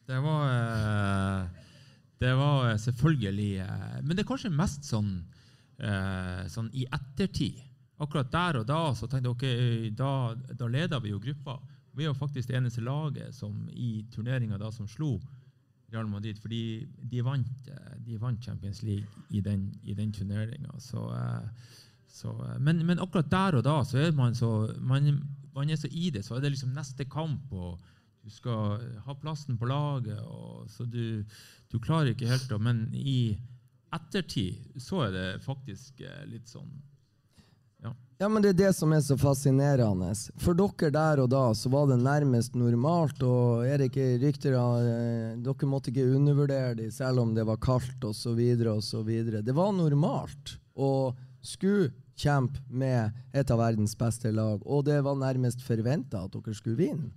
Det 0.07 0.19
var, 0.23 0.45
eh, 0.49 1.65
det 2.23 2.31
var 2.39 2.77
selvfølgelig 2.81 3.49
eh, 3.61 3.97
Men 3.99 4.15
det 4.15 4.23
er 4.23 4.29
kanskje 4.29 4.53
mest 4.53 4.87
sånn, 4.87 5.11
sånn 6.51 6.65
i 6.75 6.81
ettertid. 6.91 7.59
Akkurat 8.03 8.31
der 8.31 8.57
og 8.59 8.65
da 8.67 8.79
så 8.95 9.07
tenkte 9.07 9.29
jeg 9.29 9.35
ok, 9.35 9.93
da, 9.95 10.09
da 10.59 10.67
leda 10.67 10.99
vi 10.99 11.13
jo 11.13 11.21
gruppa. 11.23 11.55
Vi 11.95 12.07
var 12.07 12.17
faktisk 12.19 12.49
det 12.49 12.57
eneste 12.59 12.83
laget 12.83 13.35
som 13.35 13.53
i 13.71 14.01
turneringa 14.11 14.59
som 14.75 14.87
slo 14.91 15.13
Real 15.93 16.07
Madrid, 16.07 16.37
fordi 16.41 16.87
de 17.11 17.21
vant, 17.25 17.69
de 18.05 18.17
vant 18.21 18.43
Champions 18.43 18.81
League 18.83 19.07
i 19.29 19.41
den, 19.41 19.69
i 19.83 19.93
den 19.97 20.11
turneringa. 20.13 20.79
Så, 20.79 21.03
så, 22.07 22.33
men, 22.59 22.85
men, 22.85 22.99
akkurat 22.99 23.31
der 23.31 23.59
og 23.59 23.63
da 23.65 23.79
så 23.87 24.01
er 24.01 24.11
man 24.17 24.35
så, 24.35 24.51
man, 24.81 25.09
man 25.55 25.69
er 25.69 25.79
så 25.79 25.89
i 25.91 26.09
det. 26.13 26.25
Så 26.25 26.35
er 26.35 26.45
det 26.45 26.53
liksom 26.53 26.75
neste 26.77 27.05
kamp, 27.09 27.51
og 27.51 27.79
du 28.23 28.29
skal 28.33 28.83
ha 29.05 29.15
plassen 29.17 29.57
på 29.57 29.69
laget. 29.69 30.19
Og, 30.21 30.69
så 30.69 30.85
du, 30.85 31.23
du 31.71 31.79
klarer 31.79 32.13
ikke 32.13 32.29
helt 32.29 32.51
å 32.53 32.61
Men 32.61 32.87
i 32.93 33.37
ettertid 33.95 34.77
så 34.77 35.07
er 35.07 35.15
det 35.15 35.27
faktisk 35.41 36.03
litt 36.29 36.49
sånn 36.49 36.69
ja, 38.19 38.27
men 38.27 38.43
Det 38.43 38.49
er 38.49 38.57
det 38.65 38.73
som 38.75 38.91
er 38.91 38.99
så 38.99 39.15
fascinerende. 39.15 40.09
For 40.43 40.57
dere 40.57 40.89
der 40.91 41.21
og 41.23 41.29
da 41.31 41.45
så 41.55 41.69
var 41.71 41.87
det 41.87 42.01
nærmest 42.03 42.55
normalt. 42.55 43.23
og 43.23 43.63
er 43.63 43.77
det 43.77 43.91
ikke 43.93 44.19
rykter 44.25 44.57
eh, 44.59 45.37
Dere 45.39 45.69
måtte 45.71 45.93
ikke 45.93 46.17
undervurdere 46.17 46.75
dem 46.75 46.91
selv 46.91 47.23
om 47.23 47.33
det 47.33 47.45
var 47.47 47.57
kaldt 47.63 48.03
osv. 48.03 48.35
Det 48.35 49.55
var 49.55 49.71
normalt 49.71 50.57
å 50.75 51.15
skulle 51.39 51.93
kjempe 52.19 52.59
med 52.67 53.15
et 53.31 53.51
av 53.51 53.61
verdens 53.61 53.95
beste 53.95 54.31
lag, 54.35 54.59
og 54.67 54.83
det 54.83 54.99
var 55.05 55.15
nærmest 55.15 55.63
forventa 55.63 56.25
at 56.25 56.35
dere 56.35 56.55
skulle 56.57 56.75
vinne. 56.75 57.13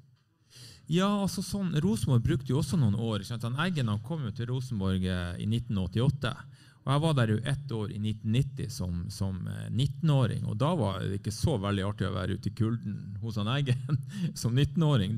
Ja, 0.86 1.08
altså 1.22 1.42
sånn, 1.42 1.74
Rosenborg 1.82 2.22
brukte 2.22 2.52
jo 2.52 2.60
også 2.60 2.76
noen 2.78 2.94
år. 2.94 3.22
Eggen 3.64 3.90
kom 4.06 4.22
jo 4.26 4.30
til 4.30 4.50
Rosenborg 4.50 5.02
eh, 5.02 5.34
i 5.42 5.46
1988. 5.50 6.34
Og 6.82 6.90
Jeg 6.90 7.02
var 7.02 7.12
der 7.14 7.30
jo 7.30 7.40
ett 7.46 7.72
år 7.72 7.92
i 7.94 7.98
1990 8.00 8.70
som, 8.74 9.02
som 9.10 9.36
19-åring, 9.70 10.46
og 10.50 10.56
da 10.58 10.72
var 10.74 11.04
det 11.04 11.20
ikke 11.20 11.34
så 11.34 11.54
veldig 11.62 11.84
artig 11.86 12.08
å 12.08 12.16
være 12.16 12.38
ute 12.38 12.50
i 12.50 12.56
kulden 12.58 12.96
hos 13.22 13.38
han 13.38 13.50
Eggen 13.52 14.00
som 14.40 14.56
19-åring. 14.56 15.14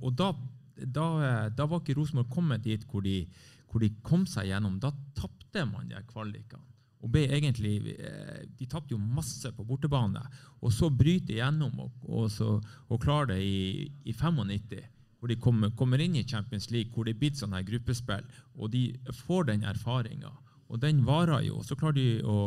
Og 0.00 0.10
da, 0.18 0.32
da, 0.82 1.06
da, 1.54 1.68
var 1.68 1.84
ikke 1.84 1.94
Rosenborg 2.00 2.32
kommet 2.34 2.66
dit 2.66 2.82
hvor 2.90 3.06
de, 3.06 3.20
hvor 3.70 3.84
de, 3.84 3.92
kom 4.02 4.26
seg 4.26 4.50
gjennom. 4.50 4.80
Da 4.82 4.90
tapte 5.14 5.62
man 5.70 5.86
de 5.90 6.02
kvalikene. 6.10 6.66
Og 6.98 7.12
ble 7.14 7.28
egentlig, 7.30 7.76
eh, 7.94 8.42
De 8.58 8.66
tapte 8.66 8.90
jo 8.90 8.98
masse 8.98 9.46
på 9.54 9.62
bortebane, 9.62 10.18
og 10.58 10.72
så 10.74 10.88
bryter 10.90 11.36
igjennom 11.36 11.76
og, 11.84 11.92
og, 12.08 12.24
så, 12.34 12.56
og 12.88 13.02
klarer 13.04 13.36
det 13.36 13.42
i, 13.46 13.86
i 14.02 14.12
95 14.12 14.82
hvor 15.18 15.30
de 15.30 15.36
kommer, 15.38 15.70
kommer, 15.74 16.02
inn 16.02 16.14
i 16.18 16.26
Champions 16.26 16.68
League, 16.70 16.92
hvor 16.94 17.06
det 17.06 17.16
er 17.16 17.22
blitt 17.22 17.38
sånn 17.38 17.54
her 17.54 17.64
gruppespill, 17.66 18.26
og 18.58 18.70
de 18.70 18.82
får 19.24 19.48
den 19.48 19.64
erfaringa. 19.66 20.30
Og 20.68 20.80
den 20.82 21.04
varer 21.06 21.46
jo. 21.46 21.62
Så 21.64 21.76
klarer 21.78 21.96
de 21.96 22.08
å 22.28 22.38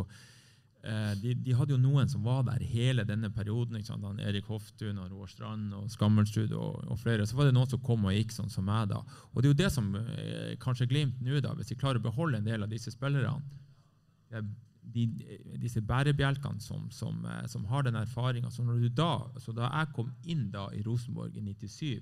eh, 0.84 1.14
de, 1.22 1.36
de, 1.42 1.56
hadde 1.58 1.76
jo 1.76 1.82
noen 1.82 2.10
som 2.10 2.24
var 2.26 2.44
der 2.48 2.64
hele 2.66 3.06
denne 3.08 3.32
perioden. 3.34 3.82
Erik 4.22 4.50
Hoftun, 4.52 5.02
og 5.02 5.12
Roar 5.12 5.32
Strand 5.32 5.74
og 5.78 5.90
Skammelsrud 5.94 6.54
og, 6.54 6.84
og, 6.88 6.98
flere. 7.02 7.28
Så 7.28 7.38
var 7.38 7.50
det 7.50 7.56
noen 7.58 7.70
som 7.72 7.82
kom 7.86 8.06
og 8.06 8.16
gikk 8.16 8.36
sånn 8.36 8.52
som 8.54 8.68
meg. 8.70 8.90
da. 8.94 9.02
Og 9.34 9.42
det 9.42 9.50
er 9.50 9.54
jo 9.56 9.62
det 9.64 9.72
som 9.74 9.94
eh, 9.98 10.58
kanskje 10.62 10.90
Glimt 10.92 11.22
nå, 11.22 11.40
da, 11.42 11.56
hvis 11.58 11.74
de 11.74 11.80
klarer 11.80 12.02
å 12.02 12.10
beholde 12.10 12.42
en 12.42 12.48
del 12.48 12.66
av 12.66 12.72
disse 12.72 12.94
spillerne 12.94 13.42
de, 14.82 15.06
disse 15.62 15.82
bærebjelkene 15.86 16.62
som, 16.62 16.88
som, 16.92 17.26
eh, 17.26 17.46
som, 17.48 17.66
har 17.70 17.86
den 17.86 18.00
erfaringa. 18.00 18.52
Så, 18.52 18.66
så 19.40 19.56
da 19.56 19.70
jeg 19.70 19.94
kom 19.96 20.12
inn 20.24 20.50
da 20.54 20.68
i 20.76 20.82
Rosenborg 20.86 21.38
i 21.38 21.44
97, 21.46 22.02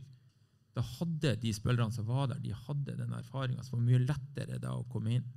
da 0.77 0.83
hadde 0.85 1.35
de 1.41 1.53
spillerne 1.53 1.93
som 1.93 2.07
var 2.07 2.29
der, 2.31 2.41
de 2.43 2.55
hadde 2.67 2.97
den 2.99 3.13
erfaringa. 3.17 3.63
Så 3.63 3.75
det 3.75 3.79
var 3.79 3.87
mye 3.87 4.05
lettere 4.05 4.59
da 4.61 4.75
å 4.77 4.87
komme 4.91 5.17
inn 5.17 5.29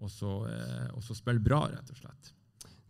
og 0.00 0.10
så, 0.12 0.32
eh, 0.50 0.88
og 0.94 1.04
så 1.04 1.16
spille 1.16 1.42
bra, 1.42 1.66
rett 1.72 1.92
og 1.92 2.00
slett. 2.00 2.32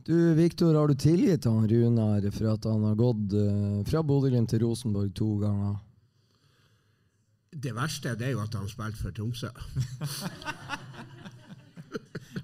Du, 0.06 0.14
Viktor, 0.38 0.74
har 0.78 0.88
du 0.88 0.94
tilgitt 0.94 1.48
han 1.50 1.66
Runar 1.68 2.22
for 2.30 2.52
at 2.52 2.66
han 2.70 2.84
har 2.86 2.94
gått 2.94 3.32
uh, 3.34 3.80
fra 3.88 4.04
Bodø-Glimt 4.06 4.52
til 4.52 4.62
Rosenborg 4.62 5.10
to 5.18 5.32
ganger? 5.40 5.80
Det 7.50 7.72
verste 7.74 8.12
det 8.18 8.28
er 8.28 8.36
jo 8.36 8.42
at 8.44 8.54
han 8.54 8.68
spilte 8.70 9.00
for 9.00 9.16
Tromsø. 9.16 9.50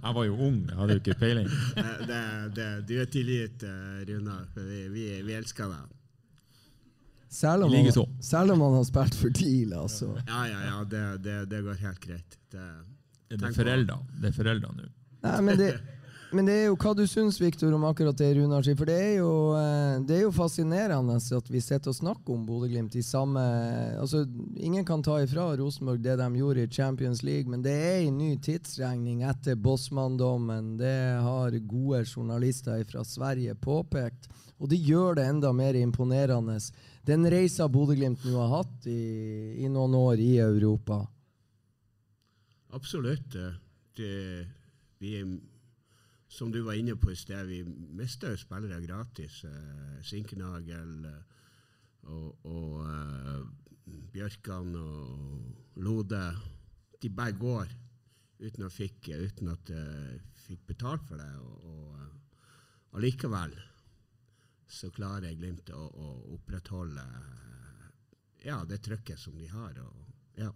Jeg 0.03 0.15
var 0.17 0.25
jo 0.27 0.35
ung, 0.35 0.57
jeg 0.67 0.75
hadde 0.75 0.95
jo 0.97 0.99
ikke 0.99 1.15
peiling. 1.21 1.51
det, 2.09 2.23
det, 2.57 2.65
du 2.89 2.97
er 2.99 3.11
tilgitt, 3.13 3.63
uh, 3.63 4.01
Runar. 4.09 4.49
Vi, 4.57 4.81
vi, 4.91 5.05
vi, 5.23 5.35
elsker 5.37 5.69
deg. 5.71 5.93
Selv 7.31 7.69
om, 7.69 7.77
han, 7.77 8.17
selv 8.19 8.57
om 8.57 8.65
han 8.67 8.75
har 8.81 8.89
spilt 8.89 9.15
for 9.15 9.31
TIL, 9.31 9.77
altså. 9.79 10.11
Ja, 10.27 10.41
ja, 10.51 10.65
ja. 10.67 10.81
Det, 10.83 11.05
det, 11.23 11.37
det 11.53 11.63
går 11.69 11.79
helt 11.85 12.03
greit. 12.03 12.35
Det, 12.51 12.67
det 13.39 13.49
er 13.49 13.57
er 14.29 14.37
foreldre 14.37 14.73
nå. 14.77 14.93
Nei, 15.23 15.41
men 15.47 15.59
det, 15.59 15.69
men 16.33 16.47
det 16.49 16.55
er 16.57 16.65
jo 16.71 16.77
hva 16.81 16.95
du 16.97 17.03
syns, 17.07 17.37
Viktor, 17.41 17.75
om 17.77 17.85
akkurat 17.85 18.17
det 18.17 18.31
Runar 18.39 18.65
sier. 18.65 18.77
For 18.79 18.89
det 18.89 18.97
er, 18.97 19.11
jo, 19.21 19.33
eh, 19.59 19.99
det 20.09 20.17
er 20.17 20.23
jo 20.25 20.33
fascinerende 20.33 21.19
at 21.21 21.51
vi 21.53 21.61
sitter 21.61 21.93
og 21.93 21.99
snakker 21.99 22.33
om 22.33 22.47
Bodø-Glimt 22.49 22.97
i 22.97 23.05
samme 23.05 23.43
altså, 24.01 24.25
Ingen 24.57 24.87
kan 24.89 25.05
ta 25.05 25.19
ifra 25.21 25.51
Rosenborg 25.61 26.01
det 26.03 26.17
de 26.19 26.29
gjorde 26.41 26.65
i 26.65 26.71
Champions 26.73 27.23
League, 27.23 27.51
men 27.53 27.63
det 27.65 27.75
er 27.77 27.99
en 28.07 28.17
ny 28.19 28.33
tidsregning 28.41 29.23
etter 29.29 29.61
Bossmann-dommen. 29.61 30.79
Det 30.81 30.97
har 31.21 31.59
gode 31.69 32.05
journalister 32.07 32.81
fra 32.89 33.05
Sverige 33.05 33.55
påpekt. 33.61 34.31
Og 34.63 34.71
det 34.71 34.79
gjør 34.79 35.19
det 35.19 35.27
enda 35.27 35.51
mer 35.53 35.75
imponerende, 35.75 36.57
den 37.05 37.27
reisa 37.27 37.67
Bodø-Glimt 37.69 38.23
nå 38.25 38.39
har 38.39 38.61
hatt 38.61 38.87
i, 38.87 39.03
i, 39.59 39.69
noen 39.69 39.97
år 39.99 40.21
i 40.23 40.37
Europa. 40.39 41.03
Absolutt. 42.73 43.37
Det, 43.97 44.49
vi 44.99 45.41
som 46.33 46.53
du 46.53 46.63
var 46.65 46.79
inne 46.81 46.95
på 46.97 47.11
i 47.13 47.17
sted, 47.17 47.45
vi 47.47 47.61
mista 47.93 48.31
jo 48.33 48.39
spillere 48.41 48.81
gratis. 48.81 49.43
Eh, 49.45 49.99
Sinkernagel 50.09 51.05
eh, 51.05 51.43
og, 52.09 52.47
og 52.49 52.79
eh, 52.87 53.43
Bjørkan 54.15 54.73
og 54.81 55.83
Lode. 55.85 56.23
De 57.03 57.11
bare 57.13 57.37
går 57.37 57.75
uten, 58.41 58.65
fikk, 58.73 59.11
uten 59.13 59.53
at 59.53 59.69
de 59.69 59.83
fikk 60.47 60.65
betalt 60.73 61.05
for 61.11 61.21
det. 61.21 61.29
Og, 61.45 61.69
og 61.69 62.97
allikevel 62.97 63.53
så 64.73 64.89
klarer 64.97 65.37
Glimt 65.37 65.69
å, 65.77 65.83
å 65.85 66.15
opprettholde 66.39 67.05
ja, 68.47 68.63
det 68.65 68.81
trykket 68.89 69.21
som 69.21 69.37
de 69.37 69.53
har. 69.53 69.77
Og, 69.85 70.17
ja. 70.41 70.49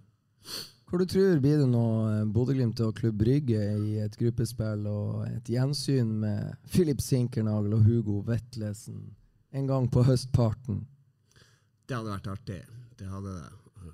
Hvor 0.86 1.02
du 1.02 1.06
tror 1.10 1.40
blir 1.42 1.58
det 1.58 1.66
nå 1.66 1.86
eh, 2.06 2.24
Bodø-Glimt 2.30 2.80
og 2.84 2.94
Klubb 3.00 3.16
Brygge 3.18 3.58
i 3.82 3.96
et 4.04 4.14
gruppespill 4.20 4.86
og 4.86 5.24
et 5.26 5.48
gjensyn 5.50 6.12
med 6.22 6.52
Filip 6.70 7.02
Sinkernagel 7.02 7.74
og 7.74 7.88
Hugo 7.88 8.20
Vetlesen 8.26 9.00
en 9.50 9.66
gang 9.66 9.88
på 9.90 10.04
høstparten? 10.06 10.84
Det 11.86 11.96
hadde 11.96 12.12
vært 12.12 12.30
artig. 12.30 12.60
Det 12.98 13.10
hadde 13.10 13.34
det. 13.34 13.92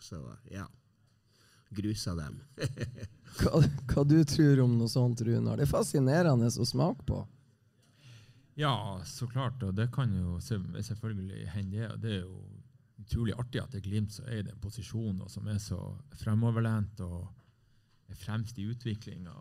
Så 0.00 0.18
ja. 0.50 0.66
Grusa 1.70 2.16
dem. 2.18 2.40
hva, 3.38 3.60
hva 3.92 4.04
du 4.08 4.18
tror 4.26 4.64
om 4.64 4.74
noe 4.78 4.90
sånt, 4.90 5.22
Runar? 5.22 5.60
Det 5.60 5.68
er 5.68 5.70
fascinerende 5.70 6.50
å 6.50 6.66
smake 6.66 7.06
på. 7.06 7.20
Ja, 8.58 8.74
så 9.06 9.28
klart. 9.30 9.62
Og 9.62 9.76
det 9.78 9.86
kan 9.94 10.10
jo 10.18 10.40
selvfølgelig 10.42 11.46
hende. 11.54 11.92
Det 12.02 12.16
er 12.16 12.24
jo 12.24 12.40
utrolig 13.00 13.36
artig 13.38 13.62
at 13.62 13.72
det 13.72 13.80
er 13.80 13.86
Glimt 13.88 14.14
som 14.14 14.28
er 14.28 14.42
i 14.42 14.46
den 14.46 14.58
posisjonen, 14.62 15.22
og 15.24 15.30
som 15.32 15.48
er 15.48 15.60
så 15.62 15.78
fremoverlent 16.20 17.00
og 17.06 17.24
er 18.10 18.18
fremst 18.18 18.58
i 18.58 18.66
utviklinga. 18.70 19.34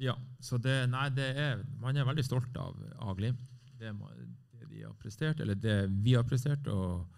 Ja, 0.00 0.16
så 0.40 0.58
det, 0.58 0.76
nei, 0.90 1.08
det 1.12 1.30
er, 1.36 1.64
man 1.80 1.96
er 1.96 2.08
veldig 2.08 2.24
stolt 2.24 2.56
av, 2.60 2.76
av 2.98 3.16
Glimt. 3.18 3.42
Det, 3.80 3.92
det, 3.92 4.68
de 4.70 4.84
har 4.84 4.96
prestert, 5.00 5.40
eller 5.40 5.56
det 5.56 5.82
vi 6.04 6.16
har 6.18 6.26
prestert. 6.28 6.68
og 6.68 7.08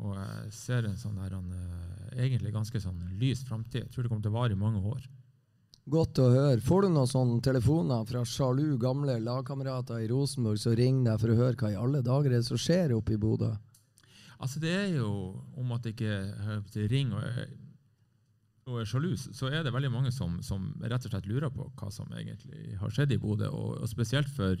og 0.00 0.14
jeg 0.16 0.52
ser 0.56 0.86
en 0.88 0.98
sånn 0.98 1.18
en, 1.20 1.50
eh, 1.52 2.22
egentlig 2.24 2.52
ganske 2.54 2.80
sånn 2.80 3.02
lys 3.20 3.44
framtid. 3.46 3.84
Jeg 3.84 3.92
tror 3.92 4.04
det 4.04 4.12
kommer 4.12 4.24
til 4.24 4.32
å 4.32 4.38
vare 4.38 4.56
i 4.56 4.58
mange 4.58 4.80
år. 4.80 5.02
Godt 5.92 6.20
å 6.22 6.30
høre. 6.30 6.60
Får 6.62 6.82
du 6.82 6.88
noen 6.94 7.10
sånne 7.10 7.42
telefoner 7.42 8.06
fra 8.06 8.22
sjalu 8.24 8.78
gamle 8.78 9.18
lagkamerater 9.18 10.04
i 10.04 10.08
Rosenborg 10.10 10.60
som 10.62 10.76
ringer 10.78 11.10
deg 11.10 11.20
for 11.20 11.32
å 11.32 11.38
høre 11.40 11.58
hva 11.58 11.72
i 11.72 11.78
alle 11.78 12.02
dager 12.06 12.30
er 12.30 12.38
det 12.38 12.46
som 12.46 12.60
skjer 12.60 12.94
oppe 12.94 13.16
i 13.16 13.20
Bodø? 13.20 13.50
Altså 14.42 14.60
Det 14.62 14.72
er 14.74 14.88
jo 14.96 15.08
om 15.58 15.74
at 15.76 15.84
det 15.86 15.94
ikke 15.94 16.86
ringer 16.90 17.18
og 17.18 17.26
er, 17.26 17.52
og 18.66 18.80
er 18.80 18.88
sjalu, 18.90 19.12
så 19.18 19.50
er 19.50 19.62
det 19.62 19.72
veldig 19.74 19.90
mange 19.90 20.12
som, 20.14 20.40
som, 20.42 20.68
rett 20.82 21.06
og 21.06 21.12
slett 21.12 21.28
lurer 21.30 21.50
på 21.50 21.66
hva 21.78 21.90
som 21.94 22.10
egentlig 22.14 22.76
har 22.78 22.94
skjedd 22.94 23.14
i 23.14 23.20
Bodø. 23.22 23.48
Og, 23.50 23.76
og, 23.80 23.88
spesielt 23.90 24.30
for 24.34 24.58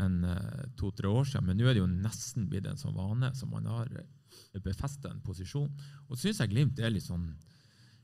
en 0.00 0.18
eh, 0.28 0.64
to-tre 0.76 1.08
år 1.08 1.24
siden. 1.28 1.46
Men 1.48 1.60
nå 1.60 1.68
er 1.68 1.76
det 1.76 1.84
jo 1.84 1.88
nesten 1.88 2.48
blitt 2.50 2.68
en 2.68 2.80
sånn 2.80 2.96
vane 2.96 3.32
som 3.36 3.52
man 3.52 3.68
har 3.70 3.88
befestet 3.88 4.12
befesta 4.64 5.10
en 5.12 5.22
posisjon. 5.24 5.70
Og 6.08 6.16
så 6.16 6.26
syns 6.26 6.42
jeg 6.42 6.52
Glimt 6.52 6.80
er 6.80 6.92
litt 6.92 7.06
sånn 7.06 7.30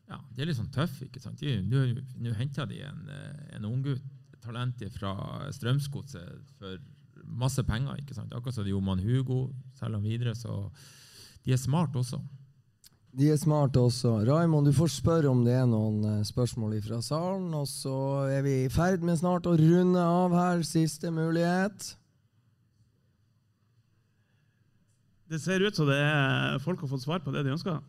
ja, 0.08 0.18
de 0.32 0.42
er 0.42 0.50
litt 0.50 0.58
sånn 0.58 0.72
tøff. 0.72 0.98
ikke 1.06 1.20
sant? 1.22 1.40
Nå 1.42 2.34
henta 2.36 2.66
de 2.68 2.82
en, 2.84 3.04
eh, 3.08 3.56
en 3.56 3.68
unggutt, 3.68 4.04
talentet 4.42 4.92
fra 4.96 5.12
Strømsgodset, 5.54 6.52
for 6.58 6.80
masse 7.26 7.62
penger. 7.64 7.96
ikke 8.00 8.14
sant? 8.14 8.32
Akkurat 8.34 8.54
som 8.54 8.64
de 8.64 8.74
gjorde 8.74 8.86
man 8.86 9.02
Hugo, 9.02 9.50
selger 9.78 9.98
han 9.98 10.06
videre. 10.06 10.34
Så 10.34 10.70
de 11.44 11.52
er 11.52 11.60
smart 11.60 11.96
også. 11.96 12.20
De 13.12 13.28
er 13.28 13.36
smart 13.36 13.76
også. 13.76 14.22
Raimond, 14.24 14.66
du 14.66 14.72
får 14.72 14.88
spørre 14.94 15.28
om 15.28 15.42
det 15.44 15.52
er 15.52 15.66
noen 15.68 16.04
eh, 16.08 16.20
spørsmål 16.24 16.78
fra 16.84 17.02
salen. 17.04 17.50
Og 17.54 17.66
så 17.68 17.96
er 18.32 18.44
vi 18.46 18.54
i 18.64 18.70
ferd 18.72 19.04
med 19.04 19.20
snart 19.20 19.48
å 19.48 19.56
runde 19.58 20.00
av 20.00 20.32
her. 20.32 20.62
Siste 20.64 21.12
mulighet. 21.12 21.92
Det 25.28 25.40
ser 25.40 25.64
ut 25.64 25.76
som 25.76 25.88
det 25.88 25.96
er 25.96 26.58
folk 26.60 26.80
har 26.84 26.90
fått 26.90 27.04
svar 27.04 27.20
på 27.24 27.32
det 27.32 27.44
de 27.44 27.52
ønsker. 27.54 27.80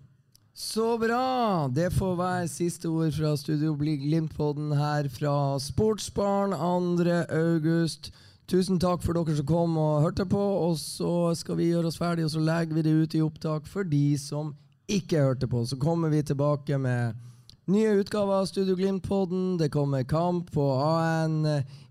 Så 0.54 1.00
bra! 1.02 1.66
Det 1.74 1.88
får 1.96 2.14
være 2.20 2.52
siste 2.52 2.92
ord 2.92 3.16
fra 3.16 3.32
Studio 3.40 3.74
Glimt-podden 3.80 4.70
her 4.78 5.08
fra 5.10 5.58
Sportsbarn 5.58 6.54
2. 6.54 7.16
august. 7.34 8.12
Tusen 8.54 8.78
takk 8.78 9.02
for 9.02 9.18
dere 9.18 9.34
som 9.34 9.48
kom 9.50 9.78
og 9.82 10.04
hørte 10.04 10.28
på. 10.30 10.38
Og 10.38 10.76
så 10.78 11.32
skal 11.34 11.58
vi 11.58 11.72
gjøre 11.72 11.90
oss 11.90 11.98
ferdig, 11.98 12.28
og 12.28 12.36
så 12.36 12.42
legger 12.44 12.78
vi 12.78 12.84
det 12.86 12.92
ut 12.94 13.16
i 13.18 13.22
opptak 13.26 13.66
for 13.66 13.88
de 13.88 14.14
som 14.22 14.52
ikke 14.86 15.24
hørte 15.24 15.50
på. 15.50 15.64
Så 15.66 15.80
kommer 15.82 16.14
vi 16.14 16.20
tilbake 16.22 16.78
med 16.78 17.18
nye 17.74 17.96
utgaver 17.98 18.44
av 18.44 18.46
Studio 18.52 18.78
Glimt-podden. 18.78 19.58
Det 19.58 19.72
kommer 19.74 20.06
kamp 20.06 20.52
på 20.54 20.68
AN 20.86 21.48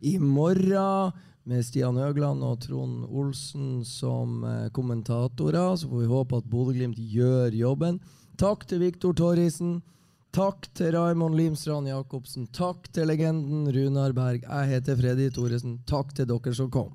i 0.07 0.15
morgen 0.23 1.11
med 1.51 1.67
Stian 1.67 1.99
Høgland 1.99 2.47
og 2.47 2.61
Trond 2.63 3.09
Olsen 3.11 3.81
som 3.83 4.45
eh, 4.47 4.69
kommentatorer. 4.71 5.75
Så 5.75 5.91
får 5.91 6.05
vi 6.05 6.13
håpe 6.15 6.45
at 6.45 6.51
Bodø-Glimt 6.53 7.03
gjør 7.11 7.59
jobben. 7.59 7.99
Takk 8.39 8.69
til 8.71 8.85
Viktor 8.87 9.19
Torrisen. 9.19 9.81
Takk 10.33 10.65
til 10.73 10.95
Raymond 10.97 11.37
Limstrand 11.37 11.91
Jacobsen. 11.91 12.47
Takk 12.57 12.87
til 12.97 13.05
legenden 13.11 13.67
Runar 13.69 14.15
Berg. 14.17 14.47
Jeg 14.47 14.71
heter 14.71 14.97
Freddy 14.97 15.27
Thoresen. 15.29 15.75
Takk 15.85 16.15
til 16.17 16.31
dere 16.31 16.55
som 16.57 16.71
kom. 16.73 16.95